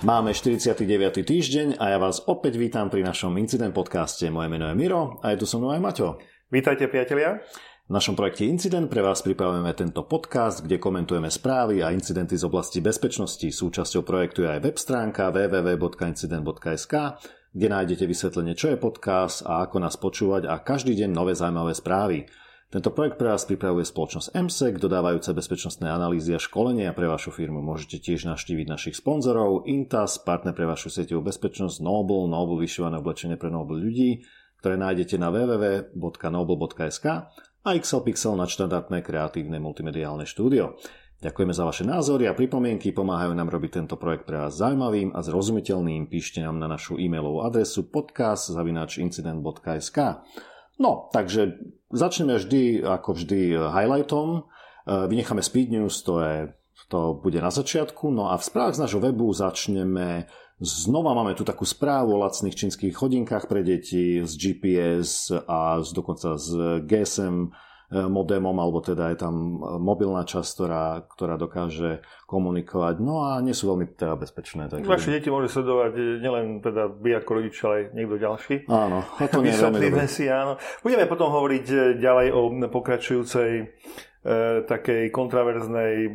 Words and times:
Máme 0.00 0.32
49. 0.32 0.80
týždeň 1.28 1.76
a 1.76 1.92
ja 1.92 2.00
vás 2.00 2.24
opäť 2.24 2.56
vítam 2.56 2.88
pri 2.88 3.04
našom 3.04 3.36
Incident 3.36 3.76
podcaste. 3.76 4.32
Moje 4.32 4.48
meno 4.48 4.64
je 4.64 4.72
Miro 4.72 5.20
a 5.20 5.36
je 5.36 5.44
tu 5.44 5.44
so 5.44 5.60
mnou 5.60 5.76
aj 5.76 5.80
Maťo. 5.84 6.16
Vítajte 6.48 6.88
priatelia. 6.88 7.44
V 7.84 7.92
našom 7.92 8.16
projekte 8.16 8.48
Incident 8.48 8.88
pre 8.88 9.04
vás 9.04 9.20
pripravujeme 9.20 9.68
tento 9.76 10.08
podcast, 10.08 10.64
kde 10.64 10.80
komentujeme 10.80 11.28
správy 11.28 11.84
a 11.84 11.92
incidenty 11.92 12.32
z 12.32 12.48
oblasti 12.48 12.80
bezpečnosti. 12.80 13.44
Súčasťou 13.44 14.00
projektu 14.00 14.40
je 14.40 14.56
aj 14.56 14.64
web 14.64 14.80
stránka 14.80 15.28
www.incident.sk, 15.28 16.94
kde 17.52 17.66
nájdete 17.68 18.04
vysvetlenie, 18.08 18.56
čo 18.56 18.72
je 18.72 18.80
podcast 18.80 19.44
a 19.44 19.68
ako 19.68 19.84
nás 19.84 20.00
počúvať 20.00 20.48
a 20.48 20.64
každý 20.64 20.96
deň 20.96 21.12
nové 21.12 21.36
zaujímavé 21.36 21.76
správy. 21.76 22.24
Tento 22.70 22.94
projekt 22.94 23.18
pre 23.18 23.34
vás 23.34 23.42
pripravuje 23.50 23.82
spoločnosť 23.82 24.30
MSEC, 24.30 24.78
dodávajúca 24.78 25.34
bezpečnostné 25.34 25.90
analýzy 25.90 26.38
a 26.38 26.40
školenia 26.40 26.94
pre 26.94 27.10
vašu 27.10 27.34
firmu. 27.34 27.58
Môžete 27.58 27.98
tiež 27.98 28.30
navštíviť 28.30 28.70
našich 28.70 28.94
sponzorov 28.94 29.66
Intas, 29.66 30.22
partner 30.22 30.54
pre 30.54 30.70
vašu 30.70 30.86
sieťovú 30.86 31.34
bezpečnosť, 31.34 31.82
Noble, 31.82 32.30
Noble 32.30 32.62
vyšívané 32.62 33.02
oblečenie 33.02 33.34
pre 33.34 33.50
Noble 33.50 33.74
ľudí, 33.74 34.22
ktoré 34.62 34.78
nájdete 34.78 35.18
na 35.18 35.34
www.noble.sk 35.34 37.06
a 37.42 37.68
XL 37.74 38.06
Pixel 38.06 38.38
na 38.38 38.46
štandardné 38.46 39.02
kreatívne 39.02 39.58
multimediálne 39.58 40.22
štúdio. 40.22 40.78
Ďakujeme 41.26 41.50
za 41.50 41.66
vaše 41.66 41.82
názory 41.82 42.30
a 42.30 42.38
pripomienky, 42.38 42.94
pomáhajú 42.94 43.34
nám 43.34 43.50
robiť 43.50 43.82
tento 43.82 43.98
projekt 43.98 44.30
pre 44.30 44.46
vás 44.46 44.54
zaujímavým 44.54 45.10
a 45.10 45.26
zrozumiteľným. 45.26 46.06
Píšte 46.06 46.38
nám 46.38 46.62
na 46.62 46.70
našu 46.70 47.02
e-mailovú 47.02 47.42
adresu 47.42 47.90
podcast.incident.sk 47.90 49.98
No, 50.80 51.12
takže 51.12 51.60
začneme 51.90 52.38
vždy, 52.38 52.86
ako 52.86 53.18
vždy, 53.18 53.58
highlightom. 53.58 54.28
E, 54.38 54.42
vynecháme 55.06 55.42
Speed 55.42 55.70
News, 55.70 56.02
to, 56.02 56.22
je, 56.22 56.54
to 56.88 57.18
bude 57.18 57.42
na 57.42 57.50
začiatku. 57.50 58.10
No 58.10 58.30
a 58.30 58.38
v 58.38 58.46
správach 58.46 58.74
z 58.74 58.82
nášho 58.86 59.02
webu 59.02 59.30
začneme 59.34 60.30
Znova 60.60 61.16
máme 61.16 61.32
tu 61.32 61.40
takú 61.40 61.64
správu 61.64 62.12
o 62.12 62.20
lacných 62.20 62.52
čínskych 62.52 62.92
hodinkách 62.92 63.48
pre 63.48 63.64
deti 63.64 64.20
z 64.20 64.32
GPS 64.36 65.32
a 65.32 65.80
z, 65.80 65.88
dokonca 65.96 66.36
z 66.36 66.84
GSM 66.84 67.48
E, 67.90 68.06
modemom, 68.06 68.54
alebo 68.54 68.78
teda 68.78 69.10
je 69.10 69.18
tam 69.18 69.34
e, 69.34 69.82
mobilná 69.82 70.22
časť, 70.22 70.46
ktorá, 70.46 70.84
ktorá 71.10 71.34
dokáže 71.34 72.06
komunikovať. 72.30 73.02
No 73.02 73.26
a 73.26 73.42
nie 73.42 73.50
sú 73.50 73.66
veľmi 73.74 73.98
teda 73.98 74.14
bezpečné. 74.14 74.70
Takže... 74.70 74.86
Vaše 74.86 75.10
deti 75.10 75.26
môže 75.26 75.50
sledovať 75.50 75.98
e, 75.98 76.22
nielen 76.22 76.62
teda 76.62 76.86
vy 76.86 77.18
ako 77.18 77.30
rodič, 77.42 77.58
ale 77.66 77.74
aj 77.74 77.84
niekto 77.98 78.14
ďalší. 78.22 78.54
Áno, 78.70 79.02
a 79.02 79.26
to 79.26 79.42
nie 79.42 79.50
je 79.50 79.58
veľmi 79.58 80.06
si, 80.06 80.30
áno. 80.30 80.54
Budeme 80.86 81.10
potom 81.10 81.34
hovoriť 81.34 81.98
ďalej 81.98 82.26
o 82.30 82.40
pokračujúcej 82.70 83.74
takej 84.68 85.08
kontraverznej 85.08 86.12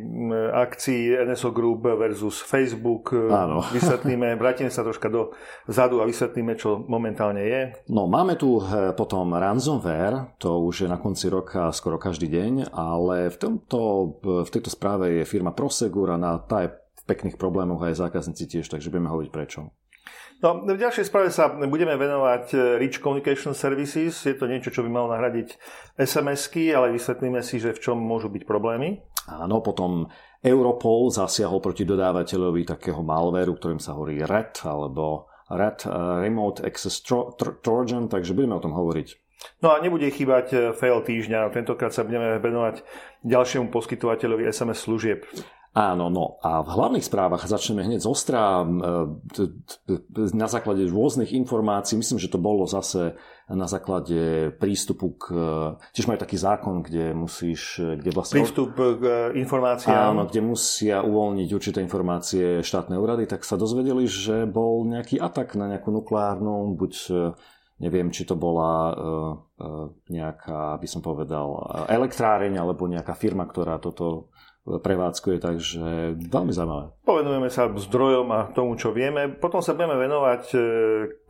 akcii 0.54 1.26
NSO 1.26 1.50
Group 1.50 1.90
versus 1.98 2.38
Facebook. 2.38 3.10
E, 3.10 3.26
Áno. 3.26 3.66
Vysvetlíme, 3.76 4.38
vrátime 4.38 4.70
sa 4.70 4.86
troška 4.86 5.10
do 5.10 5.34
zadu 5.66 5.98
a 5.98 6.06
vysvetlíme, 6.06 6.54
čo 6.54 6.86
momentálne 6.86 7.42
je. 7.42 7.62
No, 7.90 8.06
máme 8.06 8.38
tu 8.38 8.62
e, 8.62 8.94
potom 8.94 9.34
ransomware, 9.34 10.38
to 10.38 10.62
už 10.62 10.86
je 10.86 10.88
na 10.88 11.02
konci 11.02 11.26
roka 11.26 11.74
skoro 11.74 11.98
každý 11.98 12.30
deň, 12.30 12.70
ale 12.70 13.26
v, 13.26 13.36
tomto, 13.36 13.80
v 14.22 14.50
tejto 14.54 14.70
správe 14.70 15.22
je 15.22 15.24
firma 15.26 15.50
Prosegur 15.50 16.14
a 16.14 16.18
na 16.20 16.38
tá 16.38 16.62
je 16.62 16.70
v 16.70 17.02
pekných 17.10 17.34
problémoch 17.34 17.82
aj 17.82 18.06
zákazníci 18.06 18.46
tiež, 18.46 18.70
takže 18.70 18.90
budeme 18.90 19.10
hovoriť 19.10 19.30
prečo. 19.34 19.74
No, 20.44 20.60
v 20.60 20.76
ďalšej 20.76 21.08
správe 21.08 21.32
sa 21.32 21.48
budeme 21.48 21.96
venovať 21.96 22.44
e, 22.52 22.56
Rich 22.84 23.00
Communication 23.00 23.56
Services. 23.56 24.12
Je 24.20 24.36
to 24.36 24.44
niečo, 24.44 24.68
čo 24.68 24.84
by 24.84 24.90
malo 24.92 25.08
nahradiť 25.16 25.56
SMS-ky, 25.96 26.76
ale 26.76 26.92
vysvetlíme 26.92 27.40
si, 27.40 27.56
že 27.56 27.72
v 27.72 27.80
čom 27.80 27.96
môžu 27.96 28.28
byť 28.28 28.44
problémy. 28.44 29.00
Áno, 29.32 29.64
potom 29.64 30.12
Europol 30.44 31.08
zasiahol 31.08 31.64
proti 31.64 31.88
dodávateľovi 31.88 32.68
takého 32.68 33.00
malvéru, 33.00 33.56
ktorým 33.56 33.80
sa 33.80 33.96
hovorí 33.96 34.20
RED, 34.20 34.60
alebo 34.68 35.32
RED 35.48 35.88
uh, 35.88 36.20
Remote 36.22 36.62
Access 36.62 37.00
Tro- 37.02 37.34
Tro- 37.34 37.58
Trojan, 37.58 38.06
takže 38.06 38.36
budeme 38.36 38.54
o 38.54 38.62
tom 38.62 38.76
hovoriť. 38.76 39.08
No 39.64 39.72
a 39.72 39.80
nebude 39.80 40.08
chýbať 40.10 40.46
e, 40.52 40.56
fail 40.74 41.00
týždňa. 41.00 41.52
Tentokrát 41.52 41.92
sa 41.92 42.02
budeme 42.02 42.40
venovať 42.40 42.82
ďalšiemu 43.24 43.72
poskytovateľovi 43.72 44.48
SMS 44.48 44.84
služieb. 44.84 45.26
Áno, 45.76 46.08
no 46.08 46.40
a 46.40 46.64
v 46.64 46.72
hlavných 46.72 47.04
správach 47.04 47.44
začneme 47.44 47.84
hneď 47.84 48.00
z 48.00 48.08
ostra 48.08 48.64
na 50.32 50.48
základe 50.48 50.88
rôznych 50.88 51.36
informácií. 51.36 52.00
Myslím, 52.00 52.16
že 52.16 52.32
to 52.32 52.40
bolo 52.40 52.64
zase 52.64 53.12
na 53.52 53.68
základe 53.68 54.56
prístupu 54.56 55.20
k... 55.20 55.24
Tiež 55.92 56.08
majú 56.08 56.16
taký 56.16 56.40
zákon, 56.40 56.80
kde 56.80 57.12
musíš... 57.12 57.76
Kde 57.76 58.08
vlastne, 58.08 58.40
Prístup 58.40 58.72
k 58.72 59.36
informáciám. 59.36 60.16
Áno, 60.16 60.24
kde 60.24 60.40
musia 60.40 61.04
uvoľniť 61.04 61.48
určité 61.52 61.84
informácie 61.84 62.64
štátne 62.64 62.96
úrady, 62.96 63.28
tak 63.28 63.44
sa 63.44 63.60
dozvedeli, 63.60 64.08
že 64.08 64.48
bol 64.48 64.88
nejaký 64.88 65.20
atak 65.20 65.60
na 65.60 65.68
nejakú 65.68 65.92
nukleárnu, 65.92 66.72
buď 66.72 66.92
neviem, 67.76 68.08
či 68.08 68.24
to 68.24 68.32
bola 68.32 68.96
nejaká, 70.08 70.80
by 70.80 70.88
som 70.88 71.04
povedal, 71.04 71.68
elektráreň 71.84 72.56
alebo 72.56 72.88
nejaká 72.88 73.12
firma, 73.12 73.44
ktorá 73.44 73.76
toto 73.76 74.32
prevádzkuje, 74.66 75.36
takže 75.38 75.82
veľmi 76.18 76.50
zaujímavé. 76.50 76.84
Povenujeme 77.06 77.48
sa 77.48 77.70
zdrojom 77.70 78.26
a 78.34 78.50
tomu, 78.50 78.74
čo 78.74 78.90
vieme. 78.90 79.30
Potom 79.30 79.62
sa 79.62 79.78
budeme 79.78 79.94
venovať 79.94 80.42
e, 80.52 80.58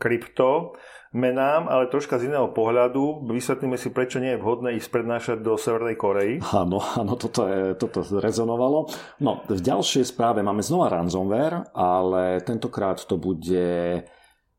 krypto 0.01 0.73
menám, 1.17 1.67
ale 1.73 1.89
troška 1.89 2.21
z 2.21 2.29
iného 2.29 2.53
pohľadu. 2.53 3.25
Vysvetlíme 3.25 3.81
si, 3.81 3.89
prečo 3.89 4.21
nie 4.21 4.37
je 4.37 4.43
vhodné 4.43 4.77
ísť 4.77 4.89
prednášať 4.93 5.39
do 5.41 5.57
Severnej 5.57 5.97
Korei. 5.97 6.39
Áno, 6.53 6.85
áno, 6.85 7.17
toto, 7.17 7.49
je, 7.49 7.73
toto 7.81 8.05
rezonovalo. 8.21 8.93
No, 9.25 9.41
v 9.49 9.61
ďalšej 9.61 10.13
správe 10.13 10.45
máme 10.45 10.61
znova 10.61 10.93
ransomware, 10.93 11.73
ale 11.73 12.45
tentokrát 12.45 13.01
to 13.01 13.17
bude 13.17 14.05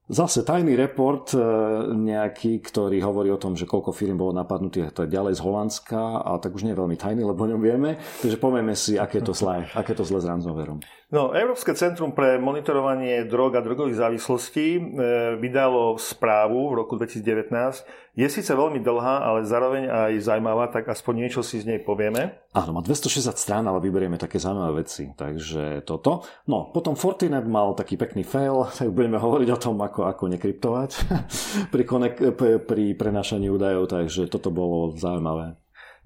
Zase 0.08 0.48
tajný 0.48 0.80
report 0.80 1.36
e, 1.36 1.40
nejaký, 1.92 2.64
ktorý 2.64 3.04
hovorí 3.04 3.28
o 3.28 3.36
tom, 3.36 3.60
že 3.60 3.68
koľko 3.68 3.92
firm 3.92 4.16
bolo 4.16 4.32
napadnutých, 4.32 4.96
to 4.96 5.04
je 5.04 5.12
ďalej 5.12 5.36
z 5.36 5.44
Holandska, 5.44 6.24
a 6.24 6.40
tak 6.40 6.56
už 6.56 6.64
nie 6.64 6.72
je 6.72 6.80
veľmi 6.80 6.96
tajný, 6.96 7.28
lebo 7.28 7.44
o 7.44 7.52
ňom 7.52 7.60
vieme. 7.60 8.00
Takže 8.24 8.40
povieme 8.40 8.72
si, 8.72 8.96
aké 8.96 9.20
to 9.20 9.36
zlé, 9.40 9.68
aké 9.76 9.92
to 9.92 10.08
zlé 10.08 10.24
s 10.24 10.30
ransomwareom. 10.32 10.80
No, 11.08 11.32
Európske 11.32 11.72
centrum 11.72 12.12
pre 12.12 12.36
monitorovanie 12.36 13.24
drog 13.24 13.56
a 13.56 13.64
drogových 13.64 13.96
závislostí 13.96 14.76
e, 14.76 14.82
vydalo 15.40 15.96
správu 15.96 16.68
v 16.68 16.84
roku 16.84 17.00
2019. 17.00 17.88
Je 18.20 18.28
síce 18.28 18.52
veľmi 18.52 18.84
dlhá, 18.84 19.24
ale 19.24 19.48
zároveň 19.48 19.88
aj 19.88 20.20
zaujímavá, 20.20 20.68
tak 20.68 20.92
aspoň 20.92 21.14
niečo 21.24 21.48
si 21.48 21.64
z 21.64 21.72
nej 21.72 21.80
povieme. 21.80 22.36
Áno, 22.52 22.76
má 22.76 22.84
260 22.84 23.24
strán, 23.40 23.64
ale 23.72 23.80
vyberieme 23.80 24.20
také 24.20 24.36
zaujímavé 24.36 24.84
veci. 24.84 25.08
Takže 25.16 25.88
toto. 25.88 26.28
No, 26.44 26.76
potom 26.76 27.00
Fortinet 27.00 27.48
mal 27.48 27.72
taký 27.72 27.96
pekný 27.96 28.28
fail, 28.28 28.68
tak 28.76 28.92
budeme 28.92 29.16
hovoriť 29.16 29.50
o 29.56 29.62
tom, 29.64 29.80
ako, 29.80 30.12
ako 30.12 30.28
nekryptovať 30.36 30.92
pri, 31.74 31.84
konek- 31.88 32.36
pri 32.68 32.84
prenašaní 33.00 33.48
údajov, 33.48 33.96
takže 33.96 34.28
toto 34.28 34.52
bolo 34.52 34.92
zaujímavé. 35.00 35.56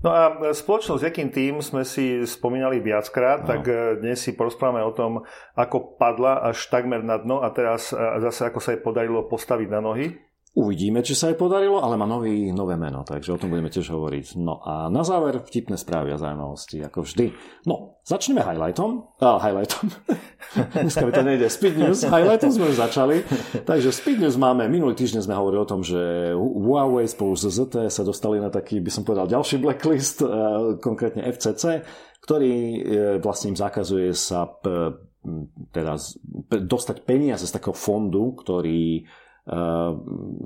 No 0.01 0.09
a 0.09 0.50
spoločnosť 0.50 1.13
Jakým 1.13 1.29
tým 1.29 1.62
sme 1.62 1.85
si 1.85 2.25
spomínali 2.25 2.81
viackrát, 2.81 3.45
no. 3.45 3.50
tak 3.53 3.62
e, 3.69 4.01
dnes 4.01 4.17
si 4.17 4.34
porozprávame 4.34 4.81
o 4.81 4.89
tom, 4.97 5.22
ako 5.53 6.01
padla 6.01 6.41
až 6.41 6.73
takmer 6.73 7.06
na 7.06 7.22
dno 7.22 7.45
a 7.45 7.53
teraz 7.53 7.94
e, 7.94 7.97
zase 8.25 8.50
ako 8.50 8.57
sa 8.57 8.73
jej 8.73 8.81
podarilo 8.81 9.29
postaviť 9.29 9.69
na 9.69 9.78
nohy. 9.78 10.17
Uvidíme, 10.51 11.00
či 11.00 11.16
sa 11.16 11.31
jej 11.31 11.39
podarilo, 11.39 11.79
ale 11.79 11.95
má 11.95 12.03
nový, 12.03 12.51
nové 12.51 12.75
meno, 12.75 13.07
takže 13.07 13.31
o 13.31 13.39
tom 13.39 13.56
budeme 13.56 13.72
tiež 13.72 13.88
hovoriť. 13.88 14.35
No 14.35 14.59
a 14.59 14.91
na 14.91 15.00
záver 15.07 15.39
vtipné 15.39 15.79
správy 15.79 16.12
a 16.12 16.19
zaujímavosti, 16.19 16.84
ako 16.84 17.07
vždy. 17.07 17.31
No, 17.63 18.03
začneme 18.03 18.44
highlightom. 18.44 19.16
Ah, 19.23 19.40
highlightom. 19.40 19.88
Dneska 20.84 21.07
mi 21.07 21.16
to 21.16 21.23
nejde. 21.23 21.47
Speed 21.47 21.79
News. 21.79 22.03
Highlightom 22.03 22.51
sme 22.51 22.67
už 22.67 22.84
začali. 22.84 23.23
Takže 23.64 23.96
Speed 23.96 24.20
News 24.20 24.35
máme. 24.35 24.67
Minulý 24.67 24.99
týždeň 24.99 25.23
sme 25.23 25.40
hovorili 25.40 25.64
o 25.64 25.72
tom, 25.72 25.87
že 25.87 26.35
Huawei 26.35 27.08
spolu 27.08 27.40
s 27.40 27.47
ZT 27.47 27.87
sa 27.87 28.03
dostali 28.03 28.43
na 28.43 28.52
taký, 28.52 28.84
by 28.84 28.91
som 28.91 29.08
povedal, 29.08 29.31
ďalší 29.31 29.55
blacklist, 29.55 30.20
eh, 30.20 30.28
konkrétne 30.84 31.31
FCC, 31.31 31.79
ktorý 32.28 32.52
eh, 32.52 32.79
vlastne 33.23 33.55
im 33.55 33.58
zakazuje 33.58 34.11
sa 34.11 34.52
teda 35.72 35.96
dostať 36.49 37.08
peniaze 37.08 37.47
z 37.47 37.55
takého 37.55 37.78
fondu, 37.78 38.35
ktorý 38.35 39.05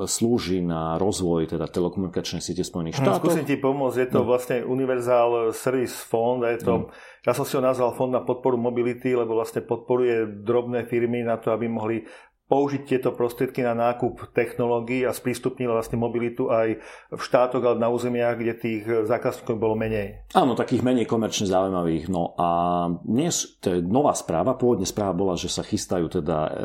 slúži 0.07 0.63
na 0.63 0.95
rozvoj 0.95 1.51
teda 1.51 1.67
telekomunikačnej 1.67 2.39
siete 2.39 2.63
Spojených 2.63 3.03
štátov. 3.03 3.27
Skúsim 3.27 3.43
ti 3.43 3.59
pomôcť, 3.59 3.97
je 4.07 4.09
to 4.09 4.21
no. 4.23 4.27
vlastne 4.31 4.63
Universal 4.63 5.51
Service 5.51 5.99
Fund, 5.99 6.47
je 6.47 6.63
to, 6.63 6.87
no. 6.87 6.95
ja 7.27 7.35
som 7.35 7.43
si 7.43 7.59
ho 7.59 7.61
nazval 7.61 7.91
Fond 7.91 8.15
na 8.15 8.23
podporu 8.23 8.55
mobility, 8.55 9.11
lebo 9.11 9.35
vlastne 9.35 9.67
podporuje 9.67 10.47
drobné 10.47 10.87
firmy 10.87 11.27
na 11.27 11.35
to, 11.35 11.51
aby 11.51 11.67
mohli 11.67 12.07
použiť 12.45 12.85
tieto 12.85 13.09
prostriedky 13.09 13.65
na 13.65 13.73
nákup 13.73 14.29
technológií 14.29 15.01
a 15.01 15.17
sprístupnil 15.17 15.73
vlastne 15.73 15.97
mobilitu 15.97 16.53
aj 16.53 16.77
v 17.09 17.21
štátoch 17.21 17.63
alebo 17.65 17.81
na 17.81 17.89
územiach, 17.89 18.37
kde 18.37 18.53
tých 18.53 18.83
zákazníkov 19.09 19.57
bolo 19.57 19.73
menej. 19.73 20.29
Áno, 20.37 20.53
takých 20.53 20.85
menej 20.85 21.09
komerčne 21.09 21.49
zaujímavých. 21.49 22.05
No 22.05 22.37
a 22.37 22.49
dnes, 23.01 23.57
to 23.57 23.73
je 23.73 23.79
nová 23.81 24.13
správa, 24.13 24.53
pôvodne 24.53 24.85
správa 24.85 25.17
bola, 25.17 25.33
že 25.33 25.49
sa 25.49 25.65
chystajú 25.65 26.05
teda 26.21 26.37
e, 26.45 26.51
e, 26.53 26.59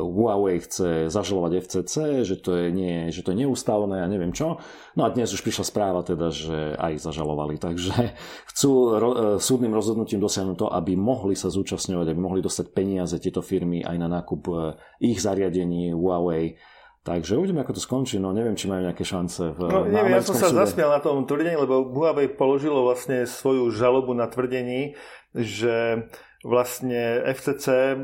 Huawei 0.00 0.64
chce 0.64 1.12
zažalovať 1.12 1.52
FCC, 1.60 1.94
že 2.24 2.40
to 2.40 2.56
je, 2.56 2.72
nie, 2.72 3.12
že 3.12 3.20
to 3.20 3.36
je 3.36 3.44
neústavné 3.44 4.00
a 4.00 4.08
neviem 4.08 4.32
čo. 4.32 4.64
No 4.96 5.04
a 5.04 5.12
dnes 5.12 5.28
už 5.28 5.44
prišla 5.44 5.68
správa 5.68 6.00
teda, 6.00 6.32
že 6.32 6.72
aj 6.80 7.04
zažalovali, 7.04 7.60
takže 7.60 8.16
chcú 8.52 8.70
ro, 8.96 9.10
e, 9.12 9.16
súdnym 9.36 9.76
rozhodnutím 9.76 10.24
dosiahnuť 10.24 10.56
to, 10.56 10.66
aby 10.72 10.96
mohli 10.96 11.36
sa 11.36 11.52
zúčastňovať, 11.52 12.06
aby 12.08 12.20
mohli 12.20 12.40
dostať 12.40 12.72
peniaze 12.72 13.16
tieto 13.20 13.44
firmy 13.44 13.84
aj 13.84 13.96
na 14.00 14.08
nákup 14.08 14.42
e, 14.48 14.52
ich 15.02 15.18
zariadení 15.18 15.90
Huawei. 15.90 16.54
Takže 17.02 17.34
uvidíme, 17.34 17.66
ako 17.66 17.74
to 17.74 17.82
skončí. 17.82 18.22
No 18.22 18.30
neviem, 18.30 18.54
či 18.54 18.70
majú 18.70 18.86
nejaké 18.86 19.02
šance. 19.02 19.50
V, 19.58 19.66
no, 19.66 19.82
neviem, 19.90 20.14
ja 20.14 20.22
som 20.22 20.38
sa 20.38 20.54
súde. 20.54 20.62
zasmial 20.62 20.94
na 20.94 21.02
tom 21.02 21.26
tvrdení, 21.26 21.58
lebo 21.58 21.82
Huawei 21.90 22.30
položilo 22.30 22.86
vlastne 22.86 23.26
svoju 23.26 23.74
žalobu 23.74 24.14
na 24.14 24.30
tvrdení, 24.30 24.94
že 25.34 26.06
vlastne 26.42 27.22
FCC 27.22 27.66
e, 27.70 27.96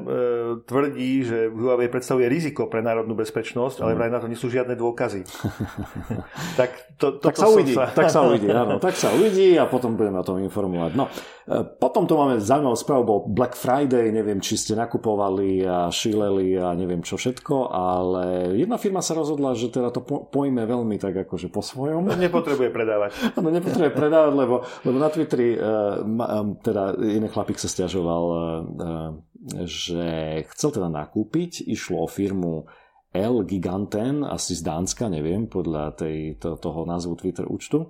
tvrdí, 0.62 1.26
že 1.26 1.50
Huawei 1.50 1.90
predstavuje 1.90 2.30
riziko 2.30 2.70
pre 2.70 2.78
národnú 2.86 3.18
bezpečnosť, 3.18 3.82
ale 3.82 3.92
mhm. 3.94 3.98
vraj 3.98 4.10
na 4.14 4.18
to 4.22 4.30
nie 4.30 4.38
sú 4.38 4.46
žiadne 4.46 4.78
dôkazy. 4.78 5.26
tak 6.60 6.70
to, 7.02 7.18
to, 7.18 7.34
tak, 7.34 7.34
sa 7.34 7.50
uvidí, 7.50 7.74
sa... 7.74 7.90
tak 7.90 8.10
sa 8.10 8.22
uvidí, 8.22 8.46
áno. 8.50 8.78
Tak 8.88 8.94
sa 8.94 9.10
uvidí 9.10 9.58
a 9.58 9.66
potom 9.66 9.98
budeme 9.98 10.22
o 10.22 10.26
tom 10.26 10.38
informovať. 10.38 10.94
No, 10.94 11.10
potom 11.80 12.04
tu 12.04 12.14
máme 12.14 12.36
zaujímavú 12.38 12.76
správu, 12.76 13.02
bol 13.08 13.20
Black 13.32 13.56
Friday, 13.56 14.12
neviem, 14.12 14.38
či 14.38 14.60
ste 14.60 14.76
nakupovali 14.76 15.64
a 15.64 15.88
šíleli 15.88 16.60
a 16.60 16.76
neviem 16.76 17.00
čo 17.00 17.16
všetko, 17.16 17.72
ale 17.72 18.52
jedna 18.58 18.76
firma 18.76 19.00
sa 19.00 19.16
rozhodla, 19.16 19.56
že 19.56 19.72
teda 19.72 19.88
to 19.88 20.04
pojme 20.04 20.60
veľmi 20.60 21.00
tak 21.00 21.16
akože 21.24 21.48
po 21.48 21.64
svojom. 21.64 22.12
Nepotrebuje 22.14 22.68
predávať. 22.68 23.10
Áno, 23.40 23.48
nepotrebuje 23.48 23.92
predávať, 23.96 24.32
lebo, 24.36 24.66
lebo 24.84 24.96
na 25.00 25.08
Twitteri 25.08 25.56
uh, 25.56 26.04
teda 26.60 27.00
iný 27.00 27.32
chlapík 27.32 27.56
sa 27.56 27.70
stiažoval 27.70 28.24
Eh, 28.78 29.10
že 29.64 30.06
chcel 30.50 30.70
teda 30.74 30.90
nakúpiť, 30.90 31.62
išlo 31.70 32.04
o 32.04 32.10
firmu 32.10 32.66
L 33.14 33.46
Giganten, 33.46 34.26
asi 34.26 34.58
z 34.58 34.66
Dánska, 34.66 35.08
neviem, 35.08 35.48
podľa 35.48 35.96
tej, 35.96 36.36
to, 36.36 36.58
toho 36.58 36.84
názvu 36.84 37.16
Twitter 37.16 37.46
účtu. 37.48 37.88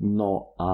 No 0.00 0.56
a 0.56 0.68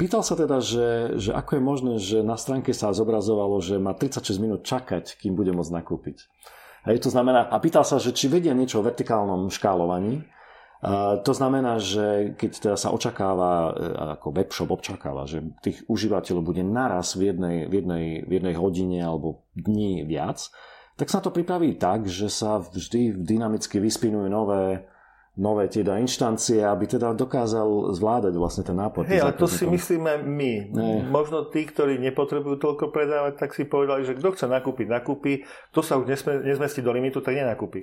pýtal 0.00 0.24
sa 0.24 0.32
teda, 0.32 0.64
že, 0.64 1.20
že 1.20 1.36
ako 1.36 1.60
je 1.60 1.62
možné, 1.62 1.94
že 2.00 2.18
na 2.24 2.40
stránke 2.40 2.72
sa 2.72 2.96
zobrazovalo, 2.96 3.60
že 3.60 3.76
má 3.76 3.92
36 3.92 4.40
minút 4.40 4.64
čakať, 4.64 5.20
kým 5.20 5.36
bude 5.36 5.52
môcť 5.52 5.76
nakúpiť. 5.76 6.24
Hej, 6.88 7.04
to 7.04 7.12
znamená, 7.12 7.52
a 7.52 7.56
pýtal 7.60 7.84
sa, 7.84 8.00
že 8.00 8.16
či 8.16 8.32
vedia 8.32 8.56
niečo 8.56 8.80
o 8.80 8.86
vertikálnom 8.86 9.52
škálovaní, 9.52 10.24
to 11.22 11.30
znamená, 11.30 11.78
že 11.78 12.34
keď 12.34 12.50
teda 12.58 12.74
sa 12.74 12.90
očakáva, 12.90 13.70
e, 13.70 13.72
ako 14.18 14.34
webshop 14.34 14.74
očakáva, 14.74 15.30
že 15.30 15.38
tých 15.62 15.86
užívateľov 15.86 16.42
bude 16.42 16.66
naraz 16.66 17.14
v 17.14 17.30
jednej, 17.30 17.70
v 17.70 17.72
jednej, 17.78 18.06
v 18.26 18.30
jednej 18.34 18.54
hodine 18.58 18.98
alebo 18.98 19.46
dni 19.54 20.02
viac, 20.02 20.50
tak 20.98 21.06
sa 21.06 21.22
to 21.22 21.30
pripraví 21.30 21.78
tak, 21.78 22.10
že 22.10 22.26
sa 22.26 22.58
vždy 22.58 23.14
dynamicky 23.14 23.78
vyspinujú 23.78 24.26
nové, 24.26 24.82
nové 25.32 25.64
teda 25.64 25.96
inštancie, 25.96 26.60
aby 26.60 26.84
teda 26.84 27.16
dokázal 27.16 27.96
zvládať 27.96 28.36
vlastne 28.36 28.68
ten 28.68 28.76
nápad. 28.76 29.08
Hej, 29.08 29.24
ale 29.24 29.32
to 29.32 29.48
si 29.48 29.64
myslíme 29.64 30.20
my. 30.28 30.52
Ne. 30.68 30.90
Možno 31.08 31.48
tí, 31.48 31.64
ktorí 31.64 31.96
nepotrebujú 32.04 32.60
toľko 32.60 32.92
predávať, 32.92 33.40
tak 33.40 33.56
si 33.56 33.64
povedali, 33.64 34.04
že 34.04 34.12
kto 34.12 34.36
chce 34.36 34.44
nakúpiť, 34.44 34.86
nakúpi. 34.92 35.40
Kto 35.72 35.80
sa 35.80 35.96
už 35.96 36.04
nezmestí 36.44 36.84
do 36.84 36.92
limitu, 36.92 37.24
tak 37.24 37.32
nenakúpi. 37.32 37.80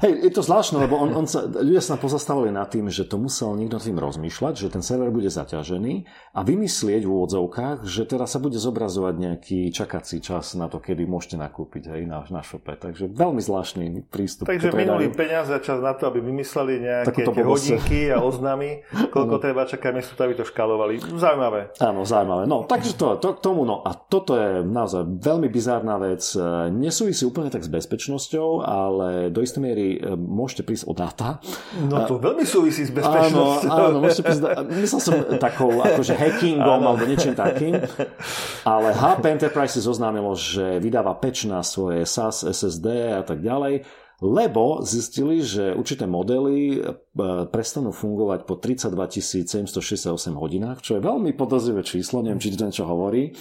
Hej, 0.00 0.16
je 0.16 0.32
to 0.32 0.40
zvláštne, 0.40 0.80
lebo 0.80 0.96
on, 0.96 1.12
on 1.12 1.28
sa, 1.28 1.44
ľudia 1.44 1.84
sa 1.84 2.00
pozastavili 2.00 2.48
nad 2.48 2.72
tým, 2.72 2.88
že 2.88 3.04
to 3.04 3.20
musel 3.20 3.52
niekto 3.52 3.76
tým 3.76 4.00
rozmýšľať, 4.00 4.54
že 4.56 4.72
ten 4.72 4.80
server 4.80 5.12
bude 5.12 5.28
zaťažený 5.28 6.08
a 6.32 6.40
vymyslieť 6.40 7.04
v 7.04 7.12
úvodzovkách, 7.20 7.84
že 7.84 8.08
teraz 8.08 8.32
sa 8.32 8.40
bude 8.40 8.56
zobrazovať 8.56 9.14
nejaký 9.20 9.68
čakací 9.68 10.24
čas 10.24 10.56
na 10.56 10.72
to, 10.72 10.80
kedy 10.80 11.04
môžete 11.04 11.36
nakúpiť 11.36 11.92
hej, 11.92 12.08
na, 12.08 12.24
na 12.32 12.40
šope. 12.40 12.80
Takže 12.80 13.12
veľmi 13.12 13.44
zvláštny 13.44 14.08
prístup. 14.08 14.48
Takže 14.48 14.72
minulý 14.72 15.12
peniaze 15.12 15.52
a 15.52 15.60
čas 15.60 15.84
na 15.84 15.92
to, 15.92 16.08
aby 16.08 16.24
vymysleli 16.24 16.80
nejaké 16.80 17.20
hodinky 17.44 18.08
a 18.08 18.24
oznamy, 18.24 18.80
koľko 19.12 19.36
no. 19.36 19.42
treba 19.44 19.68
čakať 19.68 19.92
miesto, 19.92 20.16
aby 20.16 20.32
to 20.32 20.48
škalovali. 20.48 20.96
Zaujímavé. 20.96 21.76
Áno, 21.76 22.08
zaujímavé. 22.08 22.48
No, 22.48 22.64
takže 22.64 22.96
to, 22.96 23.20
to, 23.20 23.36
k 23.36 23.44
tomu, 23.44 23.68
no 23.68 23.84
a 23.84 23.92
toto 23.92 24.32
je 24.32 24.64
naozaj 24.64 25.20
veľmi 25.20 25.52
bizárna 25.52 26.00
vec. 26.00 26.24
Nesúvisí 26.72 27.28
úplne 27.28 27.52
tak 27.52 27.60
s 27.60 27.68
bezpečnosťou, 27.68 28.64
ale 28.64 29.28
do 29.28 29.44
istej 29.44 29.60
miery 29.60 29.89
Môžete 30.14 30.62
prísť 30.62 30.84
o 30.86 30.94
dáta. 30.94 31.42
No 31.90 32.06
to 32.06 32.22
veľmi 32.22 32.46
súvisí 32.46 32.86
s 32.86 32.92
bezpečnosťou. 32.94 33.66
Áno, 33.66 33.86
áno 33.90 33.98
môžete 33.98 34.22
prísť, 34.22 34.42
myslel 34.78 35.00
som 35.00 35.14
takou 35.40 35.74
akože 35.80 36.14
hackingom 36.14 36.80
áno. 36.84 36.88
alebo 36.94 37.04
niečím 37.08 37.34
takým, 37.34 37.80
ale 38.62 38.94
HP 38.94 39.24
Enterprise 39.34 39.74
si 39.74 39.82
zoznámilo, 39.82 40.36
že 40.36 40.78
vydáva 40.78 41.16
patch 41.16 41.48
na 41.48 41.64
svoje 41.64 42.04
SAS, 42.06 42.44
SSD 42.46 43.16
a 43.16 43.22
tak 43.24 43.40
ďalej, 43.40 43.88
lebo 44.20 44.84
zistili, 44.84 45.40
že 45.40 45.72
určité 45.72 46.04
modely 46.04 46.76
e, 46.76 46.80
prestanú 47.48 47.88
fungovať 47.88 48.44
po 48.44 48.60
32 48.60 48.92
768 49.16 50.12
hodinách, 50.36 50.84
čo 50.84 51.00
je 51.00 51.00
veľmi 51.00 51.32
podozrivé 51.32 51.80
číslo, 51.80 52.20
neviem, 52.20 52.36
či 52.36 52.52
to 52.52 52.68
niečo 52.68 52.84
hovorí. 52.84 53.32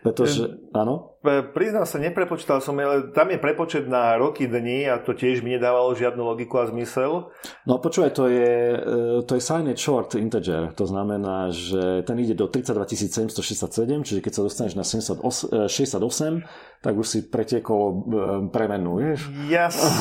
Pretože, 0.00 0.56
áno? 0.72 1.20
Priznám 1.52 1.84
sa, 1.84 2.00
neprepočítal 2.00 2.64
som, 2.64 2.72
ale 2.80 3.12
tam 3.12 3.28
je 3.28 3.36
prepočet 3.36 3.84
na 3.84 4.16
roky, 4.16 4.48
dní 4.48 4.88
a 4.88 4.96
to 4.96 5.12
tiež 5.12 5.44
mi 5.44 5.52
nedávalo 5.52 5.92
žiadnu 5.92 6.24
logiku 6.24 6.64
a 6.64 6.72
zmysel. 6.72 7.28
No 7.68 7.76
počúvaj, 7.76 8.16
to 8.16 8.24
je, 8.32 8.80
e, 8.80 9.20
to 9.28 9.36
je 9.36 9.42
signed 9.44 9.76
short 9.76 10.16
integer. 10.16 10.72
To 10.80 10.88
znamená, 10.88 11.52
že 11.52 12.00
ten 12.08 12.16
ide 12.16 12.32
do 12.32 12.48
32 12.48 12.96
767, 13.36 14.08
čiže 14.08 14.20
keď 14.24 14.32
sa 14.32 14.42
dostaneš 14.48 14.74
na 14.80 14.84
68, 14.88 15.68
68, 15.68 16.80
tak 16.80 16.96
už 16.96 17.06
si 17.06 17.18
pretiekol 17.28 18.08
premenu, 18.48 18.96
vieš? 18.96 19.28
Jasne. 19.52 19.92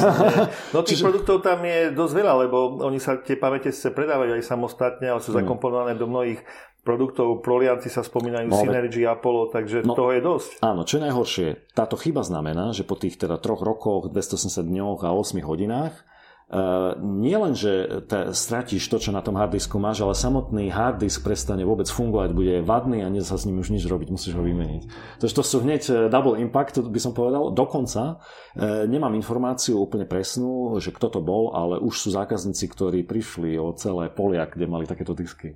No 0.72 0.86
tých 0.86 1.02
čiže... 1.02 1.12
produktov 1.12 1.44
tam 1.44 1.60
je 1.66 1.92
dosť 1.92 2.14
veľa, 2.14 2.34
lebo 2.48 2.80
oni 2.80 3.02
sa 3.02 3.20
tie 3.20 3.36
pamäte 3.36 3.74
sa 3.74 3.92
predávajú 3.92 4.38
aj 4.38 4.44
samostatne, 4.46 5.12
ale 5.12 5.20
sú 5.20 5.36
mm. 5.36 5.44
zakomponované 5.44 5.98
do 5.98 6.08
mnohých 6.08 6.40
produktov 6.82 7.44
Prolianci 7.44 7.92
sa 7.92 8.02
spomínajú 8.02 8.48
no, 8.50 8.60
Synergy, 8.60 9.04
Apollo, 9.06 9.52
takže 9.52 9.84
no, 9.84 9.94
toho 9.96 10.16
je 10.16 10.22
dosť. 10.24 10.50
Áno, 10.64 10.88
čo 10.88 10.98
je 10.98 11.06
najhoršie, 11.06 11.48
táto 11.76 12.00
chyba 12.00 12.24
znamená, 12.26 12.72
že 12.72 12.88
po 12.88 12.96
tých 12.96 13.20
teda 13.20 13.38
troch 13.38 13.62
rokoch, 13.62 14.10
280 14.12 14.64
dňoch 14.64 15.04
a 15.06 15.14
8 15.14 15.40
hodinách 15.44 15.96
Uh, 16.50 16.98
nie 16.98 17.38
len, 17.38 17.54
že 17.54 18.02
te, 18.10 18.34
stratíš 18.34 18.90
to, 18.90 18.98
čo 18.98 19.14
na 19.14 19.22
tom 19.22 19.38
harddisku 19.38 19.78
máš, 19.78 20.02
ale 20.02 20.18
samotný 20.18 20.74
harddisk 20.74 21.22
prestane 21.22 21.62
vôbec 21.62 21.86
fungovať, 21.86 22.34
bude 22.34 22.66
vadný 22.66 23.06
a 23.06 23.14
nie 23.14 23.22
sa 23.22 23.38
s 23.38 23.46
ním 23.46 23.62
už 23.62 23.70
nič 23.70 23.86
robiť, 23.86 24.10
musíš 24.10 24.34
ho 24.34 24.42
vymeniť. 24.42 24.90
Takže 25.22 25.36
to 25.38 25.44
sú 25.46 25.62
hneď 25.62 25.82
e, 25.86 25.94
double 26.10 26.42
impact, 26.42 26.82
by 26.82 26.98
som 26.98 27.14
povedal. 27.14 27.54
Dokonca 27.54 28.18
uh, 28.18 28.90
nemám 28.90 29.14
informáciu 29.14 29.78
úplne 29.78 30.10
presnú, 30.10 30.74
že 30.82 30.90
kto 30.90 31.14
to 31.14 31.20
bol, 31.22 31.54
ale 31.54 31.78
už 31.86 31.94
sú 31.94 32.10
zákazníci, 32.18 32.66
ktorí 32.66 33.06
prišli 33.06 33.54
o 33.62 33.70
celé 33.78 34.10
polia, 34.10 34.50
kde 34.50 34.66
mali 34.66 34.90
takéto 34.90 35.14
disky 35.14 35.54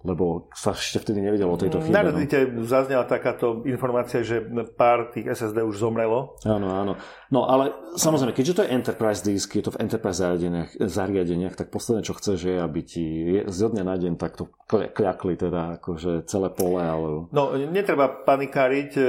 lebo 0.00 0.48
sa 0.56 0.72
ešte 0.72 1.04
vtedy 1.04 1.20
nevedelo 1.20 1.52
o 1.52 1.60
tejto 1.60 1.84
chybe. 1.84 1.92
Na 1.92 2.04
Reddite 2.08 2.48
no. 2.48 2.64
zaznela 2.64 3.04
takáto 3.04 3.60
informácia, 3.68 4.24
že 4.24 4.40
pár 4.72 5.12
tých 5.12 5.36
SSD 5.36 5.60
už 5.60 5.76
zomrelo. 5.76 6.40
Áno, 6.48 6.72
áno. 6.72 6.92
No 7.30 7.46
ale 7.46 7.70
samozrejme, 7.94 8.34
keďže 8.34 8.54
to 8.58 8.62
je 8.66 8.74
enterprise 8.74 9.22
disk, 9.22 9.54
je 9.54 9.62
to 9.62 9.70
v 9.70 9.86
enterprise 9.86 10.18
zariadeniach, 10.18 10.74
zariadeniach 10.82 11.54
tak 11.54 11.70
posledné, 11.70 12.02
čo 12.02 12.18
chceš, 12.18 12.42
je, 12.42 12.56
aby 12.58 12.80
ti 12.82 13.06
z 13.46 13.58
dňa 13.70 13.84
na 13.86 13.94
deň 13.94 14.18
takto 14.18 14.50
kľakli 14.66 15.38
teda 15.38 15.78
akože 15.78 16.26
celé 16.26 16.50
pole. 16.50 16.82
Ale... 16.82 17.30
No, 17.30 17.54
netreba 17.54 18.10
panikáriť, 18.10 18.90
e, 18.98 19.02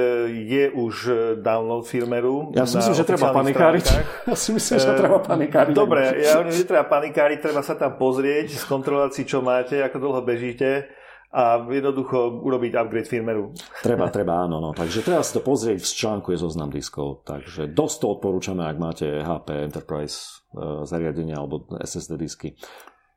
je 0.45 0.65
už 0.69 0.93
e, 1.09 1.13
download 1.41 1.89
firmeru. 1.89 2.53
Ja 2.53 2.69
si 2.69 2.77
myslím, 2.77 2.93
že 2.93 3.05
treba 3.09 3.33
panikáriť. 3.33 3.85
Ja 4.31 4.37
si 4.37 4.53
myslím, 4.53 4.77
že 4.77 4.93
treba 4.93 5.17
panikáriť. 5.17 5.73
Dobre, 5.73 6.21
ja 6.21 6.37
hovorím, 6.37 6.53
že 6.53 6.69
treba 6.69 6.85
panikáriť, 6.85 7.37
treba 7.41 7.65
sa 7.65 7.73
tam 7.73 7.97
pozrieť, 7.97 8.53
skontrolovať 8.53 9.11
si, 9.17 9.23
čo 9.25 9.41
máte, 9.41 9.81
ako 9.81 9.97
dlho 9.97 10.21
bežíte 10.21 11.00
a 11.31 11.63
jednoducho 11.63 12.43
urobiť 12.43 12.75
upgrade 12.75 13.07
firmeru. 13.07 13.55
Treba, 13.79 14.11
treba, 14.11 14.43
áno. 14.43 14.59
No. 14.59 14.75
Takže 14.75 14.99
treba 14.99 15.23
si 15.23 15.31
to 15.31 15.39
pozrieť, 15.39 15.79
v 15.79 15.87
článku 15.87 16.27
je 16.35 16.43
zoznam 16.43 16.67
diskov. 16.67 17.23
Takže 17.23 17.71
dosť 17.71 17.95
to 18.03 18.05
odporúčame, 18.19 18.67
ak 18.67 18.77
máte 18.77 19.07
HP 19.23 19.63
Enterprise 19.63 20.43
uh, 20.51 20.83
zariadenia 20.83 21.39
alebo 21.39 21.63
SSD 21.79 22.19
disky. 22.19 22.59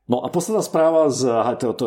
No 0.04 0.20
a 0.20 0.28
posledná 0.28 0.60
správa 0.60 1.08
z 1.08 1.32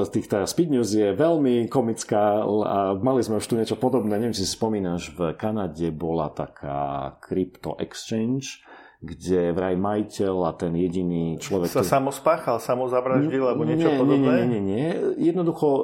tých 0.10 0.25
teda 0.25 0.50
Speed 0.50 0.74
News 0.74 0.89
je 0.89 1.13
veľmi 1.13 1.69
komická 1.69 2.41
a 2.65 2.98
mali 2.98 3.22
sme 3.22 3.38
už 3.38 3.46
tu 3.46 3.53
niečo 3.53 3.77
podobné. 3.77 4.17
Neviem, 4.17 4.34
či 4.34 4.41
si 4.41 4.57
spomínaš, 4.57 5.13
v 5.13 5.38
Kanade 5.38 5.93
bola 5.93 6.34
taká 6.34 7.13
crypto 7.22 7.77
exchange, 7.77 8.65
kde 8.98 9.54
vraj 9.54 9.77
majiteľ 9.77 10.36
a 10.50 10.51
ten 10.58 10.74
jediný 10.74 11.38
človek... 11.38 11.70
Sa 11.70 11.86
ktorý... 11.86 11.94
samospáchal, 12.01 12.58
samozavraždil 12.58 13.44
alebo 13.46 13.62
niečo 13.62 13.94
nie, 13.94 14.00
podobné? 14.01 14.34
Nie, 14.34 14.46
nie, 14.46 14.50
nie, 14.50 14.62
nie. 14.66 14.88
Jednoducho 15.22 15.68
e, 15.70 15.82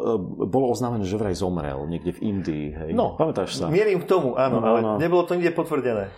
bolo 0.49 0.73
oznámené, 0.73 1.05
že 1.05 1.21
vraj 1.21 1.37
zomrel 1.37 1.85
niekde 1.85 2.17
v 2.17 2.19
Indii. 2.25 2.67
Hej. 2.73 2.89
No, 2.97 3.13
pamätáš 3.13 3.61
sa? 3.61 3.69
Mierim 3.69 4.01
k 4.01 4.09
tomu, 4.09 4.33
áno, 4.33 4.57
no, 4.57 4.65
ale 4.65 4.79
no. 4.81 4.91
nebolo 4.97 5.29
to 5.29 5.37
nikde 5.37 5.53
potvrdené. 5.53 6.09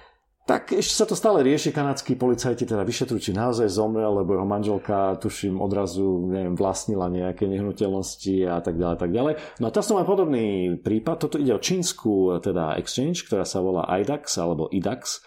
Tak 0.46 0.78
ešte 0.78 0.94
sa 0.94 1.10
to 1.10 1.18
stále 1.18 1.42
rieši. 1.42 1.74
Kanadskí 1.74 2.14
policajti 2.14 2.70
teda 2.70 2.86
vyšetrujú, 2.86 3.18
či 3.18 3.34
naozaj 3.34 3.66
zomrel, 3.66 4.22
lebo 4.22 4.38
jeho 4.38 4.46
manželka, 4.46 5.18
tuším, 5.18 5.58
odrazu 5.58 6.30
neviem, 6.30 6.54
vlastnila 6.54 7.10
nejaké 7.10 7.50
nehnuteľnosti 7.50 8.46
a 8.46 8.62
tak 8.62 8.78
ďalej, 8.78 8.98
tak 9.02 9.10
ďalej. 9.10 9.34
No 9.58 9.66
a 9.68 9.74
teraz 9.74 9.90
to 9.90 9.98
má 9.98 10.06
podobný 10.06 10.78
prípad. 10.78 11.18
Toto 11.18 11.42
ide 11.42 11.50
o 11.50 11.60
čínsku 11.60 12.38
teda 12.46 12.78
exchange, 12.78 13.26
ktorá 13.26 13.42
sa 13.42 13.58
volá 13.58 13.90
IDAX 13.98 14.38
alebo 14.38 14.70
IDAX. 14.70 15.26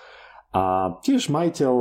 A 0.59 0.91
tiež 1.07 1.31
majiteľ, 1.31 1.75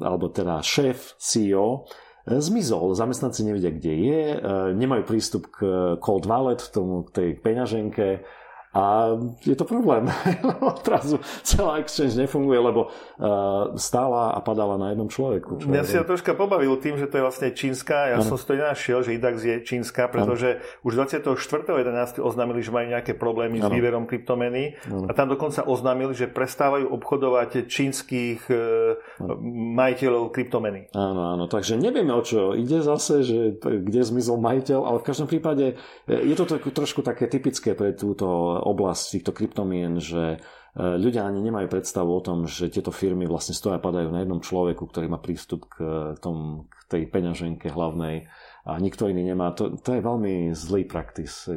alebo 0.00 0.32
teda 0.32 0.64
šéf 0.64 1.20
CEO 1.20 1.84
zmizol. 2.24 2.96
Zamestnanci 2.96 3.44
nevedia, 3.44 3.72
kde 3.72 3.92
je, 3.92 4.22
e, 4.32 4.38
nemajú 4.76 5.02
prístup 5.08 5.50
k 5.52 5.58
cold 5.98 6.24
wallet, 6.28 6.60
tomu, 6.72 7.04
k 7.08 7.10
tej 7.10 7.28
peňaženke 7.40 8.22
a 8.70 9.18
je 9.42 9.58
to 9.58 9.66
problém. 9.66 10.06
Odrazu 10.62 11.18
celá 11.42 11.82
exchange 11.82 12.14
nefunguje, 12.14 12.54
lebo 12.62 12.86
uh, 12.86 13.74
stála 13.74 14.30
a 14.30 14.38
padala 14.38 14.78
na 14.78 14.94
jednom 14.94 15.10
človeku. 15.10 15.66
Mňa 15.66 15.82
si 15.82 15.98
to 15.98 16.06
troška 16.06 16.38
pobavil 16.38 16.78
tým, 16.78 16.94
že 16.94 17.10
to 17.10 17.18
je 17.18 17.24
vlastne 17.26 17.48
čínska. 17.50 18.14
Ja 18.14 18.22
ano. 18.22 18.30
som 18.30 18.38
si 18.38 18.46
to 18.46 18.54
nenašiel, 18.54 19.02
že 19.02 19.18
IDAX 19.18 19.36
je 19.42 19.56
čínska, 19.66 20.06
pretože 20.06 20.62
ano. 20.62 20.86
už 20.86 21.02
24.11. 21.02 22.22
oznámili, 22.22 22.62
že 22.62 22.70
majú 22.70 22.86
nejaké 22.94 23.18
problémy 23.18 23.58
ano. 23.58 23.66
s 23.66 23.74
výberom 23.74 24.04
kryptomeny 24.06 24.78
ano. 24.86 25.10
a 25.10 25.12
tam 25.18 25.26
dokonca 25.34 25.66
oznámili, 25.66 26.14
že 26.14 26.30
prestávajú 26.30 26.94
obchodovať 26.94 27.66
čínskych 27.66 28.46
ano. 28.46 29.34
majiteľov 29.74 30.30
kryptomeny. 30.30 30.94
Áno, 30.94 31.34
áno. 31.34 31.50
Takže 31.50 31.74
nevieme, 31.74 32.14
o 32.14 32.22
čo 32.22 32.54
ide 32.54 32.86
zase, 32.86 33.26
že 33.26 33.58
kde 33.58 34.00
zmizol 34.06 34.38
majiteľ, 34.38 34.78
ale 34.86 35.02
v 35.02 35.06
každom 35.10 35.26
prípade 35.26 35.74
je 36.06 36.34
to 36.38 36.46
trošku 36.70 37.02
také 37.02 37.26
typické 37.26 37.74
pre 37.74 37.98
túto 37.98 38.59
oblasť 38.60 39.18
týchto 39.18 39.32
kryptomien, 39.32 39.96
že 39.98 40.36
e, 40.36 40.38
ľudia 40.76 41.24
ani 41.24 41.40
nemajú 41.40 41.66
predstavu 41.66 42.10
o 42.12 42.24
tom, 42.24 42.44
že 42.44 42.68
tieto 42.68 42.92
firmy 42.92 43.24
vlastne 43.24 43.56
stoja 43.56 43.80
padajú 43.80 44.12
na 44.12 44.22
jednom 44.22 44.38
človeku, 44.38 44.84
ktorý 44.86 45.08
má 45.08 45.18
prístup 45.18 45.66
k, 45.72 45.76
tom, 46.20 46.68
k 46.68 46.80
tej 46.86 47.02
peňaženke 47.08 47.72
hlavnej 47.72 48.30
a 48.66 48.76
nikto 48.76 49.08
iný 49.08 49.32
nemá. 49.32 49.56
To, 49.56 49.72
to 49.80 49.96
je 49.96 50.00
veľmi 50.04 50.52
zlý 50.52 50.84
practice. 50.84 51.48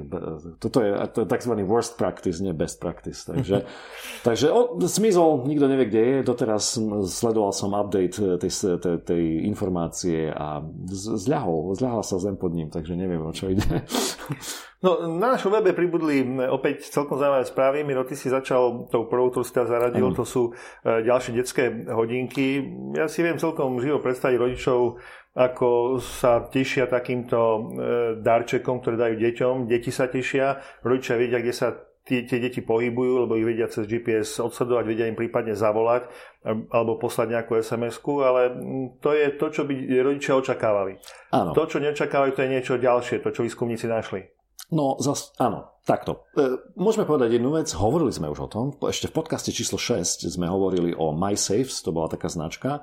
Toto 0.59 0.79
je, 0.79 0.91
to 1.11 1.23
je 1.23 1.27
tzv. 1.27 1.53
worst 1.67 1.99
practice, 1.99 2.39
nie 2.39 2.55
best 2.55 2.79
practice. 2.79 3.27
Takže, 3.27 3.67
takže 4.27 4.47
o, 4.47 4.79
zmizol, 4.79 5.43
nikto 5.43 5.67
nevie, 5.67 5.91
kde 5.91 6.01
je. 6.01 6.15
Doteraz 6.23 6.79
sledoval 7.11 7.51
som 7.51 7.75
update 7.75 8.39
tej, 8.39 8.51
tej, 8.79 8.93
tej 9.03 9.23
informácie 9.43 10.31
a 10.31 10.63
zľahol, 10.93 11.75
zľahol 11.75 12.03
sa 12.07 12.17
zem 12.23 12.39
pod 12.39 12.55
ním, 12.55 12.71
takže 12.71 12.95
neviem, 12.95 13.19
o 13.19 13.35
čo 13.35 13.51
ide. 13.51 13.63
No, 14.83 14.99
na 15.07 15.39
našom 15.39 15.55
webe 15.55 15.71
pribudli 15.71 16.27
opäť 16.51 16.91
celkom 16.91 17.15
zaujímavé 17.15 17.47
správy. 17.47 17.87
Miro, 17.87 18.03
ty 18.03 18.19
si 18.19 18.27
začal 18.27 18.91
tou 18.91 19.07
prvou, 19.07 19.31
ktorú 19.31 19.47
si 19.47 19.55
zaradil, 19.55 20.11
mm. 20.11 20.15
to 20.19 20.27
sú 20.27 20.51
e, 20.83 21.07
ďalšie 21.07 21.31
detské 21.39 21.71
hodinky. 21.87 22.59
Ja 22.91 23.07
si 23.07 23.23
viem 23.23 23.39
celkom 23.39 23.79
živo 23.79 24.03
predstaviť 24.03 24.35
rodičov, 24.35 24.99
ako 25.33 25.97
sa 25.97 26.45
tešia 26.45 26.85
takýmto 26.85 27.37
e, 27.41 27.61
darčekom, 28.21 28.85
ktoré 28.85 28.95
dajú 28.97 29.15
deťom. 29.17 29.55
Deti 29.65 29.89
sa 29.89 30.05
tešia, 30.05 30.61
rodičia 30.85 31.17
vedia, 31.17 31.41
kde 31.41 31.53
sa 31.53 31.73
tie, 32.05 32.27
tie 32.27 32.37
deti 32.37 32.61
pohybujú, 32.61 33.25
lebo 33.25 33.33
ich 33.39 33.47
vedia 33.47 33.65
cez 33.71 33.89
GPS 33.89 34.43
odsledovať, 34.43 34.83
vedia 34.85 35.09
im 35.09 35.17
prípadne 35.17 35.55
zavolať 35.57 36.05
alebo 36.69 36.99
poslať 36.99 37.39
nejakú 37.39 37.57
SMS-ku, 37.57 38.21
ale 38.21 38.53
to 38.99 39.15
je 39.15 39.25
to, 39.39 39.47
čo 39.49 39.61
by 39.63 39.73
rodičia 40.03 40.35
očakávali. 40.35 40.99
Áno. 41.31 41.55
To, 41.55 41.63
čo 41.65 41.79
neočakávajú, 41.79 42.31
to 42.35 42.43
je 42.43 42.53
niečo 42.53 42.73
ďalšie, 42.77 43.23
to, 43.23 43.31
čo 43.31 43.47
výskumníci 43.47 43.87
našli. 43.87 44.27
No, 44.73 44.97
zas, 44.97 45.33
áno, 45.37 45.77
takto. 45.85 46.25
E, 46.33 46.59
môžeme 46.77 47.05
povedať 47.05 47.37
jednu 47.37 47.53
vec, 47.53 47.69
hovorili 47.77 48.09
sme 48.09 48.31
už 48.31 48.47
o 48.47 48.49
tom, 48.49 48.65
ešte 48.89 49.11
v 49.11 49.17
podcaste 49.21 49.53
číslo 49.53 49.77
6 49.77 50.29
sme 50.29 50.49
hovorili 50.49 50.97
o 50.97 51.13
MySafes, 51.13 51.85
to 51.85 51.93
bola 51.93 52.09
taká 52.09 52.27
značka, 52.31 52.81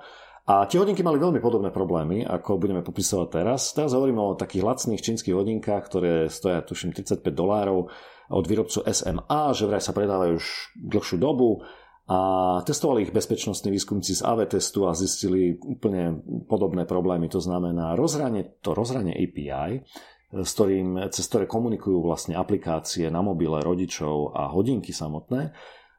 a 0.50 0.66
tie 0.66 0.82
hodinky 0.82 1.06
mali 1.06 1.22
veľmi 1.22 1.38
podobné 1.38 1.70
problémy, 1.70 2.26
ako 2.26 2.58
budeme 2.58 2.82
popisovať 2.82 3.28
teraz. 3.30 3.70
Teraz 3.70 3.94
hovoríme 3.94 4.18
o 4.18 4.34
takých 4.34 4.66
lacných 4.66 4.98
čínskych 4.98 5.30
hodinkách, 5.30 5.86
ktoré 5.86 6.26
stoja, 6.26 6.58
tuším, 6.66 6.90
35 6.90 7.22
dolárov 7.30 7.86
od 8.34 8.44
výrobcu 8.50 8.82
SMA, 8.90 9.54
že 9.54 9.70
vraj 9.70 9.78
sa 9.78 9.94
predávajú 9.94 10.42
už 10.42 10.46
dlhšiu 10.74 11.22
dobu 11.22 11.62
a 12.10 12.18
testovali 12.66 13.06
ich 13.06 13.14
bezpečnostní 13.14 13.70
výskumníci 13.70 14.18
z 14.18 14.26
AV 14.26 14.50
testu 14.50 14.90
a 14.90 14.98
zistili 14.98 15.54
úplne 15.62 16.18
podobné 16.50 16.82
problémy. 16.82 17.30
To 17.30 17.38
znamená 17.38 17.94
rozhranie, 17.94 18.50
to 18.58 18.74
rozhranie 18.74 19.14
API 19.14 19.86
s 20.30 20.50
ktorým, 20.54 21.10
cez 21.10 21.26
ktoré 21.26 21.50
komunikujú 21.50 22.06
vlastne 22.06 22.38
aplikácie 22.38 23.10
na 23.10 23.18
mobile 23.18 23.58
rodičov 23.58 24.30
a 24.30 24.46
hodinky 24.46 24.94
samotné, 24.94 25.50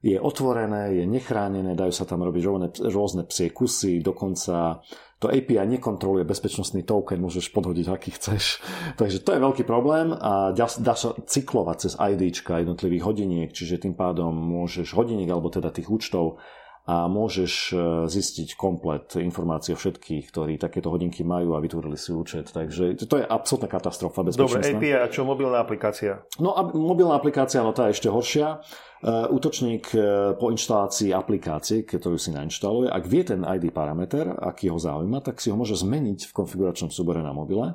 je 0.02 0.18
otvorené, 0.18 0.98
je 0.98 1.06
nechránené, 1.06 1.78
dajú 1.78 1.94
sa 1.94 2.10
tam 2.10 2.26
robiť 2.26 2.44
rôzne, 2.46 2.68
rôzne 2.90 3.24
psie 3.30 3.54
kusy, 3.54 4.02
dokonca 4.02 4.82
to 5.22 5.30
API 5.30 5.70
nekontroluje 5.70 6.26
bezpečnostný 6.26 6.82
token, 6.82 7.22
môžeš 7.22 7.54
podhodiť 7.54 7.86
aký 7.94 8.10
chceš. 8.18 8.58
Takže 9.00 9.22
to 9.22 9.38
je 9.38 9.44
veľký 9.46 9.64
problém 9.70 10.10
a 10.18 10.50
dá, 10.58 10.66
dá 10.82 10.98
sa 10.98 11.14
cyklovať 11.14 11.78
cez 11.78 11.94
ID 11.94 12.34
jednotlivých 12.34 13.04
hodiniek, 13.06 13.50
čiže 13.54 13.86
tým 13.86 13.94
pádom 13.94 14.34
môžeš 14.34 14.98
hodiniek 14.98 15.30
alebo 15.30 15.54
teda 15.54 15.70
tých 15.70 15.94
účtov 15.94 16.42
a 16.82 17.06
môžeš 17.06 17.54
e, 17.72 17.74
zistiť 18.10 18.58
komplet 18.58 19.14
informácie 19.22 19.78
všetkých, 19.78 20.34
ktorí 20.34 20.58
takéto 20.58 20.90
hodinky 20.90 21.22
majú 21.22 21.54
a 21.54 21.62
vytvorili 21.62 21.94
si 21.94 22.10
účet. 22.10 22.50
Takže 22.50 22.98
to 23.06 23.22
je 23.22 23.26
absolútna 23.26 23.70
katastrofa 23.70 24.26
bezpečnostná. 24.26 24.66
Dobre, 24.66 24.90
API 24.90 24.90
a 24.98 25.06
čo 25.06 25.22
mobilná 25.22 25.62
aplikácia? 25.62 26.26
No 26.42 26.58
a 26.58 26.66
mobilná 26.66 27.14
aplikácia, 27.14 27.62
no 27.62 27.70
tá 27.70 27.90
je 27.90 28.02
ešte 28.02 28.10
horšia. 28.10 28.66
Uh, 29.02 29.26
útočník 29.34 29.98
uh, 29.98 30.38
po 30.38 30.54
inštalácii 30.54 31.10
aplikácie, 31.10 31.82
ktorú 31.90 32.22
si 32.22 32.30
nainštaluje, 32.38 32.86
ak 32.86 33.04
vie 33.10 33.26
ten 33.26 33.42
ID 33.42 33.74
parameter, 33.74 34.30
aký 34.30 34.70
ho 34.70 34.78
zaujíma, 34.78 35.26
tak 35.26 35.42
si 35.42 35.50
ho 35.50 35.58
môže 35.58 35.74
zmeniť 35.74 36.30
v 36.30 36.36
konfiguračnom 36.38 36.94
súbore 36.94 37.18
na 37.26 37.34
mobile 37.34 37.74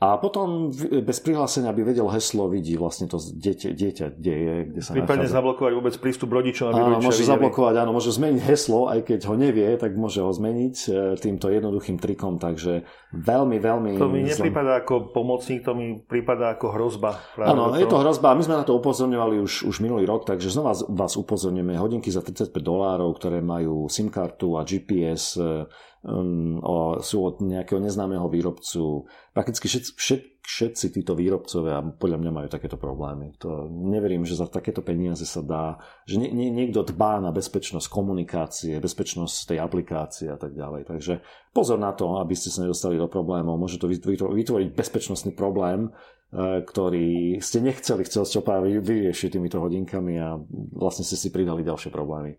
a 0.00 0.16
potom 0.16 0.72
bez 1.04 1.20
prihlásenia 1.20 1.76
by 1.76 1.84
vedel 1.84 2.08
heslo, 2.08 2.48
vidí 2.48 2.72
vlastne 2.80 3.04
to 3.04 3.20
dieťa, 3.20 3.68
dieťa 3.76 4.06
kde 4.16 4.32
je, 4.32 4.54
kde 4.72 4.80
sa 4.80 4.96
Prípadne 4.96 5.28
nachádza. 5.28 5.36
zablokovať 5.36 5.72
vôbec 5.76 5.94
prístup 6.00 6.32
rodičom, 6.32 6.72
aby 6.72 6.80
áno, 6.80 7.04
môže 7.04 7.20
videli. 7.20 7.32
zablokovať, 7.36 7.74
áno, 7.84 7.92
môže 7.92 8.10
zmeniť 8.16 8.40
heslo, 8.40 8.88
aj 8.88 9.00
keď 9.04 9.20
ho 9.28 9.34
nevie, 9.36 9.68
tak 9.76 9.92
môže 10.00 10.24
ho 10.24 10.32
zmeniť 10.32 10.76
e, 10.88 10.90
týmto 11.20 11.52
jednoduchým 11.52 12.00
trikom, 12.00 12.40
takže 12.40 12.88
veľmi, 13.10 13.58
veľmi... 13.58 13.90
To 13.98 14.06
mi 14.06 14.22
nepripadá 14.22 14.86
ako 14.86 15.10
pomocník, 15.10 15.66
to 15.66 15.74
mi 15.74 15.98
prípada 15.98 16.54
ako 16.54 16.70
hrozba. 16.74 17.18
Áno, 17.38 17.74
je 17.74 17.86
to 17.90 17.98
hrozba, 17.98 18.38
my 18.38 18.42
sme 18.46 18.62
na 18.62 18.64
to 18.64 18.78
upozorňovali 18.78 19.42
už, 19.42 19.66
už 19.66 19.76
minulý 19.82 20.06
rok, 20.06 20.26
takže 20.26 20.50
znova 20.50 20.78
vás 20.94 21.18
upozorňujeme 21.18 21.74
hodinky 21.74 22.08
za 22.08 22.22
35 22.22 22.54
dolárov, 22.62 23.10
ktoré 23.18 23.42
majú 23.42 23.90
SIM 23.90 24.14
kartu 24.14 24.54
a 24.54 24.62
GPS, 24.62 25.34
um, 26.06 26.62
o, 26.62 27.02
sú 27.02 27.26
od 27.26 27.42
nejakého 27.42 27.82
neznámeho 27.82 28.30
výrobcu. 28.30 29.10
Prakticky 29.34 29.66
všetci, 29.66 29.90
všet, 29.98 30.22
všetci 30.50 30.90
títo 30.90 31.14
výrobcovia 31.14 31.78
podľa 31.94 32.18
mňa 32.18 32.32
majú 32.34 32.48
takéto 32.50 32.74
problémy. 32.74 33.38
To 33.38 33.70
neverím, 33.70 34.26
že 34.26 34.34
za 34.34 34.50
takéto 34.50 34.82
peniaze 34.82 35.22
sa 35.22 35.46
dá, 35.46 35.78
že 36.10 36.18
nie, 36.18 36.34
nie, 36.34 36.50
niekto 36.50 36.82
dbá 36.82 37.22
na 37.22 37.30
bezpečnosť 37.30 37.86
komunikácie, 37.86 38.82
bezpečnosť 38.82 39.54
tej 39.54 39.58
aplikácie 39.62 40.26
a 40.26 40.34
tak 40.34 40.58
ďalej. 40.58 40.90
Takže 40.90 41.22
pozor 41.54 41.78
na 41.78 41.94
to, 41.94 42.18
aby 42.18 42.34
ste 42.34 42.50
sa 42.50 42.66
nedostali 42.66 42.98
do 42.98 43.06
problémov. 43.06 43.62
Môže 43.62 43.78
to 43.78 43.86
vytvoriť 43.86 44.68
bezpečnostný 44.74 45.38
problém, 45.38 45.94
e, 46.34 46.60
ktorý 46.66 47.38
ste 47.38 47.62
nechceli, 47.62 48.02
chceli 48.02 48.26
ste 48.26 48.42
práve 48.42 48.74
vyriešiť 48.74 49.38
týmito 49.38 49.62
hodinkami 49.62 50.14
a 50.18 50.34
vlastne 50.74 51.06
ste 51.06 51.14
si 51.14 51.30
pridali 51.30 51.62
ďalšie 51.62 51.94
problémy. 51.94 52.36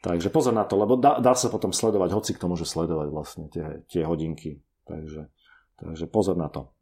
Takže 0.00 0.28
pozor 0.28 0.52
na 0.52 0.68
to, 0.68 0.76
lebo 0.76 1.00
dá, 1.00 1.16
dá 1.20 1.32
sa 1.32 1.48
potom 1.48 1.72
sledovať, 1.72 2.12
hoci 2.12 2.32
kto 2.36 2.48
môže 2.48 2.68
sledovať 2.68 3.08
vlastne 3.08 3.48
tie, 3.48 3.84
tie 3.88 4.04
hodinky. 4.04 4.60
Takže, 4.84 5.32
takže 5.80 6.04
pozor 6.12 6.36
na 6.36 6.52
to. 6.52 6.73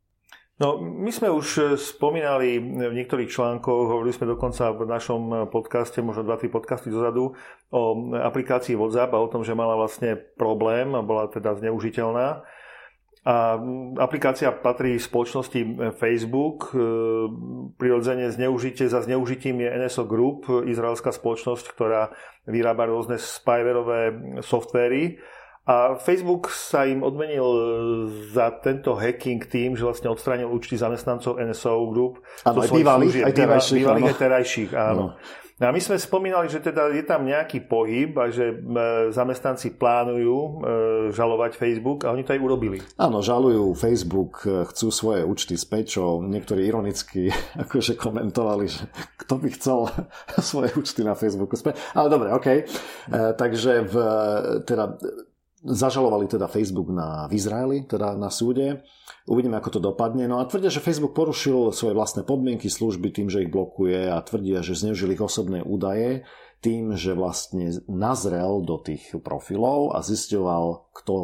No, 0.61 0.76
my 0.76 1.09
sme 1.09 1.32
už 1.32 1.47
e, 1.56 1.62
spomínali 1.80 2.61
v 2.61 2.92
niektorých 2.92 3.32
článkoch, 3.32 3.88
hovorili 3.88 4.12
sme 4.12 4.28
dokonca 4.37 4.68
v 4.76 4.85
našom 4.85 5.49
podcaste, 5.49 6.04
možno 6.04 6.28
2-3 6.28 6.52
podcasty 6.52 6.92
dozadu, 6.92 7.32
o 7.73 7.82
aplikácii 8.21 8.76
WhatsApp 8.76 9.16
a 9.16 9.23
o 9.25 9.32
tom, 9.32 9.49
že 9.49 9.56
mala 9.56 9.80
vlastne 9.80 10.14
problém 10.37 10.92
a 10.92 11.00
bola 11.00 11.32
teda 11.32 11.56
zneužiteľná. 11.56 12.44
A 13.23 13.54
aplikácia 14.02 14.50
patrí 14.50 14.99
spoločnosti 14.99 15.61
e, 15.62 15.68
Facebook. 15.97 16.68
E, 16.68 16.78
prirodzene 17.80 18.28
zneužitie 18.28 18.92
za 18.92 19.00
zneužitím 19.00 19.62
je 19.62 19.73
NSO 19.78 20.04
Group, 20.04 20.50
izraelská 20.68 21.16
spoločnosť, 21.16 21.64
ktorá 21.73 22.12
vyrába 22.44 22.90
rôzne 22.90 23.16
spyverové 23.16 24.37
softvery 24.44 25.23
A 25.62 25.95
Facebook 25.95 26.50
sa 26.50 26.83
im 26.90 27.07
odmenil 27.07 27.47
za 28.35 28.50
tento 28.59 28.99
hacking 28.99 29.47
tým, 29.47 29.78
že 29.78 29.87
vlastne 29.87 30.11
odstránil 30.11 30.50
účty 30.50 30.75
zamestnancov 30.75 31.38
NSO 31.38 31.87
Group. 31.95 32.19
Áno, 32.42 32.66
aj 32.66 32.71
bývalých, 32.75 33.23
aj 33.23 33.33
terajších. 33.38 33.83
Bývalých 33.87 34.11
aj 34.11 34.19
terajších, 34.19 34.71
áno. 34.75 35.14
No. 35.14 35.40
A 35.62 35.71
my 35.71 35.78
sme 35.78 35.95
spomínali, 35.95 36.50
že 36.50 36.59
teda 36.59 36.90
je 36.90 37.07
tam 37.07 37.23
nejaký 37.23 37.62
pohyb 37.71 38.11
a 38.19 38.35
že 38.35 38.50
e, 38.50 38.54
zamestnanci 39.14 39.78
plánujú 39.78 40.35
e, 40.35 40.50
žalovať 41.14 41.54
Facebook 41.54 42.02
a 42.02 42.11
oni 42.11 42.26
to 42.26 42.35
aj 42.35 42.42
urobili. 42.42 42.83
Áno, 42.99 43.23
žalujú 43.23 43.71
Facebook, 43.78 44.42
e, 44.42 44.66
chcú 44.66 44.90
svoje 44.90 45.23
účty 45.23 45.54
späť, 45.54 46.00
čo 46.00 46.19
niektorí 46.19 46.66
ironicky 46.66 47.31
akože 47.62 47.95
komentovali, 47.95 48.66
že 48.66 48.90
kto 49.23 49.35
by 49.38 49.49
chcel 49.54 49.87
svoje 50.50 50.75
účty 50.75 51.07
na 51.07 51.14
Facebooku 51.14 51.54
späť. 51.54 51.78
Ale 51.95 52.11
dobre, 52.11 52.35
OK. 52.35 52.66
Takže 53.38 53.87
v, 53.87 53.95
teda 54.66 54.99
Zažalovali 55.62 56.26
teda 56.26 56.50
Facebook 56.50 56.90
na, 56.90 57.31
v 57.31 57.38
Izraeli, 57.38 57.87
teda 57.87 58.19
na 58.19 58.35
súde. 58.35 58.83
Uvidíme, 59.31 59.54
ako 59.62 59.78
to 59.78 59.81
dopadne. 59.81 60.26
No 60.26 60.42
a 60.42 60.49
tvrdia, 60.50 60.75
že 60.75 60.83
Facebook 60.83 61.14
porušil 61.14 61.71
svoje 61.71 61.95
vlastné 61.95 62.26
podmienky 62.26 62.66
služby 62.66 63.14
tým, 63.14 63.31
že 63.31 63.47
ich 63.47 63.50
blokuje 63.54 64.11
a 64.11 64.19
tvrdia, 64.19 64.66
že 64.66 64.75
zneužili 64.75 65.14
ich 65.14 65.23
osobné 65.23 65.62
údaje 65.62 66.26
tým, 66.62 66.95
že 66.95 67.19
vlastne 67.19 67.75
nazrel 67.90 68.62
do 68.62 68.78
tých 68.78 69.19
profilov 69.19 69.99
a 69.99 69.99
zisťoval, 69.99 70.95
kto 70.95 71.14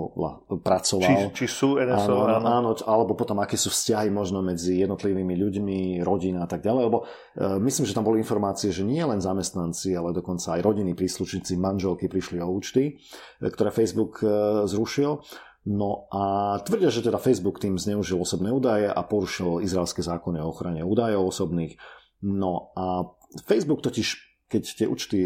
pracoval. 0.66 1.30
Či, 1.30 1.46
či 1.46 1.46
sú 1.46 1.78
NSO, 1.78 2.26
áno, 2.26 2.42
áno. 2.42 2.46
áno, 2.50 2.70
alebo 2.82 3.14
potom 3.14 3.38
aké 3.38 3.54
sú 3.54 3.70
vzťahy 3.70 4.10
možno 4.10 4.42
medzi 4.42 4.82
jednotlivými 4.82 5.38
ľuďmi, 5.38 5.78
rodina 6.02 6.42
a 6.42 6.48
tak 6.50 6.66
ďalej. 6.66 6.82
Lebo 6.90 6.98
e, 7.38 7.54
myslím, 7.62 7.86
že 7.86 7.94
tam 7.94 8.02
boli 8.02 8.18
informácie, 8.18 8.74
že 8.74 8.82
nie 8.82 8.98
len 8.98 9.22
zamestnanci, 9.22 9.94
ale 9.94 10.10
dokonca 10.10 10.58
aj 10.58 10.60
rodiny, 10.66 10.98
príslušníci, 10.98 11.54
manželky 11.54 12.10
prišli 12.10 12.42
o 12.42 12.50
účty, 12.50 12.98
e, 13.38 13.46
ktoré 13.46 13.70
Facebook 13.70 14.18
e, 14.26 14.66
zrušil. 14.66 15.22
No 15.70 16.10
a 16.10 16.56
tvrdia, 16.66 16.90
že 16.90 17.06
teda 17.06 17.22
Facebook 17.22 17.62
tým 17.62 17.78
zneužil 17.78 18.18
osobné 18.18 18.50
údaje 18.50 18.90
a 18.90 19.00
porušil 19.06 19.62
izraelské 19.62 20.02
zákony 20.02 20.42
o 20.42 20.50
ochrane 20.50 20.82
údajov 20.82 21.30
osobných. 21.30 21.78
No 22.26 22.74
a 22.74 23.14
Facebook 23.46 23.86
totiž 23.86 24.27
keď 24.48 24.62
tie 24.64 24.86
účty 24.88 25.18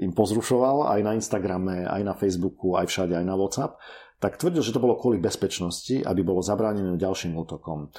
im 0.00 0.12
pozrušoval 0.12 0.90
aj 0.96 1.00
na 1.04 1.12
Instagrame, 1.14 1.84
aj 1.86 2.02
na 2.02 2.14
Facebooku, 2.16 2.74
aj 2.74 2.90
všade, 2.90 3.14
aj 3.14 3.26
na 3.26 3.36
WhatsApp, 3.36 3.78
tak 4.16 4.40
tvrdil, 4.40 4.64
že 4.64 4.72
to 4.72 4.80
bolo 4.80 4.96
kvôli 4.96 5.20
bezpečnosti, 5.20 6.00
aby 6.00 6.24
bolo 6.24 6.40
zabránené 6.40 6.96
ďalším 6.96 7.36
útokom. 7.36 7.92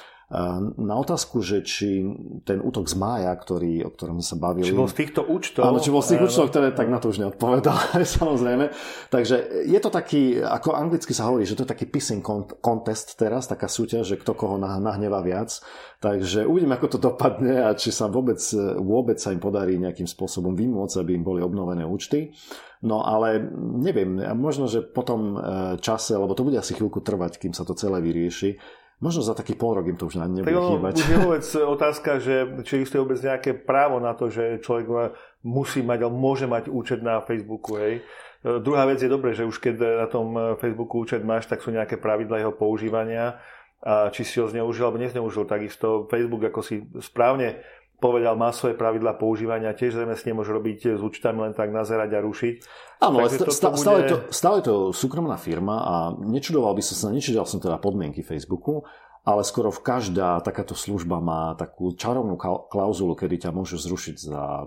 Na 0.76 0.94
otázku, 1.00 1.40
že 1.40 1.64
či 1.64 2.04
ten 2.44 2.60
útok 2.60 2.84
z 2.84 3.00
mája, 3.00 3.32
ktorý, 3.32 3.88
o 3.88 3.90
ktorom 3.90 4.20
sa 4.20 4.36
bavili... 4.36 4.68
Či 4.68 4.76
bol 4.76 4.84
z 4.84 5.00
týchto 5.00 5.24
účtov? 5.24 5.64
Áno, 5.64 5.80
či 5.80 5.88
bol 5.88 6.04
z 6.04 6.12
tých 6.12 6.28
účtov, 6.28 6.52
ktoré 6.52 6.68
tak 6.76 6.92
na 6.92 7.00
to 7.00 7.08
už 7.08 7.24
neodpovedal, 7.24 7.96
samozrejme. 8.20 8.68
Takže 9.08 9.64
je 9.64 9.80
to 9.80 9.88
taký, 9.88 10.36
ako 10.44 10.76
anglicky 10.76 11.16
sa 11.16 11.32
hovorí, 11.32 11.48
že 11.48 11.56
to 11.56 11.64
je 11.64 11.72
taký 11.72 11.88
pissing 11.88 12.20
contest 12.60 13.16
teraz, 13.16 13.48
taká 13.48 13.72
súťaž, 13.72 14.04
že 14.04 14.20
kto 14.20 14.36
koho 14.36 14.60
nahneva 14.60 15.24
viac. 15.24 15.64
Takže 16.04 16.44
uvidíme, 16.44 16.76
ako 16.76 16.88
to 16.92 16.98
dopadne 17.00 17.64
a 17.64 17.72
či 17.72 17.88
sa 17.88 18.12
vôbec, 18.12 18.36
vôbec 18.84 19.16
sa 19.16 19.32
im 19.32 19.40
podarí 19.40 19.80
nejakým 19.80 20.04
spôsobom 20.04 20.52
vymôcť, 20.52 21.00
aby 21.00 21.16
im 21.16 21.24
boli 21.24 21.40
obnovené 21.40 21.88
účty. 21.88 22.36
No 22.84 23.00
ale 23.00 23.40
neviem, 23.80 24.20
možno, 24.36 24.68
že 24.68 24.84
po 24.84 25.02
tom 25.02 25.34
e, 25.34 25.38
čase, 25.82 26.14
lebo 26.14 26.36
to 26.36 26.46
bude 26.46 26.60
asi 26.60 26.78
chvíľku 26.78 27.02
trvať, 27.02 27.42
kým 27.42 27.50
sa 27.50 27.66
to 27.66 27.74
celé 27.74 27.98
vyrieši, 27.98 28.54
Možno 28.98 29.22
za 29.22 29.30
taký 29.38 29.54
pol 29.54 29.78
rok 29.78 29.86
im 29.86 29.94
to 29.94 30.10
už 30.10 30.18
nebude 30.18 30.42
tak 30.42 30.58
chýbať. 30.58 30.94
Už 30.98 31.06
je 31.06 31.18
vôbec 31.22 31.46
otázka, 31.46 32.10
že 32.18 32.34
či 32.66 32.82
existuje 32.82 32.98
vôbec 32.98 33.22
nejaké 33.22 33.54
právo 33.54 34.02
na 34.02 34.10
to, 34.18 34.26
že 34.26 34.58
človek 34.58 35.14
musí 35.46 35.86
mať, 35.86 36.02
alebo 36.02 36.18
môže 36.18 36.50
mať 36.50 36.66
účet 36.66 36.98
na 36.98 37.22
Facebooku. 37.22 37.78
Hej. 37.78 38.02
E, 38.42 38.58
druhá 38.58 38.90
vec 38.90 38.98
je 38.98 39.06
dobré, 39.06 39.38
že 39.38 39.46
už 39.46 39.62
keď 39.62 40.02
na 40.02 40.08
tom 40.10 40.34
Facebooku 40.58 40.98
účet 40.98 41.22
máš, 41.22 41.46
tak 41.46 41.62
sú 41.62 41.70
nejaké 41.70 41.94
pravidla 41.94 42.42
jeho 42.42 42.50
používania 42.50 43.38
a 43.78 44.10
či 44.10 44.26
si 44.26 44.42
ho 44.42 44.50
zneužil 44.50 44.82
alebo 44.82 44.98
nezneužil. 44.98 45.46
Takisto 45.46 46.10
Facebook, 46.10 46.42
ako 46.50 46.60
si 46.66 46.82
správne 46.98 47.62
povedal, 47.98 48.38
má 48.38 48.54
svoje 48.54 48.78
pravidla 48.78 49.18
používania, 49.18 49.74
tiež 49.74 49.98
zrejme 49.98 50.14
si 50.14 50.24
nemôže 50.30 50.54
robiť 50.54 50.98
s 50.98 51.02
účtami 51.02 51.50
len 51.50 51.52
tak 51.54 51.74
nazerať 51.74 52.14
a 52.14 52.20
rušiť. 52.22 52.54
Áno, 53.02 53.22
ale 53.22 53.30
st- 53.30 53.50
st- 53.50 53.74
stále, 53.74 54.00
to, 54.06 54.16
stále 54.30 54.58
to 54.62 54.94
súkromná 54.94 55.34
firma 55.34 55.76
a 55.82 55.94
nečudoval 56.14 56.78
by 56.78 56.82
som 56.82 56.96
sa, 56.96 57.06
nečudoval 57.10 57.46
som 57.46 57.58
teda 57.58 57.82
podmienky 57.82 58.22
Facebooku, 58.22 58.86
ale 59.28 59.44
skoro 59.44 59.68
v 59.68 59.84
každá 59.84 60.40
takáto 60.40 60.72
služba 60.72 61.20
má 61.20 61.52
takú 61.52 61.92
čarovnú 61.92 62.40
klauzulu, 62.70 63.12
kedy 63.12 63.44
ťa 63.44 63.50
môžu 63.52 63.76
zrušiť 63.76 64.16
za, 64.16 64.64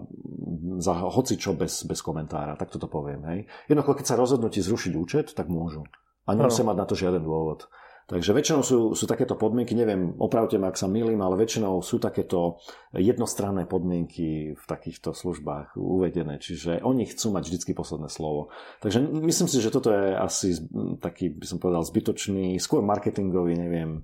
za 0.78 0.94
hoci 1.10 1.40
čo 1.40 1.58
bez, 1.58 1.88
bez 1.88 2.04
komentára, 2.04 2.54
tak 2.60 2.70
toto 2.70 2.86
poviem. 2.86 3.26
Hej. 3.26 3.40
Jednoducho, 3.72 3.98
keď 3.98 4.06
sa 4.06 4.20
rozhodnú 4.20 4.54
ti 4.54 4.62
zrušiť 4.62 4.94
účet, 4.94 5.34
tak 5.34 5.50
môžu. 5.50 5.88
A 6.30 6.38
nemusia 6.38 6.62
mať 6.62 6.78
na 6.78 6.86
to 6.86 6.94
žiaden 6.94 7.26
dôvod. 7.26 7.66
Takže 8.12 8.36
väčšinou 8.36 8.60
sú, 8.60 8.80
sú 8.92 9.08
takéto 9.08 9.40
podmienky, 9.40 9.72
neviem, 9.72 10.12
opravte 10.20 10.60
ma, 10.60 10.68
ak 10.68 10.76
sa 10.76 10.92
milím, 10.92 11.24
ale 11.24 11.40
väčšinou 11.40 11.80
sú 11.80 11.96
takéto 11.96 12.60
jednostranné 12.92 13.64
podmienky 13.72 14.52
v 14.52 14.66
takýchto 14.68 15.16
službách 15.16 15.80
uvedené, 15.80 16.36
čiže 16.36 16.84
oni 16.84 17.08
chcú 17.08 17.32
mať 17.32 17.48
vždy 17.48 17.72
posledné 17.72 18.12
slovo. 18.12 18.52
Takže 18.84 19.00
myslím 19.00 19.48
si, 19.48 19.64
že 19.64 19.72
toto 19.72 19.96
je 19.96 20.12
asi 20.12 20.60
taký, 21.00 21.32
by 21.32 21.46
som 21.48 21.64
povedal, 21.64 21.88
zbytočný, 21.88 22.60
skôr 22.60 22.84
marketingový, 22.84 23.56
neviem, 23.56 24.04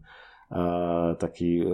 taký, 1.19 1.67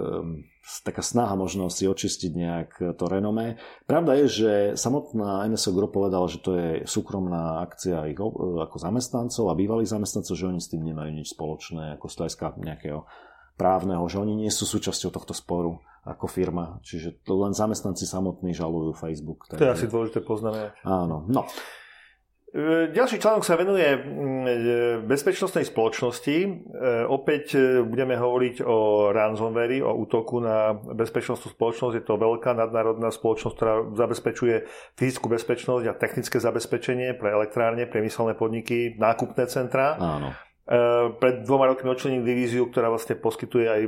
taká 0.84 1.04
snaha 1.04 1.36
možno 1.36 1.68
si 1.68 1.84
očistiť 1.84 2.32
nejak 2.32 2.70
to 2.96 3.04
renomé. 3.04 3.60
Pravda 3.84 4.16
je, 4.24 4.26
že 4.28 4.52
samotná 4.80 5.44
NSO 5.48 5.76
Group 5.76 5.92
povedala, 5.92 6.24
že 6.24 6.40
to 6.40 6.50
je 6.56 6.70
súkromná 6.88 7.60
akcia 7.60 8.08
ich 8.08 8.18
ako 8.18 8.76
zamestnancov 8.80 9.52
a 9.52 9.58
bývalých 9.58 9.92
zamestnancov, 9.92 10.34
že 10.34 10.48
oni 10.48 10.60
s 10.64 10.72
tým 10.72 10.82
nemajú 10.84 11.10
nič 11.12 11.36
spoločné 11.36 12.00
ako 12.00 12.06
stajska 12.08 12.56
nejakého 12.56 13.04
právneho, 13.60 14.02
že 14.08 14.18
oni 14.18 14.34
nie 14.34 14.50
sú 14.50 14.64
súčasťou 14.66 15.14
tohto 15.14 15.36
sporu 15.36 15.78
ako 16.04 16.28
firma. 16.28 16.80
Čiže 16.84 17.24
len 17.28 17.56
zamestnanci 17.56 18.04
samotní 18.04 18.52
žalujú 18.52 18.92
Facebook. 18.96 19.48
To 19.52 19.60
je 19.60 19.72
asi 19.72 19.86
dôležité 19.88 20.20
poznamenať. 20.20 20.76
Áno. 20.84 21.24
No. 21.28 21.48
E, 22.54 22.94
ďalší 22.94 23.18
článok 23.18 23.42
sa 23.42 23.58
venuje 23.58 23.82
mm, 23.82 24.46
e, 24.46 24.52
bezpečnostnej 25.02 25.66
spoločnosti. 25.66 26.36
E, 26.38 26.50
opäť 27.10 27.58
budeme 27.82 28.14
hovoriť 28.14 28.62
o 28.62 29.10
ransomware, 29.10 29.82
o 29.82 29.90
útoku 29.98 30.38
na 30.38 30.70
bezpečnostnú 30.78 31.50
spoločnosť. 31.50 31.94
Je 31.98 32.04
to 32.06 32.14
veľká 32.14 32.54
nadnárodná 32.54 33.10
spoločnosť, 33.10 33.54
ktorá 33.58 33.74
zabezpečuje 33.98 34.70
fyzickú 34.94 35.26
bezpečnosť 35.34 35.84
a 35.90 35.98
technické 35.98 36.38
zabezpečenie 36.38 37.18
pre 37.18 37.34
elektrárne, 37.34 37.90
priemyselné 37.90 38.38
podniky, 38.38 38.94
nákupné 39.02 39.50
centra. 39.50 39.98
Áno. 39.98 40.30
Pred 41.20 41.44
dvoma 41.44 41.68
rokmi 41.68 41.92
odčlenil 41.92 42.24
divíziu, 42.24 42.64
ktorá 42.72 42.88
vlastne 42.88 43.20
poskytuje 43.20 43.66
aj 43.68 43.82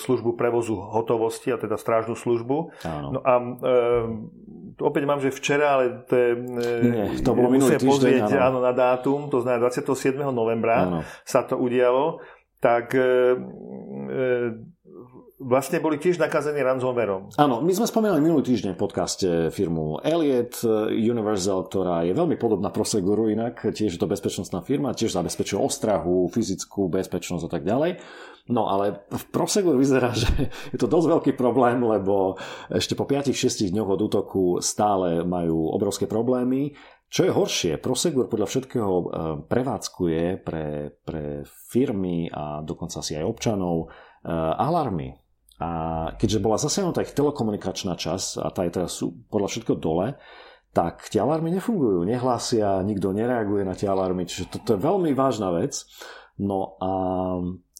službu 0.00 0.32
prevozu 0.32 0.80
hotovosti, 0.80 1.52
a 1.52 1.60
teda 1.60 1.76
strážnu 1.76 2.16
službu. 2.16 2.72
Áno. 2.88 3.08
No 3.12 3.20
a 3.20 3.32
opäť 4.80 5.02
mám, 5.04 5.20
že 5.20 5.28
včera, 5.28 5.76
ale 5.76 6.08
to 6.08 6.14
je... 6.16 6.30
Nie, 6.88 7.04
to 7.20 7.36
bolo 7.36 7.52
minulý 7.52 7.76
týždeň, 7.76 7.88
pozrieť, 7.88 8.28
áno. 8.32 8.48
áno. 8.48 8.58
na 8.64 8.72
dátum, 8.72 9.28
to 9.28 9.44
znamená 9.44 9.68
27. 9.68 10.16
novembra 10.32 10.76
áno. 10.88 10.98
sa 11.24 11.44
to 11.44 11.60
udialo, 11.60 12.24
tak 12.60 12.96
e, 12.96 13.00
e, 13.00 13.06
vlastne 15.36 15.84
boli 15.84 16.00
tiež 16.00 16.16
nakazení 16.16 16.64
ransomwareom. 16.64 17.36
Áno, 17.36 17.60
my 17.60 17.72
sme 17.76 17.84
spomínali 17.84 18.24
minulý 18.24 18.48
týždeň 18.48 18.72
v 18.72 18.80
podcaste 18.80 19.28
firmu 19.52 20.00
Elliot 20.00 20.64
Universal, 20.88 21.68
ktorá 21.68 22.08
je 22.08 22.16
veľmi 22.16 22.40
podobná 22.40 22.72
Proseguru 22.72 23.28
inak, 23.28 23.60
tiež 23.68 23.96
je 23.96 24.00
to 24.00 24.08
bezpečnostná 24.08 24.64
firma, 24.64 24.96
tiež 24.96 25.12
zabezpečuje 25.12 25.60
ostrahu, 25.60 26.32
fyzickú 26.32 26.88
bezpečnosť 26.88 27.44
a 27.44 27.50
tak 27.52 27.68
ďalej. 27.68 28.00
No 28.48 28.70
ale 28.72 29.04
v 29.12 29.24
Prosegur 29.28 29.76
vyzerá, 29.76 30.16
že 30.22 30.48
je 30.72 30.78
to 30.80 30.88
dosť 30.88 31.06
veľký 31.12 31.32
problém, 31.36 31.84
lebo 31.84 32.40
ešte 32.72 32.96
po 32.96 33.04
5-6 33.04 33.76
dňoch 33.76 33.92
od 33.92 34.00
útoku 34.00 34.44
stále 34.64 35.20
majú 35.20 35.68
obrovské 35.68 36.08
problémy. 36.08 36.72
Čo 37.12 37.28
je 37.28 37.36
horšie, 37.36 37.72
Prosegur 37.78 38.32
podľa 38.32 38.48
všetkého 38.48 38.92
eh, 38.96 39.06
prevádzkuje 39.44 40.24
pre, 40.40 40.96
pre 41.04 41.44
firmy 41.44 42.32
a 42.32 42.64
dokonca 42.64 43.04
si 43.04 43.12
aj 43.12 43.28
občanov 43.28 43.92
eh, 44.24 44.32
alarmy 44.32 45.25
a 45.56 45.68
keďže 46.20 46.42
bola 46.44 46.60
zasiahnutá 46.60 47.00
ich 47.00 47.16
telekomunikačná 47.16 47.96
časť 47.96 48.44
a 48.44 48.52
tá 48.52 48.68
je 48.68 48.74
teraz 48.76 49.00
podľa 49.32 49.48
všetko 49.48 49.72
dole, 49.80 50.20
tak 50.76 51.08
tie 51.08 51.24
alarmy 51.24 51.48
nefungujú, 51.56 52.04
nehlásia, 52.04 52.84
nikto 52.84 53.16
nereaguje 53.16 53.64
na 53.64 53.72
tie 53.72 53.88
alarmy, 53.88 54.28
čiže 54.28 54.60
toto 54.60 54.76
je 54.76 54.84
veľmi 54.84 55.16
vážna 55.16 55.48
vec. 55.56 55.88
No 56.36 56.76
a 56.76 56.90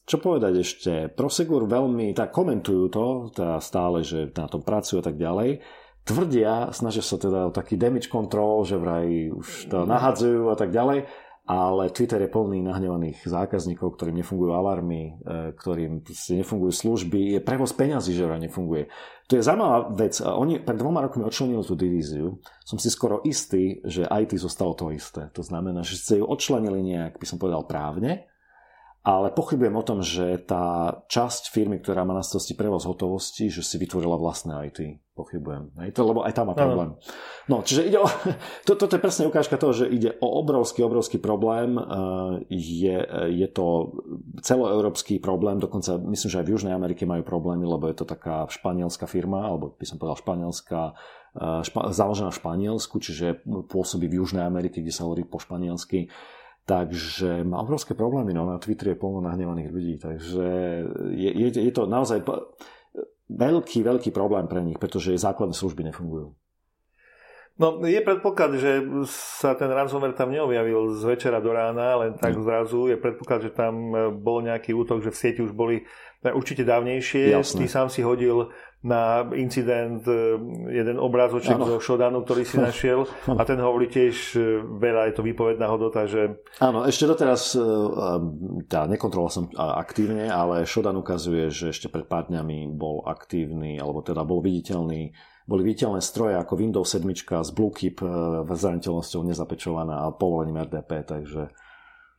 čo 0.09 0.17
povedať 0.17 0.65
ešte? 0.65 0.93
Prosegur 1.13 1.69
veľmi, 1.69 2.17
tak 2.17 2.33
komentujú 2.33 2.85
to, 2.89 3.07
teda 3.37 3.61
stále, 3.61 4.01
že 4.01 4.33
na 4.33 4.49
tom 4.49 4.65
pracujú 4.65 5.05
a 5.05 5.07
tak 5.13 5.21
ďalej. 5.21 5.61
Tvrdia, 6.07 6.71
snažia 6.73 7.05
sa 7.05 7.21
teda 7.21 7.51
o 7.51 7.53
taký 7.53 7.77
damage 7.77 8.09
control, 8.09 8.65
že 8.65 8.81
vraj 8.81 9.29
už 9.29 9.69
to 9.69 9.85
nahadzujú 9.85 10.49
a 10.49 10.57
tak 10.57 10.73
ďalej 10.73 11.26
ale 11.47 11.95
Twitter 11.95 12.19
je 12.27 12.31
plný 12.31 12.59
nahnevaných 12.67 13.23
zákazníkov, 13.23 13.95
ktorým 13.95 14.19
nefungujú 14.19 14.51
alarmy, 14.51 15.15
e, 15.23 15.55
ktorým 15.55 16.03
nefungujú 16.43 16.73
služby, 16.75 17.39
je 17.39 17.41
prevoz 17.41 17.71
peňazí, 17.71 18.19
že 18.19 18.27
vraj 18.27 18.43
nefunguje. 18.43 18.91
To 19.31 19.39
je 19.39 19.47
zaujímavá 19.47 19.95
vec. 19.95 20.19
Oni 20.23 20.59
pred 20.59 20.79
dvoma 20.79 21.03
rokmi 21.07 21.23
odčlenili 21.23 21.63
tú 21.63 21.79
divíziu. 21.79 22.43
Som 22.67 22.83
si 22.83 22.91
skoro 22.91 23.23
istý, 23.23 23.79
že 23.87 24.07
IT 24.07 24.35
zostalo 24.39 24.75
to 24.75 24.91
isté. 24.91 25.31
To 25.35 25.43
znamená, 25.43 25.87
že 25.87 25.99
ste 25.99 26.19
ju 26.19 26.27
odčlenili 26.27 26.83
nejak, 26.83 27.19
by 27.19 27.27
som 27.27 27.39
povedal, 27.39 27.63
právne, 27.67 28.27
ale 29.07 29.31
pochybujem 29.31 29.71
o 29.79 29.87
tom, 29.87 30.03
že 30.03 30.35
tá 30.51 30.99
časť 31.07 31.55
firmy, 31.55 31.79
ktorá 31.79 32.03
má 32.03 32.11
na 32.11 32.27
starosti 32.27 32.59
prevoz 32.59 32.91
hotovosti, 32.91 33.47
že 33.55 33.63
si 33.63 33.79
vytvorila 33.79 34.19
vlastné 34.19 34.67
IT. 34.67 34.99
Pochybujem. 35.15 35.71
Hej, 35.79 35.95
to, 35.95 36.03
lebo 36.03 36.27
aj 36.27 36.35
tam 36.35 36.51
má 36.51 36.59
problém. 36.59 36.99
No, 37.47 37.63
čiže 37.63 37.87
ide 37.87 38.03
o, 38.03 38.11
to, 38.67 38.75
toto 38.75 38.99
je 38.99 39.01
presne 39.01 39.31
ukážka 39.31 39.63
toho, 39.63 39.71
že 39.71 39.87
ide 39.87 40.19
o 40.19 40.43
obrovský, 40.43 40.83
obrovský 40.83 41.23
problém. 41.23 41.79
Je, 42.51 42.99
je 43.31 43.49
to 43.55 43.95
celoeurópsky 44.43 45.23
problém, 45.23 45.63
dokonca 45.63 46.03
myslím, 46.03 46.27
že 46.27 46.39
aj 46.43 46.47
v 46.51 46.53
Južnej 46.59 46.75
Amerike 46.75 47.07
majú 47.07 47.23
problémy, 47.23 47.63
lebo 47.63 47.87
je 47.87 48.03
to 48.03 48.11
taká 48.11 48.51
španielská 48.51 49.07
firma, 49.07 49.47
alebo 49.47 49.71
by 49.79 49.87
som 49.87 50.03
povedal 50.03 50.19
španielská, 50.19 50.99
špa, 51.63 51.95
založená 51.95 52.35
v 52.35 52.41
Španielsku, 52.43 52.99
čiže 52.99 53.47
pôsobí 53.71 54.11
v 54.11 54.19
Južnej 54.19 54.43
Amerike, 54.43 54.83
kde 54.83 54.91
sa 54.91 55.07
hovorí 55.07 55.23
po 55.23 55.39
španielsky 55.39 56.11
Takže 56.67 57.47
má 57.47 57.63
obrovské 57.63 57.95
problémy, 57.95 58.35
no 58.35 58.43
na 58.43 58.59
Twitteri 58.59 58.93
je 58.93 58.99
plno 58.99 59.23
nahnevaných 59.23 59.71
ľudí, 59.71 59.95
takže 60.03 60.47
je, 61.15 61.31
je, 61.31 61.49
je 61.63 61.73
to 61.73 61.87
naozaj 61.87 62.27
veľký, 63.31 63.87
veľký 63.87 64.11
problém 64.11 64.51
pre 64.51 64.67
nich, 64.67 64.75
pretože 64.83 65.15
základné 65.15 65.55
služby 65.55 65.87
nefungujú. 65.87 66.35
No, 67.57 67.81
je 67.81 68.05
predpoklad, 68.05 68.61
že 68.61 68.85
sa 69.09 69.57
ten 69.57 69.73
ransomware 69.73 70.13
tam 70.13 70.29
neobjavil 70.29 70.93
z 70.93 71.03
večera 71.09 71.41
do 71.41 71.57
rána, 71.57 71.97
len 72.05 72.13
tak 72.21 72.37
zrazu. 72.37 72.93
Je 72.93 73.01
predpoklad, 73.01 73.49
že 73.49 73.51
tam 73.55 73.97
bol 74.21 74.45
nejaký 74.45 74.77
útok, 74.77 75.01
že 75.01 75.09
v 75.09 75.17
sieti 75.17 75.41
už 75.41 75.57
boli 75.57 75.89
určite 76.21 76.69
dávnejšie. 76.69 77.33
Jasne. 77.33 77.65
Ty 77.65 77.67
sám 77.73 77.89
si 77.89 78.05
hodil 78.05 78.53
na 78.85 79.25
incident 79.35 80.05
e, 80.05 80.37
jeden 80.71 81.01
obrázoček 81.01 81.57
zo 81.57 81.81
Šodanu, 81.81 82.23
ktorý 82.23 82.45
si 82.45 82.61
našiel. 82.69 83.09
A 83.27 83.43
ten 83.43 83.57
hovorí 83.59 83.89
tiež 83.89 84.17
e, 84.37 84.63
veľa, 84.63 85.11
je 85.11 85.15
to 85.17 85.23
výpovedná 85.25 85.67
hodnota, 85.67 86.05
že... 86.05 86.39
Áno, 86.61 86.85
ešte 86.85 87.09
doteraz 87.09 87.57
e, 87.57 87.63
tá, 88.69 88.85
nekontroloval 88.85 89.33
som 89.33 89.45
aktívne, 89.57 90.29
ale 90.29 90.69
Šodan 90.69 91.01
ukazuje, 91.01 91.49
že 91.49 91.73
ešte 91.73 91.89
pred 91.89 92.05
pár 92.05 92.29
dňami 92.29 92.71
bol 92.77 93.03
aktívny, 93.09 93.81
alebo 93.81 94.05
teda 94.05 94.23
bol 94.23 94.45
viditeľný 94.45 95.17
boli 95.47 95.63
viditeľné 95.63 96.03
stroje 96.03 96.35
ako 96.35 96.59
Windows 96.59 96.91
7 96.91 97.07
s 97.39 97.55
BlueKeep 97.55 98.03
zraniteľnosťou 98.51 99.31
nezapečovaná 99.31 100.03
a 100.03 100.11
povolením 100.11 100.67
RDP, 100.67 101.07
takže 101.07 101.55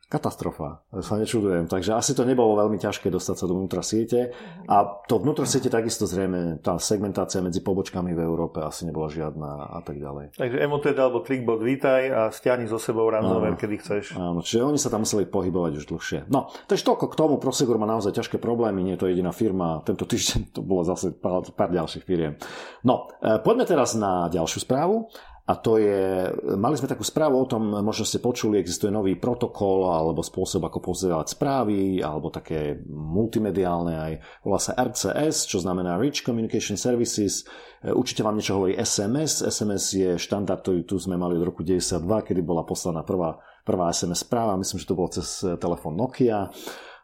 katastrofa. 0.07 0.87
Sa 1.03 1.19
nečudujem. 1.19 1.67
Takže 1.67 1.91
asi 1.91 2.15
to 2.15 2.23
nebolo 2.23 2.55
veľmi 2.55 2.79
ťažké 2.79 3.11
dostať 3.11 3.35
sa 3.35 3.45
do 3.45 3.59
vnútra 3.59 3.83
siete. 3.83 4.31
A 4.71 5.03
to 5.03 5.19
vnútra 5.19 5.43
siete 5.43 5.67
takisto 5.67 6.07
zrejme, 6.07 6.63
tá 6.63 6.79
segmentácia 6.79 7.43
medzi 7.43 7.59
pobočkami 7.59 8.15
v 8.15 8.21
Európe 8.23 8.63
asi 8.63 8.87
nebola 8.87 9.11
žiadna 9.11 9.75
a 9.75 9.79
tak 9.83 9.99
ďalej. 9.99 10.39
Takže 10.39 10.57
Emoted 10.63 10.95
alebo 10.95 11.19
Trickbot 11.19 11.59
vítaj 11.59 12.01
a 12.07 12.21
stiahni 12.31 12.71
so 12.71 12.79
sebou 12.79 13.11
ransomware, 13.11 13.59
kedy 13.59 13.75
chceš. 13.83 14.15
Áno, 14.15 14.39
čiže 14.39 14.63
oni 14.63 14.79
sa 14.79 14.87
tam 14.87 15.03
museli 15.03 15.27
pohybovať 15.27 15.73
už 15.83 15.85
dlhšie. 15.91 16.19
No, 16.31 16.47
takže 16.71 16.87
toľko 16.87 17.05
k 17.11 17.15
tomu. 17.19 17.35
Prosegur 17.37 17.75
má 17.75 17.85
naozaj 17.85 18.15
ťažké 18.15 18.39
problémy, 18.39 18.81
nie 18.81 18.95
je 18.95 19.01
to 19.03 19.11
jediná 19.11 19.35
firma. 19.35 19.83
Tento 19.83 20.07
týždeň 20.07 20.55
to 20.55 20.63
bolo 20.63 20.87
zase 20.87 21.11
pár, 21.19 21.43
pár 21.51 21.69
ďalších 21.69 22.07
firiem. 22.07 22.39
No, 22.87 23.11
e, 23.19 23.43
poďme 23.43 23.67
teraz 23.67 23.93
na 23.93 24.31
ďalšiu 24.31 24.63
správu. 24.63 25.11
A 25.47 25.55
to 25.55 25.79
je, 25.79 26.27
mali 26.59 26.75
sme 26.75 26.91
takú 26.91 27.07
správu 27.07 27.39
o 27.39 27.47
tom, 27.47 27.71
možno 27.79 28.03
ste 28.03 28.19
počuli, 28.19 28.59
existuje 28.59 28.91
nový 28.91 29.15
protokol 29.15 29.87
alebo 29.95 30.19
spôsob, 30.19 30.67
ako 30.67 30.91
pozerať 30.91 31.39
správy, 31.39 32.03
alebo 32.03 32.27
také 32.27 32.83
multimediálne 32.91 33.95
aj, 33.95 34.13
volá 34.43 34.59
sa 34.59 34.75
RCS, 34.75 35.47
čo 35.47 35.63
znamená 35.63 35.95
Rich 36.03 36.27
Communication 36.27 36.75
Services. 36.75 37.47
E, 37.79 37.95
určite 37.95 38.27
vám 38.27 38.35
niečo 38.35 38.59
hovorí 38.59 38.75
SMS. 38.75 39.47
SMS 39.47 39.83
je 39.95 40.11
štandard, 40.19 40.59
ktorý 40.59 40.83
tu 40.83 40.99
sme 40.99 41.15
mali 41.15 41.39
od 41.39 41.47
roku 41.47 41.63
92, 41.63 42.03
kedy 42.27 42.43
bola 42.43 42.67
poslaná 42.67 43.07
prvá, 43.07 43.39
prvá 43.63 43.87
SMS 43.95 44.27
správa, 44.27 44.59
myslím, 44.59 44.83
že 44.83 44.89
to 44.91 44.99
bolo 44.99 45.15
cez 45.15 45.47
telefón 45.63 45.95
Nokia. 45.95 46.51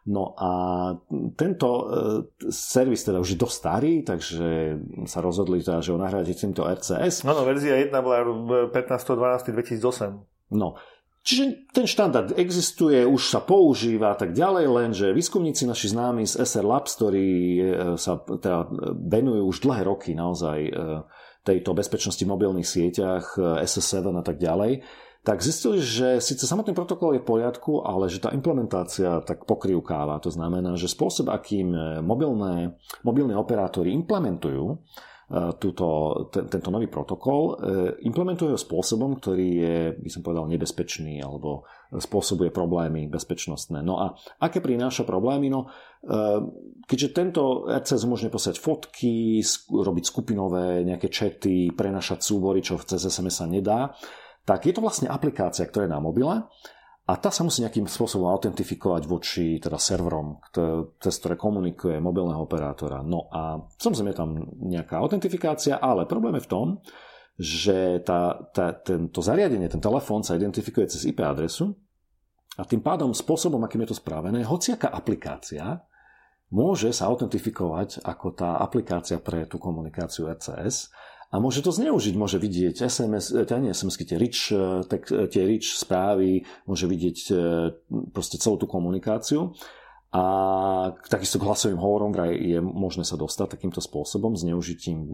No 0.04 0.36
a 0.36 0.50
tento 1.32 1.68
e, 1.68 1.84
servis 2.52 3.08
teda 3.08 3.24
už 3.24 3.34
je 3.34 3.38
dosť 3.40 3.56
starý, 3.56 3.94
takže 4.04 4.76
sa 5.08 5.24
rozhodli 5.24 5.64
teda, 5.64 5.80
že 5.80 5.96
ho 5.96 5.98
nahradí 5.98 6.36
týmto 6.36 6.68
RCS. 6.68 7.24
Áno, 7.24 7.40
verzia 7.48 7.80
1 7.80 7.88
bola 8.04 8.20
15.12.2008. 8.68 10.52
No, 10.52 10.76
Čiže 11.24 11.72
ten 11.72 11.88
štandard 11.88 12.36
existuje, 12.36 13.00
už 13.00 13.32
sa 13.32 13.40
používa 13.40 14.12
a 14.12 14.16
tak 14.20 14.36
ďalej, 14.36 14.68
lenže 14.68 15.16
výskumníci 15.16 15.64
naši 15.64 15.88
známi 15.96 16.28
z 16.28 16.36
SR 16.36 16.68
Labs, 16.68 17.00
ktorí 17.00 17.28
e, 17.32 17.60
sa 17.96 18.20
teda 18.20 18.68
venujú 18.92 19.48
už 19.48 19.64
dlhé 19.64 19.88
roky 19.88 20.12
naozaj 20.12 20.58
e, 20.68 20.72
tejto 21.48 21.72
bezpečnosti 21.72 22.20
v 22.20 22.28
mobilných 22.28 22.68
sieťach, 22.68 23.40
SS7 23.40 24.20
a 24.20 24.24
tak 24.24 24.36
ďalej, 24.36 24.84
tak 25.24 25.40
zistili, 25.40 25.80
že 25.80 26.20
síce 26.20 26.44
samotný 26.44 26.76
protokol 26.76 27.16
je 27.16 27.24
v 27.24 27.28
poriadku, 27.32 27.80
ale 27.80 28.12
že 28.12 28.20
tá 28.20 28.28
implementácia 28.36 29.24
tak 29.24 29.48
pokrývkáva. 29.48 30.20
To 30.20 30.28
znamená, 30.28 30.76
že 30.76 30.84
spôsob, 30.84 31.32
akým 31.32 31.72
e, 31.72 31.80
mobilné, 32.04 32.76
mobilné 33.08 33.32
operátori 33.32 33.96
implementujú 33.96 34.64
e, 34.68 34.76
túto, 35.56 35.86
ten, 36.28 36.44
tento 36.52 36.68
nový 36.68 36.92
protokol, 36.92 37.56
e, 37.56 38.04
implementujú 38.04 38.52
ho 38.52 38.60
spôsobom, 38.60 39.16
ktorý 39.16 39.48
je, 39.48 39.76
by 39.96 40.10
som 40.12 40.20
povedal, 40.20 40.44
nebezpečný 40.44 41.24
alebo 41.24 41.64
spôsobuje 41.88 42.52
problémy 42.52 43.08
bezpečnostné. 43.08 43.80
No 43.80 43.96
a 44.04 44.12
aké 44.44 44.60
prináša 44.60 45.08
problémy? 45.08 45.48
No, 45.48 45.72
keďže 46.84 47.08
tento 47.16 47.70
RCS 47.70 48.02
umožňuje 48.04 48.34
poslať 48.34 48.56
fotky, 48.60 49.40
robiť 49.70 50.04
skupinové 50.04 50.82
nejaké 50.84 51.08
čety, 51.08 51.70
prenašať 51.72 52.18
súbory, 52.20 52.60
čo 52.60 52.76
cez 52.82 52.98
SMS 53.08 53.40
sa 53.40 53.46
nedá, 53.46 53.94
tak 54.44 54.68
je 54.68 54.72
to 54.76 54.84
vlastne 54.84 55.08
aplikácia, 55.08 55.64
ktorá 55.64 55.88
je 55.88 55.94
na 55.96 56.00
mobile 56.00 56.44
a 57.04 57.12
tá 57.20 57.28
sa 57.28 57.44
musí 57.44 57.60
nejakým 57.60 57.84
spôsobom 57.84 58.32
autentifikovať 58.32 59.02
voči 59.04 59.60
teda 59.60 59.76
serverom, 59.76 60.40
cez 60.96 61.14
ktoré 61.20 61.36
komunikuje 61.36 62.00
mobilného 62.00 62.40
operátora. 62.40 63.04
No 63.04 63.28
a 63.28 63.60
samozrejme 63.76 64.16
je 64.16 64.20
tam 64.20 64.30
nejaká 64.64 65.04
autentifikácia, 65.04 65.76
ale 65.76 66.08
problém 66.08 66.40
je 66.40 66.48
v 66.48 66.52
tom, 66.52 66.66
že 67.36 68.00
tá, 68.08 68.48
tá, 68.56 68.72
tento 68.72 69.20
zariadenie, 69.20 69.68
ten 69.68 69.84
telefón 69.84 70.24
sa 70.24 70.38
identifikuje 70.38 70.88
cez 70.88 71.04
IP 71.04 71.20
adresu 71.20 71.76
a 72.56 72.64
tým 72.64 72.80
pádom 72.80 73.12
spôsobom, 73.12 73.60
akým 73.60 73.84
je 73.84 73.92
to 73.92 74.00
spravené, 74.00 74.40
hociaká 74.40 74.88
aplikácia 74.88 75.84
môže 76.54 76.88
sa 76.94 77.10
autentifikovať 77.12 78.00
ako 78.00 78.26
tá 78.32 78.62
aplikácia 78.62 79.20
pre 79.20 79.44
tú 79.44 79.60
komunikáciu 79.60 80.30
RCS 80.30 80.88
a 81.34 81.42
môže 81.42 81.66
to 81.66 81.74
zneužiť, 81.74 82.14
môže 82.14 82.38
vidieť 82.38 82.86
SMS, 82.86 83.34
teda 83.34 83.58
nie 83.58 83.74
SMS, 83.74 83.98
tie 83.98 84.14
rich, 84.14 84.54
e, 84.54 84.86
tak, 84.86 85.10
e, 85.10 85.26
tie 85.26 85.42
rich 85.42 85.66
správy, 85.66 86.46
môže 86.70 86.86
vidieť 86.86 87.18
proste 88.14 88.38
celú 88.38 88.54
tú 88.54 88.70
komunikáciu. 88.70 89.50
A 90.14 90.24
takisto 91.10 91.42
k 91.42 91.46
hlasovým 91.50 91.82
hovorom 91.82 92.14
vraj 92.14 92.38
je 92.38 92.62
možné 92.62 93.02
sa 93.02 93.18
dostať 93.18 93.58
takýmto 93.58 93.82
spôsobom, 93.82 94.38
zneužitím 94.38 95.10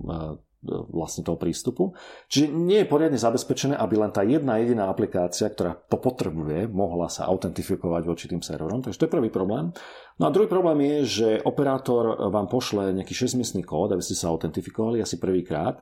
vlastne 0.68 1.24
toho 1.24 1.40
prístupu. 1.40 1.96
Čiže 2.28 2.52
nie 2.52 2.84
je 2.84 2.90
poriadne 2.90 3.16
zabezpečené, 3.16 3.80
aby 3.80 3.96
len 3.96 4.12
tá 4.12 4.20
jedna 4.20 4.60
jediná 4.60 4.92
aplikácia, 4.92 5.48
ktorá 5.48 5.72
to 5.88 5.96
potrebuje, 5.96 6.68
mohla 6.68 7.08
sa 7.08 7.24
autentifikovať 7.32 8.02
voči 8.04 8.28
tým 8.28 8.44
serverom. 8.44 8.84
Takže 8.84 9.00
to 9.00 9.06
je 9.08 9.14
prvý 9.16 9.32
problém. 9.32 9.72
No 10.20 10.28
a 10.28 10.34
druhý 10.34 10.52
problém 10.52 10.84
je, 10.84 10.96
že 11.24 11.28
operátor 11.48 12.28
vám 12.28 12.52
pošle 12.52 12.92
nejaký 12.92 13.16
6-miestný 13.16 13.64
kód, 13.64 13.96
aby 13.96 14.04
ste 14.04 14.12
sa 14.12 14.28
autentifikovali 14.28 15.00
asi 15.00 15.16
prvýkrát 15.16 15.80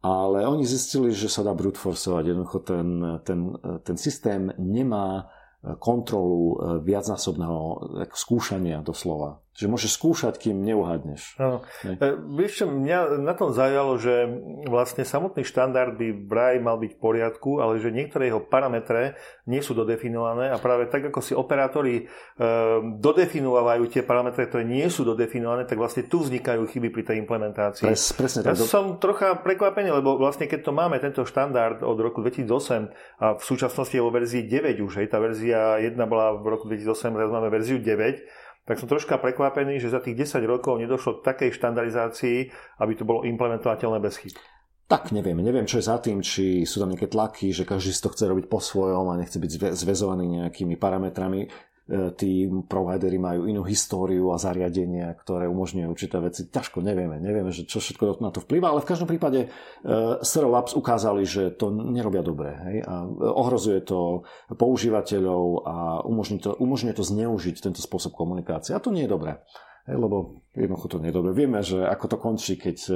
ale 0.00 0.48
oni 0.48 0.64
zistili, 0.64 1.12
že 1.12 1.28
sa 1.28 1.44
dá 1.44 1.52
brute 1.52 1.76
forceovať. 1.76 2.24
Jednoducho 2.32 2.58
ten, 2.64 2.88
ten, 3.24 3.40
ten 3.84 3.96
systém 4.00 4.48
nemá 4.56 5.28
kontrolu 5.76 6.56
viacnásobného 6.80 7.60
skúšania 8.16 8.80
doslova. 8.80 9.44
Že 9.50 9.66
môžeš 9.66 9.98
skúšať, 9.98 10.34
kým 10.38 10.62
neuhadneš. 10.62 11.34
No. 11.36 11.66
Vieš 12.38 12.62
čo, 12.62 12.64
mňa 12.70 13.18
na 13.18 13.34
tom 13.34 13.50
zaujalo, 13.50 13.98
že 13.98 14.30
vlastne 14.70 15.02
samotný 15.02 15.42
štandard 15.42 15.98
by 15.98 16.30
vraj 16.30 16.62
mal 16.62 16.78
byť 16.78 16.94
v 16.94 17.00
poriadku, 17.02 17.58
ale 17.58 17.82
že 17.82 17.90
niektoré 17.90 18.30
jeho 18.30 18.38
parametre 18.38 19.18
nie 19.50 19.58
sú 19.58 19.74
dodefinované 19.74 20.54
a 20.54 20.56
práve 20.62 20.86
tak, 20.86 21.10
ako 21.10 21.18
si 21.18 21.34
operátori 21.34 21.94
e, 21.98 22.02
dodefinovajú 23.02 23.90
tie 23.90 24.06
parametre, 24.06 24.46
ktoré 24.46 24.62
nie 24.62 24.86
sú 24.86 25.02
dodefinované, 25.02 25.66
tak 25.66 25.82
vlastne 25.82 26.06
tu 26.06 26.22
vznikajú 26.22 26.70
chyby 26.70 26.88
pri 26.94 27.02
tej 27.10 27.16
implementácii. 27.26 27.90
Pres, 27.90 28.14
presne 28.14 28.46
ja 28.46 28.54
tak. 28.54 28.70
som 28.70 29.02
trocha 29.02 29.34
prekvapený, 29.34 29.90
lebo 29.90 30.14
vlastne 30.14 30.46
keď 30.46 30.62
to 30.62 30.72
máme, 30.72 31.02
tento 31.02 31.26
štandard 31.26 31.82
od 31.82 31.98
roku 31.98 32.22
2008 32.22 33.18
a 33.18 33.34
v 33.34 33.42
súčasnosti 33.42 33.92
je 33.98 34.02
vo 34.02 34.14
verzii 34.14 34.46
9 34.46 34.78
už, 34.78 35.02
hej, 35.02 35.10
tá 35.10 35.18
verzia 35.18 35.82
1 35.82 35.98
bola 36.06 36.38
v 36.38 36.46
roku 36.46 36.70
2008, 36.70 37.18
teraz 37.18 37.30
máme 37.34 37.50
verziu 37.50 37.82
9, 37.82 38.49
tak 38.70 38.78
som 38.78 38.86
troška 38.86 39.18
prekvapený, 39.18 39.82
že 39.82 39.90
za 39.90 39.98
tých 39.98 40.30
10 40.30 40.46
rokov 40.46 40.78
nedošlo 40.78 41.18
k 41.18 41.26
takej 41.26 41.50
štandardizácii, 41.58 42.38
aby 42.78 42.92
to 42.94 43.02
bolo 43.02 43.26
implementovateľné 43.26 43.98
bez 43.98 44.22
chyb. 44.22 44.38
tak 44.90 45.14
neviem, 45.14 45.38
neviem, 45.38 45.70
čo 45.70 45.78
je 45.78 45.86
za 45.86 46.02
tým, 46.02 46.18
či 46.18 46.66
sú 46.66 46.82
tam 46.82 46.90
nejaké 46.90 47.06
tlaky, 47.06 47.54
že 47.54 47.62
každý 47.62 47.94
si 47.94 48.02
to 48.02 48.10
chce 48.10 48.26
robiť 48.26 48.46
po 48.50 48.58
svojom 48.58 49.06
a 49.10 49.18
nechce 49.18 49.38
byť 49.38 49.74
zväzovaný 49.74 50.42
nejakými 50.42 50.74
parametrami. 50.74 51.46
E, 51.90 52.14
tí 52.14 52.46
providery 52.70 53.18
majú 53.18 53.50
inú 53.50 53.66
históriu 53.66 54.30
a 54.30 54.38
zariadenia, 54.38 55.10
ktoré 55.18 55.50
umožňujú 55.50 55.90
určité 55.90 56.22
veci. 56.22 56.46
Ťažko 56.46 56.86
nevieme, 56.86 57.18
nevieme, 57.18 57.50
že 57.50 57.66
čo 57.66 57.82
všetko 57.82 58.22
na 58.22 58.30
to 58.30 58.38
vplyvá, 58.46 58.70
ale 58.70 58.86
v 58.86 58.90
každom 58.94 59.10
prípade 59.10 59.50
uh, 59.50 60.22
Zero 60.22 60.54
Labs 60.54 60.78
ukázali, 60.78 61.26
že 61.26 61.50
to 61.58 61.74
nerobia 61.74 62.22
dobre. 62.22 62.54
Hej? 62.54 62.76
A 62.86 63.02
ohrozuje 63.34 63.82
to 63.82 64.22
používateľov 64.54 65.66
a 65.66 65.76
umožňuje 66.06 66.40
to, 66.46 66.50
umožňuje 66.62 66.94
to 66.94 67.02
zneužiť 67.02 67.56
tento 67.58 67.82
spôsob 67.82 68.14
komunikácie. 68.14 68.70
A 68.70 68.78
to 68.78 68.94
nie 68.94 69.10
je 69.10 69.10
dobré. 69.10 69.42
Hej, 69.90 69.98
lebo 69.98 70.46
jednoducho 70.54 70.86
to 70.86 71.02
nie 71.02 71.10
je 71.10 71.18
dobré. 71.18 71.30
Vieme, 71.34 71.58
že 71.66 71.82
ako 71.82 72.06
to 72.06 72.16
končí, 72.22 72.54
keď 72.54 72.78
e, 72.86 72.92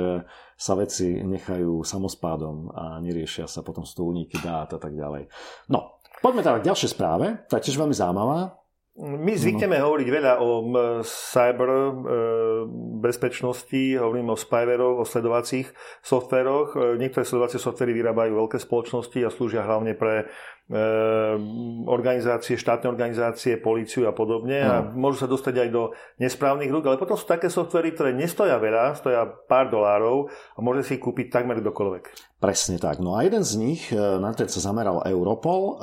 sa 0.55 0.79
veci 0.79 1.19
nechajú 1.19 1.83
samospádom 1.83 2.71
a 2.71 2.85
neriešia 3.03 3.51
sa, 3.51 3.67
potom 3.67 3.83
sú 3.83 3.99
to 3.99 4.07
úniky 4.07 4.39
dát 4.39 4.71
a 4.71 4.79
tak 4.79 4.95
ďalej. 4.95 5.27
No, 5.73 5.99
poďme 6.23 6.47
teda 6.47 6.63
k 6.63 6.69
ďalšej 6.71 6.95
správe, 6.95 7.43
tá 7.51 7.59
tiež 7.59 7.75
veľmi 7.75 7.97
zaujímavá. 7.97 8.64
My 8.95 9.35
zvykneme 9.35 9.83
no. 9.83 9.91
hovoriť 9.91 10.07
veľa 10.07 10.39
o 10.39 10.63
cyber 11.03 11.67
e, 11.67 11.79
bezpečnosti, 13.03 13.99
hovoríme 13.99 14.31
o 14.31 14.39
spyveroch, 14.39 15.03
o 15.03 15.05
sledovacích 15.05 15.67
softveroch. 15.99 16.79
E, 16.79 17.03
niektoré 17.03 17.27
sledovacie 17.27 17.59
softvery 17.59 17.91
vyrábajú 17.91 18.39
veľké 18.39 18.63
spoločnosti 18.63 19.19
a 19.27 19.35
slúžia 19.35 19.67
hlavne 19.67 19.99
pre 19.99 20.31
organizácie, 21.85 22.57
štátne 22.57 22.89
organizácie, 22.89 23.61
políciu 23.61 24.09
a 24.09 24.17
podobne 24.17 24.65
a 24.65 24.81
môžu 24.81 25.21
sa 25.21 25.29
dostať 25.29 25.61
aj 25.61 25.69
do 25.69 25.93
nesprávnych 26.17 26.73
rúk, 26.73 26.89
ale 26.89 26.97
potom 26.97 27.21
sú 27.21 27.29
také 27.29 27.53
softvery, 27.53 27.93
ktoré 27.93 28.17
nestoja 28.17 28.57
veľa, 28.57 28.97
stoja 28.97 29.29
pár 29.29 29.69
dolárov 29.69 30.33
a 30.57 30.59
môže 30.65 30.89
si 30.89 30.97
kúpiť 30.97 31.29
takmer 31.29 31.61
kdokoľvek. 31.61 32.33
Presne 32.41 32.81
tak. 32.81 32.97
No 32.97 33.13
a 33.13 33.25
jeden 33.25 33.45
z 33.45 33.53
nich, 33.61 33.93
e, 33.93 33.97
na 33.97 34.33
ten 34.33 34.49
sa 34.49 34.61
zameral 34.61 35.05
Europol, 35.05 35.61
e, 35.61 35.75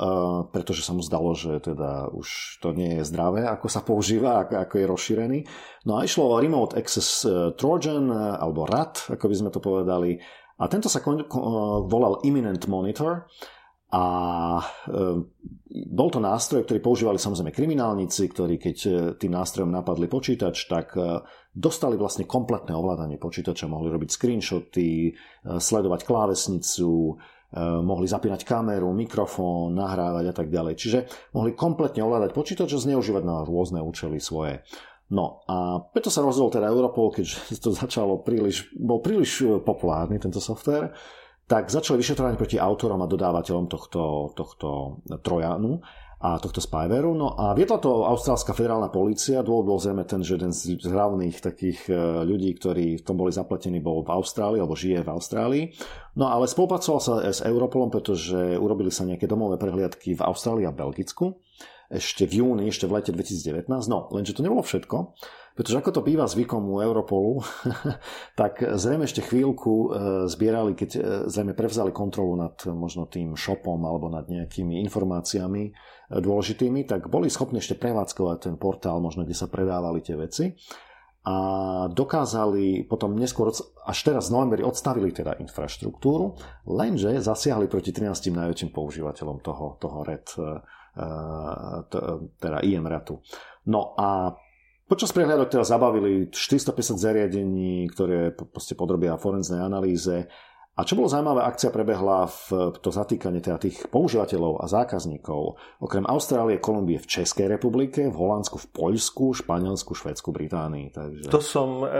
pretože 0.50 0.82
sa 0.82 0.94
mu 0.94 1.02
zdalo, 1.02 1.34
že 1.34 1.62
teda 1.62 2.10
už 2.10 2.58
to 2.58 2.74
nie 2.74 2.98
je 2.98 3.06
zdravé, 3.06 3.46
ako 3.46 3.66
sa 3.70 3.86
používa, 3.86 4.46
ako 4.46 4.82
je 4.82 4.86
rozšírený. 4.86 5.38
No 5.86 5.98
a 5.98 6.06
išlo 6.06 6.26
o 6.26 6.38
Remote 6.38 6.74
Access 6.74 7.22
e, 7.22 7.54
Trojan, 7.54 8.10
alebo 8.14 8.66
RAT, 8.66 9.14
ako 9.14 9.30
by 9.30 9.34
sme 9.38 9.50
to 9.54 9.58
povedali. 9.62 10.18
A 10.58 10.70
tento 10.70 10.86
sa 10.86 11.02
volal 11.86 12.22
Imminent 12.22 12.62
Monitor 12.70 13.26
a 13.92 14.04
e, 14.56 14.64
bol 15.92 16.08
to 16.08 16.16
nástroj, 16.16 16.64
ktorý 16.64 16.80
používali 16.80 17.20
samozrejme 17.20 17.52
kriminálnici, 17.52 18.24
ktorí 18.24 18.56
keď 18.56 18.76
e, 18.88 18.90
tým 19.20 19.36
nástrojom 19.36 19.68
napadli 19.68 20.08
počítač, 20.08 20.64
tak 20.64 20.96
e, 20.96 21.20
dostali 21.52 22.00
vlastne 22.00 22.24
kompletné 22.24 22.72
ovládanie 22.72 23.20
počítača, 23.20 23.68
mohli 23.68 23.92
robiť 23.92 24.08
screenshoty, 24.08 25.12
sledovať 25.44 26.08
klávesnicu, 26.08 27.20
mohli 27.84 28.08
zapínať 28.08 28.48
kameru, 28.48 28.96
mikrofón, 28.96 29.76
nahrávať 29.76 30.32
a 30.32 30.34
tak 30.40 30.48
ďalej. 30.48 30.74
Čiže 30.80 30.98
mohli 31.36 31.52
kompletne 31.52 32.00
ovládať 32.00 32.32
počítač 32.32 32.72
a 32.72 32.80
zneužívať 32.80 33.20
na 33.20 33.44
rôzne 33.44 33.84
účely 33.84 34.16
svoje. 34.16 34.64
No 35.12 35.44
a 35.44 35.84
preto 35.92 36.08
sa 36.08 36.24
rozhodol 36.24 36.56
teda 36.56 36.72
Europol, 36.72 37.12
keďže 37.12 37.52
to 37.68 37.76
začalo 37.76 38.24
príliš, 38.24 38.72
bol 38.72 39.04
príliš 39.04 39.60
populárny 39.60 40.16
tento 40.16 40.40
software, 40.40 40.96
tak 41.46 41.68
začali 41.68 42.00
vyšetrovanie 42.00 42.38
proti 42.38 42.56
autorom 42.56 43.02
a 43.02 43.10
dodávateľom 43.10 43.66
tohto, 43.68 44.32
tohto 44.32 45.00
Trojanu 45.20 45.82
a 46.22 46.38
tohto 46.38 46.62
spyveru. 46.62 47.18
No 47.18 47.34
a 47.34 47.50
viedla 47.50 47.82
to 47.82 48.06
austrálska 48.06 48.54
federálna 48.54 48.94
polícia. 48.94 49.42
Dôvod 49.42 49.66
bol 49.66 49.78
zrejme 49.82 50.06
ten, 50.06 50.22
že 50.22 50.38
jeden 50.38 50.54
z 50.54 50.78
hlavných 50.78 51.42
takých 51.42 51.90
e, 51.90 51.94
ľudí, 52.22 52.54
ktorí 52.62 53.02
v 53.02 53.04
tom 53.04 53.18
boli 53.18 53.34
zapletení, 53.34 53.82
bol 53.82 54.06
v 54.06 54.14
Austrálii, 54.14 54.62
alebo 54.62 54.78
žije 54.78 55.02
v 55.02 55.10
Austrálii. 55.10 55.64
No 56.14 56.30
ale 56.30 56.46
spolupracoval 56.46 57.00
sa 57.02 57.14
s 57.26 57.42
Europolom, 57.42 57.90
pretože 57.90 58.54
urobili 58.54 58.94
sa 58.94 59.02
nejaké 59.02 59.26
domové 59.26 59.58
prehliadky 59.58 60.14
v 60.14 60.22
Austrálii 60.22 60.62
a 60.62 60.70
Belgicku 60.70 61.42
ešte 61.92 62.24
v 62.24 62.40
júni, 62.40 62.72
ešte 62.72 62.88
v 62.88 62.96
lete 62.96 63.12
2019. 63.12 63.68
No, 63.92 64.08
lenže 64.08 64.32
to 64.32 64.40
nebolo 64.40 64.64
všetko. 64.64 65.12
Pretože 65.52 65.84
ako 65.84 65.90
to 65.92 66.00
býva 66.00 66.24
zvykom 66.24 66.64
u 66.64 66.80
Europolu, 66.80 67.44
tak 68.40 68.64
zrejme 68.64 69.04
ešte 69.04 69.20
chvíľku 69.20 69.72
e, 69.72 69.86
zbierali, 70.32 70.72
keď 70.72 70.90
e, 70.96 71.00
zrejme 71.28 71.52
prevzali 71.52 71.92
kontrolu 71.92 72.40
nad 72.40 72.56
možno 72.72 73.04
tým 73.04 73.36
shopom 73.36 73.84
alebo 73.84 74.08
nad 74.08 74.24
nejakými 74.32 74.80
informáciami 74.88 75.62
e, 75.68 75.70
dôležitými, 76.16 76.88
tak 76.88 77.12
boli 77.12 77.28
schopní 77.28 77.60
ešte 77.60 77.76
prevádzkovať 77.76 78.48
ten 78.48 78.54
portál, 78.56 79.04
možno 79.04 79.28
kde 79.28 79.36
sa 79.36 79.48
predávali 79.52 80.00
tie 80.00 80.16
veci 80.16 80.56
a 81.22 81.36
dokázali 81.86 82.88
potom 82.90 83.14
neskôr, 83.14 83.54
až 83.86 83.98
teraz 84.02 84.26
v 84.26 84.34
novembri 84.34 84.66
odstavili 84.66 85.14
teda 85.14 85.38
infraštruktúru, 85.38 86.34
lenže 86.66 87.14
zasiahli 87.22 87.70
proti 87.70 87.94
13 87.94 88.10
najväčším 88.34 88.74
používateľom 88.74 89.38
toho, 89.38 89.78
toho 89.78 90.02
RED, 90.02 90.26
teda 92.42 92.58
IMRATu. 92.66 93.22
No 93.70 93.94
a 93.94 94.34
Počas 94.90 95.14
prehľadok 95.14 95.48
teda 95.48 95.64
zabavili 95.64 96.28
450 96.28 97.00
zariadení, 97.00 97.88
ktoré 97.90 98.34
proste 98.34 98.76
podrobia 98.76 99.16
forenznej 99.16 99.62
analýze. 99.62 100.28
A 100.72 100.88
čo 100.88 100.96
bolo 100.96 101.04
zaujímavé, 101.04 101.44
akcia 101.44 101.68
prebehla 101.68 102.24
v 102.32 102.72
to 102.80 102.88
zatýkanie 102.88 103.44
teda 103.44 103.60
tých 103.60 103.92
používateľov 103.92 104.64
a 104.64 104.66
zákazníkov. 104.72 105.60
Okrem 105.84 106.08
Austrálie, 106.08 106.56
Kolumbie 106.64 106.96
v 106.96 107.04
Českej 107.04 107.44
republike, 107.44 108.08
v 108.08 108.16
Holandsku, 108.16 108.56
v 108.56 108.68
Poľsku, 108.72 109.36
Španielsku, 109.36 109.92
Švedsku, 109.92 110.32
Británii. 110.32 110.88
Takže... 110.88 111.28
To 111.28 111.44
som 111.44 111.84
e, 111.84 111.92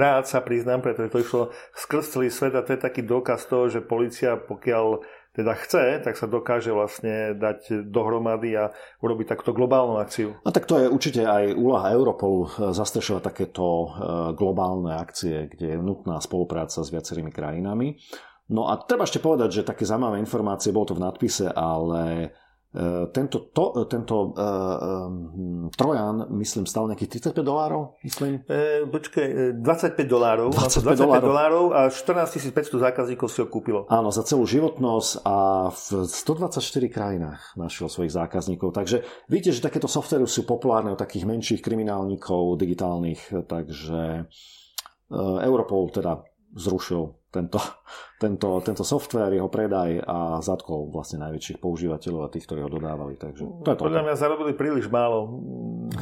rád 0.00 0.24
sa 0.24 0.40
priznám, 0.40 0.80
pretože 0.80 1.12
to 1.12 1.20
išlo 1.20 1.42
skrz 1.76 2.04
celý 2.16 2.32
svet 2.32 2.56
a 2.56 2.64
to 2.64 2.72
je 2.72 2.80
taký 2.80 3.04
dôkaz 3.04 3.52
toho, 3.52 3.68
že 3.68 3.84
policia, 3.84 4.40
pokiaľ 4.40 5.04
teda 5.34 5.52
chce, 5.58 5.98
tak 6.06 6.14
sa 6.14 6.30
dokáže 6.30 6.70
vlastne 6.70 7.34
dať 7.34 7.90
dohromady 7.90 8.54
a 8.54 8.70
urobiť 9.02 9.26
takto 9.34 9.50
globálnu 9.50 9.98
akciu. 9.98 10.38
No 10.46 10.50
tak 10.54 10.70
to 10.70 10.78
je 10.78 10.86
určite 10.86 11.26
aj 11.26 11.58
úloha 11.58 11.90
Europolu 11.90 12.46
eh, 12.46 12.70
zastrešovať 12.70 13.22
takéto 13.22 13.66
eh, 13.66 13.88
globálne 14.38 14.94
akcie, 14.94 15.50
kde 15.50 15.74
je 15.74 15.78
nutná 15.78 16.22
spolupráca 16.22 16.80
s 16.80 16.88
viacerými 16.94 17.34
krajinami. 17.34 17.98
No 18.44 18.68
a 18.68 18.76
treba 18.76 19.08
ešte 19.08 19.24
povedať, 19.24 19.60
že 19.60 19.68
také 19.68 19.88
zaujímavé 19.88 20.20
informácie, 20.20 20.68
bolo 20.68 20.92
to 20.92 20.96
v 21.00 21.04
nadpise, 21.04 21.48
ale 21.48 22.28
tento, 23.14 23.54
to, 23.54 23.86
tento 23.86 24.34
uh, 24.34 25.06
um, 25.06 25.70
Trojan, 25.70 26.26
myslím, 26.34 26.66
stal 26.66 26.90
nejakých 26.90 27.30
35 27.30 27.46
dolárov, 27.46 27.94
myslím? 28.02 28.42
E, 28.50 28.82
počkej, 28.90 29.62
25 29.62 30.10
dolárov. 30.10 30.50
25, 30.50 30.82
25 30.82 30.98
dolárov. 30.98 31.28
dolárov 31.30 31.64
a 31.70 31.80
14 31.86 32.50
500 32.50 32.86
zákazníkov 32.90 33.30
si 33.30 33.38
ho 33.38 33.46
kúpilo. 33.46 33.86
Áno, 33.86 34.10
za 34.10 34.26
celú 34.26 34.42
životnosť 34.42 35.22
a 35.22 35.70
v 35.70 35.86
124 36.02 36.58
krajinách 36.90 37.54
našiel 37.54 37.86
svojich 37.86 38.10
zákazníkov. 38.10 38.74
Takže 38.74 39.06
vidíte, 39.30 39.54
že 39.54 39.62
takéto 39.62 39.86
softvery 39.86 40.26
sú 40.26 40.42
populárne 40.42 40.90
u 40.90 40.98
takých 40.98 41.30
menších 41.30 41.62
kriminálnikov 41.62 42.58
digitálnych, 42.58 43.46
takže 43.46 44.26
Europol 45.14 45.94
teda 45.94 46.26
zrušil 46.54 47.23
tento, 47.34 47.58
tento, 48.22 48.62
tento 48.62 48.86
software, 48.86 49.34
jeho 49.34 49.50
predaj 49.50 49.98
a 50.06 50.38
zatkol 50.38 50.88
vlastne 50.94 51.26
najväčších 51.26 51.58
používateľov 51.58 52.30
a 52.30 52.32
tých, 52.32 52.46
ktorí 52.46 52.62
ho 52.62 52.70
dodávali. 52.70 53.18
Takže 53.18 53.42
to 53.66 53.68
je 53.74 53.76
to. 53.76 53.84
Podľa 53.90 54.06
mňa 54.06 54.14
zarobili 54.14 54.52
príliš 54.54 54.86
málo 54.86 55.42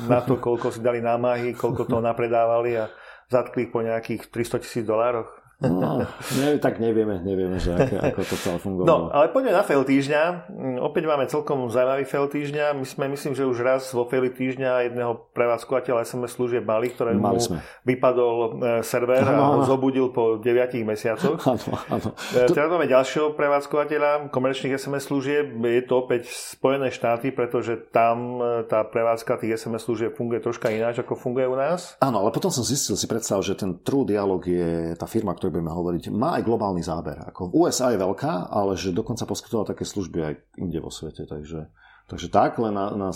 na 0.06 0.20
to, 0.20 0.36
koľko 0.36 0.70
si 0.70 0.84
dali 0.84 1.00
námahy, 1.00 1.56
koľko 1.56 1.88
toho 1.88 2.04
napredávali 2.04 2.76
a 2.76 2.92
zatkli 3.32 3.66
po 3.66 3.80
nejakých 3.80 4.28
300 4.28 4.62
tisíc 4.62 4.84
dolároch. 4.86 5.41
No, 5.62 6.02
ne, 6.42 6.58
tak 6.58 6.82
nevieme, 6.82 7.22
nevieme, 7.22 7.62
že 7.62 7.70
ako, 7.70 7.94
ako 8.02 8.20
to 8.26 8.34
celé 8.42 8.58
fungovalo. 8.58 8.88
No, 8.90 8.96
ale 9.14 9.30
poďme 9.30 9.54
na 9.54 9.62
fail 9.62 9.86
týždňa. 9.86 10.50
Opäť 10.82 11.06
máme 11.06 11.30
celkom 11.30 11.70
zaujímavý 11.70 12.02
fail 12.02 12.26
týždňa. 12.26 12.74
My 12.74 12.82
sme, 12.82 13.04
myslím, 13.14 13.38
že 13.38 13.46
už 13.46 13.62
raz 13.62 13.86
vo 13.94 14.02
faili 14.02 14.34
týždňa 14.34 14.90
jedného 14.90 15.30
prevádzkovateľa 15.30 16.02
SMS 16.02 16.34
služieb 16.34 16.66
mali, 16.66 16.90
ktoré 16.90 17.14
mu 17.14 17.38
sme. 17.38 17.62
vypadol 17.86 18.34
e, 18.34 18.48
server 18.82 19.22
a 19.22 19.54
ho 19.54 19.62
zobudil 19.62 20.10
po 20.10 20.42
9 20.42 20.82
mesiacoch. 20.82 21.38
Ano, 21.52 21.76
ano. 21.92 22.08
E, 22.32 22.48
teraz 22.48 22.72
máme 22.72 22.88
ďalšieho 22.88 23.36
prevádzkovateľa 23.36 24.32
komerčných 24.32 24.72
SMS 24.72 25.12
služieb. 25.12 25.52
Je 25.52 25.84
to 25.84 26.00
opäť 26.00 26.32
Spojené 26.32 26.88
štáty, 26.88 27.28
pretože 27.28 27.76
tam 27.92 28.40
e, 28.40 28.64
tá 28.64 28.80
prevádzka 28.88 29.36
tých 29.36 29.60
SMS 29.60 29.84
služieb 29.84 30.16
funguje 30.16 30.40
troška 30.40 30.72
ináč, 30.72 31.04
ako 31.04 31.12
funguje 31.12 31.44
u 31.44 31.52
nás. 31.52 32.00
Áno, 32.00 32.24
ale 32.24 32.32
potom 32.32 32.48
som 32.48 32.64
zistil, 32.64 32.96
si 32.96 33.04
predstav, 33.04 33.44
že 33.44 33.52
ten 33.52 33.76
True 33.84 34.08
Dialog 34.08 34.40
je 34.48 34.96
tá 34.96 35.04
firma, 35.04 35.36
ktorá 35.36 35.51
budeme 35.52 35.70
hovoriť, 35.70 36.08
má 36.08 36.40
aj 36.40 36.48
globálny 36.48 36.80
záber. 36.80 37.20
Ako 37.28 37.52
USA 37.52 37.92
je 37.92 38.00
veľká, 38.00 38.48
ale 38.48 38.74
že 38.80 38.96
dokonca 38.96 39.28
poskytovala 39.28 39.76
také 39.76 39.84
služby 39.84 40.18
aj 40.24 40.34
inde 40.56 40.80
vo 40.80 40.88
svete. 40.88 41.28
Takže, 41.28 41.68
takže 42.08 42.32
tak, 42.32 42.56
len 42.56 42.72
na, 42.72 42.90
na 42.96 43.10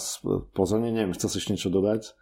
pozornenie, 0.52 0.92
neviem, 0.92 1.16
chcel 1.16 1.32
si 1.32 1.40
ešte 1.40 1.56
niečo 1.56 1.72
dodať? 1.72 2.12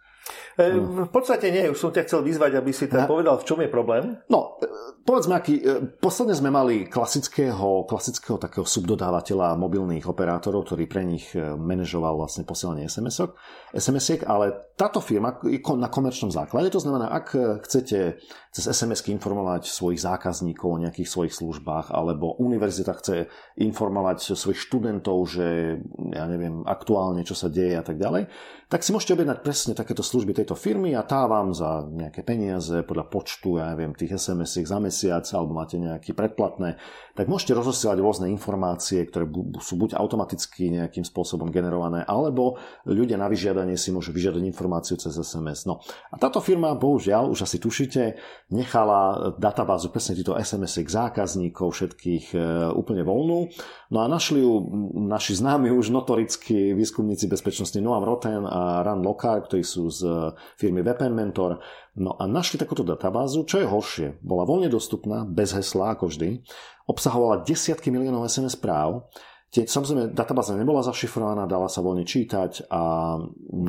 V 0.57 1.11
podstate 1.13 1.53
nie, 1.53 1.69
už 1.69 1.77
som 1.77 1.93
ťa 1.93 2.09
chcel 2.09 2.25
vyzvať, 2.25 2.57
aby 2.57 2.71
si 2.73 2.89
teda 2.89 3.05
povedal, 3.05 3.37
v 3.37 3.45
čom 3.45 3.61
je 3.61 3.69
problém. 3.69 4.17
No, 4.25 4.57
povedzme, 5.05 5.37
aký, 5.37 5.61
posledne 6.01 6.33
sme 6.33 6.49
mali 6.49 6.89
klasického, 6.89 7.85
klasického 7.85 8.41
takého 8.41 8.65
subdodávateľa 8.65 9.53
mobilných 9.53 10.09
operátorov, 10.09 10.65
ktorý 10.65 10.89
pre 10.89 11.05
nich 11.05 11.29
manažoval 11.37 12.17
vlastne 12.17 12.41
posielanie 12.41 12.89
SMS-ok, 12.89 13.37
SMS-iek, 13.77 14.25
ale 14.25 14.73
táto 14.75 14.99
firma 14.99 15.39
je 15.47 15.63
na 15.79 15.87
komerčnom 15.87 16.35
základe, 16.35 16.67
to 16.67 16.83
znamená, 16.83 17.07
ak 17.07 17.31
chcete 17.63 18.19
cez 18.55 18.71
SMS-ky 18.71 19.11
informovať 19.11 19.67
svojich 19.67 19.99
zákazníkov 19.99 20.67
o 20.67 20.81
nejakých 20.83 21.11
svojich 21.11 21.35
službách, 21.35 21.91
alebo 21.91 22.39
univerzita 22.39 22.95
chce 22.95 23.27
informovať 23.59 24.31
svojich 24.31 24.59
študentov, 24.59 25.27
že 25.27 25.79
ja 26.15 26.23
neviem, 26.27 26.63
aktuálne, 26.63 27.27
čo 27.27 27.35
sa 27.35 27.51
deje 27.51 27.75
a 27.75 27.83
tak 27.83 27.99
ďalej, 27.99 28.31
tak 28.71 28.83
si 28.83 28.95
môžete 28.95 29.19
objednať 29.19 29.39
presne 29.43 29.73
takéto 29.75 29.99
služby 29.99 30.31
tejto 30.31 30.55
firmy 30.55 30.95
a 30.95 31.03
tá 31.03 31.27
vám 31.27 31.51
za 31.51 31.83
nejaké 31.83 32.23
peniaze 32.23 32.79
podľa 32.87 33.11
počtu, 33.11 33.59
ja 33.59 33.75
neviem, 33.75 33.91
tých 33.91 34.15
sms 34.15 34.63
za 34.63 34.79
mesiac 34.79 35.25
alebo 35.35 35.51
máte 35.51 35.75
nejaký 35.75 36.15
predplatné, 36.15 36.79
tak 37.11 37.27
môžete 37.27 37.55
rozosielať 37.55 37.99
rôzne 37.99 38.27
informácie, 38.31 39.03
ktoré 39.03 39.27
sú 39.59 39.75
buď 39.75 39.99
automaticky 39.99 40.71
nejakým 40.71 41.03
spôsobom 41.03 41.51
generované, 41.51 42.07
alebo 42.07 42.55
ľudia 42.87 43.19
na 43.19 43.27
vyžiadanie 43.27 43.75
si 43.75 43.91
môžu 43.91 44.15
vyžiadať 44.15 44.43
informáciu 44.65 44.97
cez 44.97 45.13
SMS. 45.13 45.69
No 45.69 45.85
a 46.09 46.17
táto 46.17 46.41
firma, 46.41 46.73
bohužiaľ, 46.73 47.29
už 47.29 47.45
asi 47.45 47.61
tušíte, 47.61 48.17
nechala 48.49 49.31
databázu 49.37 49.93
presne 49.93 50.17
týchto 50.17 50.33
sms 50.33 50.81
zákazníkov 50.89 51.69
všetkých 51.69 52.25
e, 52.33 52.37
úplne 52.73 53.05
voľnú. 53.05 53.53
No 53.93 53.97
a 54.01 54.09
našli 54.09 54.41
ju 54.41 54.65
naši 55.05 55.37
známi 55.37 55.69
už 55.69 55.93
notorickí 55.93 56.73
výskumníci 56.73 57.29
bezpečnosti 57.29 57.77
Noam 57.77 58.01
Roten 58.01 58.41
a 58.41 58.81
Ran 58.81 59.05
Lokar, 59.05 59.45
ktorí 59.45 59.61
sú 59.61 59.93
z 59.93 60.33
firmy 60.57 60.81
VPN 60.81 61.13
Mentor. 61.13 61.61
No 61.95 62.17
a 62.17 62.25
našli 62.25 62.57
takúto 62.57 62.81
databázu, 62.81 63.45
čo 63.45 63.61
je 63.61 63.69
horšie. 63.69 64.07
Bola 64.25 64.49
voľne 64.49 64.73
dostupná, 64.73 65.23
bez 65.23 65.53
hesla, 65.53 65.93
ako 65.93 66.09
vždy. 66.09 66.41
Obsahovala 66.89 67.45
desiatky 67.45 67.93
miliónov 67.93 68.25
SMS 68.25 68.57
správ. 68.57 69.05
Tie, 69.53 69.63
samozrejme, 69.63 70.11
databáza 70.11 70.51
nebola 70.57 70.83
zašifrovaná, 70.83 71.47
dala 71.47 71.71
sa 71.71 71.79
voľne 71.79 72.03
čítať 72.03 72.67
a... 72.67 73.15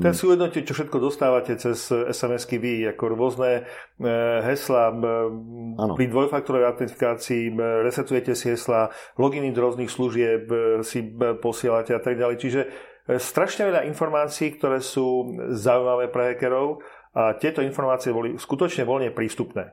Teraz 0.03 0.19
si 0.19 0.27
uvedomte, 0.27 0.67
čo 0.67 0.75
všetko 0.75 0.99
dostávate 0.99 1.55
cez 1.55 1.93
SMS-ky 1.93 2.59
vy, 2.59 2.91
ako 2.91 3.15
rôzne 3.15 3.63
e, 3.63 4.11
hesla, 4.51 4.91
ano. 4.91 5.95
pri 5.95 6.11
dvojfaktorovej 6.11 6.67
autentifikácii 6.75 7.55
resetujete 7.87 8.35
si 8.35 8.51
hesla, 8.51 8.91
loginy 9.15 9.55
do 9.55 9.63
rôznych 9.63 9.93
služieb 9.93 10.51
si 10.83 11.07
posielate 11.39 11.95
a 11.95 12.03
tak 12.03 12.19
ďalej. 12.19 12.37
Čiže 12.43 12.61
strašne 13.15 13.71
veľa 13.71 13.87
informácií, 13.87 14.59
ktoré 14.59 14.83
sú 14.83 15.39
zaujímavé 15.55 16.11
pre 16.11 16.35
hackerov 16.35 16.83
a 17.15 17.39
tieto 17.39 17.63
informácie 17.63 18.11
boli 18.11 18.35
skutočne 18.35 18.83
voľne 18.83 19.15
prístupné. 19.15 19.71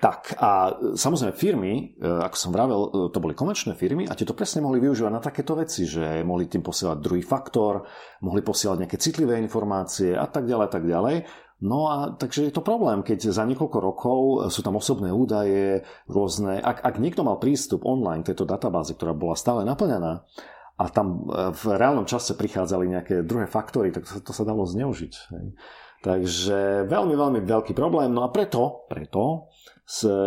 Tak 0.00 0.40
a 0.40 0.80
samozrejme 0.96 1.36
firmy, 1.36 1.72
e, 2.00 2.08
ako 2.08 2.36
som 2.36 2.50
vravel, 2.56 2.80
e, 2.88 2.88
to 3.12 3.20
boli 3.20 3.36
komerčné 3.36 3.76
firmy 3.76 4.08
a 4.08 4.16
tieto 4.16 4.32
presne 4.32 4.64
mohli 4.64 4.80
využívať 4.80 5.12
na 5.12 5.20
takéto 5.20 5.52
veci, 5.52 5.84
že 5.84 6.24
mohli 6.24 6.48
tým 6.48 6.64
posielať 6.64 7.04
druhý 7.04 7.20
faktor, 7.20 7.84
mohli 8.24 8.40
posielať 8.40 8.80
nejaké 8.80 8.96
citlivé 8.96 9.36
informácie 9.36 10.16
a 10.16 10.24
tak 10.24 10.48
ďalej, 10.48 10.72
tak 10.72 10.88
ďalej. 10.88 11.16
No 11.60 11.92
a 11.92 12.16
takže 12.16 12.48
je 12.48 12.52
to 12.56 12.64
problém, 12.64 13.04
keď 13.04 13.28
za 13.28 13.44
niekoľko 13.44 13.78
rokov 13.84 14.20
sú 14.48 14.64
tam 14.64 14.80
osobné 14.80 15.12
údaje, 15.12 15.84
rôzne... 16.08 16.56
Ak, 16.64 16.80
ak 16.80 16.96
niekto 16.96 17.20
mal 17.20 17.36
prístup 17.36 17.84
online 17.84 18.24
k 18.24 18.32
tejto 18.32 18.48
databáze, 18.48 18.96
ktorá 18.96 19.12
bola 19.12 19.36
stále 19.36 19.68
naplňaná, 19.68 20.24
a 20.80 20.84
tam 20.88 21.28
e, 21.28 21.52
v 21.52 21.62
reálnom 21.76 22.08
čase 22.08 22.32
prichádzali 22.40 22.88
nejaké 22.88 23.14
druhé 23.20 23.44
faktory, 23.44 23.92
tak 23.92 24.08
to, 24.08 24.24
to 24.24 24.32
sa 24.32 24.48
dalo 24.48 24.64
zneužiť. 24.64 25.12
Takže 26.00 26.88
veľmi, 26.88 27.12
veľmi 27.12 27.40
veľký 27.44 27.76
problém. 27.76 28.08
No 28.08 28.24
a 28.24 28.32
preto, 28.32 28.88
preto 28.88 29.52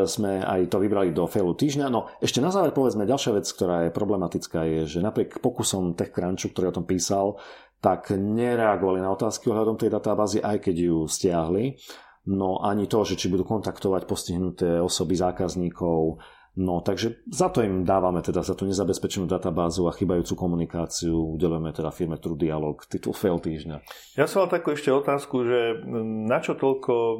sme 0.03 0.43
aj 0.43 0.67
to 0.67 0.77
vybrali 0.83 1.15
do 1.15 1.23
failu 1.23 1.55
týždňa. 1.55 1.87
No 1.87 2.11
ešte 2.19 2.43
na 2.43 2.51
záver 2.51 2.75
povedzme 2.75 3.07
ďalšia 3.07 3.31
vec, 3.39 3.47
ktorá 3.47 3.87
je 3.87 3.95
problematická, 3.95 4.67
je, 4.67 4.81
že 4.83 4.99
napriek 4.99 5.39
pokusom 5.39 5.95
TechCrunchu, 5.95 6.51
ktorý 6.51 6.75
o 6.75 6.77
tom 6.81 6.85
písal, 6.85 7.39
tak 7.79 8.11
nereagovali 8.11 8.99
na 8.99 9.11
otázky 9.11 9.47
ohľadom 9.47 9.79
tej 9.79 9.91
databázy, 9.91 10.43
aj 10.43 10.67
keď 10.67 10.75
ju 10.87 10.97
stiahli. 11.07 11.79
No 12.27 12.63
ani 12.63 12.87
to, 12.87 13.03
že 13.03 13.19
či 13.19 13.27
budú 13.27 13.43
kontaktovať 13.43 14.07
postihnuté 14.07 14.79
osoby 14.79 15.15
zákazníkov, 15.15 16.19
No, 16.53 16.85
takže 16.85 17.25
za 17.25 17.49
to 17.49 17.65
im 17.65 17.81
dávame 17.81 18.21
teda 18.21 18.45
za 18.45 18.53
tú 18.53 18.69
nezabezpečenú 18.69 19.25
databázu 19.25 19.89
a 19.89 19.95
chybajúcu 19.97 20.37
komunikáciu 20.37 21.33
udelujeme 21.33 21.73
teda 21.73 21.89
firme 21.89 22.21
True 22.21 22.37
Dialog, 22.37 22.77
titul 22.85 23.17
fail 23.17 23.41
týždňa. 23.41 23.81
Ja 24.13 24.29
som 24.29 24.45
mal 24.45 24.53
takú 24.53 24.77
ešte 24.77 24.93
otázku, 24.93 25.49
že 25.49 25.81
na 26.29 26.37
čo 26.45 26.53
toľko 26.53 26.93
e, 26.93 27.15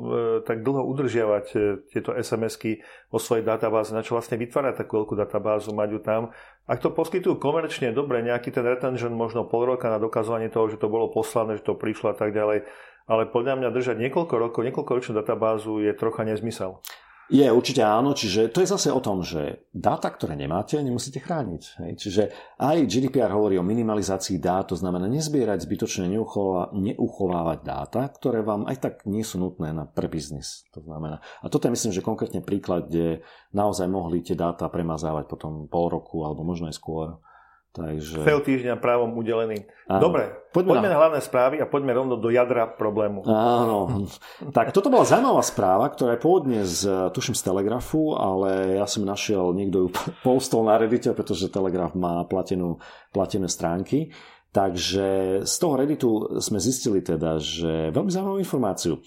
tak 0.46 0.62
dlho 0.62 0.86
udržiavať 0.86 1.46
e, 1.50 1.58
tieto 1.90 2.14
SMS-ky 2.14 2.86
o 3.10 3.18
svojej 3.18 3.42
databáze, 3.42 3.90
na 3.98 4.06
čo 4.06 4.14
vlastne 4.14 4.38
vytvárať 4.38 4.86
takú 4.86 5.02
veľkú 5.02 5.18
databázu, 5.18 5.74
mať 5.74 5.90
ju 5.98 6.00
tam. 6.06 6.22
Ak 6.70 6.86
to 6.86 6.94
poskytujú 6.94 7.42
komerčne, 7.42 7.90
dobre, 7.90 8.22
nejaký 8.22 8.54
ten 8.54 8.62
retention 8.62 9.18
možno 9.18 9.50
pol 9.50 9.66
roka 9.66 9.90
na 9.90 9.98
dokazovanie 9.98 10.54
toho, 10.54 10.70
že 10.70 10.78
to 10.78 10.94
bolo 10.94 11.10
poslané, 11.10 11.58
že 11.58 11.66
to 11.66 11.74
prišlo 11.74 12.14
a 12.14 12.16
tak 12.16 12.38
ďalej, 12.38 12.70
ale 13.10 13.28
podľa 13.34 13.66
mňa 13.66 13.70
držať 13.74 13.98
niekoľko 13.98 14.36
rokov, 14.38 14.62
niekoľko 14.62 14.92
ročnú 14.94 15.14
databázu 15.18 15.82
je 15.82 15.92
trocha 15.98 16.22
nezmysel. 16.22 16.80
Je, 17.32 17.48
určite 17.48 17.80
áno, 17.80 18.12
čiže 18.12 18.52
to 18.52 18.60
je 18.60 18.68
zase 18.68 18.92
o 18.92 19.00
tom, 19.00 19.24
že 19.24 19.64
dáta, 19.72 20.12
ktoré 20.12 20.36
nemáte, 20.36 20.76
nemusíte 20.84 21.24
chrániť. 21.24 21.64
Hej. 21.80 21.92
Čiže 21.96 22.24
aj 22.60 22.84
GDPR 22.84 23.32
hovorí 23.32 23.56
o 23.56 23.64
minimalizácii 23.64 24.44
dát, 24.44 24.68
to 24.68 24.76
znamená 24.76 25.08
nezbierať 25.08 25.64
zbytočne, 25.64 26.12
neuchovávať 26.12 27.60
dáta, 27.64 28.12
ktoré 28.12 28.44
vám 28.44 28.68
aj 28.68 28.78
tak 28.84 28.94
nie 29.08 29.24
sú 29.24 29.40
nutné 29.40 29.72
na, 29.72 29.88
pre 29.88 30.12
biznis. 30.12 30.68
To 30.76 30.84
znamená. 30.84 31.24
A 31.40 31.48
toto 31.48 31.72
je 31.72 31.76
myslím, 31.80 31.96
že 31.96 32.04
konkrétne 32.04 32.44
príklad, 32.44 32.92
kde 32.92 33.24
naozaj 33.56 33.88
mohli 33.88 34.20
tie 34.20 34.36
dáta 34.36 34.68
premazávať 34.68 35.24
potom 35.32 35.72
pol 35.72 35.88
roku 35.88 36.28
alebo 36.28 36.44
možno 36.44 36.68
aj 36.68 36.76
skôr. 36.76 37.24
Takže... 37.74 38.22
Fail 38.22 38.38
týždňa 38.46 38.78
právom 38.78 39.18
udelený. 39.18 39.66
Áno. 39.90 39.98
Dobre, 39.98 40.30
poďme, 40.54 40.78
poďme 40.78 40.90
na... 40.90 40.94
na 40.94 41.00
hlavné 41.02 41.20
správy 41.26 41.56
a 41.58 41.66
poďme 41.66 41.98
rovno 41.98 42.22
do 42.22 42.30
jadra 42.30 42.70
problému. 42.70 43.26
Áno. 43.26 44.06
tak 44.54 44.70
toto 44.70 44.94
bola 44.94 45.10
zaujímavá 45.10 45.42
správa, 45.42 45.90
ktorá 45.90 46.14
je 46.14 46.22
pôvodne 46.22 46.62
z, 46.70 47.10
tuším, 47.10 47.34
z 47.34 47.42
Telegrafu, 47.42 48.14
ale 48.14 48.78
ja 48.78 48.86
som 48.86 49.02
našiel, 49.02 49.58
niekto 49.58 49.78
ju 49.86 49.88
postol 50.28 50.70
na 50.70 50.78
Reddite, 50.78 51.18
pretože 51.18 51.50
Telegraf 51.50 51.98
má 51.98 52.22
platenú, 52.30 52.78
platené 53.10 53.50
stránky. 53.50 54.14
Takže 54.54 55.42
z 55.50 55.56
toho 55.58 55.74
Redditu 55.74 56.38
sme 56.38 56.62
zistili 56.62 57.02
teda, 57.02 57.42
že 57.42 57.90
veľmi 57.90 58.14
zaujímavú 58.14 58.38
informáciu. 58.38 59.02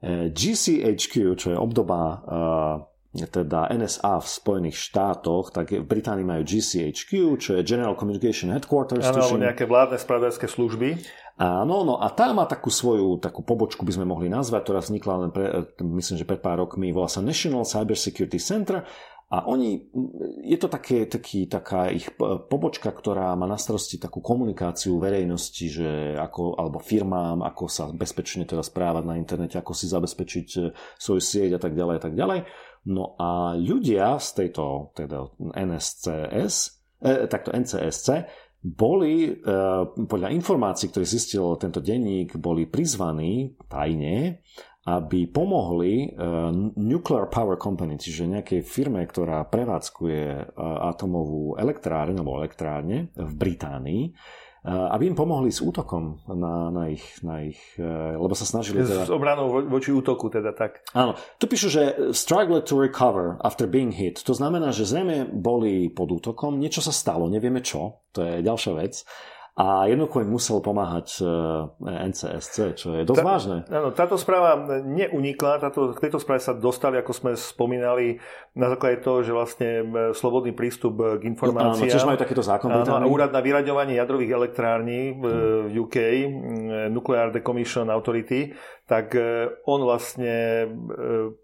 Eh, 0.00 0.28
GCHQ, 0.28 1.12
čo 1.40 1.46
je 1.52 1.58
obdoba 1.60 2.00
uh, 2.04 2.76
teda 3.10 3.66
NSA 3.74 4.22
v 4.22 4.28
Spojených 4.28 4.76
štátoch, 4.78 5.50
tak 5.50 5.74
v 5.74 5.82
Británii 5.82 6.22
majú 6.22 6.46
GCHQ, 6.46 7.10
čo 7.42 7.50
je 7.58 7.66
General 7.66 7.98
Communication 7.98 8.54
Headquarters. 8.54 9.02
Áno, 9.02 9.34
nejaké 9.34 9.66
vládne 9.66 9.98
spravodajské 9.98 10.46
služby. 10.46 11.02
Áno, 11.40 11.82
no 11.82 11.98
a 11.98 12.06
tá 12.12 12.30
má 12.36 12.44
takú 12.44 12.68
svoju 12.68 13.16
takú 13.18 13.40
pobočku, 13.40 13.82
by 13.82 13.96
sme 13.96 14.06
mohli 14.06 14.28
nazvať, 14.28 14.60
ktorá 14.60 14.80
vznikla 14.84 15.14
len 15.26 15.30
pre, 15.32 15.46
myslím, 15.80 16.20
že 16.20 16.28
pred 16.28 16.38
pár 16.38 16.60
rokmi, 16.60 16.92
volá 16.92 17.08
sa 17.08 17.24
National 17.24 17.64
Cyber 17.64 17.96
Security 17.96 18.36
Center 18.36 18.84
a 19.30 19.46
oni, 19.46 19.78
je 20.42 20.58
to 20.58 20.66
také, 20.66 21.06
taký, 21.06 21.46
taká 21.46 21.86
ich 21.86 22.10
pobočka, 22.50 22.90
ktorá 22.90 23.30
má 23.38 23.46
na 23.46 23.54
starosti 23.54 23.94
takú 23.94 24.18
komunikáciu 24.18 24.98
verejnosti, 24.98 25.70
že 25.70 26.18
ako, 26.18 26.58
alebo 26.58 26.82
firmám, 26.82 27.46
ako 27.46 27.70
sa 27.70 27.86
bezpečne 27.94 28.42
teda 28.42 28.66
správať 28.66 29.06
na 29.06 29.14
internete, 29.14 29.54
ako 29.54 29.70
si 29.70 29.86
zabezpečiť 29.86 30.48
e, 30.58 30.60
svoju 30.98 31.22
sieť 31.22 31.50
a 31.56 31.60
tak 31.62 31.78
ďalej 31.78 31.94
a 31.94 32.02
tak 32.02 32.14
ďalej. 32.18 32.38
No 32.88 33.12
a 33.20 33.58
ľudia 33.60 34.16
z 34.16 34.28
tejto 34.40 34.96
teda 34.96 35.28
NSCS, 35.52 36.54
eh, 37.04 37.28
takto 37.28 37.52
NCSC, 37.52 38.24
boli, 38.60 39.32
eh, 39.32 39.36
podľa 40.04 40.28
informácií, 40.36 40.92
ktoré 40.92 41.08
zistil 41.08 41.56
tento 41.56 41.80
denník, 41.80 42.36
boli 42.36 42.68
prizvaní 42.68 43.56
tajne, 43.68 44.44
aby 44.84 45.28
pomohli 45.28 46.08
eh, 46.08 46.14
Nuclear 46.76 47.28
Power 47.28 47.60
Company, 47.60 48.00
čiže 48.00 48.28
nejakej 48.28 48.60
firme, 48.64 49.04
ktorá 49.04 49.44
prevádzkuje 49.48 50.24
eh, 50.24 50.44
atomovú 50.92 51.56
elektrárne 51.60 52.20
alebo 52.20 52.40
elektrárne 52.40 53.12
v 53.12 53.32
Británii, 53.36 54.02
aby 54.64 55.08
im 55.08 55.16
pomohli 55.16 55.48
s 55.48 55.64
útokom 55.64 56.20
na, 56.28 56.68
na, 56.68 56.92
ich, 56.92 57.04
na 57.24 57.40
ich, 57.48 57.60
e, 57.80 57.88
lebo 58.12 58.36
sa 58.36 58.44
snažili... 58.44 58.84
Teda... 58.84 59.08
S 59.08 59.12
obranou 59.12 59.64
voči 59.64 59.88
útoku 59.88 60.28
teda 60.28 60.52
tak. 60.52 60.84
Áno. 60.92 61.16
Tu 61.40 61.48
píšu, 61.48 61.68
že 61.72 61.82
struggle 62.12 62.60
to 62.60 62.76
recover 62.76 63.40
after 63.40 63.64
being 63.64 63.88
hit. 63.88 64.20
To 64.28 64.36
znamená, 64.36 64.68
že 64.76 64.84
zrejme 64.84 65.32
boli 65.32 65.88
pod 65.88 66.12
útokom, 66.12 66.60
niečo 66.60 66.84
sa 66.84 66.92
stalo, 66.92 67.32
nevieme 67.32 67.64
čo, 67.64 68.04
to 68.12 68.20
je 68.20 68.44
ďalšia 68.44 68.72
vec. 68.76 69.00
A 69.58 69.90
jednoducho 69.90 70.22
im 70.22 70.30
musel 70.30 70.62
pomáhať 70.62 71.20
eh, 71.20 72.08
NCSC, 72.10 72.56
čo 72.78 72.94
je 72.94 73.02
dosť 73.02 73.18
Tá, 73.18 73.26
vážne. 73.26 73.56
Áno, 73.66 73.88
táto 73.90 74.14
správa 74.14 74.56
neunikla, 74.86 75.58
táto, 75.58 75.90
k 75.92 76.06
tejto 76.06 76.22
správe 76.22 76.40
sa 76.40 76.54
dostali, 76.54 76.96
ako 76.96 77.12
sme 77.12 77.30
spomínali, 77.34 78.22
na 78.54 78.70
základe 78.70 79.02
toho, 79.02 79.26
že 79.26 79.34
vlastne 79.34 79.70
eh, 79.82 79.86
slobodný 80.14 80.54
prístup 80.54 81.20
k 81.20 81.22
informáciám. 81.26 81.76
Áno, 81.76 81.92
tiež 81.92 82.06
majú 82.06 82.18
takýto 82.18 82.46
zákon. 82.46 82.70
Áno, 82.70 83.10
úrad 83.10 83.34
na 83.34 83.42
vyraďovanie 83.42 83.98
jadrových 83.98 84.32
elektrární 84.32 85.18
v, 85.18 85.24
hmm. 85.26 85.62
v 85.66 85.74
UK, 85.82 85.96
Nuclear 86.94 87.34
Decommission 87.34 87.90
Authority, 87.90 88.54
tak 88.90 89.14
on 89.70 89.86
vlastne 89.86 90.66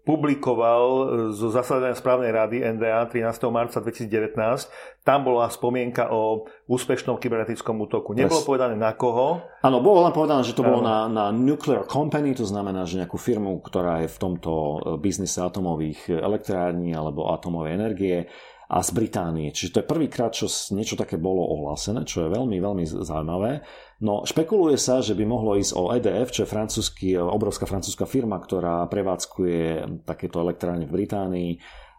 publikoval 0.03 0.83
zo 1.31 1.47
zasadania 1.47 1.95
správnej 1.95 2.35
rady 2.35 2.59
NDA 2.75 3.07
13. 3.07 3.23
marca 3.47 3.79
2019. 3.79 4.67
Tam 5.07 5.23
bola 5.23 5.47
spomienka 5.47 6.11
o 6.11 6.43
úspešnom 6.67 7.15
kybernetickom 7.15 7.79
útoku. 7.87 8.11
Nebolo 8.11 8.43
yes. 8.43 8.49
povedané 8.51 8.75
na 8.75 8.91
koho. 8.91 9.39
Áno, 9.63 9.79
bolo 9.79 10.03
len 10.03 10.11
povedané, 10.11 10.43
že 10.43 10.51
to 10.51 10.67
bolo 10.67 10.83
na, 10.83 11.07
na 11.07 11.31
Nuclear 11.31 11.87
Company, 11.87 12.35
to 12.35 12.43
znamená, 12.43 12.83
že 12.83 12.99
nejakú 12.99 13.15
firmu, 13.15 13.63
ktorá 13.63 14.03
je 14.03 14.11
v 14.11 14.19
tomto 14.19 14.51
e, 14.51 14.77
biznise 14.99 15.39
atomových 15.39 16.11
elektrární 16.11 16.91
alebo 16.91 17.31
atomovej 17.31 17.71
energie 17.71 18.27
a 18.67 18.83
z 18.83 18.89
Británie. 18.91 19.55
Čiže 19.55 19.71
to 19.71 19.79
je 19.79 19.91
prvýkrát, 19.91 20.35
čo 20.35 20.51
niečo 20.75 20.99
také 20.99 21.15
bolo 21.15 21.39
ohlásené, 21.55 22.03
čo 22.03 22.27
je 22.27 22.33
veľmi, 22.35 22.59
veľmi 22.59 22.83
zaujímavé. 22.83 23.63
No, 24.03 24.27
špekuluje 24.27 24.75
sa, 24.75 24.99
že 24.99 25.15
by 25.15 25.23
mohlo 25.23 25.55
ísť 25.55 25.71
o 25.73 25.95
EDF, 25.95 26.35
čo 26.35 26.43
je 26.43 26.51
francúzsky, 26.51 27.15
obrovská 27.15 27.63
francúzska 27.63 28.03
firma, 28.03 28.37
ktorá 28.43 28.83
prevádzkuje 28.91 29.87
takéto 30.03 30.43
elektrárne 30.43 30.83
v 30.83 30.95
Británii 30.99 31.51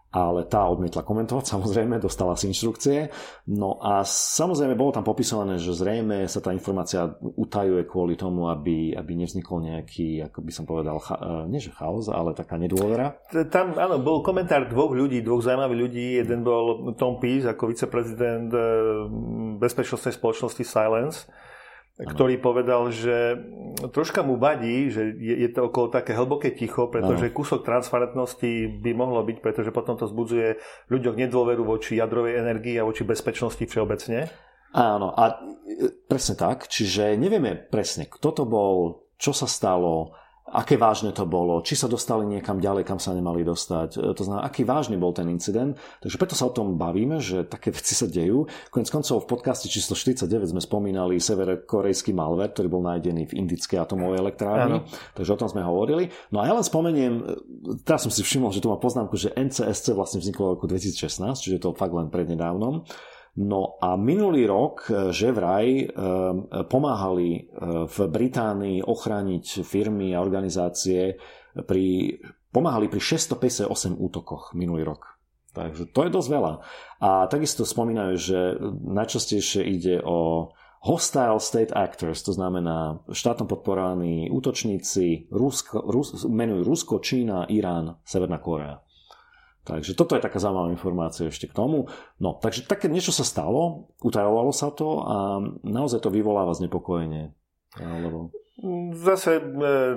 ale 0.09 0.49
tá 0.49 0.65
odmietla 0.65 1.05
komentovať, 1.05 1.45
samozrejme, 1.53 2.01
dostala 2.01 2.33
si 2.33 2.49
inštrukcie. 2.49 3.13
No 3.49 3.77
a 3.77 4.01
samozrejme 4.05 4.73
bolo 4.73 4.93
tam 4.93 5.05
popísané, 5.05 5.61
že 5.61 5.77
zrejme 5.77 6.25
sa 6.25 6.41
tá 6.41 6.49
informácia 6.49 7.13
utajuje 7.21 7.85
kvôli 7.85 8.17
tomu, 8.17 8.49
aby, 8.49 8.97
aby 8.97 9.11
nevznikol 9.13 9.61
nejaký, 9.61 10.25
ako 10.29 10.39
by 10.41 10.51
som 10.51 10.65
povedal, 10.65 10.97
cha, 10.97 11.15
e, 11.17 11.53
nie 11.53 11.61
že 11.61 11.73
chaos, 11.73 12.09
ale 12.09 12.33
taká 12.33 12.57
nedôvera. 12.57 13.21
Tam, 13.53 13.77
áno, 13.77 14.01
bol 14.01 14.25
komentár 14.25 14.65
dvoch 14.65 14.93
ľudí, 14.93 15.21
dvoch 15.21 15.45
zaujímavých 15.45 15.81
ľudí. 15.81 16.07
Jeden 16.21 16.41
bol 16.41 16.93
Tom 16.97 17.21
Pease 17.21 17.45
ako 17.45 17.69
viceprezident 17.69 18.49
e, 18.49 18.61
bezpečnostnej 19.61 20.17
spoločnosti 20.17 20.63
Silence, 20.65 21.29
ktorý 21.99 22.39
povedal, 22.39 22.87
že 22.95 23.35
troška 23.91 24.23
mu 24.23 24.39
vadí, 24.39 24.87
že 24.87 25.11
je, 25.19 25.35
je 25.43 25.49
to 25.51 25.67
okolo 25.67 25.91
také 25.91 26.15
hlboké 26.15 26.55
ticho, 26.55 26.87
pretože 26.87 27.27
ano. 27.27 27.35
kúsok 27.35 27.67
transparentnosti 27.67 28.79
by 28.79 28.91
mohlo 28.95 29.19
byť, 29.27 29.37
pretože 29.43 29.75
potom 29.75 29.99
to 29.99 30.07
zbudzuje 30.07 30.63
ľuďoch 30.87 31.15
nedôveru 31.19 31.67
voči 31.67 31.99
jadrovej 31.99 32.39
energii 32.39 32.79
a 32.79 32.87
voči 32.87 33.03
bezpečnosti 33.03 33.59
všeobecne. 33.59 34.31
Áno, 34.71 35.11
a 35.11 35.43
e, 35.67 35.91
presne 36.07 36.39
tak. 36.39 36.71
Čiže 36.71 37.19
nevieme 37.19 37.59
presne, 37.59 38.07
kto 38.07 38.31
to 38.31 38.43
bol, 38.47 39.03
čo 39.19 39.35
sa 39.35 39.49
stalo, 39.49 40.15
aké 40.51 40.75
vážne 40.75 41.13
to 41.13 41.25
bolo, 41.29 41.61
či 41.61 41.77
sa 41.77 41.85
dostali 41.85 42.25
niekam 42.25 42.57
ďalej, 42.57 42.85
kam 42.85 42.97
sa 42.97 43.13
nemali 43.13 43.45
dostať. 43.45 43.89
E, 43.95 44.13
to 44.17 44.23
znamená, 44.25 44.45
aký 44.45 44.65
vážny 44.65 44.97
bol 44.97 45.13
ten 45.13 45.29
incident. 45.29 45.77
Takže 46.01 46.17
preto 46.17 46.33
sa 46.33 46.49
o 46.49 46.53
tom 46.53 46.75
bavíme, 46.75 47.21
že 47.21 47.45
také 47.45 47.69
veci 47.69 47.93
sa 47.93 48.09
dejú. 48.09 48.49
Konec 48.73 48.89
koncov 48.89 49.25
v 49.25 49.29
podcaste 49.29 49.69
číslo 49.69 49.93
49 49.93 50.51
sme 50.51 50.61
spomínali 50.61 51.21
severokorejský 51.21 52.11
malware, 52.11 52.51
ktorý 52.53 52.67
bol 52.67 52.83
nájdený 52.85 53.29
v 53.29 53.37
indickej 53.45 53.77
atomovej 53.81 54.19
elektrárni. 54.19 54.83
Takže 55.13 55.31
o 55.33 55.39
tom 55.39 55.49
sme 55.49 55.61
hovorili. 55.61 56.09
No 56.33 56.41
a 56.41 56.49
ja 56.49 56.53
len 56.57 56.65
spomeniem, 56.65 57.13
e, 57.21 57.23
teraz 57.85 58.05
som 58.05 58.11
si 58.11 58.25
všimol, 58.25 58.49
že 58.49 58.61
tu 58.61 58.73
má 58.73 58.81
poznámku, 58.81 59.15
že 59.15 59.33
NCSC 59.37 59.93
vlastne 59.93 60.19
vzniklo 60.19 60.49
v 60.49 60.53
roku 60.57 60.65
2016, 60.65 61.39
čiže 61.39 61.61
to 61.61 61.77
fakt 61.77 61.93
len 61.93 62.09
prednedávnom. 62.09 62.85
No 63.39 63.79
a 63.79 63.95
minulý 63.95 64.43
rok, 64.43 64.91
e, 64.91 65.15
že 65.15 65.31
vraj 65.31 65.67
e, 65.79 65.85
pomáhali 66.67 67.29
e, 67.31 67.41
v 67.87 67.97
Británii 68.11 68.83
ochrániť 68.83 69.63
firmy 69.63 70.11
a 70.11 70.19
organizácie 70.19 71.15
pri, 71.55 72.19
pomáhali 72.51 72.91
pri 72.91 72.99
658 72.99 73.95
útokoch 73.95 74.51
minulý 74.59 74.83
rok. 74.83 75.15
Takže 75.55 75.87
to 75.95 76.03
je 76.03 76.11
dosť 76.11 76.29
veľa. 76.35 76.53
A 76.99 77.31
takisto 77.31 77.63
spomínajú, 77.63 78.13
že 78.19 78.39
najčastejšie 78.83 79.63
ide 79.63 80.03
o 80.03 80.51
hostile 80.83 81.39
state 81.39 81.71
actors, 81.71 82.19
to 82.23 82.35
znamená 82.35 83.03
štátom 83.07 83.47
podporovaní 83.47 84.27
útočníci, 84.31 85.31
Rusko, 85.31 85.79
Rus, 85.87 86.27
menujú 86.27 86.67
Rusko, 86.67 86.99
Čína, 86.99 87.47
Irán, 87.47 88.03
Severná 88.03 88.39
Korea. 88.39 88.83
Takže 89.69 89.93
toto 89.93 90.17
je 90.17 90.25
taká 90.25 90.41
zaujímavá 90.41 90.73
informácia 90.73 91.29
ešte 91.29 91.45
k 91.45 91.53
tomu. 91.53 91.85
No, 92.17 92.41
takže 92.41 92.65
také 92.65 92.89
niečo 92.89 93.13
sa 93.13 93.21
stalo, 93.21 93.93
utajovalo 94.01 94.49
sa 94.49 94.73
to 94.73 95.05
a 95.05 95.17
naozaj 95.61 96.01
to 96.01 96.09
vyvoláva 96.09 96.57
znepokojenie. 96.57 97.29
Lebo... 97.77 98.33
Zase 98.91 99.39
e, 99.39 99.43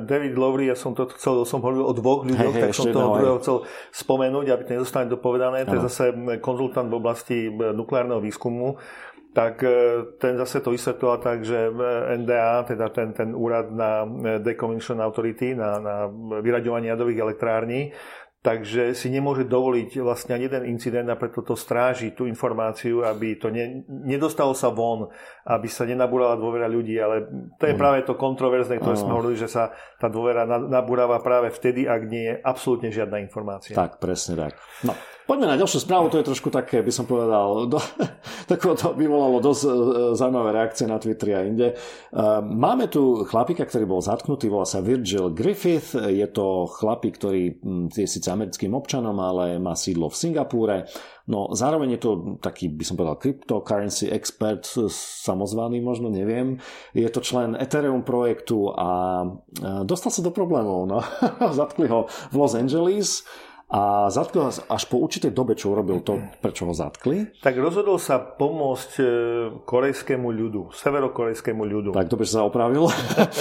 David 0.07 0.39
Lowry, 0.39 0.71
ja 0.71 0.79
som 0.79 0.95
to 0.95 1.09
chcel, 1.19 1.43
som 1.49 1.65
hovoril 1.65 1.83
o 1.83 1.97
dvoch 1.97 2.23
ľuďoch, 2.23 2.55
hey, 2.55 2.63
hey, 2.63 2.65
tak 2.69 2.77
som 2.79 2.95
toho 2.95 3.19
druhého 3.19 3.41
chcel 3.43 3.57
spomenúť, 3.91 4.47
aby 4.55 4.63
to 4.63 4.71
nezostane 4.79 5.11
dopovedané. 5.11 5.67
To 5.67 5.81
je 5.81 5.87
zase 5.89 6.05
konzultant 6.39 6.87
v 6.87 6.99
oblasti 7.01 7.39
e, 7.49 7.51
nukleárneho 7.75 8.23
výskumu 8.23 8.79
tak 9.33 9.65
e, 9.65 9.69
ten 10.21 10.37
zase 10.37 10.61
to 10.61 10.71
vysvetloval 10.71 11.19
tak, 11.19 11.41
že 11.41 11.73
NDA, 12.21 12.69
teda 12.69 12.89
ten, 12.93 13.17
ten 13.17 13.33
úrad 13.33 13.73
na 13.73 14.05
Decommission 14.39 15.01
Authority, 15.01 15.57
na, 15.57 15.81
na 15.81 15.97
vyraďovanie 16.45 16.93
jadrových 16.93 17.21
elektrární, 17.21 17.97
takže 18.43 18.91
si 18.99 19.07
nemôže 19.07 19.47
dovoliť 19.47 20.03
vlastne 20.03 20.35
ani 20.35 20.51
jeden 20.51 20.75
incident 20.75 21.07
a 21.07 21.15
preto 21.15 21.47
to 21.47 21.55
stráži 21.55 22.11
tú 22.11 22.27
informáciu, 22.27 23.07
aby 23.07 23.39
to 23.39 23.55
ne, 23.55 23.87
nedostalo 23.87 24.51
sa 24.51 24.75
von, 24.75 25.07
aby 25.47 25.71
sa 25.71 25.87
nenabúrala 25.87 26.35
dôvera 26.35 26.67
ľudí, 26.67 26.99
ale 26.99 27.31
to 27.55 27.71
je 27.71 27.75
mm. 27.75 27.81
práve 27.81 28.03
to 28.03 28.19
kontroverzné, 28.19 28.83
ktoré 28.83 28.99
sme 28.99 29.15
hovorili, 29.15 29.39
že 29.39 29.47
sa 29.47 29.71
tá 29.97 30.11
dôvera 30.11 30.43
nabúrava 30.47 31.23
práve 31.23 31.55
vtedy, 31.55 31.87
ak 31.87 32.03
nie 32.11 32.35
je 32.35 32.35
absolútne 32.43 32.91
žiadna 32.91 33.23
informácia. 33.23 33.79
Tak, 33.79 34.03
presne 34.03 34.35
tak. 34.35 34.59
No. 34.83 34.99
Poďme 35.23 35.55
na 35.55 35.57
ďalšiu 35.57 35.87
správu, 35.87 36.11
to 36.11 36.19
je 36.19 36.29
trošku 36.29 36.51
také, 36.51 36.83
by 36.83 36.91
som 36.91 37.07
povedal, 37.07 37.71
do, 37.71 37.79
tako 38.51 38.75
to 38.75 38.91
vyvolalo 38.99 39.39
dosť 39.39 39.63
e, 39.63 39.71
zaujímavé 40.19 40.51
reakcie 40.51 40.91
na 40.91 40.99
Twitteri 40.99 41.33
a 41.39 41.47
inde. 41.47 41.69
E, 41.71 41.75
máme 42.43 42.91
tu 42.91 43.23
chlapika, 43.23 43.63
ktorý 43.63 43.87
bol 43.87 44.03
zatknutý, 44.03 44.51
volá 44.51 44.67
sa 44.67 44.83
Virgil 44.83 45.31
Griffith, 45.31 45.95
je 45.95 46.27
to 46.27 46.67
chlapík, 46.67 47.23
ktorý 47.23 47.55
je 47.95 48.07
síce 48.11 48.27
americkým 48.27 48.75
občanom, 48.75 49.15
ale 49.23 49.63
má 49.63 49.79
sídlo 49.79 50.11
v 50.11 50.19
Singapúre. 50.19 50.91
No 51.31 51.55
zároveň 51.55 51.95
je 51.95 52.01
to 52.03 52.11
taký, 52.43 52.67
by 52.67 52.83
som 52.83 52.99
povedal, 52.99 53.15
cryptocurrency 53.23 54.11
expert, 54.11 54.67
samozvaný 55.23 55.79
možno, 55.79 56.11
neviem. 56.11 56.59
Je 56.99 57.07
to 57.07 57.23
člen 57.23 57.55
Ethereum 57.55 58.03
projektu 58.03 58.75
a 58.75 59.23
e, 59.23 59.87
dostal 59.87 60.11
sa 60.11 60.19
do 60.19 60.35
problémov. 60.35 60.91
No. 60.91 60.99
Zatkli 61.59 61.87
ho 61.87 62.11
v 62.11 62.35
Los 62.35 62.59
Angeles 62.59 63.23
a 63.73 64.13
zatkli 64.13 64.37
ho 64.37 64.53
až 64.53 64.83
po 64.85 65.01
určitej 65.01 65.33
dobe, 65.33 65.57
čo 65.57 65.73
urobil 65.73 66.05
to, 66.05 66.21
prečo 66.45 66.69
ho 66.69 66.77
zatkli. 66.77 67.33
Tak 67.41 67.57
rozhodol 67.57 67.97
sa 67.97 68.21
pomôcť 68.21 68.93
e, 69.01 69.05
korejskému 69.65 70.29
ľudu, 70.29 70.77
severokorejskému 70.77 71.65
ľudu. 71.65 71.91
Tak 71.97 72.13
dobre 72.13 72.29
sa 72.29 72.45
opravil. 72.45 72.93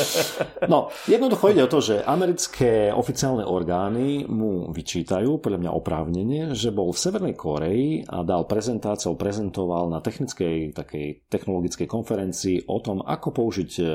no, 0.72 0.88
jednoducho 1.04 1.52
ide 1.52 1.68
o 1.68 1.72
to, 1.72 1.84
že 1.84 2.08
americké 2.08 2.96
oficiálne 2.96 3.44
orgány 3.44 4.24
mu 4.24 4.72
vyčítajú, 4.72 5.44
podľa 5.44 5.68
mňa 5.68 5.72
oprávnenie, 5.76 6.42
že 6.56 6.72
bol 6.72 6.96
v 6.96 7.02
Severnej 7.04 7.36
Koreji 7.36 8.08
a 8.08 8.24
dal 8.24 8.48
prezentáciu, 8.48 9.20
prezentoval 9.20 9.92
na 9.92 10.00
technickej 10.00 10.72
takej 10.72 11.28
technologickej 11.28 11.92
konferencii 11.92 12.72
o 12.72 12.80
tom, 12.80 13.04
ako 13.04 13.36
použiť 13.36 13.72
e, 13.84 13.86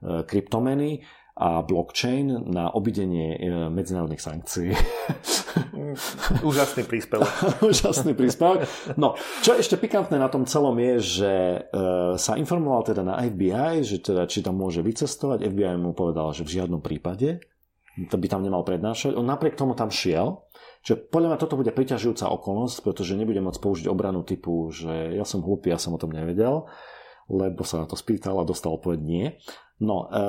kryptomeny 0.00 1.02
a 1.40 1.64
blockchain 1.64 2.52
na 2.52 2.68
obidenie 2.68 3.40
e, 3.40 3.72
medzinárodných 3.72 4.20
sankcií. 4.20 4.76
Úžasný 6.44 6.84
príspevok. 6.84 7.32
Úžasný 7.72 8.12
príspevok. 8.12 8.68
No, 9.00 9.16
čo 9.40 9.56
ešte 9.56 9.80
pikantné 9.80 10.20
na 10.20 10.28
tom 10.28 10.44
celom 10.44 10.76
je, 10.76 10.94
že 11.00 11.32
e, 11.32 11.58
sa 12.20 12.36
informoval 12.36 12.92
teda 12.92 13.00
na 13.00 13.16
FBI, 13.24 13.80
že 13.80 14.04
teda 14.04 14.28
či 14.28 14.44
tam 14.44 14.60
môže 14.60 14.84
vycestovať. 14.84 15.48
FBI 15.48 15.80
mu 15.80 15.96
povedal, 15.96 16.36
že 16.36 16.44
v 16.44 16.60
žiadnom 16.60 16.84
prípade 16.84 17.40
to 18.12 18.16
by 18.16 18.26
tam 18.28 18.44
nemal 18.44 18.64
prednášať. 18.64 19.16
On 19.16 19.24
napriek 19.24 19.56
tomu 19.56 19.72
tam 19.72 19.88
šiel. 19.88 20.44
Čiže 20.84 21.12
podľa 21.12 21.34
mňa 21.34 21.40
toto 21.40 21.60
bude 21.60 21.72
priťažujúca 21.72 22.32
okolnosť, 22.32 22.80
pretože 22.80 23.18
nebude 23.18 23.40
môcť 23.44 23.60
použiť 23.60 23.86
obranu 23.88 24.24
typu, 24.24 24.72
že 24.72 25.16
ja 25.16 25.28
som 25.28 25.44
hlupý, 25.44 25.72
ja 25.72 25.76
som 25.76 25.92
o 25.92 26.00
tom 26.00 26.12
nevedel 26.12 26.64
lebo 27.30 27.62
sa 27.62 27.78
na 27.78 27.86
to 27.86 27.94
spýtal 27.94 28.42
a 28.42 28.48
dostal 28.48 28.74
odpoveď 28.74 29.00
nie. 29.00 29.26
No, 29.80 30.04
e, 30.12 30.22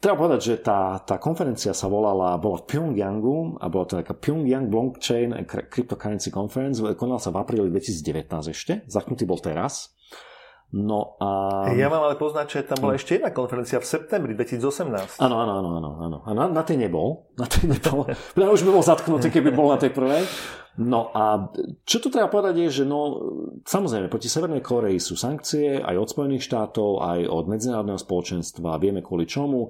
treba 0.00 0.16
povedať, 0.16 0.40
že 0.40 0.54
tá, 0.64 0.96
tá 1.04 1.20
konferencia 1.20 1.76
sa 1.76 1.92
volala, 1.92 2.40
bola 2.40 2.64
v 2.64 2.72
Pyongyangu 2.72 3.60
a 3.60 3.68
bola 3.68 3.84
to 3.84 4.00
taká 4.00 4.16
Pyongyang 4.16 4.72
Blockchain 4.72 5.36
Cryptocurrency 5.44 6.32
Conference, 6.32 6.80
konala 6.96 7.20
sa 7.20 7.28
v 7.28 7.36
apríli 7.36 7.68
2019 7.68 8.48
ešte, 8.48 8.88
zaknutý 8.88 9.28
bol 9.28 9.44
teraz. 9.44 9.92
No 10.68 11.16
a... 11.16 11.64
Ja 11.72 11.88
mám 11.88 12.04
ale 12.04 12.20
poznať, 12.20 12.46
že 12.52 12.60
tam 12.68 12.84
bola 12.84 12.96
hm. 12.96 13.00
ešte 13.00 13.10
jedna 13.16 13.30
konferencia 13.32 13.80
v 13.80 13.88
septembri 13.88 14.36
2018. 14.36 15.16
Áno, 15.16 15.36
áno, 15.40 15.52
áno, 15.64 15.70
áno. 15.80 15.90
áno. 15.96 16.18
A 16.28 16.30
na, 16.36 16.44
na 16.52 16.60
tej 16.60 16.76
nebol. 16.76 17.32
Na 17.40 17.48
tej 17.48 17.72
nebol. 17.72 18.04
Ja 18.36 18.52
už 18.56 18.68
by 18.68 18.70
bol 18.76 18.84
zatknutý, 18.84 19.32
keby 19.32 19.48
bol 19.56 19.72
na 19.72 19.80
tej 19.80 19.96
prvej. 19.96 20.28
No 20.78 21.10
a 21.10 21.50
čo 21.82 21.98
tu 21.98 22.06
treba 22.06 22.30
povedať 22.30 22.68
je, 22.68 22.68
že 22.70 22.84
no, 22.86 23.18
samozrejme, 23.66 24.06
proti 24.06 24.30
Severnej 24.30 24.62
Koreji 24.62 25.02
sú 25.02 25.18
sankcie 25.18 25.82
aj 25.82 25.96
od 25.98 26.08
Spojených 26.14 26.46
štátov, 26.46 27.02
aj 27.02 27.20
od 27.26 27.44
medzinárodného 27.50 27.98
spoločenstva. 27.98 28.78
Vieme 28.78 29.02
kvôli 29.02 29.26
čomu. 29.26 29.66
E, 29.66 29.68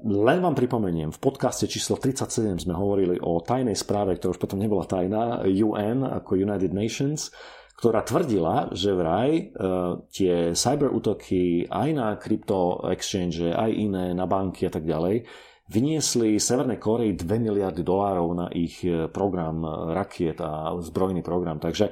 len 0.00 0.38
vám 0.40 0.56
pripomeniem, 0.56 1.12
v 1.12 1.20
podcaste 1.20 1.68
číslo 1.68 2.00
37 2.00 2.56
sme 2.56 2.72
hovorili 2.72 3.20
o 3.20 3.44
tajnej 3.44 3.76
správe, 3.76 4.16
ktorá 4.16 4.32
už 4.32 4.40
potom 4.40 4.56
nebola 4.56 4.88
tajná, 4.88 5.44
UN 5.44 6.08
ako 6.08 6.40
United 6.40 6.72
Nations, 6.72 7.28
ktorá 7.74 8.06
tvrdila, 8.06 8.70
že 8.70 8.94
vraj 8.94 9.50
uh, 9.50 10.06
tie 10.08 10.54
cyber 10.54 10.94
útoky 10.94 11.66
aj 11.66 11.88
na 11.90 12.14
krypto 12.16 12.86
exchange, 12.88 13.50
aj 13.50 13.70
iné, 13.70 14.14
na 14.14 14.24
banky 14.30 14.66
a 14.66 14.72
tak 14.72 14.86
ďalej, 14.86 15.26
vyniesli 15.68 16.36
Severnej 16.36 16.76
Koreji 16.76 17.16
2 17.16 17.40
miliardy 17.40 17.80
dolárov 17.80 18.28
na 18.36 18.46
ich 18.52 18.84
e, 18.84 19.08
program 19.08 19.64
rakiet 19.96 20.36
a 20.44 20.76
zbrojný 20.76 21.24
program. 21.24 21.56
Takže 21.56 21.88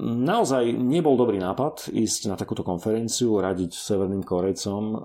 naozaj 0.00 0.72
nebol 0.72 1.20
dobrý 1.20 1.36
nápad 1.36 1.92
ísť 1.92 2.32
na 2.32 2.36
takúto 2.40 2.64
konferenciu, 2.64 3.36
radiť 3.36 3.76
Severným 3.76 4.24
Korejcom 4.24 4.82
um, 4.82 4.98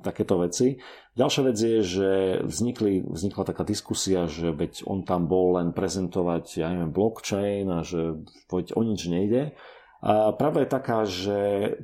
takéto 0.00 0.40
veci. 0.40 0.80
Ďalšia 1.14 1.42
vec 1.46 1.56
je, 1.60 1.78
že 1.84 2.10
vznikli, 2.42 3.04
vznikla 3.04 3.44
taká 3.46 3.62
diskusia, 3.62 4.26
že 4.26 4.50
veď 4.50 4.88
on 4.88 5.04
tam 5.06 5.28
bol 5.28 5.60
len 5.60 5.70
prezentovať, 5.76 6.58
ja 6.58 6.72
neviem, 6.72 6.90
blockchain 6.90 7.68
a 7.70 7.84
že 7.84 8.18
o 8.50 8.82
nič 8.82 9.06
nejde. 9.06 9.54
A 10.04 10.36
pravda 10.36 10.60
je 10.60 10.68
taká, 10.68 10.98
že 11.08 11.38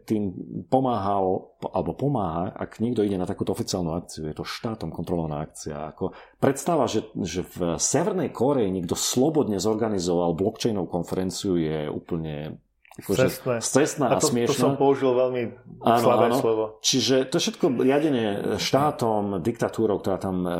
tým 0.04 0.36
pomáhal, 0.68 1.56
alebo 1.72 1.96
pomáha, 1.96 2.52
ak 2.52 2.76
niekto 2.84 3.00
ide 3.00 3.16
na 3.16 3.24
takúto 3.24 3.56
oficiálnu 3.56 3.96
akciu, 3.96 4.28
je 4.28 4.36
to 4.36 4.44
štátom 4.44 4.92
kontrolovaná 4.92 5.40
akcia. 5.40 5.96
Ako 5.96 6.12
predstava, 6.36 6.84
že, 6.84 7.08
že 7.16 7.48
v 7.48 7.80
Severnej 7.80 8.28
Koreji 8.28 8.76
niekto 8.76 8.92
slobodne 8.92 9.56
zorganizoval 9.56 10.36
blockchainovú 10.36 10.92
konferenciu 10.92 11.56
je 11.56 11.88
úplne 11.88 12.60
Cestné. 12.99 13.62
Cestná 13.62 14.07
a, 14.11 14.18
a 14.18 14.20
to, 14.20 14.34
som 14.51 14.74
použil 14.74 15.14
veľmi 15.14 15.43
áno, 15.78 16.03
slabé 16.03 16.26
áno. 16.26 16.36
slovo. 16.43 16.64
Čiže 16.82 17.30
to 17.30 17.38
je 17.38 17.43
všetko 17.47 17.66
riadenie 17.78 18.28
štátom, 18.59 19.38
diktatúrou, 19.41 20.03
ktorá 20.03 20.18
tam 20.18 20.43
e, 20.43 20.51
e, 20.51 20.57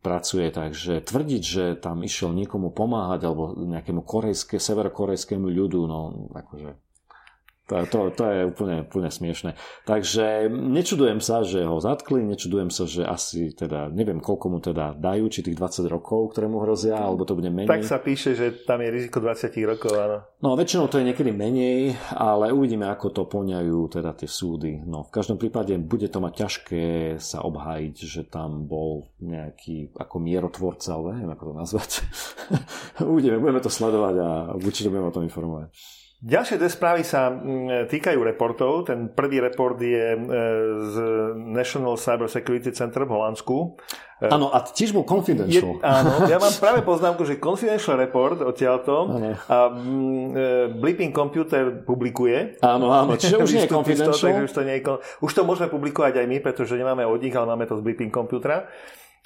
pracuje. 0.00 0.48
Takže 0.48 1.04
tvrdiť, 1.04 1.42
že 1.44 1.64
tam 1.76 2.00
išiel 2.00 2.32
niekomu 2.32 2.72
pomáhať 2.72 3.28
alebo 3.28 3.52
nejakému 3.54 4.02
korejské, 4.08 4.56
severokorejskému 4.56 5.46
ľudu, 5.52 5.80
no 5.84 6.32
akože 6.32 6.87
to, 7.68 7.84
to, 7.84 7.98
to 8.16 8.24
je 8.24 8.40
úplne, 8.48 8.88
úplne 8.88 9.12
smiešne. 9.12 9.52
Takže 9.84 10.48
nečudujem 10.48 11.20
sa, 11.20 11.44
že 11.44 11.68
ho 11.68 11.76
zatkli, 11.84 12.24
nečudujem 12.24 12.72
sa, 12.72 12.88
že 12.88 13.04
asi 13.04 13.52
teda, 13.52 13.92
neviem 13.92 14.24
koľko 14.24 14.46
mu 14.48 14.58
teda 14.64 14.96
dajú, 14.96 15.28
či 15.28 15.44
tých 15.44 15.60
20 15.60 15.84
rokov, 15.92 16.32
ktoré 16.32 16.48
mu 16.48 16.64
hrozia, 16.64 16.96
alebo 16.96 17.28
to 17.28 17.36
bude 17.36 17.52
menej. 17.52 17.68
Tak 17.68 17.84
sa 17.84 18.00
píše, 18.00 18.32
že 18.32 18.64
tam 18.64 18.80
je 18.80 18.88
riziko 18.88 19.20
20 19.20 19.52
rokov, 19.68 19.92
áno. 19.92 20.18
No 20.40 20.56
väčšinou 20.56 20.88
to 20.88 20.96
je 20.96 21.12
niekedy 21.12 21.28
menej, 21.28 21.92
ale 22.16 22.56
uvidíme, 22.56 22.88
ako 22.88 23.12
to 23.12 23.22
poňajú 23.28 23.78
teda 23.92 24.16
tie 24.16 24.30
súdy. 24.30 24.80
No 24.88 25.04
v 25.04 25.12
každom 25.12 25.36
prípade 25.36 25.76
bude 25.76 26.08
to 26.08 26.24
mať 26.24 26.48
ťažké 26.48 26.84
sa 27.20 27.44
obhájiť, 27.44 27.96
že 28.00 28.22
tam 28.24 28.64
bol 28.64 29.12
nejaký 29.20 29.92
ako 29.92 30.16
mierotvorca, 30.16 30.96
ale 30.96 31.20
neviem 31.20 31.36
ako 31.36 31.44
to 31.44 31.54
nazvať. 31.54 31.90
uvidíme, 33.12 33.36
budeme 33.36 33.60
to 33.60 33.68
sledovať 33.68 34.14
a 34.24 34.30
určite 34.56 34.88
budeme 34.88 35.10
o 35.10 35.14
tom 35.14 35.26
informovať. 35.28 35.97
Ďalšie 36.18 36.58
dve 36.58 36.66
správy 36.66 37.06
sa 37.06 37.30
mm, 37.30 37.86
týkajú 37.94 38.18
reportov. 38.26 38.90
Ten 38.90 39.06
prvý 39.06 39.38
report 39.38 39.78
je 39.78 40.18
e, 40.18 40.20
z 40.90 40.96
National 41.38 41.94
Cyber 41.94 42.26
Security 42.26 42.74
Center 42.74 43.06
v 43.06 43.14
Holandsku. 43.14 43.78
E, 44.18 44.26
áno, 44.26 44.50
a 44.50 44.66
tiež 44.66 44.98
bol 44.98 45.06
confidential. 45.06 45.78
Je, 45.78 45.86
áno, 45.86 46.26
ja 46.26 46.42
mám 46.42 46.50
práve 46.66 46.82
poznámku, 46.82 47.22
že 47.22 47.38
confidential 47.38 47.94
report 48.02 48.42
odtiaľto 48.42 49.06
ano. 49.14 49.30
a 49.46 49.56
mm, 49.70 50.26
e, 50.34 50.46
Blipping 50.74 51.14
Computer 51.14 51.86
publikuje. 51.86 52.58
Áno, 52.66 52.90
áno, 52.90 53.14
čiže 53.14 53.38
už 53.38 53.50
nie 53.54 53.62
je 53.62 53.70
confidential. 53.70 54.42
už, 54.42 54.50
to 54.50 54.66
nie 54.66 54.82
je, 54.82 54.98
už 55.22 55.30
to 55.30 55.46
môžeme 55.46 55.70
publikovať 55.70 56.18
aj 56.18 56.26
my, 56.26 56.42
pretože 56.42 56.74
nemáme 56.74 57.06
od 57.06 57.22
nich, 57.22 57.34
ale 57.38 57.46
máme 57.46 57.62
to 57.70 57.78
z 57.78 57.86
Blipping 57.86 58.10
Computera. 58.10 58.66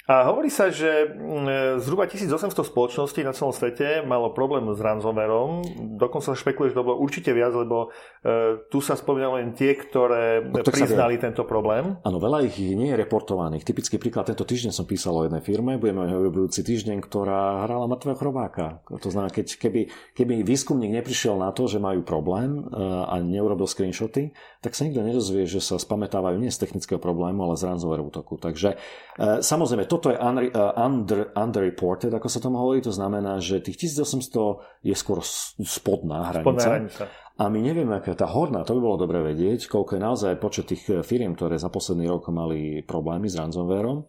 A 0.03 0.27
hovorí 0.27 0.51
sa, 0.51 0.67
že 0.67 1.15
mm, 1.15 1.79
zhruba 1.79 2.03
1800 2.11 2.51
spoločností 2.67 3.23
na 3.23 3.31
celom 3.31 3.55
svete 3.55 4.03
malo 4.03 4.35
problém 4.35 4.67
s 4.75 4.83
ransomwareom. 4.83 5.63
Dokonca 5.95 6.35
sa 6.35 6.35
špekuluje, 6.35 6.75
že 6.75 6.77
to 6.77 6.83
bolo 6.83 6.99
určite 6.99 7.31
viac, 7.31 7.55
lebo 7.55 7.87
e, 8.19 8.67
tu 8.67 8.83
sa 8.83 8.99
spomínali 8.99 9.47
len 9.47 9.49
tie, 9.55 9.79
ktoré 9.79 10.43
no, 10.43 10.59
priznali 10.59 11.15
tento 11.23 11.47
problém. 11.47 11.95
Áno, 12.03 12.19
veľa 12.19 12.43
ich 12.43 12.59
nie 12.59 12.91
je 12.91 12.99
reportovaných. 12.99 13.63
Typický 13.63 13.95
príklad, 13.95 14.27
tento 14.27 14.43
týždeň 14.43 14.75
som 14.75 14.83
písal 14.83 15.15
o 15.15 15.23
jednej 15.23 15.39
firme, 15.39 15.79
budeme 15.79 16.03
hovoriť 16.03 16.33
budúci 16.35 16.67
týždeň, 16.67 16.99
ktorá 16.99 17.63
hrala 17.63 17.87
mŕtvého 17.87 18.19
chrobáka. 18.19 18.83
To 18.91 19.07
znamená, 19.07 19.31
keď, 19.31 19.55
keby, 19.55 19.87
keby 20.19 20.43
výskumník 20.43 20.99
neprišiel 20.99 21.39
na 21.39 21.55
to, 21.55 21.63
že 21.71 21.79
majú 21.79 22.03
problém 22.03 22.59
e, 22.59 22.75
a 23.07 23.23
neurobil 23.23 23.71
screenshoty, 23.71 24.35
tak 24.59 24.75
sa 24.75 24.83
nikto 24.83 24.99
nedozvie, 24.99 25.47
že 25.47 25.63
sa 25.63 25.79
spamätávajú 25.79 26.43
nie 26.43 26.51
z 26.51 26.59
technického 26.59 26.99
problému, 26.99 27.39
ale 27.47 27.55
z 27.55 27.71
ransomware 27.71 28.03
útoku. 28.03 28.35
Takže 28.35 28.75
e, 28.75 29.12
samozrejme, 29.19 29.85
toto 29.85 30.09
je 30.09 30.17
uh, 30.17 30.73
under, 30.73 31.29
underreported, 31.37 32.09
ako 32.09 32.27
sa 32.29 32.41
tomu 32.41 32.57
hovorí. 32.57 32.81
To 32.81 32.93
znamená, 32.93 33.37
že 33.37 33.61
tých 33.61 33.89
1800 33.89 34.85
je 34.85 34.95
skôr 34.97 35.21
spodná 35.61 36.33
hranica. 36.33 36.41
Spodná 36.41 36.65
hranica. 36.65 37.03
A 37.33 37.49
my 37.49 37.59
nevieme, 37.65 37.97
aká 37.97 38.13
tá 38.13 38.29
horná, 38.29 38.61
to 38.61 38.77
by 38.77 38.81
bolo 38.81 38.97
dobre 39.09 39.17
vedieť, 39.25 39.65
koľko 39.65 39.97
je 39.97 40.01
naozaj 40.01 40.33
počet 40.37 40.69
tých 40.69 40.83
eh, 40.93 41.01
firiem, 41.01 41.33
ktoré 41.33 41.57
za 41.57 41.73
posledný 41.73 42.05
rok 42.05 42.29
mali 42.29 42.85
problémy 42.85 43.25
s 43.25 43.37
ransomwareom. 43.37 44.05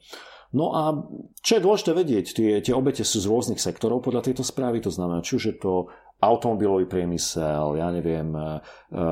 No 0.54 0.70
a 0.70 0.94
čo 1.42 1.58
je 1.58 1.64
dôležité 1.66 1.90
vedieť, 1.98 2.26
tie, 2.30 2.50
tie 2.62 2.70
obete 2.70 3.02
sú 3.02 3.18
z 3.18 3.26
rôznych 3.26 3.58
sektorov 3.58 4.06
podľa 4.06 4.30
tejto 4.30 4.46
správy, 4.46 4.78
to 4.78 4.92
znamená, 4.92 5.18
či 5.18 5.34
už 5.34 5.44
je 5.50 5.56
to 5.58 5.90
automobilový 6.24 6.88
priemysel, 6.88 7.76
ja 7.76 7.88
neviem, 7.92 8.32
e, 8.32 8.58
e, 8.90 9.04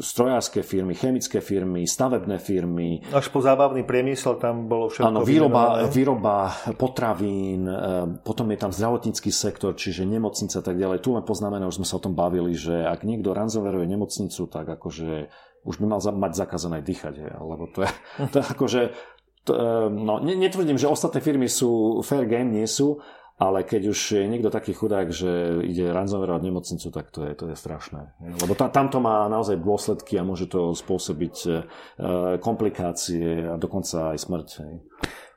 strojárske 0.00 0.60
firmy, 0.60 0.92
chemické 0.92 1.40
firmy, 1.40 1.88
stavebné 1.88 2.36
firmy. 2.36 3.00
Až 3.10 3.32
po 3.32 3.40
zábavný 3.40 3.82
priemysel 3.88 4.36
tam 4.36 4.68
bolo 4.68 4.92
všetko. 4.92 5.08
Áno, 5.08 5.20
výroba, 5.24 5.88
výroba 5.88 6.52
potravín, 6.76 7.64
e, 7.64 7.76
potom 8.20 8.48
je 8.52 8.58
tam 8.60 8.70
zdravotnícky 8.70 9.32
sektor, 9.32 9.72
čiže 9.72 10.04
nemocnica 10.04 10.60
a 10.60 10.64
tak 10.64 10.76
ďalej. 10.76 11.00
Tu 11.00 11.08
len 11.10 11.24
poznáme, 11.24 11.64
už 11.64 11.80
sme 11.80 11.88
sa 11.88 11.96
o 11.96 12.04
tom 12.04 12.12
bavili, 12.12 12.52
že 12.52 12.84
ak 12.84 13.02
niekto 13.08 13.32
ranzoveruje 13.32 13.88
nemocnicu, 13.88 14.46
tak 14.52 14.68
akože 14.68 15.32
už 15.62 15.78
by 15.78 15.86
mal 15.86 16.02
mať 16.02 16.32
zakázané 16.34 16.82
dýchať, 16.82 17.38
lebo 17.38 17.70
to 17.70 17.86
je, 17.86 17.90
to 18.34 18.36
je 18.42 18.46
akože 18.50 18.82
to, 19.42 19.52
no, 19.90 20.22
netvrdím, 20.22 20.78
že 20.78 20.86
ostatné 20.86 21.18
firmy 21.18 21.50
sú 21.50 21.98
fair 22.06 22.30
game, 22.30 22.54
nie 22.54 22.66
sú, 22.70 23.02
ale 23.42 23.66
keď 23.66 23.90
už 23.90 24.22
je 24.22 24.30
niekto 24.30 24.54
taký 24.54 24.70
chudák, 24.70 25.10
že 25.10 25.66
ide 25.66 25.90
ranzomerovať 25.90 26.42
nemocnicu, 26.46 26.88
tak 26.94 27.10
to 27.10 27.26
je, 27.26 27.34
to 27.34 27.50
je 27.50 27.56
strašné. 27.58 28.14
Lebo 28.38 28.54
tam 28.54 28.86
to 28.86 29.02
má 29.02 29.26
naozaj 29.26 29.58
dôsledky 29.58 30.14
a 30.14 30.22
môže 30.22 30.46
to 30.46 30.70
spôsobiť 30.78 31.36
e, 31.42 31.50
komplikácie 32.38 33.50
a 33.50 33.58
dokonca 33.58 34.14
aj 34.14 34.18
smrť. 34.22 34.48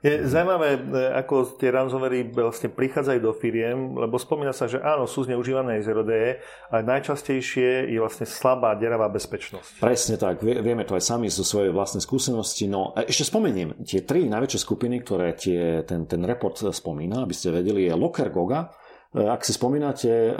Je 0.06 0.22
zaujímavé, 0.22 0.78
e, 0.78 0.80
ako 1.18 1.58
tie 1.58 1.74
ransomwary 1.74 2.30
vlastne 2.30 2.70
prichádzajú 2.70 3.18
do 3.18 3.34
firiem, 3.34 3.98
lebo 3.98 4.14
spomína 4.22 4.54
sa, 4.54 4.70
že 4.70 4.78
áno, 4.78 5.10
sú 5.10 5.26
zneužívané 5.26 5.82
ZRD, 5.82 6.38
ale 6.70 6.82
najčastejšie 6.86 7.90
je 7.90 7.98
vlastne 7.98 8.22
slabá, 8.22 8.78
deravá 8.78 9.10
bezpečnosť. 9.10 9.82
Presne 9.82 10.14
tak, 10.14 10.46
vieme 10.46 10.86
to 10.86 10.94
aj 10.94 11.02
sami 11.02 11.26
zo 11.26 11.42
svojej 11.42 11.74
vlastnej 11.74 12.06
skúsenosti. 12.06 12.70
No 12.70 12.94
ešte 12.94 13.26
spomeniem, 13.26 13.82
tie 13.82 14.06
tri 14.06 14.30
najväčšie 14.30 14.60
skupiny, 14.62 15.02
ktoré 15.02 15.34
tie, 15.34 15.82
ten, 15.82 16.06
ten 16.06 16.22
report 16.22 16.54
spomína, 16.54 17.26
aby 17.26 17.34
ste 17.34 17.50
vedeli, 17.50 17.90
je 17.90 17.98
Locker 17.98 18.30
Goga, 18.30 18.70
e, 19.10 19.26
ak 19.26 19.42
si 19.42 19.50
spomínate, 19.58 20.38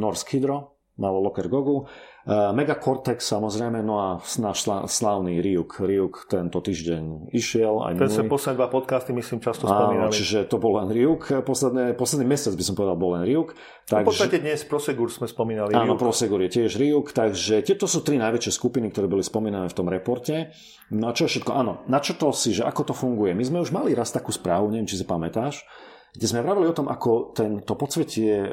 Norsk 0.00 0.32
Hydro, 0.32 0.74
malo 0.96 1.20
Locker 1.20 1.50
Gogu, 1.50 1.90
Megacortex 2.24 3.20
samozrejme, 3.20 3.84
no 3.84 4.00
a 4.00 4.08
náš 4.40 4.64
slávny 4.88 5.44
Ryuk. 5.44 5.76
Ryuk 5.76 6.24
tento 6.24 6.56
týždeň 6.56 7.28
išiel. 7.36 7.84
Aj 7.84 7.92
Ten 7.92 8.08
sa 8.08 8.24
posledné 8.24 8.56
dva 8.56 8.72
podcasty, 8.72 9.12
myslím, 9.12 9.44
často 9.44 9.68
spomínali. 9.68 10.08
Áno, 10.08 10.16
čiže 10.16 10.48
to 10.48 10.56
bol 10.56 10.80
len 10.80 10.88
Ryuk. 10.88 11.44
Posledné, 11.44 11.92
posledný 11.92 12.24
mesiac 12.24 12.56
by 12.56 12.64
som 12.64 12.72
povedal, 12.80 12.96
bol 12.96 13.20
len 13.20 13.28
Ryuk. 13.28 13.52
Tak, 13.84 14.08
no, 14.08 14.08
v 14.08 14.16
podstate 14.16 14.40
dnes 14.40 14.64
Prosegur 14.64 15.12
sme 15.12 15.28
spomínali. 15.28 15.76
Áno, 15.76 16.00
Ryuk. 16.00 16.00
Prosegur 16.00 16.40
je 16.48 16.50
tiež 16.64 16.80
Ryuk, 16.80 17.12
takže 17.12 17.60
tieto 17.60 17.84
sú 17.84 18.00
tri 18.00 18.16
najväčšie 18.16 18.56
skupiny, 18.56 18.88
ktoré 18.88 19.04
boli 19.04 19.20
spomínané 19.20 19.68
v 19.68 19.76
tom 19.76 19.92
reporte. 19.92 20.48
No 20.96 21.08
a 21.08 21.12
čo 21.12 21.28
všetko? 21.28 21.52
Áno, 21.52 21.84
načrtol 21.92 22.32
si, 22.32 22.56
že 22.56 22.64
ako 22.64 22.88
to 22.88 22.94
funguje. 22.96 23.36
My 23.36 23.44
sme 23.44 23.60
už 23.60 23.68
mali 23.68 23.92
raz 23.92 24.08
takú 24.08 24.32
správu, 24.32 24.72
neviem, 24.72 24.88
či 24.88 24.96
si 24.96 25.04
pamätáš, 25.04 25.60
kde 26.14 26.30
sme 26.30 26.46
vravili 26.46 26.70
o 26.70 26.76
tom, 26.76 26.86
ako 26.86 27.34
tento 27.34 27.74
podsvetie 27.74 28.38
e, 28.38 28.48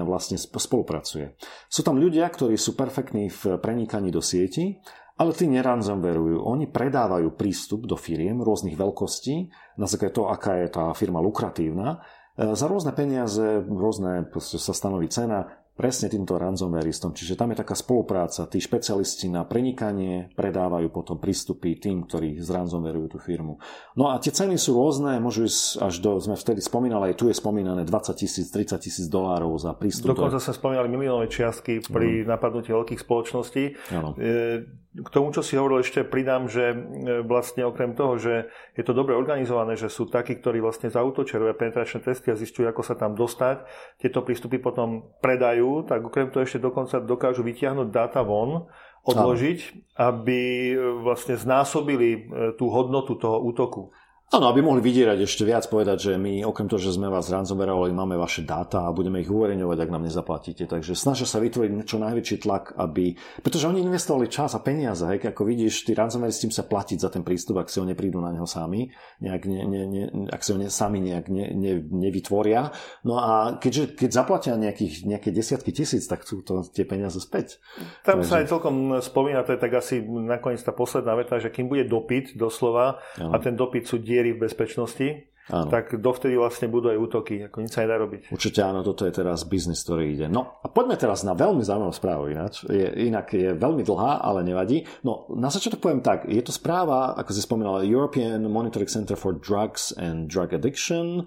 vlastne 0.00 0.40
spolupracuje. 0.40 1.36
Sú 1.68 1.84
tam 1.84 2.00
ľudia, 2.00 2.24
ktorí 2.24 2.56
sú 2.56 2.72
perfektní 2.72 3.28
v 3.28 3.60
prenikaní 3.60 4.08
do 4.08 4.24
sieti, 4.24 4.80
ale 5.20 5.36
tí 5.36 5.44
neranzomverujú. 5.52 6.40
Oni 6.40 6.64
predávajú 6.64 7.36
prístup 7.36 7.84
do 7.84 8.00
firiem 8.00 8.40
rôznych 8.40 8.78
veľkostí, 8.78 9.52
na 9.76 9.84
základe 9.84 10.16
toho, 10.16 10.32
aká 10.32 10.64
je 10.64 10.68
tá 10.72 10.88
firma 10.96 11.20
lukratívna. 11.20 12.00
E, 12.32 12.56
za 12.56 12.64
rôzne 12.64 12.96
peniaze, 12.96 13.60
rôzne 13.68 14.24
sa 14.40 14.72
stanoví 14.72 15.12
cena, 15.12 15.57
presne 15.78 16.10
týmto 16.10 16.34
ransomwareistom. 16.34 17.14
Čiže 17.14 17.38
tam 17.38 17.54
je 17.54 17.62
taká 17.62 17.78
spolupráca. 17.78 18.50
Tí 18.50 18.58
špecialisti 18.58 19.30
na 19.30 19.46
prenikanie 19.46 20.34
predávajú 20.34 20.90
potom 20.90 21.22
prístupy 21.22 21.78
tým, 21.78 22.02
ktorí 22.02 22.42
zransomwareujú 22.42 23.14
tú 23.14 23.18
firmu. 23.22 23.62
No 23.94 24.10
a 24.10 24.18
tie 24.18 24.34
ceny 24.34 24.58
sú 24.58 24.74
rôzne, 24.74 25.22
môžu 25.22 25.46
ísť 25.46 25.78
až 25.78 25.94
do, 26.02 26.18
sme 26.18 26.34
vtedy 26.34 26.58
spomínali, 26.58 27.14
aj 27.14 27.22
tu 27.22 27.30
je 27.30 27.38
spomínané 27.38 27.86
20 27.86 28.18
tisíc, 28.18 28.50
30 28.50 28.82
tisíc 28.82 29.06
dolárov 29.06 29.54
za 29.54 29.70
prístup. 29.78 30.18
Dokonca 30.18 30.42
sa 30.42 30.50
spomínali 30.50 30.90
miliónové 30.90 31.30
čiastky 31.30 31.78
pri 31.86 32.26
mm. 32.26 32.26
napadnutí 32.26 32.74
veľkých 32.74 32.98
spoločností. 32.98 33.78
Ano. 33.94 34.18
E, 34.18 34.66
k 34.88 35.08
tomu, 35.12 35.30
čo 35.36 35.44
si 35.44 35.54
hovoril, 35.54 35.84
ešte 35.84 36.00
pridám, 36.00 36.48
že 36.48 36.72
e, 36.72 36.76
vlastne 37.20 37.68
okrem 37.68 37.92
toho, 37.92 38.16
že 38.16 38.48
je 38.72 38.82
to 38.82 38.96
dobre 38.96 39.12
organizované, 39.12 39.76
že 39.76 39.92
sú 39.92 40.08
takí, 40.08 40.40
ktorí 40.40 40.64
vlastne 40.64 40.88
zautočerujú 40.88 41.52
penetračné 41.54 42.00
testy 42.00 42.32
a 42.32 42.40
zistujú, 42.40 42.66
ako 42.66 42.80
sa 42.80 42.96
tam 42.96 43.12
dostať, 43.12 43.68
tieto 44.00 44.24
prístupy 44.24 44.56
potom 44.56 45.12
predajú, 45.20 45.84
tak 45.84 46.00
okrem 46.02 46.32
toho 46.32 46.48
ešte 46.48 46.58
dokonca 46.58 47.04
dokážu 47.04 47.44
vytiahnuť 47.44 47.88
dáta 47.92 48.24
von, 48.24 48.66
odložiť, 49.04 49.60
aby 50.00 50.40
e, 50.72 50.76
vlastne 51.04 51.36
znásobili 51.36 52.08
e, 52.08 52.18
tú 52.56 52.72
hodnotu 52.72 53.16
toho 53.16 53.44
útoku. 53.44 53.92
Áno, 54.28 54.44
aby 54.52 54.60
mohli 54.60 54.84
vydierať 54.84 55.24
ešte 55.24 55.48
viac, 55.48 55.64
povedať, 55.72 56.12
že 56.12 56.12
my 56.20 56.44
okrem 56.44 56.68
toho, 56.68 56.76
že 56.76 56.92
sme 56.92 57.08
vás 57.08 57.32
ransomwareovali, 57.32 57.96
máme 57.96 58.20
vaše 58.20 58.44
dáta 58.44 58.84
a 58.84 58.92
budeme 58.92 59.24
ich 59.24 59.32
uverejňovať, 59.32 59.78
ak 59.80 59.88
nám 59.88 60.04
nezaplatíte. 60.04 60.68
Takže 60.68 60.92
snažia 60.92 61.24
sa 61.24 61.40
vytvoriť 61.40 61.88
čo 61.88 61.96
najväčší 61.96 62.44
tlak, 62.44 62.76
aby... 62.76 63.16
Pretože 63.40 63.72
oni 63.72 63.80
investovali 63.80 64.28
čas 64.28 64.52
a 64.52 64.60
peniaze, 64.60 65.00
hej, 65.08 65.24
ako 65.32 65.48
vidíš, 65.48 65.88
tí 65.88 65.96
ransomware 65.96 66.28
s 66.28 66.44
tým 66.44 66.52
sa 66.52 66.68
platiť 66.68 67.00
za 67.00 67.08
ten 67.08 67.24
prístup, 67.24 67.56
ak 67.56 67.72
si 67.72 67.80
ho 67.80 67.88
neprídu 67.88 68.20
na 68.20 68.28
neho 68.28 68.44
sami, 68.44 68.92
nejak 69.24 69.48
ne, 69.48 69.60
ne, 69.64 69.82
ne, 69.88 70.02
ak 70.28 70.44
si 70.44 70.52
ho 70.52 70.60
ne, 70.60 70.68
sami 70.68 71.00
nejak 71.00 71.32
ne, 71.32 71.48
ne, 71.56 71.72
nevytvoria. 71.80 72.68
No 73.08 73.16
a 73.16 73.56
keďže, 73.56 73.96
keď 73.96 74.10
zaplatia 74.12 74.60
nejakých, 74.60 75.08
nejaké 75.08 75.32
desiatky 75.32 75.72
tisíc, 75.72 76.04
tak 76.04 76.28
sú 76.28 76.44
to 76.44 76.68
tie 76.68 76.84
peniaze 76.84 77.16
späť. 77.16 77.64
Tam 78.04 78.20
Takže... 78.20 78.28
sa 78.28 78.34
aj 78.44 78.46
celkom 78.52 79.00
spomína, 79.00 79.40
to 79.48 79.56
je 79.56 79.60
tak 79.64 79.72
asi 79.72 80.04
nakoniec 80.04 80.60
tá 80.60 80.76
posledná 80.76 81.16
veta, 81.16 81.40
že 81.40 81.48
kým 81.48 81.72
bude 81.72 81.88
dopyt 81.88 82.36
doslova 82.36 83.00
ano. 83.16 83.32
a 83.32 83.40
ten 83.40 83.56
dopyt 83.56 83.88
sú 83.88 83.96
die 83.96 84.17
diery 84.18 84.34
v 84.34 84.42
bezpečnosti, 84.42 85.30
Áno. 85.48 85.72
tak 85.72 85.96
dovtedy 85.96 86.36
vlastne 86.36 86.68
budú 86.68 86.92
aj 86.92 86.98
útoky, 87.00 87.46
ako 87.48 87.64
nič 87.64 87.72
sa 87.72 87.86
nedá 87.86 87.96
robiť. 87.96 88.28
Určite 88.28 88.60
áno, 88.60 88.84
toto 88.84 89.08
je 89.08 89.16
teraz 89.16 89.48
biznis, 89.48 89.80
ktorý 89.80 90.12
ide. 90.12 90.26
No 90.28 90.60
a 90.60 90.68
poďme 90.68 91.00
teraz 91.00 91.24
na 91.24 91.32
veľmi 91.32 91.64
zaujímavú 91.64 91.94
správu 91.96 92.28
ináč. 92.28 92.68
Je, 92.68 92.84
inak 93.08 93.32
je 93.32 93.56
veľmi 93.56 93.80
dlhá, 93.80 94.20
ale 94.20 94.44
nevadí. 94.44 94.84
No 95.06 95.24
na 95.32 95.48
začiatok 95.48 95.80
poviem 95.80 96.04
tak, 96.04 96.28
je 96.28 96.42
to 96.44 96.52
správa, 96.52 97.16
ako 97.16 97.30
si 97.32 97.40
spomínala, 97.40 97.80
European 97.86 98.44
Monitoring 98.44 98.92
Center 98.92 99.16
for 99.16 99.32
Drugs 99.32 99.96
and 99.96 100.28
Drug 100.28 100.52
Addiction, 100.52 101.24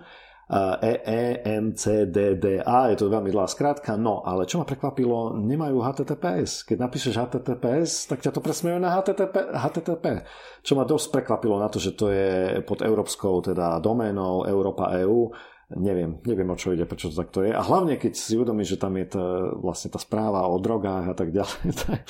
EEMCDDA, 0.83 2.11
je 2.91 2.97
to 2.99 3.07
veľmi 3.07 3.31
dlhá 3.31 3.47
skrátka, 3.47 3.95
no 3.95 4.19
ale 4.27 4.43
čo 4.43 4.59
ma 4.59 4.67
prekvapilo, 4.67 5.39
nemajú 5.39 5.79
HTTPS. 5.79 6.67
Keď 6.67 6.77
napíšeš 6.77 7.15
HTTPS, 7.15 8.11
tak 8.11 8.19
ťa 8.19 8.35
to 8.35 8.43
presmejú 8.43 8.75
na 8.75 8.91
HTTP, 8.91 9.55
HTTP. 9.55 10.27
Čo 10.59 10.75
ma 10.75 10.83
dosť 10.83 11.07
prekvapilo 11.15 11.55
na 11.55 11.71
to, 11.71 11.79
že 11.79 11.95
to 11.95 12.11
je 12.11 12.59
pod 12.67 12.83
európskou 12.83 13.39
teda 13.39 13.79
doménou 13.79 14.43
Európa 14.43 14.91
EU 14.99 15.31
neviem, 15.77 16.19
neviem 16.27 16.49
o 16.51 16.57
čo 16.59 16.75
ide, 16.75 16.83
prečo 16.83 17.11
to 17.11 17.21
takto 17.23 17.45
je. 17.45 17.51
A 17.55 17.61
hlavne, 17.63 17.95
keď 17.95 18.13
si 18.17 18.35
uvedomíš, 18.35 18.75
že 18.75 18.81
tam 18.81 18.97
je 18.99 19.07
tá, 19.15 19.25
vlastne 19.55 19.89
tá 19.91 19.99
správa 20.01 20.43
o 20.47 20.57
drogách 20.59 21.05
a 21.11 21.15
tak 21.15 21.31
ďalej, 21.31 21.67
tak 21.87 22.03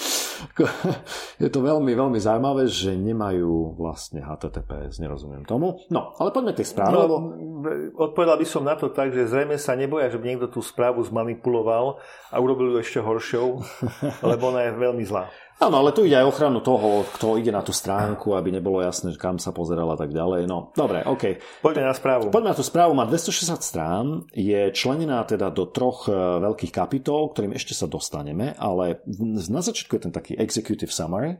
je 1.38 1.49
to 1.49 1.59
veľmi, 1.62 1.93
veľmi 1.93 2.18
zaujímavé, 2.18 2.66
že 2.66 2.97
nemajú 2.97 3.78
vlastne 3.78 4.26
HTTPS, 4.26 4.97
nerozumiem 4.97 5.45
tomu. 5.45 5.78
No, 5.93 6.18
ale 6.18 6.34
poďme 6.34 6.57
tej 6.57 6.74
správe. 6.74 6.93
No, 6.93 7.05
lebo... 7.05 7.16
Odpovedal 7.93 8.41
by 8.41 8.47
som 8.49 8.66
na 8.66 8.74
to 8.74 8.89
tak, 8.89 9.14
že 9.14 9.30
zrejme 9.30 9.53
sa 9.62 9.78
neboja, 9.78 10.09
že 10.09 10.18
by 10.18 10.26
niekto 10.34 10.49
tú 10.49 10.66
správu 10.66 11.05
zmanipuloval 11.05 12.01
a 12.34 12.36
urobil 12.41 12.74
ju 12.74 12.78
ešte 12.82 12.99
horšou, 13.03 13.62
lebo 14.32 14.43
ona 14.49 14.66
je 14.66 14.72
veľmi 14.74 15.03
zlá. 15.05 15.30
Áno, 15.62 15.78
ale 15.78 15.93
tu 15.93 16.01
ide 16.01 16.18
aj 16.18 16.26
ochranu 16.26 16.57
toho, 16.66 17.05
kto 17.14 17.38
ide 17.38 17.53
na 17.53 17.62
tú 17.62 17.70
stránku, 17.70 18.34
aby 18.34 18.49
nebolo 18.49 18.82
jasné, 18.82 19.14
kam 19.14 19.38
sa 19.38 19.53
pozeral 19.53 19.93
a 19.93 19.97
tak 19.99 20.09
ďalej. 20.09 20.49
No, 20.49 20.74
dobre, 20.74 21.05
OK. 21.05 21.38
Poďme 21.62 21.86
na 21.86 21.93
správu. 21.93 22.34
Poďme 22.34 22.49
na 22.49 22.57
tú 22.57 22.66
správu. 22.66 22.97
Má 22.97 23.05
260 23.05 23.62
strán, 23.62 24.26
je 24.34 24.74
členená 24.74 25.22
teda 25.22 25.53
do 25.53 25.70
troch 25.70 26.09
e, 26.09 26.18
veľkých 26.18 26.74
kapitol, 26.74 27.30
ktorým 27.30 27.53
ešte 27.53 27.78
sa 27.78 27.86
dostaneme, 27.86 28.57
ale 28.57 29.05
na 29.22 29.62
začiatku 29.62 30.01
je 30.01 30.03
ten 30.09 30.14
taký 30.14 30.34
executive 30.34 30.89
summary. 30.89 31.38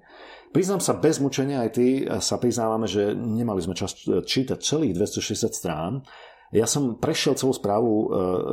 Priznám 0.53 0.86
sa 0.86 0.93
bez 0.93 1.17
mučenia, 1.17 1.65
aj 1.65 1.72
ty 1.74 2.05
e, 2.05 2.22
sa 2.22 2.38
priznávame, 2.38 2.86
že 2.86 3.17
nemali 3.17 3.57
sme 3.65 3.74
čas 3.74 3.97
e, 4.05 4.22
čítať 4.22 4.61
celých 4.61 5.01
260 5.01 5.49
strán, 5.49 6.05
ja 6.52 6.68
som 6.68 6.99
prešiel 6.99 7.39
celú 7.39 7.56
správu 7.56 7.91
e, 7.91 8.06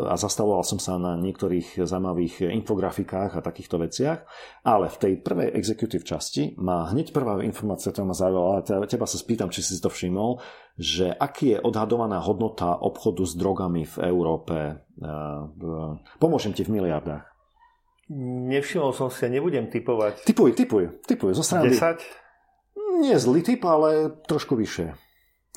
a 0.07 0.15
zastavoval 0.15 0.63
som 0.63 0.79
sa 0.79 0.95
na 1.03 1.19
niektorých 1.19 1.83
zaujímavých 1.83 2.47
infografikách 2.55 3.35
a 3.35 3.43
takýchto 3.43 3.83
veciach, 3.83 4.23
ale 4.63 4.87
v 4.87 4.97
tej 5.03 5.13
prvej 5.19 5.51
executive 5.59 6.07
časti 6.07 6.55
má 6.63 6.87
hneď 6.95 7.11
prvá 7.11 7.43
informácia, 7.43 7.91
ktorá 7.91 8.07
ma 8.07 8.15
zaujala, 8.15 8.63
teba 8.87 9.03
sa 9.03 9.19
spýtam, 9.19 9.51
či 9.51 9.67
si 9.67 9.83
to 9.83 9.91
všimol, 9.91 10.39
že 10.79 11.11
aký 11.11 11.59
je 11.59 11.59
odhadovaná 11.59 12.23
hodnota 12.23 12.79
obchodu 12.79 13.27
s 13.27 13.35
drogami 13.35 13.83
v 13.83 13.97
Európe. 14.07 14.55
E, 14.55 14.73
pomôžem 16.23 16.55
ti 16.55 16.63
v 16.63 16.79
miliardách. 16.79 17.27
Nevšimol 18.49 18.95
som 18.95 19.11
si 19.11 19.27
a 19.27 19.29
nebudem 19.29 19.69
typovať. 19.69 20.23
Typuj, 20.23 20.55
typuj, 20.55 21.03
typuj. 21.03 21.35
Zo 21.35 21.43
strany... 21.43 21.75
10? 21.75 21.99
Nie 23.03 23.19
zlý 23.19 23.43
typ, 23.45 23.63
ale 23.69 24.23
trošku 24.25 24.55
vyššie. 24.55 25.08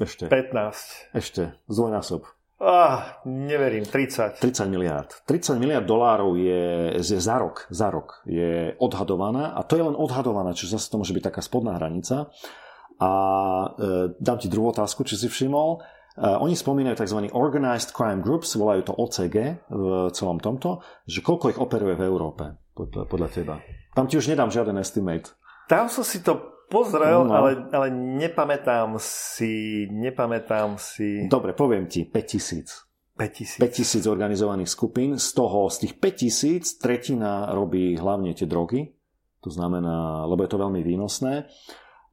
Ešte. 0.02 0.26
15. 0.26 1.14
Ešte, 1.14 1.54
zdvojnásob. 1.70 2.26
Ah, 2.62 3.22
neverím, 3.26 3.89
30. 3.89 4.38
30 4.38 4.70
miliard. 4.70 5.10
30 5.26 5.58
miliard 5.58 5.86
dolárov 5.86 6.38
je, 6.38 6.93
je 7.02 7.18
za 7.18 7.41
rok, 7.41 7.66
za 7.74 7.89
rok 7.89 8.22
je 8.30 8.78
odhadovaná 8.78 9.58
a 9.58 9.66
to 9.66 9.82
je 9.82 9.84
len 9.86 9.97
odhadovaná, 9.97 10.54
čiže 10.54 10.78
zase 10.78 10.93
to 10.93 11.02
môže 11.02 11.10
byť 11.18 11.26
taká 11.26 11.41
spodná 11.41 11.82
hranica. 11.82 12.30
A 13.02 13.12
e, 13.74 14.14
dám 14.14 14.38
ti 14.38 14.45
druhú 14.45 14.70
otázku, 14.70 15.02
či 15.02 15.18
si 15.18 15.26
všimol. 15.26 15.82
E, 15.82 16.22
oni 16.22 16.54
spomínajú 16.54 17.02
tzv. 17.02 17.34
Organized 17.34 17.97
Crime 17.97 18.22
Groups, 18.22 18.54
volajú 18.54 18.86
to 18.86 18.93
OCG 18.93 19.66
v 19.66 20.14
celom 20.14 20.38
tomto, 20.38 20.86
že 21.10 21.26
koľko 21.26 21.49
ich 21.49 21.58
operuje 21.58 21.97
v 21.97 22.06
Európe 22.06 22.62
podľa, 22.78 23.10
podľa 23.10 23.30
teba. 23.34 23.56
Tam 23.97 24.06
ti 24.06 24.22
už 24.22 24.30
nedám 24.30 24.54
žiaden 24.54 24.78
estimate. 24.78 25.34
Tam 25.66 25.89
som 25.89 26.06
si 26.06 26.22
to 26.22 26.61
pozrel, 26.72 27.28
no. 27.28 27.36
ale, 27.36 27.67
ale 27.76 27.91
nepamätám 27.91 28.95
si, 29.03 29.86
nepamätám 29.91 30.80
si... 30.80 31.28
Dobre, 31.28 31.51
poviem 31.51 31.91
ti, 31.91 32.07
5000. 32.07 32.88
5000. 33.19 33.59
5000 33.59 34.07
organizovaných 34.07 34.72
skupín, 34.72 35.19
z 35.19 35.30
toho, 35.36 35.67
z 35.67 35.86
tých 35.86 35.93
5000 35.99 36.80
tretina 36.80 37.51
robí 37.51 37.99
hlavne 37.99 38.32
tie 38.32 38.47
drogy, 38.47 38.95
to 39.43 39.51
znamená, 39.51 40.24
lebo 40.26 40.47
je 40.47 40.51
to 40.55 40.61
veľmi 40.63 40.82
výnosné. 40.82 41.51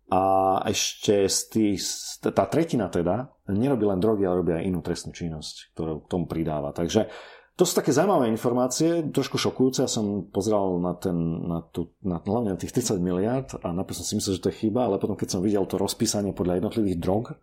A 0.09 0.25
ešte 0.65 1.29
z 1.29 1.39
tých, 1.53 1.81
tá 2.25 2.49
tretina 2.49 2.89
teda 2.89 3.29
nerobí 3.53 3.85
len 3.85 4.01
drogy, 4.01 4.25
ale 4.25 4.41
robí 4.41 4.57
aj 4.57 4.65
inú 4.65 4.81
trestnú 4.81 5.13
činnosť, 5.13 5.77
ktorú 5.77 6.09
k 6.09 6.11
tomu 6.11 6.25
pridáva. 6.25 6.73
Takže 6.73 7.13
to 7.59 7.67
sú 7.67 7.75
také 7.75 7.91
zaujímavé 7.91 8.31
informácie, 8.31 9.11
trošku 9.11 9.35
šokujúce. 9.35 9.83
Ja 9.83 9.91
som 9.91 10.31
pozeral 10.31 10.79
na, 10.79 10.95
ten, 10.95 11.19
na, 11.43 11.59
tú, 11.67 11.91
na 12.07 12.23
hlavne 12.23 12.55
na 12.55 12.59
tých 12.61 12.71
30 12.71 13.03
miliard 13.03 13.51
a 13.59 13.75
napríklad 13.75 13.99
som 13.99 14.07
si 14.07 14.15
myslel, 14.15 14.39
že 14.39 14.43
to 14.47 14.51
je 14.55 14.61
chyba, 14.63 14.87
ale 14.87 15.03
potom 15.03 15.19
keď 15.19 15.29
som 15.35 15.43
videl 15.43 15.67
to 15.67 15.75
rozpísanie 15.75 16.31
podľa 16.31 16.63
jednotlivých 16.63 17.03
drog, 17.03 17.35
eh, 17.35 17.39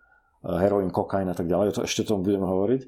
heroín, 0.48 0.88
kokain 0.96 1.28
a 1.28 1.36
tak 1.36 1.52
ďalej, 1.52 1.76
to 1.76 1.84
ešte 1.84 2.08
tomu 2.08 2.24
budeme 2.24 2.48
hovoriť, 2.48 2.82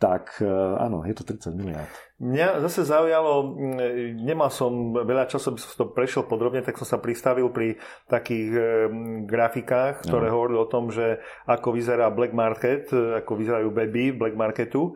tak 0.00 0.40
eh, 0.40 0.48
áno, 0.80 1.04
je 1.04 1.12
to 1.12 1.28
30 1.28 1.60
miliard. 1.60 1.92
Mňa 2.24 2.64
zase 2.64 2.88
zaujalo, 2.88 3.52
mm, 3.52 4.24
nemal 4.24 4.48
som 4.48 4.96
veľa 4.96 5.28
času, 5.28 5.52
aby 5.52 5.60
som 5.60 5.76
to 5.76 5.92
prešiel 5.92 6.24
podrobne, 6.24 6.64
tak 6.64 6.80
som 6.80 6.88
sa 6.88 6.96
pristavil 6.96 7.50
pri 7.50 7.82
takých 8.06 8.48
e, 8.54 8.62
grafikách, 9.26 10.06
ktoré 10.06 10.30
no. 10.30 10.34
hovorili 10.38 10.58
o 10.62 10.70
tom, 10.70 10.94
že 10.94 11.18
ako 11.50 11.74
vyzerá 11.74 12.14
black 12.14 12.30
market, 12.30 12.94
ako 12.94 13.32
vyzerajú 13.34 13.74
baby 13.74 14.14
black 14.14 14.38
marketu. 14.38 14.94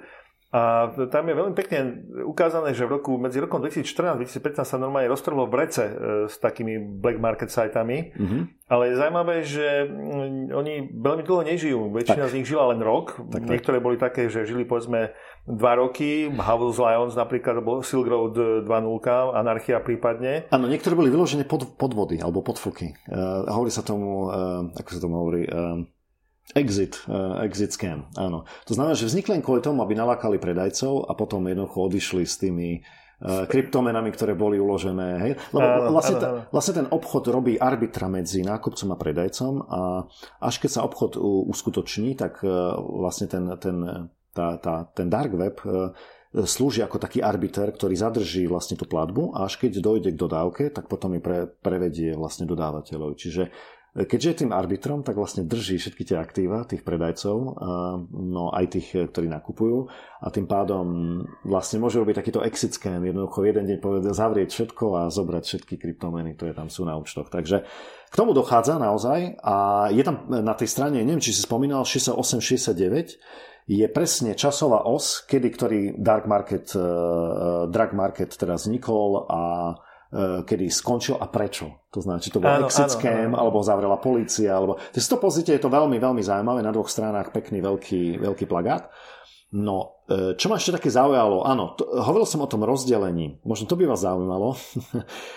A 0.57 0.89
tam 1.13 1.29
je 1.29 1.37
veľmi 1.37 1.53
pekne 1.53 2.01
ukázané, 2.25 2.73
že 2.73 2.89
v 2.89 2.97
roku, 2.97 3.21
medzi 3.21 3.45
rokom 3.45 3.61
2014 3.61 4.25
2015 4.25 4.65
sa 4.65 4.81
normálne 4.81 5.13
roztrhlo 5.13 5.45
v 5.53 5.55
rece 5.61 5.85
e, 5.85 5.93
s 6.33 6.41
takými 6.41 6.97
black 6.97 7.21
market 7.21 7.53
sajtami. 7.53 8.17
Mm-hmm. 8.17 8.43
Ale 8.73 8.89
je 8.89 8.95
zaujímavé, 8.97 9.37
že 9.45 9.85
mm, 9.85 10.57
oni 10.57 10.75
veľmi 10.97 11.23
dlho 11.29 11.43
nežijú. 11.45 11.93
Väčšina 11.93 12.25
tak. 12.25 12.33
z 12.33 12.37
nich 12.41 12.49
žila 12.49 12.73
len 12.73 12.81
rok. 12.81 13.21
Tak, 13.29 13.45
Niektoré 13.45 13.79
tak. 13.79 13.85
boli 13.85 13.97
také, 14.01 14.33
že 14.33 14.49
žili 14.49 14.65
povedzme 14.65 15.13
dva 15.45 15.77
roky. 15.77 16.33
House 16.33 16.81
Lions 16.81 17.13
napríklad, 17.13 17.61
alebo 17.61 17.85
Silk 17.85 18.09
Road 18.09 18.65
2.0, 18.65 19.37
Anarchia 19.37 19.85
prípadne. 19.85 20.49
Áno, 20.49 20.73
niektoré 20.73 20.97
boli 20.97 21.13
vyložené 21.13 21.45
pod, 21.45 21.77
podvody 21.77 22.17
alebo 22.17 22.41
podfuky. 22.41 22.97
Uh, 23.07 23.45
hovorí 23.53 23.69
sa 23.69 23.85
tomu, 23.85 24.33
uh, 24.33 24.73
ako 24.73 24.89
sa 24.89 25.01
tomu 25.05 25.15
hovorí, 25.21 25.45
uh, 25.47 25.85
Exit, 26.55 27.03
uh, 27.11 27.43
exit 27.43 27.75
scam, 27.75 28.07
áno. 28.15 28.47
To 28.71 28.73
znamená, 28.79 28.95
že 28.95 29.11
vznikli 29.11 29.35
len 29.35 29.43
kvôli 29.43 29.59
tomu, 29.59 29.83
aby 29.83 29.99
nalákali 29.99 30.39
predajcov 30.39 31.11
a 31.11 31.13
potom 31.19 31.43
jednoducho 31.43 31.91
odišli 31.91 32.23
s 32.23 32.39
tými 32.39 32.81
uh, 33.19 33.51
kryptomenami, 33.51 34.15
ktoré 34.15 34.39
boli 34.39 34.55
uložené. 34.63 35.09
Hej? 35.27 35.33
Lebo 35.51 35.67
áno, 35.67 35.91
vlastne, 35.91 36.17
áno, 36.23 36.27
áno. 36.31 36.41
vlastne 36.55 36.75
ten 36.79 36.87
obchod 36.87 37.35
robí 37.35 37.59
arbitra 37.59 38.07
medzi 38.07 38.47
nákupcom 38.47 38.95
a 38.95 38.97
predajcom 38.97 39.53
a 39.67 39.81
až 40.39 40.55
keď 40.63 40.71
sa 40.71 40.85
obchod 40.87 41.19
uskutoční, 41.51 42.15
tak 42.15 42.39
uh, 42.47 42.79
vlastne 42.79 43.27
ten, 43.27 43.43
ten, 43.59 43.77
tá, 44.31 44.47
tá, 44.63 44.87
ten 44.95 45.11
dark 45.11 45.35
web 45.35 45.59
slúži 46.45 46.85
ako 46.85 47.01
taký 47.01 47.25
arbiter, 47.25 47.73
ktorý 47.73 47.97
zadrží 47.97 48.45
vlastne 48.45 48.77
tú 48.77 48.85
platbu 48.85 49.33
a 49.33 49.49
až 49.49 49.57
keď 49.57 49.81
dojde 49.81 50.11
k 50.13 50.21
dodávke, 50.21 50.69
tak 50.69 50.85
potom 50.85 51.17
ju 51.17 51.21
pre, 51.25 51.49
prevedie 51.49 52.13
vlastne 52.13 52.45
dodávateľov. 52.45 53.17
Čiže 53.17 53.49
Keďže 53.97 54.29
je 54.29 54.41
tým 54.45 54.53
arbitrom, 54.53 55.01
tak 55.01 55.17
vlastne 55.17 55.49
drží 55.49 55.81
všetky 55.81 56.05
tie 56.05 56.21
aktíva 56.21 56.69
tých 56.69 56.85
predajcov, 56.85 57.37
no 58.13 58.53
aj 58.53 58.77
tých, 58.77 58.93
ktorí 59.09 59.25
nakupujú 59.33 59.89
a 60.21 60.29
tým 60.29 60.45
pádom 60.45 60.85
vlastne 61.49 61.81
môže 61.81 61.97
robiť 61.97 62.21
takýto 62.21 62.45
exit 62.45 62.77
scam, 62.77 63.01
jednoducho 63.01 63.49
jeden 63.49 63.65
deň 63.65 63.81
povedať 63.81 64.13
zavrieť 64.13 64.53
všetko 64.53 64.85
a 65.01 65.03
zobrať 65.09 65.45
všetky 65.49 65.81
kryptomeny, 65.81 66.37
ktoré 66.37 66.53
tam 66.53 66.69
sú 66.69 66.85
na 66.85 66.93
účtoch. 67.01 67.33
Takže 67.33 67.65
k 68.13 68.15
tomu 68.15 68.37
dochádza 68.37 68.77
naozaj 68.77 69.41
a 69.41 69.89
je 69.89 70.05
tam 70.05 70.29
na 70.29 70.53
tej 70.53 70.69
strane, 70.69 71.01
neviem, 71.01 71.25
či 71.25 71.33
si 71.33 71.41
spomínal, 71.41 71.89
68-69, 71.89 73.17
je 73.65 73.87
presne 73.89 74.37
časová 74.37 74.85
os, 74.85 75.25
kedy 75.25 75.49
ktorý 75.57 75.81
dark 75.97 76.29
market, 76.29 76.69
uh, 76.77 77.65
dark 77.67 77.97
market 77.97 78.37
teda 78.37 78.61
vznikol 78.61 79.25
a 79.27 79.41
E, 79.75 79.86
kedy 80.47 80.71
skončil 80.71 81.19
a 81.19 81.27
prečo. 81.27 81.91
To 81.91 81.99
znamená, 81.99 82.23
či 82.23 82.31
to 82.31 82.39
bol 82.39 82.51
áno, 82.53 82.71
exit 82.71 82.87
áno, 82.87 82.95
scam, 82.95 83.31
áno. 83.35 83.37
alebo 83.43 83.59
zavrela 83.65 83.99
policia, 83.99 84.55
alebo... 84.55 84.79
To 84.79 84.97
si 84.97 85.09
to 85.11 85.19
pozrite, 85.19 85.51
je 85.51 85.63
to 85.63 85.73
veľmi, 85.73 85.99
veľmi 85.99 86.23
zaujímavé, 86.23 86.63
na 86.63 86.71
dvoch 86.71 86.87
stranách 86.87 87.35
pekný 87.35 87.59
veľký, 87.65 88.23
veľký 88.23 88.47
plagát. 88.47 88.87
No, 89.55 90.03
e, 90.11 90.35
čo 90.35 90.51
ma 90.51 90.59
ešte 90.59 90.75
také 90.75 90.91
zaujalo, 90.91 91.47
áno, 91.47 91.79
to, 91.79 91.87
hovoril 91.87 92.27
som 92.27 92.43
o 92.43 92.51
tom 92.51 92.67
rozdelení, 92.67 93.39
možno 93.47 93.71
to 93.71 93.79
by 93.79 93.87
vás 93.87 94.03
zaujímalo. 94.03 94.55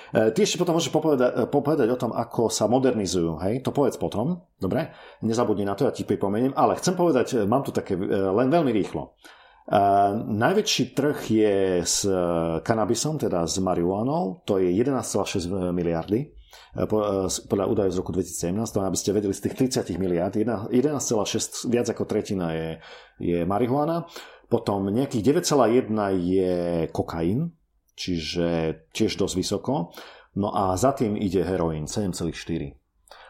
E, 0.09 0.33
ty 0.33 0.41
ešte 0.41 0.57
potom 0.57 0.73
môžeš 0.73 0.89
povedať, 0.89 1.53
povedať 1.53 1.85
o 1.93 2.01
tom, 2.01 2.09
ako 2.09 2.49
sa 2.49 2.65
modernizujú, 2.65 3.37
hej, 3.45 3.61
to 3.61 3.69
povedz 3.69 3.93
potom, 3.93 4.41
dobre? 4.57 4.89
Nezabudni 5.21 5.69
na 5.69 5.77
to, 5.77 5.85
ja 5.85 5.93
ti 5.93 6.01
pripomeniem, 6.01 6.57
ale 6.57 6.81
chcem 6.81 6.97
povedať, 6.97 7.45
mám 7.45 7.61
tu 7.61 7.69
také 7.69 7.93
len 8.09 8.49
veľmi 8.49 8.73
rýchlo. 8.73 9.13
Najväčší 9.69 10.97
trh 10.97 11.19
je 11.29 11.55
s 11.85 12.01
e, 12.01 12.13
kanabisom, 12.65 13.21
teda 13.21 13.45
s 13.45 13.61
marihuanou, 13.61 14.41
to 14.41 14.57
je 14.57 14.73
11,6 14.73 15.45
miliardy. 15.69 16.25
E, 16.25 16.29
e, 16.73 16.85
podľa 17.29 17.65
údajov 17.69 17.93
z 17.93 17.99
roku 18.01 18.09
2017, 18.09 18.65
to 18.65 18.81
aby 18.81 18.97
ste 18.97 19.13
vedeli, 19.13 19.29
z 19.29 19.45
tých 19.45 19.85
30 19.85 20.01
miliard, 20.01 20.33
11,6, 20.33 21.69
viac 21.69 21.85
ako 21.85 22.03
tretina 22.09 22.49
je, 22.57 22.69
je 23.21 23.45
marihuana, 23.45 24.09
potom 24.49 24.89
nejakých 24.89 25.37
9,1 25.37 25.93
je 26.17 26.57
kokain, 26.89 27.53
čiže 27.93 28.73
tiež 28.89 29.21
dosť 29.21 29.35
vysoko, 29.37 29.93
no 30.33 30.49
a 30.49 30.73
za 30.81 30.97
tým 30.97 31.13
ide 31.13 31.45
heroín, 31.45 31.85
7,4. 31.85 32.73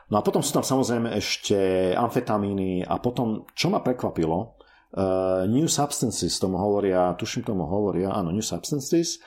No 0.08 0.16
a 0.18 0.22
potom 0.24 0.40
sú 0.40 0.56
tam 0.56 0.64
samozrejme 0.64 1.20
ešte 1.20 1.92
amfetamíny 2.00 2.88
a 2.88 2.96
potom, 3.04 3.44
čo 3.52 3.68
ma 3.68 3.84
prekvapilo, 3.84 4.59
Uh, 4.90 5.46
new 5.46 5.70
substances 5.70 6.34
tomu 6.42 6.58
hovoria, 6.58 7.14
tuším 7.14 7.46
tomu 7.46 7.70
hovoria, 7.70 8.10
áno, 8.10 8.34
new 8.34 8.42
substances, 8.42 9.22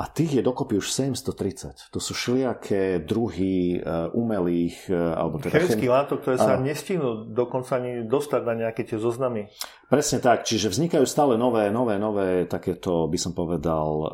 a 0.00 0.08
tých 0.08 0.40
je 0.40 0.42
dokopy 0.46 0.80
už 0.80 0.88
730. 0.96 1.92
To 1.92 2.00
sú 2.00 2.16
všelijaké 2.16 3.04
druhy 3.04 3.82
uh, 3.82 4.08
umelých... 4.16 4.88
Uh, 4.88 5.12
alebo 5.12 5.42
teda 5.42 5.60
Chemických 5.60 5.92
látok, 5.92 6.24
ktoré 6.24 6.36
sa 6.40 6.56
a... 6.56 6.62
nestihnú 6.62 7.28
dokonca 7.36 7.76
ani 7.76 8.08
dostať 8.08 8.42
na 8.48 8.54
nejaké 8.64 8.88
tie 8.88 8.96
zoznamy. 8.96 9.52
Presne 9.92 10.22
tak, 10.24 10.48
čiže 10.48 10.72
vznikajú 10.72 11.04
stále 11.04 11.36
nové, 11.36 11.68
nové, 11.68 11.98
nové 12.00 12.48
takéto, 12.48 13.10
by 13.10 13.18
som 13.18 13.34
povedal, 13.34 14.08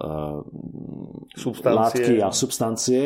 substancie. 1.36 1.76
látky 1.76 2.14
a 2.24 2.28
substancie 2.32 3.03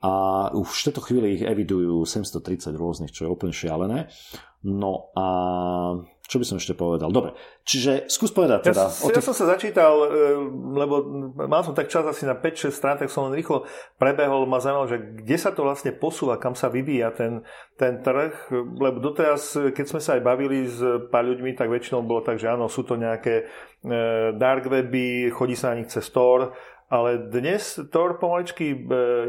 a 0.00 0.12
už 0.56 0.68
v 0.68 0.84
tejto 0.90 1.00
chvíli 1.04 1.28
ich 1.40 1.44
evidujú 1.44 2.08
730 2.08 2.72
rôznych, 2.72 3.12
čo 3.12 3.28
je 3.28 3.32
úplne 3.32 3.52
šialené. 3.52 4.08
No 4.64 5.12
a 5.12 5.26
čo 6.30 6.38
by 6.38 6.46
som 6.46 6.62
ešte 6.62 6.78
povedal? 6.78 7.10
Dobre, 7.10 7.34
čiže 7.66 8.06
skús 8.06 8.30
povedať 8.30 8.70
teda. 8.70 8.86
Ja, 8.86 8.94
tých... 8.94 9.18
ja 9.18 9.22
som 9.26 9.34
sa 9.34 9.50
začítal, 9.50 9.98
e, 9.98 10.08
lebo 10.78 11.02
mal 11.34 11.66
som 11.66 11.74
tak 11.74 11.90
čas 11.90 12.06
asi 12.06 12.22
na 12.22 12.38
5-6 12.38 12.70
strán, 12.70 12.94
tak 13.02 13.10
som 13.10 13.26
len 13.26 13.34
rýchlo 13.34 13.66
prebehol, 13.98 14.46
ma 14.46 14.62
zaujímalo, 14.62 14.86
že 14.86 15.02
kde 15.02 15.36
sa 15.42 15.50
to 15.50 15.66
vlastne 15.66 15.90
posúva, 15.90 16.38
kam 16.38 16.54
sa 16.54 16.70
vyvíja 16.70 17.10
ten, 17.10 17.42
ten 17.74 17.98
trh, 17.98 18.46
lebo 18.78 19.02
doteraz, 19.02 19.58
keď 19.74 19.84
sme 19.90 19.98
sa 19.98 20.14
aj 20.14 20.22
bavili 20.22 20.70
s 20.70 20.78
pár 21.10 21.26
ľuďmi, 21.26 21.58
tak 21.58 21.66
väčšinou 21.66 22.06
bolo 22.06 22.22
tak, 22.22 22.38
že 22.38 22.46
áno, 22.46 22.70
sú 22.70 22.86
to 22.86 22.94
nejaké 22.94 23.50
e, 23.82 23.94
dark 24.38 24.70
weby, 24.70 25.34
chodí 25.34 25.58
sa 25.58 25.74
na 25.74 25.82
nich 25.82 25.90
cez 25.90 26.06
Tor, 26.14 26.54
ale 26.86 27.26
dnes 27.26 27.74
Tor 27.90 28.22
pomaličky 28.22 28.70
e, 28.70 28.78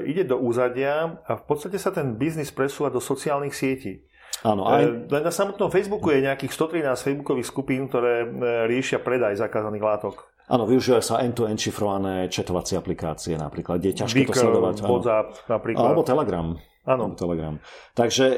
ide 0.06 0.30
do 0.30 0.38
úzadia 0.38 1.18
a 1.26 1.34
v 1.34 1.43
podstate 1.49 1.82
sa 1.82 1.89
ten 1.89 2.14
biznis 2.14 2.54
presúva 2.54 2.93
do 2.93 3.02
sociálnych 3.02 3.58
sietí. 3.58 4.06
Áno, 4.42 4.66
aj... 4.66 5.10
Len 5.10 5.24
na 5.24 5.34
samotnom 5.34 5.70
Facebooku 5.70 6.10
je 6.10 6.26
nejakých 6.26 6.52
113 6.54 6.98
facebookových 6.98 7.48
skupín, 7.48 7.86
ktoré 7.86 8.26
e, 8.26 8.28
riešia 8.66 8.98
predaj 8.98 9.38
zakázaných 9.38 9.86
látok. 9.86 10.16
Áno, 10.52 10.68
využívajú 10.68 11.04
sa 11.06 11.22
end-to-end 11.24 11.62
šifrované 11.62 12.28
četovacie 12.28 12.76
aplikácie 12.76 13.39
napríklad, 13.39 13.80
kde 13.80 13.89
je 13.94 13.98
ťažké 14.04 14.18
Beaker, 14.26 14.36
to 14.36 14.42
sledovať. 14.44 14.76
WhatsApp 14.84 15.30
napríklad. 15.48 15.86
Alebo 15.94 16.02
Telegram. 16.04 16.48
Áno. 16.82 17.14
Telegram. 17.14 17.56
Takže 17.94 18.26
e, 18.26 18.38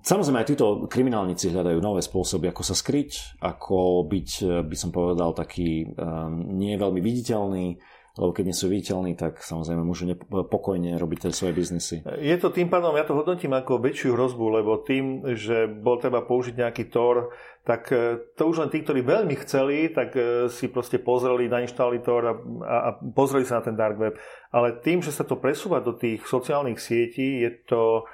samozrejme 0.00 0.40
aj 0.40 0.48
títo 0.48 0.66
kriminálnici 0.88 1.52
hľadajú 1.52 1.78
nové 1.84 2.00
spôsoby, 2.00 2.48
ako 2.48 2.62
sa 2.64 2.72
skryť, 2.72 3.36
ako 3.44 4.08
byť, 4.08 4.30
e, 4.40 4.52
by 4.64 4.76
som 4.80 4.88
povedal, 4.88 5.36
taký 5.36 5.84
um, 5.92 6.56
nie 6.56 6.72
veľmi 6.80 7.04
viditeľný, 7.04 7.76
lebo 8.16 8.32
keď 8.32 8.44
nie 8.48 8.56
sú 8.56 8.72
viditeľní, 8.72 9.12
tak 9.12 9.44
samozrejme 9.44 9.84
môžu 9.84 10.16
pokojne 10.48 10.96
robiť 10.96 11.28
tie 11.28 11.36
svoje 11.36 11.52
biznisy. 11.52 11.96
Je 12.16 12.36
to 12.40 12.48
tým 12.48 12.72
pádom, 12.72 12.96
ja 12.96 13.04
to 13.04 13.12
hodnotím 13.12 13.52
ako 13.52 13.76
väčšiu 13.76 14.16
hrozbu, 14.16 14.44
lebo 14.56 14.80
tým, 14.80 15.36
že 15.36 15.68
bol 15.68 16.00
treba 16.00 16.24
použiť 16.24 16.56
nejaký 16.56 16.88
Tor, 16.88 17.36
tak 17.66 17.92
e, 17.92 18.32
to 18.32 18.48
už 18.48 18.64
len 18.64 18.70
tí, 18.72 18.80
ktorí 18.80 19.04
veľmi 19.04 19.36
chceli, 19.44 19.92
tak 19.92 20.16
e, 20.16 20.48
si 20.48 20.72
proste 20.72 20.96
pozreli, 20.96 21.50
nainštalovali 21.50 22.00
Tor 22.00 22.22
a, 22.24 22.34
a, 22.64 22.76
a 22.88 22.90
pozreli 22.96 23.44
sa 23.44 23.60
na 23.60 23.68
ten 23.68 23.76
dark 23.76 24.00
web. 24.00 24.16
Ale 24.48 24.80
tým, 24.80 25.04
že 25.04 25.12
sa 25.12 25.26
to 25.26 25.36
presúva 25.36 25.84
do 25.84 25.92
tých 25.92 26.24
sociálnych 26.24 26.80
sietí, 26.80 27.44
je 27.44 27.50
to 27.68 28.08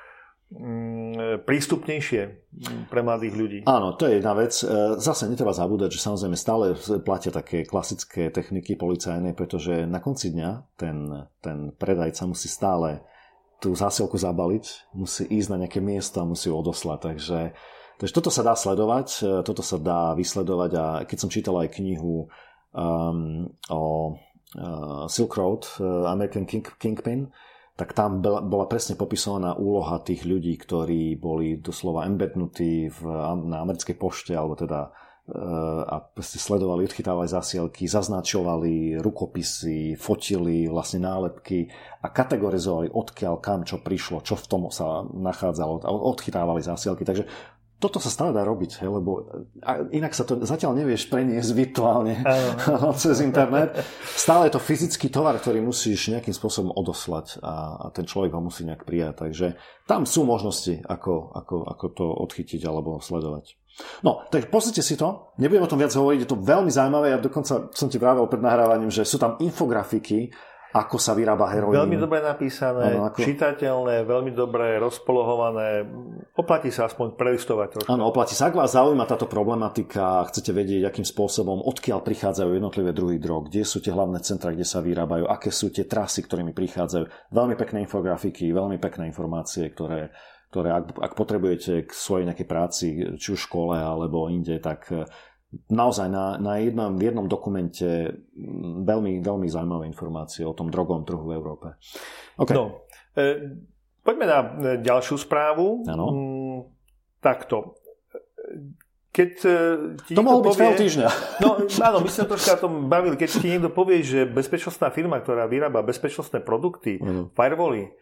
prístupnejšie 1.43 2.23
pre 2.93 3.01
mladých 3.01 3.35
ľudí. 3.35 3.59
Áno, 3.65 3.97
to 3.97 4.05
je 4.05 4.21
jedna 4.21 4.37
vec. 4.37 4.53
E, 4.61 4.65
zase 5.01 5.25
netreba 5.27 5.57
zabúdať, 5.57 5.97
že 5.97 6.05
samozrejme 6.05 6.37
stále 6.37 6.77
platia 7.01 7.33
také 7.33 7.65
klasické 7.65 8.29
techniky 8.29 8.77
policajné, 8.77 9.33
pretože 9.33 9.89
na 9.89 9.99
konci 9.99 10.33
dňa 10.33 10.51
ten, 10.77 11.09
ten 11.41 11.73
predajca 11.73 12.29
musí 12.29 12.53
stále 12.53 13.01
tú 13.63 13.73
zásielku 13.73 14.19
zabaliť, 14.19 14.93
musí 14.99 15.25
ísť 15.25 15.49
na 15.55 15.61
nejaké 15.65 15.79
miesto 15.79 16.21
a 16.21 16.29
musí 16.29 16.51
ju 16.51 16.55
odoslať. 16.59 16.99
Takže, 17.01 17.41
takže 18.03 18.13
toto 18.13 18.29
sa 18.29 18.43
dá 18.45 18.55
sledovať, 18.59 19.09
e, 19.23 19.29
toto 19.47 19.63
sa 19.65 19.81
dá 19.81 20.13
vysledovať 20.13 20.71
a 20.77 20.87
keď 21.09 21.17
som 21.17 21.33
čítal 21.33 21.57
aj 21.65 21.73
knihu 21.81 22.29
um, 22.77 23.49
o 23.69 23.83
uh, 24.57 25.05
Silk 25.09 25.33
Road, 25.37 25.65
uh, 25.81 26.09
American 26.09 26.45
King, 26.45 26.65
Kingpin, 26.77 27.33
tak 27.73 27.97
tam 27.97 28.21
bola 28.23 28.69
presne 28.69 29.01
popisovaná 29.01 29.57
úloha 29.57 29.97
tých 30.05 30.29
ľudí, 30.29 30.61
ktorí 30.61 31.17
boli 31.17 31.57
doslova 31.57 32.05
embednutí 32.05 32.93
v, 32.93 33.01
na 33.49 33.65
americkej 33.65 33.97
pošte, 33.97 34.37
alebo 34.37 34.53
teda 34.53 34.93
e, 35.25 35.41
a 35.89 35.97
sledovali, 36.21 36.85
odchytávali 36.85 37.33
zasielky, 37.33 37.89
zaznačovali 37.89 39.01
rukopisy, 39.01 39.97
fotili 39.97 40.69
vlastne 40.69 41.01
nálepky 41.01 41.73
a 42.05 42.13
kategorizovali 42.13 42.93
odkiaľ 42.93 43.35
kam 43.41 43.65
čo 43.65 43.81
prišlo, 43.81 44.21
čo 44.21 44.37
v 44.37 44.47
tom 44.53 44.69
sa 44.69 45.09
nachádzalo, 45.09 45.89
odchytávali 45.89 46.61
zasielky. 46.61 47.09
Takže 47.09 47.25
toto 47.83 47.99
sa 47.99 48.15
stále 48.15 48.31
dá 48.31 48.47
robiť, 48.47 48.79
he, 48.79 48.87
lebo 48.87 49.27
inak 49.91 50.15
sa 50.15 50.23
to 50.23 50.39
zatiaľ 50.47 50.79
nevieš 50.79 51.11
preniesť 51.11 51.51
virtuálne 51.51 52.23
cez 53.03 53.19
internet. 53.19 53.83
Stále 54.15 54.47
je 54.47 54.55
to 54.55 54.63
fyzický 54.63 55.11
tovar, 55.11 55.35
ktorý 55.43 55.59
musíš 55.59 56.15
nejakým 56.15 56.31
spôsobom 56.31 56.71
odoslať 56.71 57.43
a, 57.43 57.83
a 57.83 57.87
ten 57.91 58.07
človek 58.07 58.31
ho 58.31 58.39
musí 58.39 58.63
nejak 58.63 58.87
prijať. 58.87 59.27
Takže 59.27 59.47
tam 59.91 60.07
sú 60.07 60.23
možnosti, 60.23 60.79
ako, 60.87 61.35
ako, 61.35 61.57
ako 61.67 61.87
to 61.91 62.07
odchytiť 62.07 62.63
alebo 62.63 63.03
sledovať. 63.03 63.59
No, 64.07 64.29
tak 64.31 64.53
pozrite 64.53 64.85
si 64.85 64.95
to. 64.95 65.35
Nebudem 65.43 65.65
o 65.65 65.71
tom 65.71 65.81
viac 65.81 65.91
hovoriť, 65.91 66.23
je 66.23 66.31
to 66.31 66.39
veľmi 66.39 66.71
zaujímavé. 66.71 67.17
Ja 67.17 67.19
dokonca 67.19 67.73
som 67.75 67.89
ti 67.89 67.99
vravel 67.99 68.29
pred 68.29 68.45
nahrávaním, 68.45 68.93
že 68.93 69.03
sú 69.03 69.17
tam 69.19 69.41
infografiky, 69.41 70.31
ako 70.73 70.97
sa 70.97 71.13
vyrába 71.13 71.53
heroín. 71.53 71.77
Veľmi 71.77 72.01
dobre 72.01 72.25
napísané, 72.25 72.97
ano, 72.97 73.13
ako... 73.13 73.21
čitateľné, 73.21 74.09
veľmi 74.09 74.33
dobre 74.33 74.81
rozpolohované. 74.81 75.85
Oplatí 76.33 76.73
sa 76.73 76.89
aspoň 76.89 77.13
prelistovať 77.13 77.69
trošku. 77.77 77.89
Áno, 77.93 78.09
oplatí 78.09 78.33
sa. 78.33 78.49
Ak 78.49 78.57
vás 78.57 78.73
zaujíma 78.73 79.05
táto 79.05 79.29
problematika, 79.29 80.25
chcete 80.33 80.57
vedieť, 80.57 80.89
akým 80.89 81.05
spôsobom, 81.05 81.61
odkiaľ 81.61 82.01
prichádzajú 82.01 82.51
jednotlivé 82.57 82.97
druhy 82.97 83.21
drog, 83.21 83.53
kde 83.53 83.69
sú 83.69 83.85
tie 83.85 83.93
hlavné 83.93 84.25
centra, 84.25 84.57
kde 84.57 84.65
sa 84.65 84.81
vyrábajú, 84.81 85.29
aké 85.29 85.53
sú 85.53 85.69
tie 85.69 85.85
trasy, 85.85 86.25
ktorými 86.25 86.57
prichádzajú. 86.57 87.33
Veľmi 87.37 87.55
pekné 87.61 87.85
infografiky, 87.85 88.49
veľmi 88.49 88.81
pekné 88.81 89.13
informácie, 89.13 89.69
ktoré 89.69 90.09
ktoré 90.53 90.69
ak, 90.69 91.01
ak 91.01 91.13
potrebujete 91.17 91.89
k 91.89 91.91
svojej 91.97 92.29
nejakej 92.29 92.45
práci, 92.45 92.87
či 93.17 93.33
už 93.33 93.41
v 93.41 93.47
škole 93.49 93.73
alebo 93.73 94.29
inde, 94.29 94.61
tak 94.61 94.85
naozaj 95.69 96.09
na, 96.09 96.41
na 96.41 96.57
jednom, 96.61 96.97
v 96.97 97.03
jednom 97.13 97.27
dokumente 97.29 97.87
mm, 98.33 98.89
veľmi, 98.89 99.21
veľmi 99.21 99.47
zaujímavé 99.49 99.85
informácie 99.89 100.49
o 100.49 100.57
tom 100.57 100.73
drogovom 100.73 101.05
trhu 101.05 101.23
v 101.29 101.37
Európe. 101.37 101.77
Okay. 102.41 102.57
No, 102.57 102.89
e, 103.13 103.61
poďme 104.01 104.25
na 104.25 104.39
e, 104.41 104.49
ďalšiu 104.81 105.21
správu. 105.21 105.85
Ano. 105.85 106.07
Mm, 106.09 106.59
takto. 107.21 107.77
keď 109.13 109.31
ti 110.09 110.17
to 110.17 110.25
mohol 110.25 110.41
byť 110.41 110.57
povie, 110.57 110.81
týždňa. 110.89 111.09
No 111.45 111.49
áno, 111.69 112.01
my 112.01 112.09
sme 112.09 112.25
troška 112.33 112.57
o 112.57 112.63
tom 112.65 112.89
bavili. 112.89 113.21
Keď 113.21 113.29
ti 113.45 113.47
niekto 113.53 113.69
povie, 113.69 114.01
že 114.01 114.25
bezpečnostná 114.25 114.89
firma, 114.89 115.21
ktorá 115.21 115.45
vyrába 115.45 115.85
bezpečnostné 115.85 116.41
produkty, 116.41 116.97
mm. 116.97 117.37
firewally, 117.37 117.93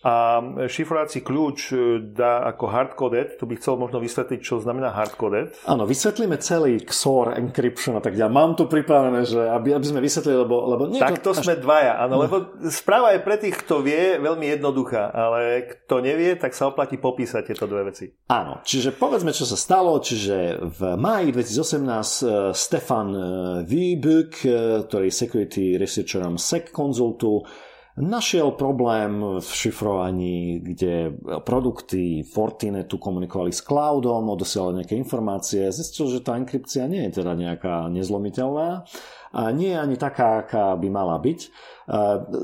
a 0.00 0.40
šifrovací 0.64 1.20
kľúč 1.20 1.58
e, 1.70 1.76
dá 2.16 2.40
ako 2.48 2.72
hardcoded, 2.72 3.36
tu 3.36 3.44
by 3.44 3.60
chcel 3.60 3.76
možno 3.76 4.00
vysvetliť, 4.00 4.40
čo 4.40 4.56
znamená 4.56 4.96
hardcoded. 4.96 5.60
Áno, 5.68 5.84
vysvetlíme 5.84 6.40
celý 6.40 6.80
XOR 6.80 7.36
encryption 7.36 8.00
a 8.00 8.02
tak 8.02 8.16
ďalej. 8.16 8.32
Mám 8.32 8.56
tu 8.56 8.64
pripravené, 8.64 9.28
že 9.28 9.36
aby, 9.36 9.76
aby 9.76 9.84
sme 9.84 10.00
vysvetlili, 10.00 10.40
lebo... 10.40 10.56
lebo 10.72 10.88
nie 10.88 11.04
tak 11.04 11.20
to 11.20 11.36
až... 11.36 11.44
sme 11.44 11.60
dvaja, 11.60 12.00
áno, 12.00 12.16
lebo 12.16 12.56
správa 12.72 13.12
je 13.12 13.20
pre 13.20 13.36
tých, 13.36 13.60
kto 13.60 13.84
vie, 13.84 14.16
veľmi 14.16 14.56
jednoduchá, 14.56 15.12
ale 15.12 15.68
kto 15.68 16.00
nevie, 16.00 16.32
tak 16.40 16.56
sa 16.56 16.72
oplatí 16.72 16.96
popísať 16.96 17.52
tieto 17.52 17.68
dve 17.68 17.92
veci. 17.92 18.08
Áno, 18.32 18.64
čiže 18.64 18.96
povedzme, 18.96 19.36
čo 19.36 19.44
sa 19.44 19.60
stalo, 19.60 20.00
čiže 20.00 20.64
v 20.64 20.96
máji 20.96 21.28
2018 21.36 21.76
uh, 21.76 22.00
e, 22.00 22.34
Stefan 22.56 23.10
Wiebuk, 23.68 24.32
uh, 24.48 24.80
ktorý 24.88 25.12
je 25.12 25.14
security 25.14 25.64
researcherom 25.76 26.40
SEC 26.40 26.72
konzultu, 26.72 27.44
našiel 28.00 28.56
problém 28.56 29.20
v 29.38 29.48
šifrovaní, 29.48 30.60
kde 30.60 31.12
produkty 31.44 32.24
Fortinetu 32.24 32.98
komunikovali 32.98 33.52
s 33.52 33.60
cloudom, 33.60 34.32
odosielali 34.32 34.82
nejaké 34.82 34.96
informácie, 34.96 35.68
zistil, 35.68 36.08
že 36.08 36.24
tá 36.24 36.34
enkrypcia 36.34 36.88
nie 36.88 37.06
je 37.08 37.22
teda 37.22 37.36
nejaká 37.36 37.92
nezlomiteľná 37.92 38.88
nie 39.54 39.70
je 39.70 39.78
ani 39.78 39.96
taká, 39.96 40.42
aká 40.42 40.74
by 40.74 40.88
mala 40.90 41.14
byť. 41.22 41.40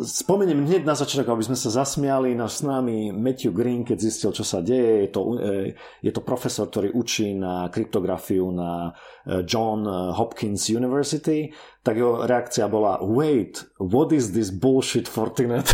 Spomeniem 0.03 0.67
hneď 0.67 0.83
na 0.83 0.99
začiatok, 0.99 1.39
aby 1.39 1.47
sme 1.47 1.55
sa 1.55 1.71
zasmiali, 1.71 2.35
náš 2.35 2.59
s 2.59 2.67
nami 2.67 3.15
Matthew 3.15 3.55
Green, 3.55 3.87
keď 3.87 3.99
zistil, 4.03 4.35
čo 4.35 4.43
sa 4.43 4.59
deje, 4.59 5.07
je 5.07 5.11
to, 5.15 5.23
e, 5.39 5.71
je 6.03 6.11
to 6.11 6.19
profesor, 6.27 6.67
ktorý 6.67 6.91
učí 6.91 7.31
na 7.31 7.71
kryptografiu 7.71 8.51
na 8.51 8.91
e, 9.23 9.47
John 9.47 9.87
Hopkins 9.87 10.67
University, 10.67 11.55
tak 11.87 11.95
jeho 11.95 12.27
reakcia 12.27 12.67
bola 12.67 12.99
wait, 12.99 13.63
what 13.79 14.11
is 14.11 14.35
this 14.35 14.51
bullshit 14.51 15.07
Fortinet? 15.07 15.71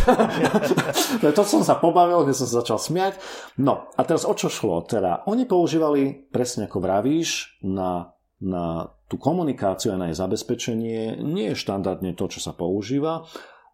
to 1.37 1.41
som 1.41 1.65
sa 1.65 1.81
pobavil, 1.81 2.29
keď 2.29 2.35
som 2.37 2.45
sa 2.45 2.61
začal 2.61 2.77
smiať. 2.77 3.17
No 3.57 3.89
a 3.97 4.01
teraz 4.05 4.21
o 4.21 4.37
čo 4.37 4.53
šlo? 4.53 4.85
Teda 4.85 5.25
oni 5.25 5.49
používali, 5.49 6.29
presne 6.29 6.69
ako 6.69 6.77
vravíš, 6.77 7.57
na, 7.65 8.12
na 8.43 8.91
tú 9.07 9.15
komunikáciu 9.15 9.95
a 9.95 9.99
na 9.99 10.11
jej 10.11 10.19
zabezpečenie 10.19 11.23
nie 11.23 11.53
je 11.53 11.59
štandardne 11.59 12.11
to, 12.13 12.27
čo 12.27 12.43
sa 12.43 12.51
používa, 12.51 13.23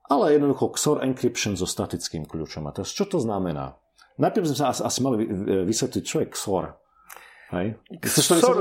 ale 0.09 0.38
jednoducho 0.38 0.74
XOR 0.74 1.01
encryption 1.05 1.57
so 1.57 1.65
statickým 1.65 2.26
kľúčom. 2.30 2.65
A 2.70 2.74
teraz 2.74 2.93
čo 2.93 3.09
to 3.09 3.17
znamená? 3.17 3.78
Najprv 4.20 4.45
sme 4.51 4.57
sa 4.57 4.70
asi, 4.74 4.82
asi 4.86 4.99
mali 4.99 5.26
vysvetliť, 5.65 6.03
čo 6.03 6.17
je 6.22 6.28
XOR. 6.30 6.65
Hej? 7.55 7.67
XOR, 8.03 8.57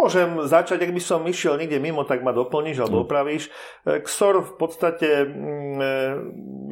môžem 0.00 0.28
začať, 0.48 0.88
ak 0.88 0.96
by 0.96 1.02
som 1.04 1.20
išiel 1.28 1.60
niekde 1.60 1.76
mimo, 1.76 2.08
tak 2.08 2.24
ma 2.24 2.32
doplníš 2.32 2.80
alebo 2.80 3.02
mm. 3.02 3.04
opravíš. 3.04 3.42
E, 3.84 4.00
XOR 4.00 4.40
v 4.40 4.52
podstate 4.56 5.08
mm, 5.28 5.78
e, 5.78 5.92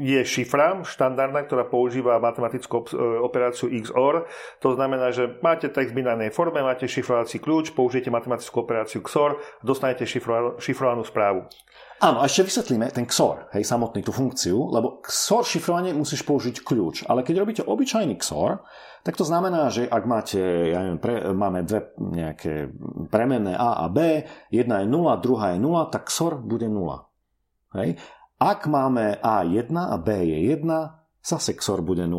je 0.00 0.20
šifra 0.24 0.80
štandardná, 0.88 1.44
ktorá 1.44 1.68
používa 1.68 2.16
matematickú 2.16 2.88
e, 2.88 2.96
operáciu 3.20 3.68
XOR. 3.68 4.24
To 4.64 4.72
znamená, 4.72 5.12
že 5.12 5.28
máte 5.44 5.68
text 5.68 5.92
v 5.92 6.00
binárnej 6.00 6.32
forme, 6.32 6.64
máte 6.64 6.88
šifrovací 6.88 7.36
kľúč, 7.36 7.76
použijete 7.76 8.08
matematickú 8.08 8.64
operáciu 8.64 9.04
XOR, 9.04 9.36
dostanete 9.60 10.08
šifrovanú 10.58 11.04
správu. 11.04 11.44
Áno, 11.98 12.22
a 12.22 12.30
ešte 12.30 12.46
vysvetlíme 12.46 12.94
ten 12.94 13.10
XOR, 13.10 13.50
hej, 13.50 13.66
samotný 13.66 14.06
tú 14.06 14.14
funkciu, 14.14 14.70
lebo 14.70 15.02
XOR 15.02 15.42
šifrovanie 15.42 15.90
musíš 15.90 16.22
použiť 16.22 16.62
kľúč, 16.62 17.10
ale 17.10 17.26
keď 17.26 17.34
robíte 17.42 17.62
obyčajný 17.66 18.14
XOR, 18.22 18.62
tak 19.02 19.18
to 19.18 19.26
znamená, 19.26 19.66
že 19.66 19.90
ak 19.90 20.04
máte, 20.06 20.38
ja 20.70 20.78
neviem, 20.86 21.02
pre, 21.02 21.26
máme 21.34 21.66
dve 21.66 21.90
nejaké 21.98 22.70
premenné 23.10 23.58
A 23.58 23.82
a 23.82 23.86
B, 23.90 24.22
jedna 24.46 24.82
je 24.82 24.86
0, 24.86 25.10
druhá 25.18 25.54
je 25.54 25.58
0, 25.58 25.90
tak 25.90 26.06
XOR 26.06 26.38
bude 26.38 26.70
0. 26.70 27.02
Hej. 27.74 27.98
Ak 28.38 28.70
máme 28.70 29.18
A1 29.18 29.74
a 29.74 29.96
B 29.98 30.22
je 30.22 30.38
1, 30.54 30.70
zase 31.18 31.58
XOR 31.58 31.82
bude 31.82 32.06
0. 32.06 32.14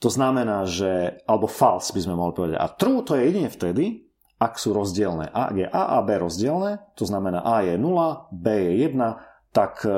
To 0.00 0.08
znamená, 0.08 0.64
že, 0.64 1.20
alebo 1.28 1.46
false 1.46 1.92
by 1.92 2.00
sme 2.00 2.16
mohli 2.16 2.32
povedať. 2.32 2.56
A 2.58 2.66
true 2.72 3.04
to 3.04 3.14
je 3.14 3.28
jedine 3.28 3.52
vtedy, 3.52 4.08
ak 4.42 4.58
sú 4.58 4.74
rozdielne. 4.74 5.30
Ak 5.30 5.54
je 5.54 5.70
A 5.70 5.94
a 5.94 6.02
B 6.02 6.18
rozdielne, 6.18 6.82
to 6.98 7.06
znamená 7.06 7.46
A 7.46 7.62
je 7.62 7.78
0, 7.78 8.34
B 8.34 8.46
je 8.50 8.72
1, 8.90 9.54
tak 9.54 9.86
e, 9.86 9.94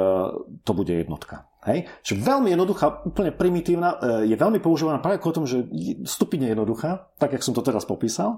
to 0.60 0.72
bude 0.76 0.92
jednotka. 0.92 1.48
Hej? 1.64 1.88
Čiže 2.04 2.20
veľmi 2.20 2.52
jednoduchá, 2.52 3.08
úplne 3.08 3.32
primitívna, 3.32 3.96
e, 3.96 4.28
je 4.28 4.36
veľmi 4.36 4.60
používaná 4.60 5.00
práve 5.00 5.24
o 5.24 5.32
tom, 5.32 5.48
že 5.48 5.64
stupidne 6.04 6.52
jednoduchá, 6.52 7.08
tak 7.16 7.32
jak 7.32 7.40
som 7.40 7.56
to 7.56 7.64
teraz 7.64 7.88
popísal. 7.88 8.36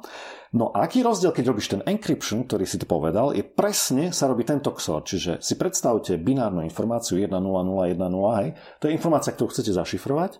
No 0.54 0.70
a 0.70 0.86
aký 0.86 1.02
rozdiel, 1.02 1.34
keď 1.34 1.44
robíš 1.50 1.74
ten 1.74 1.82
encryption, 1.82 2.46
ktorý 2.46 2.62
si 2.62 2.78
to 2.78 2.86
povedal, 2.86 3.34
je 3.34 3.42
presne 3.42 4.14
sa 4.14 4.30
robí 4.30 4.46
tento 4.46 4.70
XOR. 4.70 5.02
Čiže 5.02 5.42
si 5.42 5.58
predstavte 5.58 6.14
binárnu 6.22 6.62
informáciu 6.62 7.18
100110, 7.18 7.98
hej? 8.38 8.48
To 8.78 8.84
je 8.86 8.94
informácia, 8.94 9.34
ktorú 9.34 9.50
chcete 9.50 9.74
zašifrovať 9.74 10.38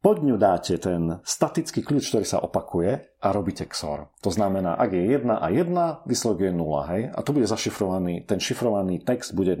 pod 0.00 0.24
ňu 0.24 0.40
dáte 0.40 0.80
ten 0.80 1.20
statický 1.20 1.84
kľúč, 1.84 2.08
ktorý 2.08 2.24
sa 2.24 2.40
opakuje 2.40 3.20
a 3.20 3.28
robíte 3.36 3.68
XOR. 3.68 4.08
To 4.24 4.32
znamená, 4.32 4.76
ak 4.80 4.96
je 4.96 5.04
1 5.12 5.28
a 5.28 5.46
1, 5.52 6.08
výsledok 6.08 6.48
je 6.48 6.52
0, 6.56 6.90
hej? 6.96 7.02
A 7.12 7.18
tu 7.20 7.36
bude 7.36 7.44
zašifrovaný, 7.44 8.24
ten 8.24 8.40
šifrovaný 8.40 9.04
text 9.04 9.36
bude 9.36 9.60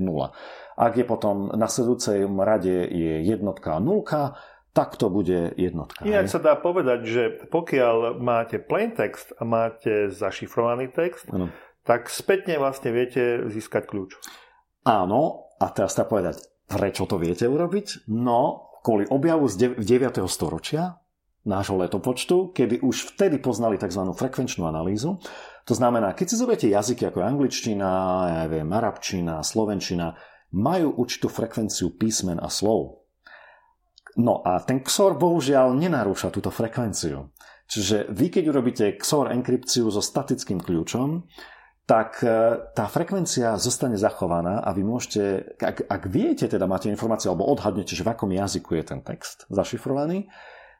Ak 0.80 0.92
je 0.96 1.04
potom 1.04 1.52
na 1.52 1.68
sledujúcej 1.68 2.24
rade 2.24 2.88
je 2.88 3.20
jednotka 3.20 3.76
a 3.76 3.84
nulka, 3.84 4.40
tak 4.72 4.96
to 4.96 5.12
bude 5.12 5.52
jednotka. 5.60 6.00
Inak 6.06 6.32
sa 6.32 6.40
dá 6.40 6.56
povedať, 6.56 7.00
že 7.04 7.22
pokiaľ 7.52 8.16
máte 8.16 8.56
plain 8.62 8.96
text 8.96 9.36
a 9.36 9.44
máte 9.44 10.08
zašifrovaný 10.08 10.88
text, 10.94 11.28
ano. 11.28 11.52
tak 11.84 12.08
spätne 12.08 12.56
vlastne 12.56 12.94
viete 12.94 13.44
získať 13.50 13.90
kľúč. 13.90 14.16
Áno, 14.88 15.52
a 15.60 15.68
teraz 15.74 15.98
sa 15.98 16.08
povedať, 16.08 16.40
prečo 16.70 17.04
to 17.04 17.20
viete 17.20 17.44
urobiť? 17.44 18.08
No, 18.08 18.69
kvôli 18.80 19.08
objavu 19.08 19.46
z 19.48 19.76
9. 19.80 20.20
storočia 20.28 21.00
nášho 21.40 21.80
letopočtu, 21.80 22.52
kedy 22.52 22.84
už 22.84 23.16
vtedy 23.16 23.40
poznali 23.40 23.80
tzv. 23.80 24.04
frekvenčnú 24.12 24.68
analýzu. 24.68 25.16
To 25.64 25.74
znamená, 25.76 26.12
keď 26.12 26.26
si 26.28 26.36
zoberiete 26.36 26.68
jazyky 26.68 27.08
ako 27.08 27.24
angličtina, 27.24 27.88
ja 28.28 28.44
viem, 28.44 28.68
arabčina, 28.68 29.40
slovenčina, 29.40 30.12
majú 30.52 31.00
určitú 31.00 31.32
frekvenciu 31.32 31.96
písmen 31.96 32.36
a 32.42 32.52
slov. 32.52 33.06
No 34.18 34.42
a 34.42 34.58
ten 34.60 34.82
XOR 34.82 35.16
bohužiaľ 35.16 35.72
nenarúša 35.78 36.34
túto 36.34 36.50
frekvenciu. 36.50 37.30
Čiže 37.70 38.10
vy, 38.10 38.26
keď 38.34 38.44
urobíte 38.50 38.84
XOR 38.98 39.30
enkrypciu 39.30 39.86
so 39.94 40.02
statickým 40.02 40.58
kľúčom, 40.58 41.22
tak 41.90 42.22
e, 42.22 42.30
tá 42.70 42.86
frekvencia 42.86 43.58
zostane 43.58 43.98
zachovaná 43.98 44.62
a 44.62 44.70
vy 44.70 44.86
môžete, 44.86 45.58
ak, 45.58 45.90
ak 45.90 46.02
viete, 46.06 46.46
teda 46.46 46.70
máte 46.70 46.86
informáciu 46.86 47.34
alebo 47.34 47.50
odhadnete, 47.50 47.98
že 47.98 48.06
v 48.06 48.14
akom 48.14 48.30
jazyku 48.30 48.78
je 48.78 48.84
ten 48.94 49.02
text 49.02 49.50
zašifrovaný, 49.50 50.30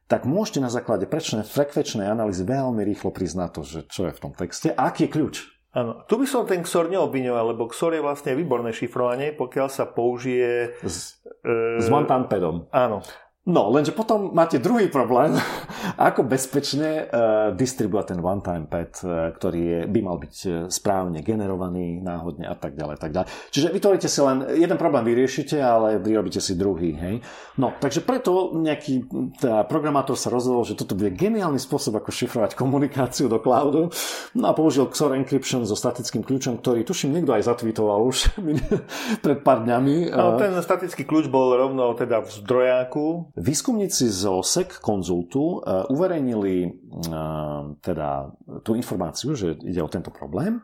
tak 0.06 0.22
môžete 0.22 0.62
na 0.62 0.70
základe 0.70 1.11
prečnej 1.11 1.42
frekvenčnej 1.42 2.06
analýzy 2.06 2.46
veľmi 2.46 2.86
rýchlo 2.86 3.11
priznať 3.11 3.50
to, 3.50 3.62
že 3.66 3.80
čo 3.90 4.06
je 4.06 4.14
v 4.14 4.22
tom 4.22 4.32
texte 4.38 4.70
a 4.70 4.86
aký 4.86 5.11
je 5.11 5.14
kľúč. 5.18 5.36
Áno, 5.74 6.06
tu 6.06 6.14
by 6.18 6.26
som 6.30 6.46
ten 6.46 6.62
XOR 6.62 6.86
neobviňoval, 6.90 7.54
lebo 7.54 7.66
XOR 7.70 7.94
je 7.94 8.02
vlastne 8.02 8.38
výborné 8.38 8.70
šifrovanie, 8.70 9.34
pokiaľ 9.34 9.66
sa 9.66 9.90
použije... 9.90 10.78
S, 10.82 11.22
e, 11.42 11.78
s 11.78 11.90
one-time 11.90 12.30
padom. 12.30 12.70
Áno, 12.70 13.02
No, 13.51 13.66
lenže 13.74 13.90
potom 13.90 14.30
máte 14.30 14.62
druhý 14.62 14.86
problém, 14.86 15.34
ako 15.98 16.22
bezpečne 16.22 17.11
uh, 17.11 17.51
distribuovať 17.51 18.14
ten 18.14 18.20
one-time 18.22 18.70
pad, 18.70 19.03
uh, 19.03 19.34
ktorý 19.34 19.61
je, 19.61 19.78
by 19.90 20.01
mal 20.07 20.16
byť 20.22 20.36
uh, 20.46 20.53
správne 20.70 21.18
generovaný 21.26 21.98
náhodne 21.98 22.46
a 22.46 22.55
tak 22.55 22.78
ďalej, 22.78 23.03
tak 23.03 23.11
ďalej. 23.11 23.28
Čiže 23.51 23.74
vytvoríte 23.74 24.07
si 24.07 24.20
len 24.22 24.46
jeden 24.55 24.78
problém 24.78 25.03
vyriešite, 25.03 25.59
ale 25.59 25.98
vyrobíte 25.98 26.38
si 26.38 26.55
druhý, 26.55 26.94
hej. 26.94 27.26
No, 27.59 27.74
takže 27.74 28.07
preto 28.07 28.55
nejaký 28.55 29.11
teda 29.42 29.66
programátor 29.66 30.14
sa 30.14 30.30
rozhodol, 30.30 30.62
že 30.62 30.78
toto 30.78 30.94
bude 30.94 31.11
geniálny 31.11 31.59
spôsob, 31.59 31.98
ako 31.98 32.14
šifrovať 32.14 32.55
komunikáciu 32.55 33.26
do 33.26 33.42
cloudu. 33.42 33.90
No 34.38 34.44
a 34.48 34.53
použil 34.55 34.86
XOR 34.86 35.18
encryption 35.18 35.66
so 35.66 35.74
statickým 35.74 36.22
kľúčom, 36.22 36.62
ktorý 36.62 36.86
tuším 36.86 37.18
niekto 37.18 37.34
aj 37.34 37.51
zatvítoval 37.51 38.07
už 38.07 38.30
pred 39.24 39.42
pár 39.42 39.66
dňami. 39.66 40.14
No, 40.14 40.38
ten 40.38 40.55
statický 40.62 41.03
kľúč 41.03 41.26
bol 41.26 41.59
rovno 41.59 41.92
teda 41.98 42.22
v 42.22 42.28
zdrojáku 42.30 43.34
Výskumníci 43.41 44.12
zo 44.12 44.45
SEC 44.45 44.84
konzultu 44.84 45.64
uh, 45.64 45.88
uverejnili 45.88 46.68
uh, 46.68 47.72
teda 47.80 48.28
tú 48.61 48.76
informáciu, 48.76 49.32
že 49.32 49.57
ide 49.64 49.80
o 49.80 49.88
tento 49.88 50.12
problém, 50.12 50.61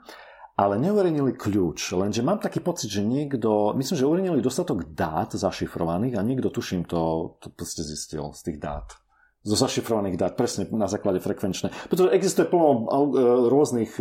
ale 0.60 0.76
neuverejnili 0.76 1.36
kľúč. 1.40 1.96
Lenže 1.96 2.20
mám 2.20 2.36
taký 2.36 2.60
pocit, 2.60 2.92
že 2.92 3.00
niekto, 3.00 3.72
myslím, 3.80 3.96
že 3.96 4.08
uverejnili 4.08 4.44
dostatok 4.44 4.92
dát 4.92 5.32
zašifrovaných 5.32 6.20
a 6.20 6.24
niekto, 6.24 6.52
tuším, 6.52 6.84
to, 6.84 7.36
to 7.40 7.48
proste 7.48 7.80
zistil 7.80 8.36
z 8.36 8.52
tých 8.52 8.60
dát 8.60 8.88
zo 9.46 9.54
zašifrovaných 9.54 10.18
dát, 10.18 10.34
presne 10.34 10.66
na 10.74 10.90
základe 10.90 11.22
frekvenčné. 11.22 11.70
Pretože 11.86 12.10
existuje 12.10 12.50
plno 12.50 12.66
e, 12.66 12.84
rôznych 13.46 13.94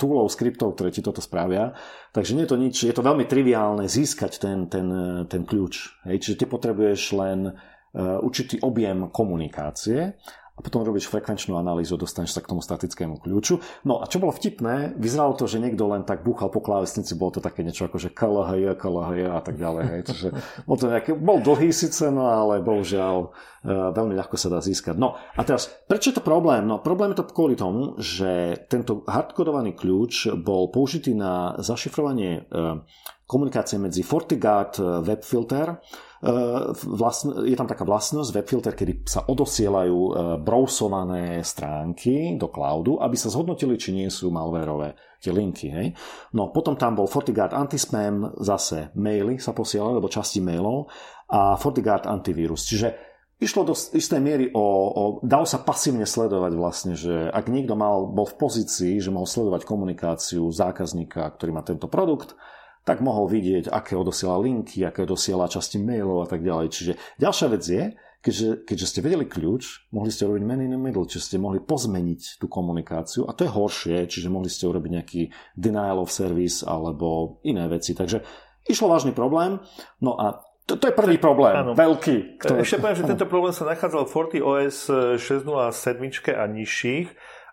toolov, 0.00 0.32
skriptov, 0.32 0.72
ktoré 0.72 0.88
ti 0.88 1.04
toto 1.04 1.20
spravia. 1.20 1.76
Takže 2.16 2.32
nie 2.32 2.48
je 2.48 2.50
to 2.50 2.56
nič, 2.56 2.74
je 2.88 2.96
to 2.96 3.04
veľmi 3.04 3.28
triviálne 3.28 3.84
získať 3.84 4.40
ten, 4.40 4.72
ten, 4.72 4.88
ten 5.28 5.44
kľúč. 5.44 6.00
Hej? 6.08 6.24
Čiže 6.24 6.38
ty 6.40 6.44
potrebuješ 6.48 7.12
len 7.12 7.52
Eh, 7.52 7.78
určitý 7.96 8.62
objem 8.62 9.10
komunikácie 9.10 10.14
a 10.60 10.62
potom 10.62 10.84
robíš 10.84 11.08
frekvenčnú 11.08 11.56
analýzu, 11.56 11.96
dostaneš 11.96 12.36
sa 12.36 12.44
k 12.44 12.52
tomu 12.52 12.60
statickému 12.60 13.24
kľúču. 13.24 13.64
No 13.88 14.04
a 14.04 14.04
čo 14.04 14.20
bolo 14.20 14.36
vtipné, 14.36 14.92
vyzeralo 15.00 15.32
to, 15.32 15.48
že 15.48 15.56
niekto 15.56 15.88
len 15.88 16.04
tak 16.04 16.20
búchal 16.20 16.52
po 16.52 16.60
klávesnici, 16.60 17.16
bolo 17.16 17.32
to 17.32 17.40
také 17.40 17.64
niečo 17.64 17.88
ako, 17.88 17.96
že 17.96 18.12
KLHJ, 18.12 18.76
KLHJ 18.76 19.22
a 19.32 19.40
tak 19.40 19.56
ďalej. 19.56 19.82
Hej. 19.88 20.02
Čiže 20.12 20.28
bol, 20.68 20.76
to 20.76 20.92
nejaký, 20.92 21.16
bol 21.16 21.40
dlhý 21.40 21.72
síce, 21.72 22.12
no 22.12 22.28
ale 22.28 22.60
bohužiaľ 22.60 23.16
e, 23.24 23.28
veľmi 23.72 24.12
ľahko 24.20 24.36
sa 24.36 24.52
dá 24.52 24.60
získať. 24.60 25.00
No 25.00 25.16
a 25.16 25.40
teraz, 25.48 25.72
prečo 25.88 26.12
je 26.12 26.20
to 26.20 26.28
problém? 26.28 26.68
No 26.68 26.76
problém 26.84 27.16
je 27.16 27.24
to 27.24 27.32
kvôli 27.32 27.56
tomu, 27.56 27.96
že 27.96 28.60
tento 28.68 29.00
hardkodovaný 29.08 29.72
kľúč 29.72 30.28
bol 30.44 30.68
použitý 30.68 31.16
na 31.16 31.56
zašifrovanie 31.56 32.44
e, 32.44 32.84
komunikácie 33.30 33.78
medzi 33.78 34.02
FortiGuard 34.02 35.06
webfilter 35.06 35.78
vlastn- 36.20 37.48
je 37.48 37.56
tam 37.56 37.64
taká 37.64 37.88
vlastnosť 37.88 38.30
webfilter, 38.36 38.74
kedy 38.76 39.08
sa 39.08 39.24
odosielajú 39.24 39.96
e, 39.96 40.12
brousované 40.44 41.40
stránky 41.40 42.36
do 42.36 42.52
cloudu, 42.52 43.00
aby 43.00 43.16
sa 43.16 43.32
zhodnotili, 43.32 43.80
či 43.80 43.96
nie 43.96 44.12
sú 44.12 44.28
malverové 44.28 44.92
tie 45.24 45.32
linky. 45.32 45.72
Hej. 45.72 45.96
No 46.36 46.52
potom 46.52 46.76
tam 46.76 47.00
bol 47.00 47.08
FortiGuard 47.08 47.56
antispam, 47.56 48.36
zase 48.36 48.92
maily 49.00 49.40
sa 49.40 49.56
posielali, 49.56 49.96
alebo 49.96 50.12
časti 50.12 50.44
mailov 50.44 50.92
a 51.32 51.56
FortiGuard 51.56 52.04
antivírus. 52.04 52.68
Čiže 52.68 53.08
Išlo 53.40 53.64
do 53.64 53.72
istej 53.72 54.20
miery 54.20 54.52
o, 54.52 54.60
o... 54.60 55.02
Dalo 55.24 55.48
sa 55.48 55.64
pasívne 55.64 56.04
sledovať 56.04 56.52
vlastne, 56.60 56.92
že 56.92 57.24
ak 57.32 57.48
niekto 57.48 57.72
mal, 57.72 58.12
bol 58.12 58.28
v 58.28 58.36
pozícii, 58.36 59.00
že 59.00 59.08
mohol 59.08 59.24
sledovať 59.24 59.64
komunikáciu 59.64 60.44
zákazníka, 60.52 61.24
ktorý 61.40 61.56
má 61.56 61.64
tento 61.64 61.88
produkt, 61.88 62.36
tak 62.84 63.04
mohol 63.04 63.28
vidieť, 63.28 63.68
aké 63.68 63.94
odosiela 63.94 64.40
linky, 64.40 64.82
aké 64.82 65.04
odosiela 65.04 65.46
časti 65.46 65.76
mailov 65.76 66.24
a 66.24 66.28
tak 66.28 66.40
ďalej. 66.40 66.66
Čiže 66.72 66.92
ďalšia 67.20 67.46
vec 67.52 67.62
je, 67.62 67.84
keďže, 68.24 68.48
keďže 68.64 68.86
ste 68.86 69.00
vedeli 69.04 69.26
kľúč, 69.28 69.92
mohli 69.92 70.08
ste 70.12 70.24
urobiť 70.24 70.44
man 70.44 70.64
in 70.64 70.72
the 70.72 70.80
middle, 70.80 71.04
čiže 71.04 71.34
ste 71.34 71.36
mohli 71.36 71.60
pozmeniť 71.60 72.40
tú 72.40 72.46
komunikáciu 72.48 73.28
a 73.28 73.36
to 73.36 73.44
je 73.44 73.52
horšie, 73.52 73.96
čiže 74.08 74.32
mohli 74.32 74.48
ste 74.48 74.68
urobiť 74.68 74.90
nejaký 74.96 75.22
denial 75.56 76.00
of 76.00 76.12
service 76.12 76.64
alebo 76.64 77.40
iné 77.44 77.68
veci. 77.68 77.92
Takže 77.92 78.24
išlo 78.68 78.92
vážny 78.92 79.12
problém. 79.12 79.60
No 80.00 80.16
a 80.16 80.40
to, 80.68 80.78
to 80.78 80.86
je 80.86 80.94
prvý 80.94 81.18
problém, 81.18 81.50
ano. 81.56 81.74
veľký. 81.74 82.38
Ktorý... 82.38 82.62
Ešte 82.62 82.78
poviem, 82.78 82.98
že 83.02 83.08
tento 83.12 83.26
problém 83.26 83.50
sa 83.50 83.66
nachádzal 83.66 84.06
v 84.06 84.12
FortiOS 84.12 84.76
6.0.7 85.18 86.38
a 86.38 86.44
nižších 86.46 87.08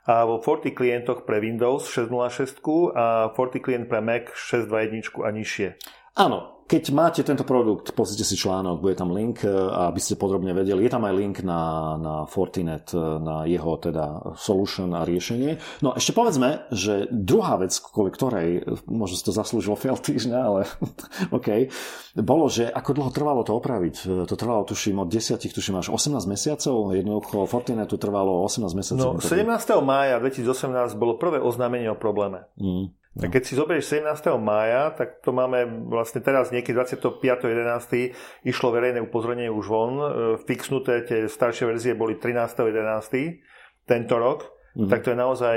a 0.07 0.23
vo 0.23 0.39
Forti 0.39 0.71
klientoch 0.71 1.27
pre 1.27 1.43
Windows 1.43 1.91
6.06 1.91 2.63
a 2.95 3.35
Forti 3.35 3.59
klient 3.59 3.91
pre 3.91 3.99
Mac 3.99 4.31
6.2.1 4.31 5.27
a 5.27 5.29
nižšie. 5.35 5.67
Áno, 6.15 6.56
keď 6.67 6.83
máte 6.91 7.23
tento 7.23 7.47
produkt, 7.47 7.95
pozrite 7.95 8.27
si 8.27 8.35
článok, 8.35 8.83
bude 8.83 8.99
tam 8.99 9.15
link, 9.15 9.47
e, 9.47 9.49
aby 9.87 10.03
ste 10.03 10.19
podrobne 10.19 10.51
vedeli. 10.51 10.83
Je 10.83 10.91
tam 10.91 11.07
aj 11.07 11.15
link 11.15 11.39
na, 11.39 11.95
na 11.95 12.15
Fortinet, 12.27 12.91
e, 12.91 12.99
na 12.99 13.47
jeho 13.47 13.79
teda 13.79 14.35
solution 14.35 14.91
a 14.91 15.07
riešenie. 15.07 15.79
No 15.79 15.95
ešte 15.95 16.11
povedzme, 16.11 16.67
že 16.75 17.07
druhá 17.07 17.55
vec, 17.55 17.71
kvôli 17.79 18.11
ktorej, 18.11 18.49
e, 18.59 18.61
možno 18.83 19.15
si 19.15 19.23
to 19.23 19.31
zaslúžilo 19.31 19.79
fail 19.79 19.95
týždňa, 19.95 20.39
ale 20.43 20.67
OK, 21.39 21.71
bolo, 22.19 22.51
že 22.51 22.67
ako 22.67 22.91
dlho 22.99 23.11
trvalo 23.15 23.41
to 23.47 23.55
opraviť. 23.55 24.27
To 24.27 24.35
trvalo, 24.35 24.67
tuším, 24.67 24.99
od 24.99 25.07
10, 25.07 25.39
tuším, 25.39 25.79
až 25.79 25.87
18 25.95 26.19
mesiacov. 26.27 26.91
Jednoducho 26.91 27.47
Fortinetu 27.47 27.95
trvalo 27.95 28.43
18 28.43 28.67
mesiacov. 28.75 29.09
No, 29.17 29.23
17. 29.23 29.47
mája 29.79 30.19
2018 30.19 30.99
bolo 30.99 31.15
prvé 31.15 31.39
oznámenie 31.39 31.87
o 31.87 31.95
probléme. 31.95 32.43
Mm. 32.59 32.91
Tak 33.17 33.33
keď 33.33 33.43
si 33.43 33.57
zoberieš 33.57 33.85
17. 33.97 34.29
mája, 34.37 34.93
tak 34.93 35.25
to 35.25 35.33
máme 35.33 35.89
vlastne 35.89 36.21
teraz 36.21 36.53
niekedy 36.53 36.77
25.11. 36.77 38.13
išlo 38.45 38.69
verejné 38.69 39.01
upozornenie 39.01 39.49
už 39.49 39.65
von. 39.65 39.93
E, 39.97 40.07
fixnuté 40.45 41.01
tie 41.01 41.25
staršie 41.25 41.65
verzie 41.65 41.97
boli 41.97 42.21
13.11. 42.21 43.89
tento 43.89 44.15
rok. 44.21 44.53
Mm-hmm. 44.77 44.89
Tak 44.93 44.99
to 45.01 45.09
je 45.09 45.17
naozaj 45.17 45.55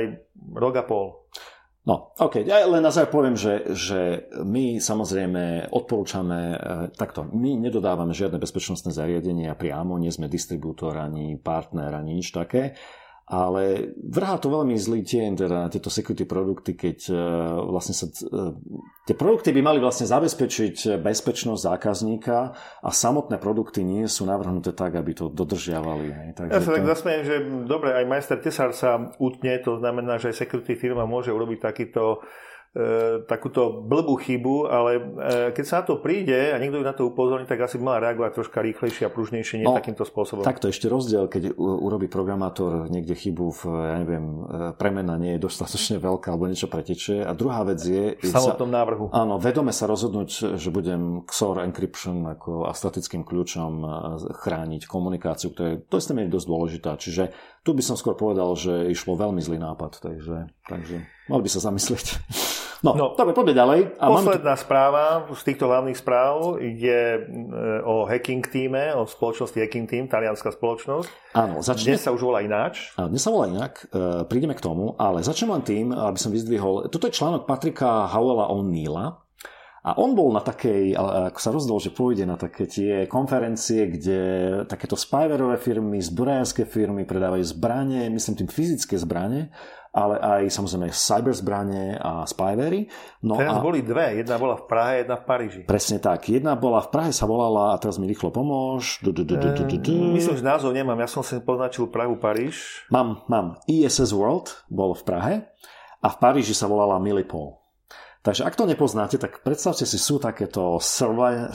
rok 0.56 0.74
a 0.80 0.84
pol. 0.88 1.06
No, 1.84 2.12
OK. 2.16 2.44
Ja 2.44 2.64
len 2.68 2.84
na 2.84 2.92
záver 2.92 3.08
poviem, 3.08 3.36
že, 3.36 3.72
že 3.72 4.28
my 4.40 4.80
samozrejme 4.80 5.72
odporúčame, 5.72 6.40
e, 6.52 6.58
takto, 6.96 7.28
my 7.28 7.60
nedodávame 7.60 8.16
žiadne 8.16 8.40
bezpečnostné 8.40 8.92
zariadenia 8.92 9.52
priamo, 9.52 10.00
nie 10.00 10.12
sme 10.12 10.32
distribútor 10.32 10.96
ani 10.96 11.36
partner, 11.40 11.92
ani 11.92 12.20
nič 12.20 12.32
také 12.32 12.76
ale 13.30 13.94
vrhá 13.94 14.42
to 14.42 14.50
veľmi 14.50 14.74
zlý 14.74 15.06
tieň 15.06 15.46
teda 15.46 15.56
na 15.64 15.68
tieto 15.70 15.86
security 15.86 16.26
produkty, 16.26 16.74
keď 16.74 16.98
uh, 17.14 17.16
vlastne 17.70 17.94
sa 17.94 18.10
uh, 18.10 18.50
tie 19.06 19.14
produkty 19.14 19.54
by 19.54 19.62
mali 19.62 19.78
vlastne 19.78 20.10
zabezpečiť 20.10 20.98
bezpečnosť 20.98 21.62
zákazníka 21.62 22.36
a 22.82 22.90
samotné 22.90 23.38
produkty 23.38 23.86
nie 23.86 24.10
sú 24.10 24.26
navrhnuté 24.26 24.74
tak, 24.74 24.98
aby 24.98 25.14
to 25.14 25.30
dodržiavali. 25.30 26.34
Takže 26.34 26.50
ja 26.50 26.58
sa 26.58 26.70
to... 26.74 26.76
tak 26.82 26.86
zasmejem, 26.90 27.22
že 27.22 27.36
dobre, 27.70 27.94
aj 27.94 28.04
majster 28.10 28.38
Tesar 28.42 28.74
sa 28.74 29.14
utne, 29.22 29.62
to 29.62 29.78
znamená, 29.78 30.18
že 30.18 30.34
aj 30.34 30.42
security 30.42 30.74
firma 30.74 31.06
môže 31.06 31.30
urobiť 31.30 31.58
takýto 31.62 32.26
E, 32.70 33.26
takúto 33.26 33.82
blbú 33.82 34.14
chybu, 34.14 34.70
ale 34.70 34.90
e, 34.94 35.02
keď 35.50 35.64
sa 35.66 35.82
na 35.82 35.84
to 35.90 35.98
príde 35.98 36.54
a 36.54 36.56
niekto 36.62 36.78
na 36.86 36.94
to 36.94 37.10
upozorní, 37.10 37.42
tak 37.42 37.58
asi 37.66 37.82
by 37.82 37.82
mal 37.82 37.98
reagovať 37.98 38.30
troška 38.30 38.62
rýchlejšie 38.62 39.04
a 39.06 39.10
pružnejšie, 39.10 39.58
nie 39.58 39.66
no, 39.66 39.74
takýmto 39.74 40.06
spôsobom. 40.06 40.46
Takto 40.46 40.70
ešte 40.70 40.86
rozdiel, 40.86 41.26
keď 41.26 41.58
urobí 41.58 42.06
programátor 42.06 42.86
niekde 42.86 43.18
chybu 43.18 43.46
v, 43.50 43.60
ja 43.74 43.96
neviem, 43.98 44.22
e, 44.22 44.70
premena 44.78 45.18
nie 45.18 45.34
je 45.34 45.50
dostatočne 45.50 45.98
veľká 45.98 46.30
alebo 46.30 46.46
niečo 46.46 46.70
pretečie. 46.70 47.26
A 47.26 47.34
druhá 47.34 47.66
vec 47.66 47.82
je... 47.82 48.14
V 48.22 48.30
samotnom 48.30 48.70
sa, 48.70 48.76
návrhu. 48.78 49.04
Áno, 49.10 49.42
vedome 49.42 49.74
sa 49.74 49.90
rozhodnúť, 49.90 50.54
že 50.54 50.70
budem 50.70 51.26
XOR 51.26 51.66
encryption 51.66 52.22
ako 52.22 52.70
a 52.70 52.72
statickým 52.72 53.26
kľúčom 53.26 53.82
chrániť 54.46 54.86
komunikáciu, 54.86 55.50
ktorá 55.50 55.74
je 55.74 55.78
to 55.90 55.98
isté 55.98 56.14
dosť 56.14 56.46
dôležitá. 56.46 56.94
Čiže 56.94 57.34
tu 57.60 57.76
by 57.76 57.82
som 57.84 57.96
skôr 57.96 58.16
povedal, 58.16 58.56
že 58.56 58.88
išlo 58.88 59.20
veľmi 59.20 59.40
zlý 59.44 59.60
nápad, 59.60 60.00
takže, 60.00 60.48
takže 60.64 61.04
mal 61.28 61.40
by 61.44 61.50
sa 61.50 61.60
zamyslieť. 61.60 62.06
No, 62.80 62.96
no 62.96 63.06
dobre, 63.12 63.36
poďme 63.36 63.52
ďalej. 63.52 63.80
A 64.00 64.08
posledná 64.08 64.56
tu... 64.56 64.64
správa 64.64 65.28
z 65.28 65.42
týchto 65.52 65.68
hlavných 65.68 66.00
správ 66.00 66.56
je 66.64 67.00
e, 67.12 67.20
o 67.84 68.08
hacking 68.08 68.40
týme, 68.40 68.96
o 68.96 69.04
spoločnosti 69.04 69.60
Hacking 69.60 69.84
Team, 69.84 70.08
talianská 70.08 70.48
spoločnosť. 70.56 71.36
Áno, 71.36 71.60
začne... 71.60 71.92
Dnes 71.92 72.00
sa 72.00 72.16
už 72.16 72.24
volá 72.24 72.40
ináč. 72.40 72.96
Áno, 72.96 73.12
dnes 73.12 73.20
sa 73.20 73.30
volá 73.36 73.52
inak, 73.52 73.84
e, 73.92 74.24
prídeme 74.24 74.56
k 74.56 74.64
tomu, 74.64 74.96
ale 74.96 75.20
začnem 75.20 75.60
len 75.60 75.64
tým, 75.64 75.86
aby 75.92 76.16
som 76.16 76.32
vyzdvihol, 76.32 76.88
toto 76.88 77.04
je 77.04 77.16
článok 77.20 77.44
Patrika 77.44 78.08
Howella 78.08 78.48
O'Neilla, 78.48 79.28
a 79.80 79.96
on 79.96 80.12
bol 80.12 80.28
na 80.28 80.44
takej, 80.44 80.92
ako 81.32 81.40
sa 81.40 81.50
rozdol, 81.56 81.80
že 81.80 81.96
pôjde 81.96 82.28
na 82.28 82.36
také 82.36 82.68
tie 82.68 83.08
konferencie, 83.08 83.88
kde 83.88 84.18
takéto 84.68 84.92
spyverové 84.92 85.56
firmy, 85.56 86.04
zbrojárske 86.04 86.68
firmy 86.68 87.08
predávajú 87.08 87.44
zbranie, 87.48 88.12
myslím 88.12 88.44
tým 88.44 88.50
fyzické 88.52 89.00
zbranie, 89.00 89.48
ale 89.90 90.20
aj 90.20 90.52
samozrejme 90.52 90.92
cyber 90.92 91.34
zbranie 91.34 91.96
a 91.96 92.28
spyvery. 92.28 92.92
No 93.24 93.40
teraz 93.40 93.56
a... 93.56 93.64
boli 93.64 93.80
dve, 93.80 94.20
jedna 94.20 94.36
bola 94.36 94.60
v 94.60 94.64
Prahe, 94.68 94.92
jedna 95.02 95.16
v 95.16 95.24
Paríži. 95.24 95.60
Presne 95.64 95.96
tak, 95.98 96.28
jedna 96.28 96.54
bola 96.60 96.84
v 96.84 96.92
Prahe, 96.92 97.10
sa 97.10 97.24
volala, 97.24 97.72
a 97.72 97.80
teraz 97.80 97.96
mi 97.96 98.04
rýchlo 98.04 98.28
pomôž. 98.30 99.00
Myslím, 100.12 100.36
že 100.36 100.44
názov 100.44 100.76
nemám, 100.76 101.00
ja 101.00 101.08
som 101.08 101.24
si 101.24 101.40
poznačil 101.40 101.88
Prahu, 101.88 102.20
Paríž. 102.20 102.86
Mám, 102.92 103.24
mám. 103.26 103.58
ISS 103.64 104.12
World 104.12 104.60
bol 104.68 104.92
v 104.92 105.02
Prahe 105.08 105.34
a 106.04 106.08
v 106.12 106.16
Paríži 106.20 106.52
sa 106.52 106.68
volala 106.68 107.00
Millipol. 107.00 107.59
Takže 108.20 108.44
ak 108.44 108.52
to 108.52 108.68
nepoznáte, 108.68 109.16
tak 109.16 109.40
predstavte 109.40 109.88
si, 109.88 109.96
sú 109.96 110.20
takéto 110.20 110.76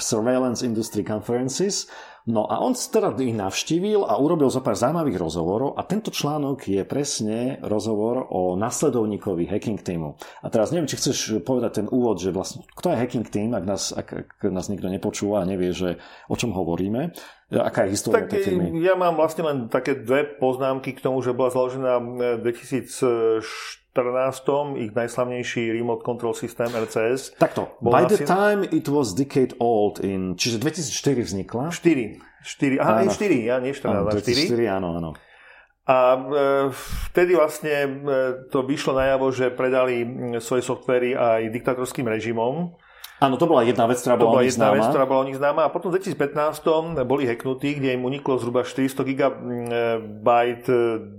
Surveillance 0.02 0.66
Industry 0.66 1.06
Conferences, 1.06 1.86
No 2.26 2.50
a 2.50 2.58
on 2.58 2.74
teda 2.74 3.14
ich 3.22 3.38
navštívil 3.38 4.02
a 4.02 4.18
urobil 4.18 4.50
zo 4.50 4.58
pár 4.58 4.74
zaujímavých 4.74 5.22
rozhovorov 5.22 5.78
a 5.78 5.86
tento 5.86 6.10
článok 6.10 6.66
je 6.66 6.82
presne 6.82 7.62
rozhovor 7.62 8.26
o 8.34 8.58
nasledovníkovi 8.58 9.46
hacking 9.46 9.78
týmu. 9.78 10.18
A 10.42 10.50
teraz 10.50 10.74
neviem, 10.74 10.90
či 10.90 10.98
chceš 10.98 11.46
povedať 11.46 11.86
ten 11.86 11.88
úvod, 11.94 12.18
že 12.18 12.34
vlastne 12.34 12.66
kto 12.74 12.90
je 12.90 12.98
hacking 12.98 13.30
team, 13.30 13.54
ak 13.54 13.66
nás, 13.70 13.94
ak, 13.94 14.42
ak 14.42 14.42
nás 14.50 14.74
nikto 14.74 14.90
nepočúva 14.90 15.46
a 15.46 15.50
nevie, 15.50 15.70
že 15.70 16.02
o 16.26 16.34
čom 16.34 16.50
hovoríme. 16.50 17.14
Aká 17.54 17.86
je 17.86 17.94
história 17.94 18.26
tak, 18.26 18.34
tej 18.34 18.58
firmy? 18.58 18.74
Ja 18.82 18.98
mám 18.98 19.22
vlastne 19.22 19.46
len 19.46 19.58
také 19.70 19.94
dve 19.94 20.26
poznámky 20.26 20.98
k 20.98 21.06
tomu, 21.06 21.22
že 21.22 21.30
bola 21.30 21.54
založená 21.54 22.02
v 22.02 22.42
2004 22.42 23.86
2014 23.96 24.76
ich 24.76 24.92
najslavnejší 24.92 25.72
remote 25.72 26.04
control 26.04 26.34
systém 26.36 26.68
RCS. 26.68 27.40
Takto, 27.40 27.80
by 27.80 28.06
the 28.12 28.20
asi... 28.20 28.28
time 28.28 28.68
it 28.68 28.88
was 28.92 29.16
decade 29.16 29.56
old 29.60 30.04
in, 30.04 30.36
čiže 30.36 30.60
2004 30.60 31.24
vznikla. 31.24 31.64
4, 31.72 32.15
4, 32.46 32.78
aha, 32.78 33.02
áno. 33.02 33.10
4, 33.10 33.50
ja 33.50 33.58
nie 33.58 33.74
14, 33.74 33.90
áno, 33.90 34.14
4. 34.14 34.22
2004, 34.22 34.78
áno, 34.78 34.90
áno. 35.02 35.12
A 35.86 35.98
e, 36.14 36.20
vtedy 37.10 37.34
vlastne 37.34 37.74
e, 37.74 37.90
to 38.54 38.62
vyšlo 38.66 38.98
najavo, 38.98 39.34
že 39.34 39.54
predali 39.54 40.06
svoje 40.38 40.62
softvery 40.62 41.18
aj 41.18 41.50
diktatorským 41.50 42.06
režimom 42.06 42.78
Áno, 43.16 43.40
to 43.40 43.48
bola 43.48 43.64
jedna 43.64 43.88
vec, 43.88 44.04
ktorá 44.04 44.20
bola, 44.20 44.40
bola 44.40 44.44
jedna 44.44 44.68
známa. 44.68 44.76
vec, 44.76 44.84
ktorá 44.92 45.06
bola 45.08 45.20
o 45.24 45.28
nich 45.28 45.40
známa. 45.40 45.62
A 45.64 45.70
potom 45.72 45.88
v 45.88 46.04
2015 46.04 47.00
boli 47.08 47.24
hacknutí, 47.24 47.80
kde 47.80 47.96
im 47.96 48.04
uniklo 48.04 48.36
zhruba 48.36 48.68
400 48.68 49.08
GB 49.08 50.28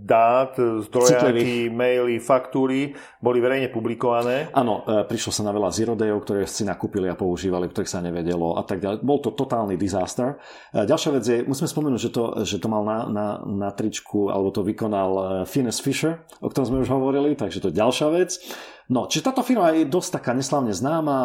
dát, 0.04 0.52
zdrojáky, 0.60 1.72
maily, 1.72 2.20
faktúry, 2.20 2.92
boli 3.16 3.40
verejne 3.40 3.72
publikované. 3.72 4.52
Áno, 4.52 4.84
e, 4.84 5.08
prišlo 5.08 5.32
sa 5.32 5.42
na 5.48 5.56
veľa 5.56 5.72
zero 5.72 5.96
dayov, 5.96 6.20
ktoré 6.20 6.44
si 6.44 6.68
nakúpili 6.68 7.08
a 7.08 7.16
používali, 7.16 7.72
ktorých 7.72 7.88
sa 7.88 8.04
nevedelo 8.04 8.60
a 8.60 8.62
tak 8.68 8.84
ďalej. 8.84 9.00
Bol 9.00 9.24
to 9.24 9.32
totálny 9.32 9.80
disaster. 9.80 10.36
E, 10.76 10.84
ďalšia 10.84 11.10
vec 11.16 11.24
je, 11.24 11.38
musíme 11.48 11.68
spomenúť, 11.68 12.00
že 12.00 12.10
to, 12.12 12.22
že 12.44 12.60
to 12.60 12.68
mal 12.68 12.84
na, 12.84 13.08
na, 13.08 13.26
na 13.40 13.68
tričku, 13.72 14.28
alebo 14.28 14.52
to 14.52 14.60
vykonal 14.60 15.48
Finnes 15.48 15.80
Fisher, 15.80 16.20
o 16.44 16.52
ktorom 16.52 16.76
sme 16.76 16.78
už 16.84 16.92
hovorili, 16.92 17.32
takže 17.32 17.64
to 17.64 17.72
je 17.72 17.80
ďalšia 17.80 18.08
vec. 18.12 18.36
No, 18.86 19.10
čiže 19.10 19.34
táto 19.34 19.42
firma 19.42 19.74
je 19.74 19.82
dosť 19.82 20.22
taká 20.22 20.30
neslavne 20.30 20.70
známa, 20.70 21.18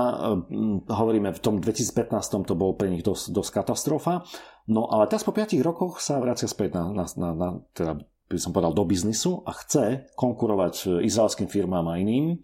hm, 0.50 0.90
hovoríme 0.90 1.30
v 1.30 1.44
tom 1.44 1.62
2015 1.62 2.50
to 2.50 2.58
bol 2.58 2.74
pre 2.74 2.90
nich 2.90 3.06
dosť, 3.06 3.30
dosť 3.30 3.52
katastrofa, 3.62 4.26
no 4.66 4.90
ale 4.90 5.06
teraz 5.06 5.22
po 5.22 5.30
5 5.30 5.54
rokoch 5.62 6.02
sa 6.02 6.18
vracia 6.18 6.50
späť 6.50 6.82
na, 6.82 6.90
na, 6.90 7.06
na, 7.06 7.30
na 7.38 7.48
teda 7.78 8.02
by 8.32 8.40
som 8.40 8.56
povedal, 8.56 8.72
do 8.72 8.88
biznisu 8.88 9.44
a 9.44 9.52
chce 9.52 10.08
konkurovať 10.16 11.04
izraelským 11.04 11.52
firmám 11.52 11.84
a 11.92 12.00
iným. 12.00 12.40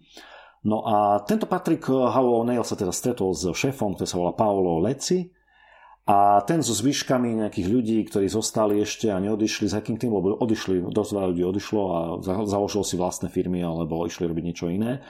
No 0.68 0.84
a 0.84 1.24
tento 1.24 1.48
Patrick 1.48 1.80
Howell 1.88 2.44
O'Neill 2.44 2.66
sa 2.66 2.76
teda 2.76 2.92
stretol 2.92 3.32
s 3.32 3.48
šéfom, 3.48 3.96
ktorý 3.96 4.08
sa 4.08 4.20
volá 4.20 4.32
Paolo 4.36 4.84
Leci, 4.84 5.32
a 6.08 6.40
ten 6.48 6.64
so 6.64 6.72
zvyškami 6.72 7.36
nejakých 7.36 7.68
ľudí, 7.68 8.00
ktorí 8.08 8.32
zostali 8.32 8.80
ešte 8.80 9.12
a 9.12 9.20
neodišli 9.20 9.68
z 9.68 9.76
Hacking 9.76 10.00
Team, 10.00 10.16
lebo 10.16 10.40
odišli, 10.40 10.88
dosť 10.88 11.10
veľa 11.12 11.28
ľudí 11.36 11.44
odišlo 11.44 11.82
a 11.84 11.98
založilo 12.48 12.80
si 12.80 12.96
vlastné 12.96 13.28
firmy 13.28 13.60
alebo 13.60 14.08
išli 14.08 14.24
robiť 14.24 14.44
niečo 14.48 14.72
iné, 14.72 15.04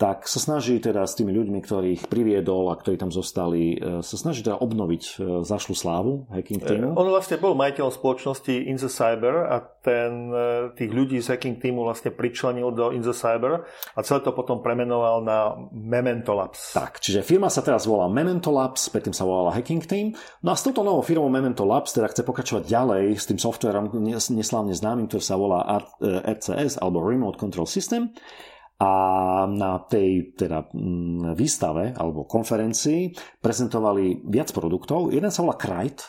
tak 0.00 0.26
sa 0.26 0.42
snaží 0.42 0.82
teda 0.82 1.06
s 1.06 1.14
tými 1.14 1.30
ľuďmi, 1.30 1.62
ktorých 1.62 2.10
priviedol 2.10 2.72
a 2.72 2.78
ktorí 2.80 2.98
tam 2.98 3.14
zostali, 3.14 3.78
e, 3.78 4.02
sa 4.02 4.16
snaží 4.18 4.42
teda 4.42 4.58
obnoviť 4.58 5.02
e, 5.04 5.12
zašlu 5.46 5.78
slávu 5.78 6.26
Hacking 6.26 6.58
e, 6.58 6.66
Teamu. 6.66 6.98
On 6.98 7.06
vlastne 7.06 7.38
bol 7.38 7.54
majiteľom 7.54 7.92
spoločnosti 7.94 8.50
In 8.50 8.82
the 8.82 8.90
Cyber 8.90 9.46
a 9.46 9.62
ten, 9.82 10.34
tých 10.74 10.90
ľudí 10.90 11.22
z 11.22 11.34
Hacking 11.34 11.62
Teamu 11.62 11.86
vlastne 11.86 12.10
pričlenil 12.10 12.74
do 12.74 12.90
In 12.90 13.06
the 13.06 13.14
Cyber 13.14 13.62
a 13.94 13.98
celé 14.02 14.26
to 14.26 14.34
potom 14.34 14.58
premenoval 14.58 15.22
na 15.22 15.54
Memento 15.70 16.34
Labs. 16.34 16.74
Tak, 16.74 16.98
čiže 16.98 17.22
firma 17.22 17.46
sa 17.46 17.62
teraz 17.62 17.86
volá 17.86 18.10
Memento 18.10 18.50
Labs, 18.50 18.90
predtým 18.90 19.14
sa 19.14 19.22
volala 19.22 19.54
Hacking 19.54 19.86
Team. 19.86 20.18
No 20.42 20.50
a 20.50 20.58
s 20.58 20.66
touto 20.66 20.82
novou 20.82 21.06
firmou 21.06 21.30
Memento 21.30 21.62
Labs 21.62 21.94
teda 21.94 22.10
chce 22.10 22.26
pokračovať 22.26 22.66
ďalej 22.66 23.04
s 23.14 23.30
tým 23.30 23.38
softverom 23.38 23.86
neslávne 24.10 24.74
známym, 24.74 25.06
ktorý 25.06 25.22
sa 25.22 25.38
volá 25.38 25.62
RCS 26.02 26.82
alebo 26.82 27.06
Remote 27.06 27.38
Control 27.38 27.70
System. 27.70 28.10
A 28.82 28.90
na 29.46 29.78
tej 29.86 30.34
teda, 30.34 30.66
mm, 30.74 31.38
výstave 31.38 31.94
alebo 31.94 32.26
konferencii 32.26 33.14
prezentovali 33.38 34.26
viac 34.26 34.50
produktov. 34.50 35.14
Jeden 35.14 35.30
sa 35.30 35.46
volá 35.46 35.54
Krite, 35.54 36.02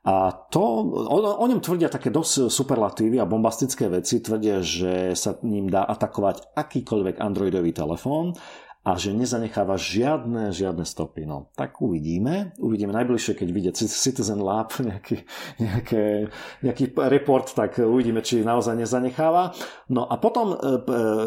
a 0.00 0.32
to, 0.48 0.64
o, 0.96 1.16
o 1.20 1.44
ňom 1.44 1.60
tvrdia 1.60 1.92
také 1.92 2.08
dosť 2.08 2.48
superlatívy 2.48 3.20
a 3.20 3.28
bombastické 3.28 3.84
veci. 3.92 4.24
Tvrdia, 4.24 4.64
že 4.64 5.12
sa 5.12 5.36
ním 5.44 5.68
dá 5.68 5.84
atakovať 5.84 6.56
akýkoľvek 6.56 7.20
androidový 7.20 7.76
telefón 7.76 8.32
a 8.80 8.96
že 8.96 9.12
nezanecháva 9.12 9.76
žiadne, 9.76 10.56
žiadne 10.56 10.88
stopy. 10.88 11.28
No, 11.28 11.52
tak 11.52 11.84
uvidíme. 11.84 12.56
Uvidíme 12.56 12.96
najbližšie, 12.96 13.36
keď 13.36 13.48
vidie 13.52 13.72
Citizen 13.76 14.40
Lab 14.40 14.72
nejaký, 14.80 15.20
nejaké, 15.60 16.32
nejaký 16.64 16.84
report, 16.96 17.52
tak 17.52 17.76
uvidíme, 17.76 18.24
či 18.24 18.40
naozaj 18.40 18.80
nezanecháva. 18.80 19.52
No 19.92 20.08
a 20.08 20.16
potom 20.16 20.52
e, 20.52 20.56
e, 20.56 20.66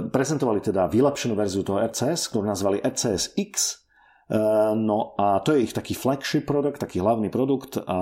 prezentovali 0.10 0.66
teda 0.66 0.90
vylepšenú 0.90 1.38
verziu 1.38 1.62
toho 1.62 1.78
RCS, 1.78 2.34
ktorú 2.34 2.50
nazvali 2.50 2.82
RCS 2.82 3.38
X. 3.38 3.54
E, 3.54 4.40
no 4.74 5.14
a 5.22 5.38
to 5.46 5.54
je 5.54 5.70
ich 5.70 5.78
taký 5.78 5.94
flagship 5.94 6.50
produkt, 6.50 6.82
taký 6.82 7.06
hlavný 7.06 7.30
produkt 7.30 7.78
a 7.78 8.00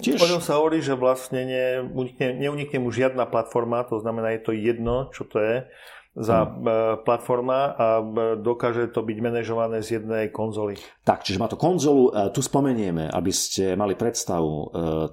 Tiež... 0.00 0.16
O 0.16 0.24
ňom 0.24 0.40
sa 0.40 0.56
hovorí, 0.56 0.80
že 0.80 0.96
vlastne 0.96 1.44
neunikne, 1.44 2.32
neunikne 2.32 2.80
mu 2.80 2.88
žiadna 2.88 3.28
platforma, 3.28 3.84
to 3.84 4.00
znamená, 4.00 4.32
je 4.32 4.40
to 4.40 4.56
jedno, 4.56 5.12
čo 5.12 5.28
to 5.28 5.36
je 5.36 5.68
za 6.10 6.42
hmm. 6.42 7.06
platforma 7.06 7.60
a 7.78 7.86
dokáže 8.34 8.90
to 8.90 9.06
byť 9.06 9.18
manažované 9.22 9.78
z 9.78 10.02
jednej 10.02 10.34
konzoly. 10.34 10.74
Tak, 11.06 11.22
čiže 11.22 11.38
má 11.38 11.46
to 11.46 11.54
konzolu. 11.54 12.10
E, 12.10 12.34
tu 12.34 12.42
spomenieme, 12.42 13.06
aby 13.06 13.30
ste 13.30 13.78
mali 13.78 13.94
predstavu, 13.94 14.50
e, 14.50 14.64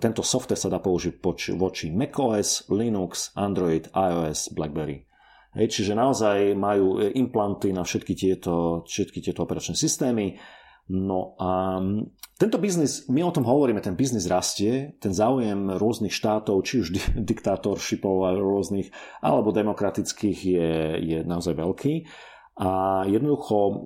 tento 0.02 0.26
software 0.26 0.58
sa 0.58 0.74
dá 0.74 0.82
použiť 0.82 1.22
voči 1.54 1.93
macOS, 1.93 2.66
Linux, 2.74 3.38
Android, 3.38 3.86
iOS, 3.93 4.58
BlackBerry. 4.58 5.06
Hej, 5.54 5.74
čiže 5.74 5.93
naozaj 5.98 6.58
majú 6.58 7.02
implanty 7.02 7.74
na 7.74 7.86
všetky 7.86 8.14
tieto, 8.14 8.86
všetky 8.86 9.22
tieto 9.22 9.45
operačné 9.45 9.74
systémy 9.74 10.38
No 10.88 11.36
a 11.36 11.84
tento 12.40 12.58
biznis, 12.62 13.12
my 13.12 13.28
o 13.28 13.34
tom 13.36 13.44
hovoríme, 13.44 13.84
ten 13.84 14.00
biznis 14.00 14.30
rastie, 14.32 14.96
ten 15.04 15.12
záujem 15.12 15.76
rôznych 15.76 16.16
štátov, 16.16 16.64
či 16.64 16.86
už 16.86 16.88
diktátorshipov 17.30 18.40
rôznych, 18.40 18.94
alebo 19.20 19.52
demokratických 19.52 20.40
je, 20.46 20.72
je 21.02 21.20
naozaj 21.28 21.58
veľký. 21.58 22.08
A 22.58 23.04
jednoducho 23.06 23.86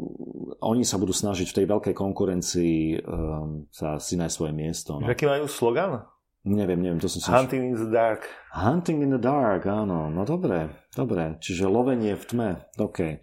oni 0.63 0.87
sa 0.87 0.95
budú 0.95 1.11
snažiť 1.11 1.43
v 1.51 1.57
tej 1.59 1.65
veľkej 1.67 1.95
konkurencii 1.95 3.03
um, 3.03 3.67
sa 3.67 3.99
si 3.99 4.15
nájsť 4.15 4.31
svoje 4.31 4.53
miesto. 4.55 4.95
No. 4.95 5.11
Aký 5.11 5.27
majú 5.27 5.43
slogan? 5.51 6.07
Neviem, 6.47 6.81
neviem, 6.81 6.97
to 6.97 7.05
som 7.05 7.19
si... 7.21 7.29
Hunting 7.29 7.69
in 7.69 7.77
the 7.77 7.91
dark. 7.91 8.25
Hunting 8.55 9.03
in 9.05 9.11
the 9.13 9.21
dark, 9.21 9.67
áno, 9.69 10.09
no 10.09 10.25
dobre, 10.25 10.87
dobre. 10.89 11.37
Čiže 11.37 11.69
lovenie 11.69 12.17
v 12.17 12.25
tme, 12.25 12.49
OK. 12.81 13.21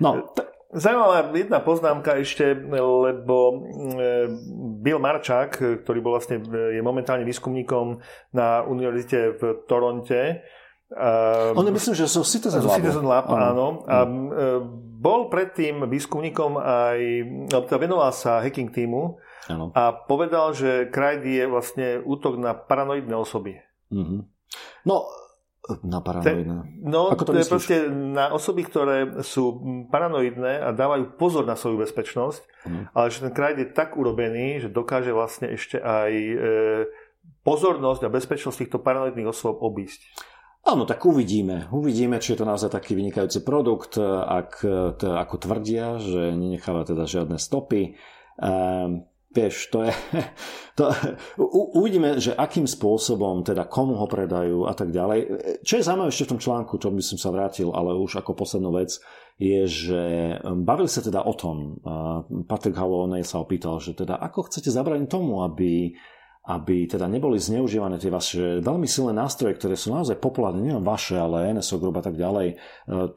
No, 0.00 0.32
t- 0.32 0.48
Zaujímavá 0.74 1.30
jedna 1.30 1.62
poznámka 1.62 2.18
ešte, 2.18 2.56
lebo 2.80 3.36
mm, 3.62 4.82
Bill 4.82 4.98
Marčák, 4.98 5.82
ktorý 5.86 5.98
bol 6.02 6.18
vlastne, 6.18 6.42
je 6.42 6.82
momentálne 6.82 7.22
výskumníkom 7.22 8.02
na 8.34 8.66
univerzite 8.66 9.38
v 9.38 9.42
Toronte, 9.70 10.42
Um, 10.86 11.58
On 11.58 11.66
je 11.66 11.74
myslím, 11.74 11.98
že 11.98 12.06
sú 12.06 12.22
Citizen 12.22 12.62
Lab. 12.62 12.78
Citizen 12.78 13.02
Lab, 13.02 13.26
áno. 13.26 13.82
A 13.90 14.06
mm. 14.06 14.62
bol 15.02 15.26
predtým 15.26 15.82
výskumníkom 15.82 16.62
aj, 16.62 16.98
teda 17.50 17.78
venoval 17.82 18.14
sa 18.14 18.38
hacking 18.38 18.70
týmu 18.70 19.18
áno. 19.50 19.74
a 19.74 19.90
povedal, 19.90 20.54
že 20.54 20.86
Krajdy 20.86 21.42
je 21.42 21.46
vlastne 21.50 21.86
útok 22.06 22.38
na 22.38 22.54
paranoidné 22.54 23.18
osoby. 23.18 23.58
Mm-hmm. 23.90 24.20
No, 24.86 25.10
na 25.82 25.98
paranoidné. 25.98 26.78
No, 26.82 27.10
Ako 27.10 27.26
to, 27.26 27.32
to 27.34 27.42
je 27.42 27.50
proste 27.50 27.76
na 27.90 28.30
osoby, 28.30 28.62
ktoré 28.62 29.22
sú 29.26 29.58
paranoidné 29.90 30.62
a 30.62 30.70
dávajú 30.70 31.18
pozor 31.18 31.42
na 31.42 31.58
svoju 31.58 31.82
bezpečnosť, 31.82 32.42
mm. 32.66 32.84
ale 32.94 33.06
že 33.10 33.26
ten 33.26 33.32
kraj 33.34 33.58
je 33.58 33.66
tak 33.70 33.98
urobený, 33.98 34.62
že 34.62 34.68
dokáže 34.70 35.10
vlastne 35.10 35.50
ešte 35.50 35.82
aj 35.82 36.12
e, 36.14 36.36
pozornosť 37.42 38.06
a 38.06 38.12
bezpečnosť 38.14 38.58
týchto 38.62 38.78
paranoidných 38.78 39.30
osôb 39.30 39.58
obísť. 39.58 40.06
Áno, 40.66 40.82
tak 40.82 41.06
uvidíme. 41.06 41.70
Uvidíme, 41.70 42.18
či 42.18 42.34
je 42.34 42.42
to 42.42 42.50
naozaj 42.50 42.74
taký 42.74 42.98
vynikajúci 42.98 43.46
produkt, 43.46 44.02
ak, 44.02 44.66
to, 44.98 45.06
ako 45.14 45.34
tvrdia, 45.38 46.02
že 46.02 46.34
nenecháva 46.34 46.82
teda 46.82 47.06
žiadne 47.06 47.38
stopy. 47.38 47.94
Ehm, 48.42 49.06
Vieš, 49.32 49.56
to 49.74 49.86
je... 49.86 49.92
To, 50.76 50.92
u, 51.40 51.80
uvidíme, 51.80 52.20
že 52.20 52.36
akým 52.36 52.68
spôsobom, 52.68 53.40
teda 53.40 53.64
komu 53.64 53.96
ho 53.96 54.04
predajú 54.04 54.68
a 54.68 54.76
tak 54.76 54.92
ďalej. 54.92 55.20
Čo 55.64 55.80
je 55.80 55.86
zaujímavé 55.88 56.12
ešte 56.12 56.28
v 56.28 56.32
tom 56.36 56.40
článku, 56.44 56.76
čo 56.76 56.92
by 56.92 57.00
som 57.00 57.16
sa 57.16 57.32
vrátil, 57.32 57.72
ale 57.72 57.96
už 57.96 58.20
ako 58.20 58.36
poslednú 58.36 58.76
vec, 58.76 59.00
je, 59.40 59.64
že 59.64 60.02
um, 60.36 60.68
bavili 60.68 60.92
sa 60.92 61.00
teda 61.00 61.24
o 61.24 61.32
tom, 61.32 61.80
Patrick 62.44 62.76
Howell 62.76 63.08
sa 63.24 63.40
opýtal, 63.40 63.80
že 63.80 63.96
teda 63.96 64.20
ako 64.20 64.52
chcete 64.52 64.68
zabrániť 64.68 65.08
tomu, 65.08 65.40
aby 65.48 65.96
aby 66.46 66.86
teda 66.86 67.10
neboli 67.10 67.42
zneužívané 67.42 67.98
tie 67.98 68.06
vaše 68.06 68.62
veľmi 68.62 68.86
silné 68.86 69.10
nástroje, 69.10 69.58
ktoré 69.58 69.74
sú 69.74 69.90
naozaj 69.90 70.22
populárne, 70.22 70.62
nielen 70.62 70.86
vaše, 70.86 71.18
ale 71.18 71.50
NSO 71.50 71.82
Group 71.82 71.98
a 71.98 72.06
tak 72.06 72.14
ďalej. 72.14 72.54
E, 72.54 72.56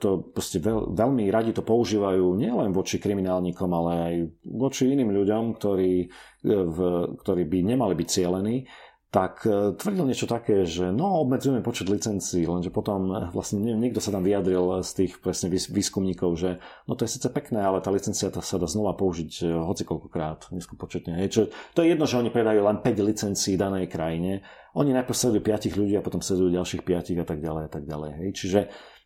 to 0.01 0.33
proste 0.33 0.57
veľ, 0.57 0.97
veľmi 0.97 1.29
radi 1.29 1.53
to 1.53 1.61
používajú 1.61 2.25
nielen 2.33 2.73
voči 2.73 2.97
kriminálnikom, 2.97 3.69
ale 3.69 3.91
aj 3.93 4.15
voči 4.49 4.89
iným 4.89 5.13
ľuďom, 5.13 5.43
ktorí, 5.61 5.93
e, 6.01 6.07
v, 6.49 6.77
ktorí 7.21 7.43
by 7.45 7.59
nemali 7.69 7.93
byť 7.93 8.07
cieľení 8.09 8.65
tak 9.09 9.41
e, 9.41 9.73
tvrdil 9.73 10.05
niečo 10.05 10.29
také, 10.29 10.69
že 10.69 10.93
no 10.93 11.25
obmedzujeme 11.25 11.65
počet 11.65 11.89
licencií, 11.89 12.45
lenže 12.45 12.69
potom 12.69 13.09
e, 13.09 13.33
vlastne 13.33 13.57
niekto 13.57 13.97
sa 13.97 14.13
tam 14.13 14.21
vyjadril 14.21 14.85
z 14.85 14.91
tých 14.93 15.11
presne 15.17 15.49
výskumníkov, 15.49 16.37
že 16.37 16.61
no 16.85 16.93
to 16.93 17.09
je 17.09 17.17
síce 17.17 17.25
pekné, 17.33 17.57
ale 17.57 17.81
tá 17.81 17.89
licencia 17.89 18.29
sa 18.29 18.57
dá 18.61 18.69
znova 18.69 18.93
použiť 18.93 19.31
e, 19.41 19.43
hoci 19.49 19.81
koľkokrát, 19.81 20.53
neskupočetne. 20.53 21.25
Čo, 21.25 21.49
to 21.73 21.81
je 21.81 21.97
jedno, 21.97 22.05
že 22.05 22.21
oni 22.21 22.29
predajú 22.29 22.61
len 22.61 22.85
5 22.85 23.09
licencií 23.09 23.57
danej 23.57 23.89
krajine, 23.89 24.45
oni 24.77 24.93
najprv 24.93 25.17
sledujú 25.17 25.41
5 25.41 25.73
ľudí 25.73 25.93
a 25.97 26.05
potom 26.05 26.21
sledujú 26.21 26.53
ďalších 26.61 26.85
5 26.85 27.17
a 27.17 27.25
tak 27.25 27.41
ďalej 27.41 27.63
a 27.65 27.71
tak 27.73 27.83
ďalej. 27.89 28.11
Hej. 28.13 28.29
Čiže 28.37 28.59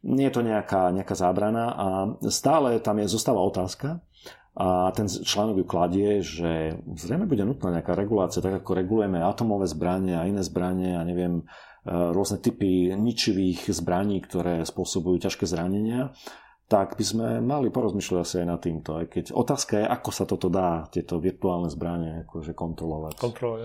nie 0.03 0.27
je 0.27 0.35
to 0.35 0.43
nejaká, 0.43 0.91
nejaká 0.91 1.15
zábrana 1.15 1.65
a 1.71 1.87
stále 2.27 2.75
tam 2.83 2.99
je 2.99 3.07
zostáva 3.07 3.39
otázka, 3.39 4.03
a 4.53 4.93
ten 4.93 5.09
článok 5.09 5.61
ju 5.61 5.65
kladie, 5.65 6.09
že 6.21 6.77
zrejme 6.93 7.25
bude 7.25 7.41
nutná 7.41 7.73
nejaká 7.73 7.97
regulácia, 7.97 8.37
tak 8.37 8.61
ako 8.61 8.77
regulujeme 8.77 9.17
atomové 9.17 9.65
zbranie 9.65 10.13
a 10.13 10.29
iné 10.29 10.45
zbranie 10.45 10.93
a 10.93 11.01
neviem, 11.01 11.41
e, 11.41 11.43
rôzne 11.89 12.37
typy 12.37 12.93
ničivých 12.93 13.73
zbraní, 13.73 14.21
ktoré 14.21 14.61
spôsobujú 14.61 15.25
ťažké 15.25 15.49
zranenia, 15.49 16.13
tak 16.73 16.97
by 16.97 17.05
sme 17.05 17.27
mali 17.41 17.69
porozmýšľať 17.69 18.19
asi 18.21 18.35
aj 18.41 18.47
nad 18.47 18.59
týmto. 18.61 18.97
Aj 18.97 19.05
keď 19.05 19.35
otázka 19.35 19.83
je, 19.83 19.85
ako 19.85 20.09
sa 20.09 20.23
toto 20.25 20.47
dá, 20.47 20.85
tieto 20.89 21.17
virtuálne 21.21 21.69
zbranie 21.69 22.25
akože 22.25 22.57
kontrolovať. 22.57 23.19
Kontrolovať, 23.19 23.61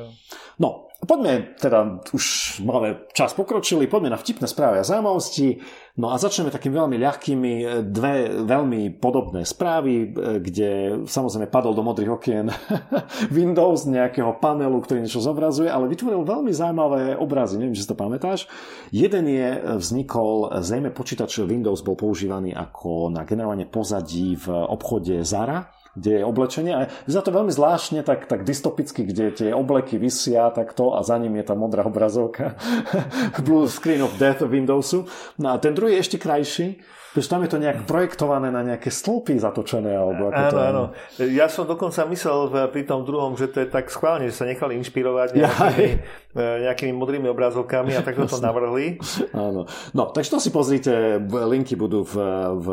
No, 0.59 0.91
poďme, 1.07 1.55
teda 1.57 2.03
už 2.11 2.25
máme 2.67 3.07
čas 3.15 3.33
pokročili, 3.33 3.87
poďme 3.87 4.13
na 4.13 4.19
vtipné 4.19 4.51
správy 4.51 4.83
a 4.83 4.89
zaujímavosti. 4.89 5.63
No 5.99 6.15
a 6.15 6.17
začneme 6.17 6.55
takými 6.55 6.79
veľmi 6.79 6.97
ľahkými, 7.03 7.53
e, 7.59 7.65
dve 7.83 8.31
veľmi 8.47 9.03
podobné 9.03 9.43
správy, 9.43 9.95
e, 9.99 10.07
kde 10.39 10.71
samozrejme 11.11 11.51
padol 11.51 11.75
do 11.75 11.83
modrých 11.83 12.15
okien 12.15 12.47
Windows 13.35 13.83
nejakého 13.91 14.39
panelu, 14.39 14.79
ktorý 14.79 15.03
niečo 15.03 15.19
zobrazuje, 15.19 15.67
ale 15.67 15.91
vytvoril 15.91 16.23
veľmi 16.23 16.55
zaujímavé 16.55 17.19
obrazy, 17.19 17.59
neviem, 17.59 17.75
či 17.75 17.83
si 17.83 17.91
to 17.91 17.99
pamätáš. 17.99 18.47
Jeden 18.95 19.27
je, 19.27 19.49
e, 19.59 19.61
vznikol, 19.75 20.63
zrejme 20.63 20.95
počítač 20.95 21.43
Windows 21.43 21.83
bol 21.83 21.99
používaný 21.99 22.55
ako 22.55 23.11
na 23.11 23.27
generovanie 23.27 23.67
pozadí 23.67 24.39
v 24.39 24.55
obchode 24.55 25.27
Zara, 25.27 25.67
kde 25.97 26.21
je 26.21 26.23
oblečenie. 26.25 26.73
A 26.75 26.81
vyzerá 27.09 27.23
to 27.25 27.33
veľmi 27.33 27.53
zvláštne, 27.53 28.01
tak, 28.03 28.27
tak 28.29 28.45
dystopicky, 28.45 29.07
kde 29.07 29.25
tie 29.33 29.51
obleky 29.55 29.97
vysia 29.97 30.51
takto 30.51 30.93
a 30.97 31.01
za 31.07 31.17
ním 31.17 31.41
je 31.41 31.45
tá 31.49 31.55
modrá 31.55 31.87
obrazovka 31.87 32.59
Blue 33.47 33.71
Screen 33.71 34.05
of 34.05 34.17
Death 34.21 34.45
Windowsu. 34.45 35.09
No 35.39 35.55
a 35.55 35.63
ten 35.63 35.73
druhý 35.73 35.97
je 35.97 36.03
ešte 36.05 36.19
krajší, 36.19 36.83
Pretože 37.09 37.35
tam 37.35 37.43
je 37.43 37.51
to 37.51 37.59
nejak 37.59 37.89
projektované 37.89 38.53
na 38.53 38.61
nejaké 38.61 38.93
stĺpy 38.93 39.41
zatočené. 39.41 39.97
Alebo 39.97 40.29
ako 40.29 40.39
áno, 40.39 40.53
to 40.53 40.59
áno. 40.61 40.85
Ja 41.33 41.49
som 41.49 41.65
dokonca 41.65 42.05
myslel 42.05 42.69
pri 42.69 42.85
tom 42.85 43.09
druhom, 43.09 43.33
že 43.33 43.49
to 43.49 43.65
je 43.65 43.69
tak 43.73 43.89
schválne, 43.89 44.29
že 44.29 44.37
sa 44.37 44.45
nechali 44.45 44.77
inšpirovať 44.77 45.35
nejakými, 45.35 45.89
ja, 46.37 46.69
nejakými 46.69 46.93
modrými 46.93 47.27
obrazovkami 47.33 47.97
a 47.97 48.05
takto 48.05 48.29
to 48.29 48.45
navrhli. 48.45 49.01
Áno. 49.33 49.65
No, 49.97 50.03
takže 50.13 50.37
to 50.37 50.39
si 50.39 50.53
pozrite, 50.53 51.17
linky 51.27 51.81
budú 51.81 52.05
v, 52.05 52.15
v, 52.61 52.67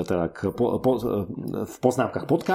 teda, 0.00 0.32
po, 0.32 0.80
po, 0.80 0.92
v 1.62 1.76
poznámkach 1.84 2.24
podcastu. 2.24 2.53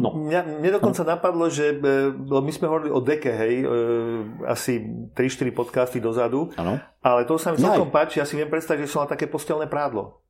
No. 0.00 0.14
Mňa, 0.14 0.60
mne 0.62 0.70
dokonca 0.80 1.02
napadlo, 1.04 1.50
že 1.50 1.76
my 2.24 2.52
sme 2.54 2.66
hovorili 2.70 2.90
o 2.94 3.02
deke, 3.02 3.28
hej, 3.28 3.54
e, 3.62 3.66
asi 4.48 4.80
3-4 5.12 5.50
podcasty 5.52 5.98
dozadu. 6.00 6.54
Áno. 6.56 6.80
Ale 7.04 7.28
to 7.28 7.36
sa 7.36 7.52
mi 7.52 7.60
celkom 7.60 7.92
páči, 7.92 8.22
ja 8.22 8.26
si 8.28 8.38
viem 8.38 8.48
predstaviť, 8.48 8.88
že 8.88 8.90
som 8.90 9.04
mal 9.04 9.12
také 9.12 9.28
postelné 9.28 9.68
prádlo. 9.68 10.23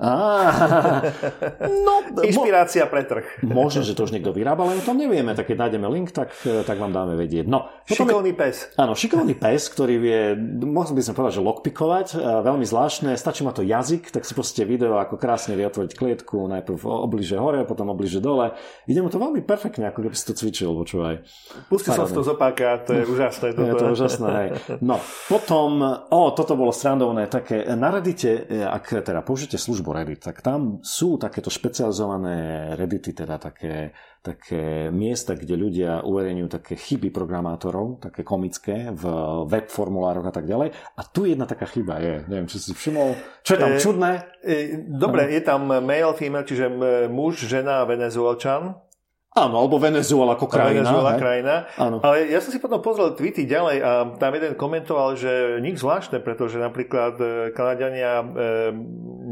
Ah, 0.00 1.04
no, 1.84 2.24
Inšpirácia 2.24 2.88
pre 2.88 3.04
trh. 3.04 3.44
Možno, 3.44 3.84
že 3.84 3.92
to 3.92 4.08
už 4.08 4.16
niekto 4.16 4.32
vyrábal, 4.32 4.72
ale 4.72 4.80
o 4.80 4.84
tom 4.84 4.96
nevieme. 4.96 5.36
Tak 5.36 5.52
keď 5.52 5.68
nájdeme 5.68 5.84
link, 5.92 6.16
tak, 6.16 6.32
tak 6.40 6.80
vám 6.80 6.88
dáme 6.88 7.20
vedieť. 7.20 7.44
No, 7.44 7.68
šikovný 7.84 8.32
je, 8.32 8.40
pes. 8.40 8.56
Áno, 8.80 8.96
šikovný 8.96 9.36
pes, 9.36 9.68
ktorý 9.68 9.94
vie, 10.00 10.20
mohli 10.64 10.96
by 10.96 11.02
sme 11.04 11.14
povedať, 11.20 11.32
že 11.36 11.42
lockpikovať. 11.44 12.06
Veľmi 12.16 12.64
zvláštne. 12.64 13.12
Stačí 13.12 13.44
ma 13.44 13.52
to 13.52 13.60
jazyk, 13.60 14.08
tak 14.08 14.24
si 14.24 14.32
pustíte 14.32 14.64
video, 14.64 14.96
ako 14.96 15.20
krásne 15.20 15.52
vie 15.52 15.68
otvoriť 15.68 15.92
klietku. 15.92 16.48
Najprv 16.48 16.80
obliže 16.80 17.36
hore, 17.36 17.68
potom 17.68 17.92
obliže 17.92 18.24
dole. 18.24 18.56
Ide 18.88 19.04
mu 19.04 19.12
to 19.12 19.20
veľmi 19.20 19.44
perfektne, 19.44 19.92
ako 19.92 20.08
keby 20.08 20.16
si 20.16 20.24
to 20.24 20.32
cvičil, 20.32 20.72
počúvaj. 20.80 21.28
Pustil 21.68 21.92
som 21.92 22.08
to 22.08 22.24
zopáka, 22.24 22.80
to 22.88 22.96
je 22.96 23.04
úžasné. 23.04 23.52
Toto. 23.52 23.68
Je 23.70 23.74
to 23.76 23.86
úžasné, 23.92 24.28
hej. 24.32 24.48
No, 24.80 24.96
potom, 25.28 25.84
o, 26.08 26.20
toto 26.32 26.56
bolo 26.56 26.72
strandovné, 26.72 27.28
také, 27.28 27.68
na 27.76 27.92
Reddite, 27.92 28.48
ak 28.48 29.04
teda 29.04 29.20
použite 29.20 29.60
službu 29.60 29.89
Reddit, 29.92 30.20
tak 30.22 30.42
tam 30.42 30.82
sú 30.82 31.16
takéto 31.20 31.50
špecializované 31.50 32.72
Reddity, 32.74 33.14
teda 33.14 33.36
také, 33.36 33.94
také 34.22 34.88
miesta, 34.88 35.38
kde 35.38 35.54
ľudia 35.56 36.02
uverejňujú 36.02 36.48
také 36.50 36.74
chyby 36.74 37.14
programátorov, 37.14 38.02
také 38.02 38.26
komické 38.26 38.90
v 38.90 39.04
web 39.46 39.66
formulároch 39.70 40.26
a 40.26 40.34
tak 40.34 40.50
ďalej. 40.50 40.74
A 40.74 41.00
tu 41.06 41.24
jedna 41.26 41.46
taká 41.46 41.66
chyba 41.70 42.02
je, 42.02 42.24
neviem, 42.26 42.48
či 42.50 42.58
si 42.58 42.72
všimol, 42.74 43.16
čo 43.46 43.56
je 43.56 43.60
tam 43.60 43.72
e, 43.72 43.78
čudné? 43.78 44.10
E, 44.42 44.56
dobre, 44.86 45.28
ano. 45.28 45.34
je 45.34 45.42
tam 45.42 45.60
male, 45.66 46.12
female, 46.18 46.46
čiže 46.46 46.66
muž, 47.08 47.46
žena, 47.46 47.86
venezuelčan. 47.86 48.89
Áno, 49.30 49.62
alebo 49.62 49.78
Venezuela 49.78 50.34
ako 50.34 50.50
krajina. 50.50 50.82
Venezuela 50.82 51.14
hej? 51.14 51.20
krajina. 51.22 51.54
Áno. 51.78 52.02
Ale 52.02 52.26
ja 52.34 52.42
som 52.42 52.50
si 52.50 52.58
potom 52.58 52.82
pozrel 52.82 53.14
tweety 53.14 53.46
ďalej 53.46 53.78
a 53.78 53.90
tam 54.18 54.34
jeden 54.34 54.58
komentoval, 54.58 55.14
že 55.14 55.62
nič 55.62 55.78
zvláštne, 55.78 56.18
pretože 56.18 56.58
napríklad 56.58 57.14
e, 57.22 57.24
Kanadiania 57.54 58.26
e, 58.26 58.26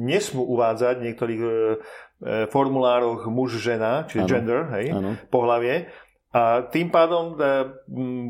nesmú 0.06 0.46
uvádzať 0.54 1.02
v 1.02 1.06
niektorých 1.10 1.42
e, 1.42 1.50
formulároch 2.46 3.26
muž-žena, 3.26 4.06
čiže 4.06 4.22
ano. 4.22 4.30
gender, 4.30 4.60
hej, 4.78 4.86
ano. 4.94 5.10
pohlavie. 5.34 5.90
A 6.28 6.60
tým 6.60 6.92
pádom 6.92 7.40
e, 7.40 7.72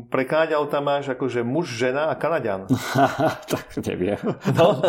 pre 0.07 0.23
Kanaďanov 0.23 0.71
tam 0.71 0.87
máš 0.87 1.11
akože 1.11 1.43
muž, 1.43 1.67
žena 1.75 2.07
a 2.07 2.15
Kanaďan. 2.15 2.71
tak 3.51 3.75
neviem. 3.83 4.15
no, 4.55 4.79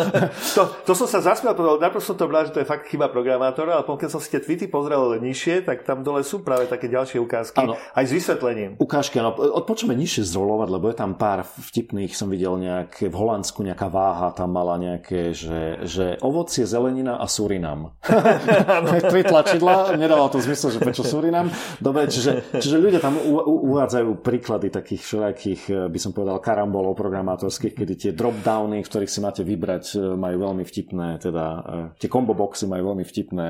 to, 0.55 0.61
to 0.87 0.91
som 0.95 1.07
sa 1.11 1.19
zasmial, 1.19 1.51
najprv 1.75 1.99
som 1.99 2.15
to 2.15 2.31
bral, 2.31 2.47
že 2.47 2.55
to 2.55 2.63
je 2.63 2.71
fakt 2.71 2.87
chyba 2.87 3.11
programátora, 3.11 3.83
ale 3.83 3.83
keď 3.83 4.15
som 4.15 4.23
si 4.23 4.31
tie 4.31 4.39
tweety 4.39 4.71
pozrel 4.71 5.19
nižšie, 5.19 5.67
tak 5.67 5.83
tam 5.83 6.07
dole 6.07 6.23
sú 6.23 6.39
práve 6.39 6.71
také 6.71 6.87
ďalšie 6.87 7.19
ukázky, 7.19 7.59
ano. 7.59 7.75
aj 7.75 8.05
s 8.07 8.11
vysvetlením. 8.15 8.79
Ukážky, 8.79 9.19
no, 9.19 9.35
odpočujeme 9.35 9.91
nižšie 9.91 10.31
zrolovať, 10.31 10.71
lebo 10.71 10.87
je 10.87 10.95
tam 10.95 11.11
pár 11.19 11.43
vtipných, 11.43 12.15
som 12.15 12.31
videl 12.31 12.55
nejaké, 12.63 13.11
v 13.11 13.15
Holandsku 13.19 13.59
nejaká 13.59 13.91
váha 13.91 14.31
tam 14.31 14.55
mala 14.55 14.79
nejaké, 14.79 15.35
že, 15.35 15.83
že 15.83 16.15
ovocie, 16.23 16.63
zelenina 16.63 17.19
a 17.19 17.27
Surinam. 17.27 17.91
Tri 19.11 19.27
tlačidla, 19.27 19.99
nedávalo 19.99 20.31
to 20.31 20.39
zmysel, 20.39 20.71
že 20.71 20.79
prečo 20.79 21.03
Surinam. 21.03 21.51
Dobre, 21.83 22.07
čiže, 22.07 22.55
čiže 22.55 22.79
ľudia 22.79 23.00
tam 23.01 23.17
uvádzajú 23.17 24.21
príklady 24.21 24.69
takých 24.69 25.01
všelijakých, 25.01 25.61
eh, 25.73 25.75
by 25.89 25.99
som 25.99 26.13
povedal, 26.13 26.37
karambolov 26.37 26.93
programátorských, 26.93 27.73
kedy 27.73 27.93
tie 27.97 28.11
dropdowny, 28.13 28.85
v 28.85 28.89
ktorých 28.89 29.11
si 29.11 29.19
máte 29.19 29.41
vybrať, 29.41 29.85
eh, 29.97 30.13
majú 30.13 30.37
veľmi 30.45 30.63
vtipné, 30.63 31.17
teda 31.17 31.45
eh, 31.45 31.85
tie 31.97 32.07
combo 32.07 32.37
boxy 32.37 32.69
majú 32.69 32.93
veľmi 32.93 33.03
vtipné 33.03 33.47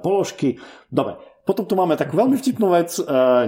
položky. 0.00 0.56
Dobre, 0.88 1.20
potom 1.44 1.68
tu 1.68 1.76
máme 1.76 1.92
takú 2.00 2.16
veľmi 2.16 2.40
vtipnú 2.40 2.72
vec. 2.72 2.96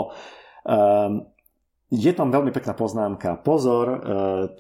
Um, 0.70 1.26
je 1.90 2.14
tam 2.14 2.30
veľmi 2.30 2.54
pekná 2.54 2.78
poznámka. 2.78 3.42
Pozor, 3.42 4.06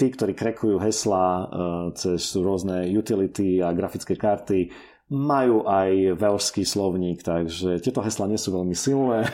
tí, 0.01 0.09
ktorí 0.09 0.33
krekujú 0.33 0.81
hesla 0.81 1.45
cez 1.93 2.25
rôzne 2.33 2.89
utility 2.89 3.61
a 3.61 3.69
grafické 3.69 4.17
karty, 4.17 4.73
majú 5.09 5.65
aj 5.65 6.21
veľský 6.21 6.61
slovník, 6.61 7.25
takže 7.25 7.81
tieto 7.81 8.05
hesla 8.05 8.29
nie 8.29 8.37
sú 8.37 8.53
veľmi 8.53 8.77
silné. 8.77 9.25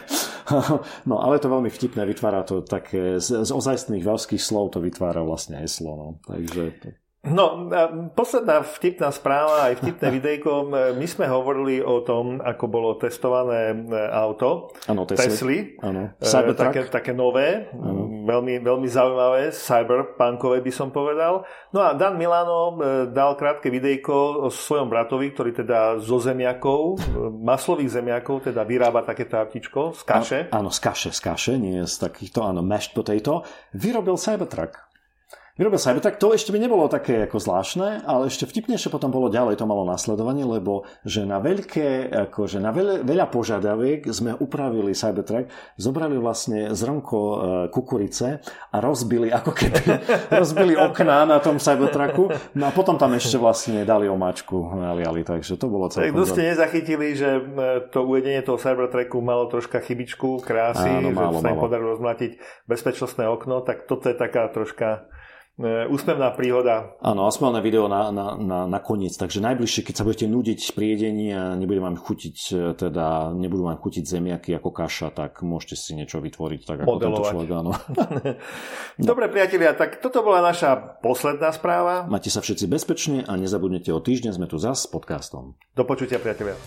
no 1.09 1.19
ale 1.19 1.37
to 1.37 1.51
veľmi 1.51 1.67
vtipné, 1.67 2.07
vytvára 2.07 2.47
to 2.47 2.63
také, 2.63 3.19
z, 3.19 3.43
z 3.43 3.51
ozajstných 3.51 4.03
veľských 4.03 4.39
slov 4.39 4.71
to 4.71 4.79
vytvára 4.79 5.19
vlastne 5.21 5.59
heslo. 5.59 5.91
No. 5.99 6.07
Takže 6.23 6.63
to... 6.79 6.87
No, 7.25 7.69
posledná 8.13 8.61
vtipná 8.61 9.09
správa, 9.09 9.71
aj 9.71 9.81
vtipné 9.81 10.07
videjko. 10.21 10.69
My 10.93 11.07
sme 11.09 11.25
hovorili 11.25 11.81
o 11.81 12.05
tom, 12.05 12.37
ako 12.37 12.65
bolo 12.69 12.89
testované 13.01 13.73
e, 13.73 13.77
auto. 14.13 14.69
Ano, 14.85 15.09
Tesly. 15.09 15.25
Tesly. 15.25 15.57
Ano. 15.81 16.13
E, 16.21 16.53
také, 16.53 16.85
také 16.85 17.11
nové, 17.17 17.73
ano. 17.73 18.25
veľmi, 18.29 18.61
veľmi 18.61 18.87
zaujímavé, 18.89 19.49
cyberpunkové 19.49 20.61
by 20.61 20.71
som 20.71 20.93
povedal. 20.93 21.45
No 21.73 21.81
a 21.81 21.97
Dan 21.97 22.21
Milano 22.21 22.77
e, 22.77 23.09
dal 23.09 23.33
krátke 23.33 23.73
videjko 23.73 24.45
o 24.45 24.47
svojom 24.53 24.85
bratovi, 24.85 25.33
ktorý 25.33 25.51
teda 25.65 25.97
zo 25.97 26.21
zemiakov, 26.21 27.01
maslových 27.41 28.01
zemiakov, 28.01 28.45
teda 28.45 28.61
vyrába 28.61 29.01
takéto 29.01 29.41
autičko 29.41 29.97
z 29.97 30.01
kaše. 30.05 30.39
Áno, 30.53 30.69
z 30.69 30.79
kaše, 30.79 31.09
z 31.09 31.19
kaše, 31.19 31.53
nie 31.57 31.81
z 31.89 31.95
takýchto, 31.97 32.45
áno, 32.45 32.61
mashed 32.61 32.93
potato. 32.93 33.41
Vyrobil 33.73 34.15
Cybertruck. 34.15 34.94
Vyrobil 35.55 35.79
sa 35.79 35.95
tak 35.95 36.19
to 36.19 36.35
ešte 36.35 36.51
by 36.51 36.59
nebolo 36.59 36.91
také 36.91 37.31
ako 37.31 37.39
zvláštne, 37.39 38.03
ale 38.03 38.27
ešte 38.27 38.43
vtipnejšie 38.43 38.91
potom 38.91 39.07
bolo 39.07 39.31
ďalej 39.31 39.55
to 39.55 39.63
malo 39.63 39.87
nasledovanie, 39.87 40.43
lebo 40.43 40.83
že 41.07 41.23
na 41.23 41.39
veľké, 41.39 42.11
akože 42.27 42.59
na 42.59 42.75
veľa, 42.75 43.07
veľa 43.07 43.31
požiadaviek 43.31 44.03
sme 44.11 44.35
upravili 44.35 44.91
Cybertruck, 44.91 45.47
zobrali 45.79 46.19
vlastne 46.19 46.75
zrnko 46.75 47.19
e, 47.23 47.37
kukurice 47.71 48.43
a 48.43 48.83
rozbili 48.83 49.31
ako 49.31 49.55
keby 49.55 49.79
rozbili 50.43 50.75
okná 50.75 51.23
na 51.23 51.39
tom 51.39 51.55
Cybertrucku. 51.55 52.35
No 52.59 52.67
a 52.67 52.75
potom 52.75 52.99
tam 52.99 53.15
ešte 53.15 53.39
vlastne 53.39 53.87
dali 53.87 54.11
omáčku 54.11 54.75
naliali, 54.75 55.23
takže 55.23 55.55
to 55.55 55.71
bolo 55.71 55.87
celkom... 55.87 56.19
Tak 56.19 56.35
ste 56.35 56.51
nezachytili, 56.51 57.15
že 57.15 57.31
e, 57.31 57.41
to 57.95 58.03
uvedenie 58.03 58.43
toho 58.43 58.59
Cybertrucku 58.59 59.23
malo 59.23 59.47
troška 59.47 59.79
chybičku 59.79 60.43
krásy, 60.43 60.99
Áno, 60.99 61.15
málo, 61.15 61.39
že 61.39 61.47
sa 61.47 61.55
im 61.55 61.63
podarilo 61.63 61.95
rozmlatiť 61.95 62.43
bezpečnostné 62.67 63.23
okno, 63.31 63.63
tak 63.63 63.87
toto 63.87 64.11
je 64.11 64.19
taká 64.19 64.51
troška 64.51 65.07
E, 65.55 65.87
úsmevná 65.87 66.35
príhoda. 66.35 66.99
Áno, 66.99 67.31
aspoň 67.31 67.63
video 67.63 67.87
na, 67.87 68.11
na, 68.11 68.35
na, 68.35 68.59
na 68.67 68.79
koniec. 68.83 69.15
Takže 69.15 69.39
najbližšie, 69.39 69.87
keď 69.87 69.95
sa 69.95 70.03
budete 70.03 70.27
nudiť 70.27 70.75
pri 70.75 70.99
jedení 70.99 71.31
a 71.31 71.55
nebude 71.55 71.79
vám 71.79 71.95
chutiť, 71.95 72.37
e, 72.51 72.55
teda 72.75 73.31
nebudú 73.31 73.63
vám 73.63 73.79
chutiť 73.79 74.03
zemiaky 74.03 74.51
ako 74.59 74.75
kaša, 74.75 75.15
tak 75.15 75.39
môžete 75.47 75.79
si 75.79 75.95
niečo 75.95 76.19
vytvoriť 76.19 76.61
tak 76.67 76.77
ako 76.83 76.99
Modelovať. 76.99 77.07
tento 77.07 77.31
človek. 77.31 77.49
Áno. 77.55 77.71
no. 78.99 79.05
Dobre 79.07 79.31
priatelia, 79.31 79.71
tak 79.71 80.03
toto 80.03 80.27
bola 80.27 80.43
naša 80.43 80.99
posledná 80.99 81.55
správa. 81.55 82.03
Majte 82.11 82.27
sa 82.27 82.43
všetci 82.43 82.67
bezpečne 82.67 83.17
a 83.23 83.39
nezabudnite 83.39 83.95
o 83.95 84.03
týždeň 84.03 84.35
sme 84.35 84.51
tu 84.51 84.59
zas 84.59 84.83
s 84.83 84.91
podcastom. 84.91 85.55
Do 85.71 85.87
počutia 85.87 86.19
priatelia. 86.19 86.59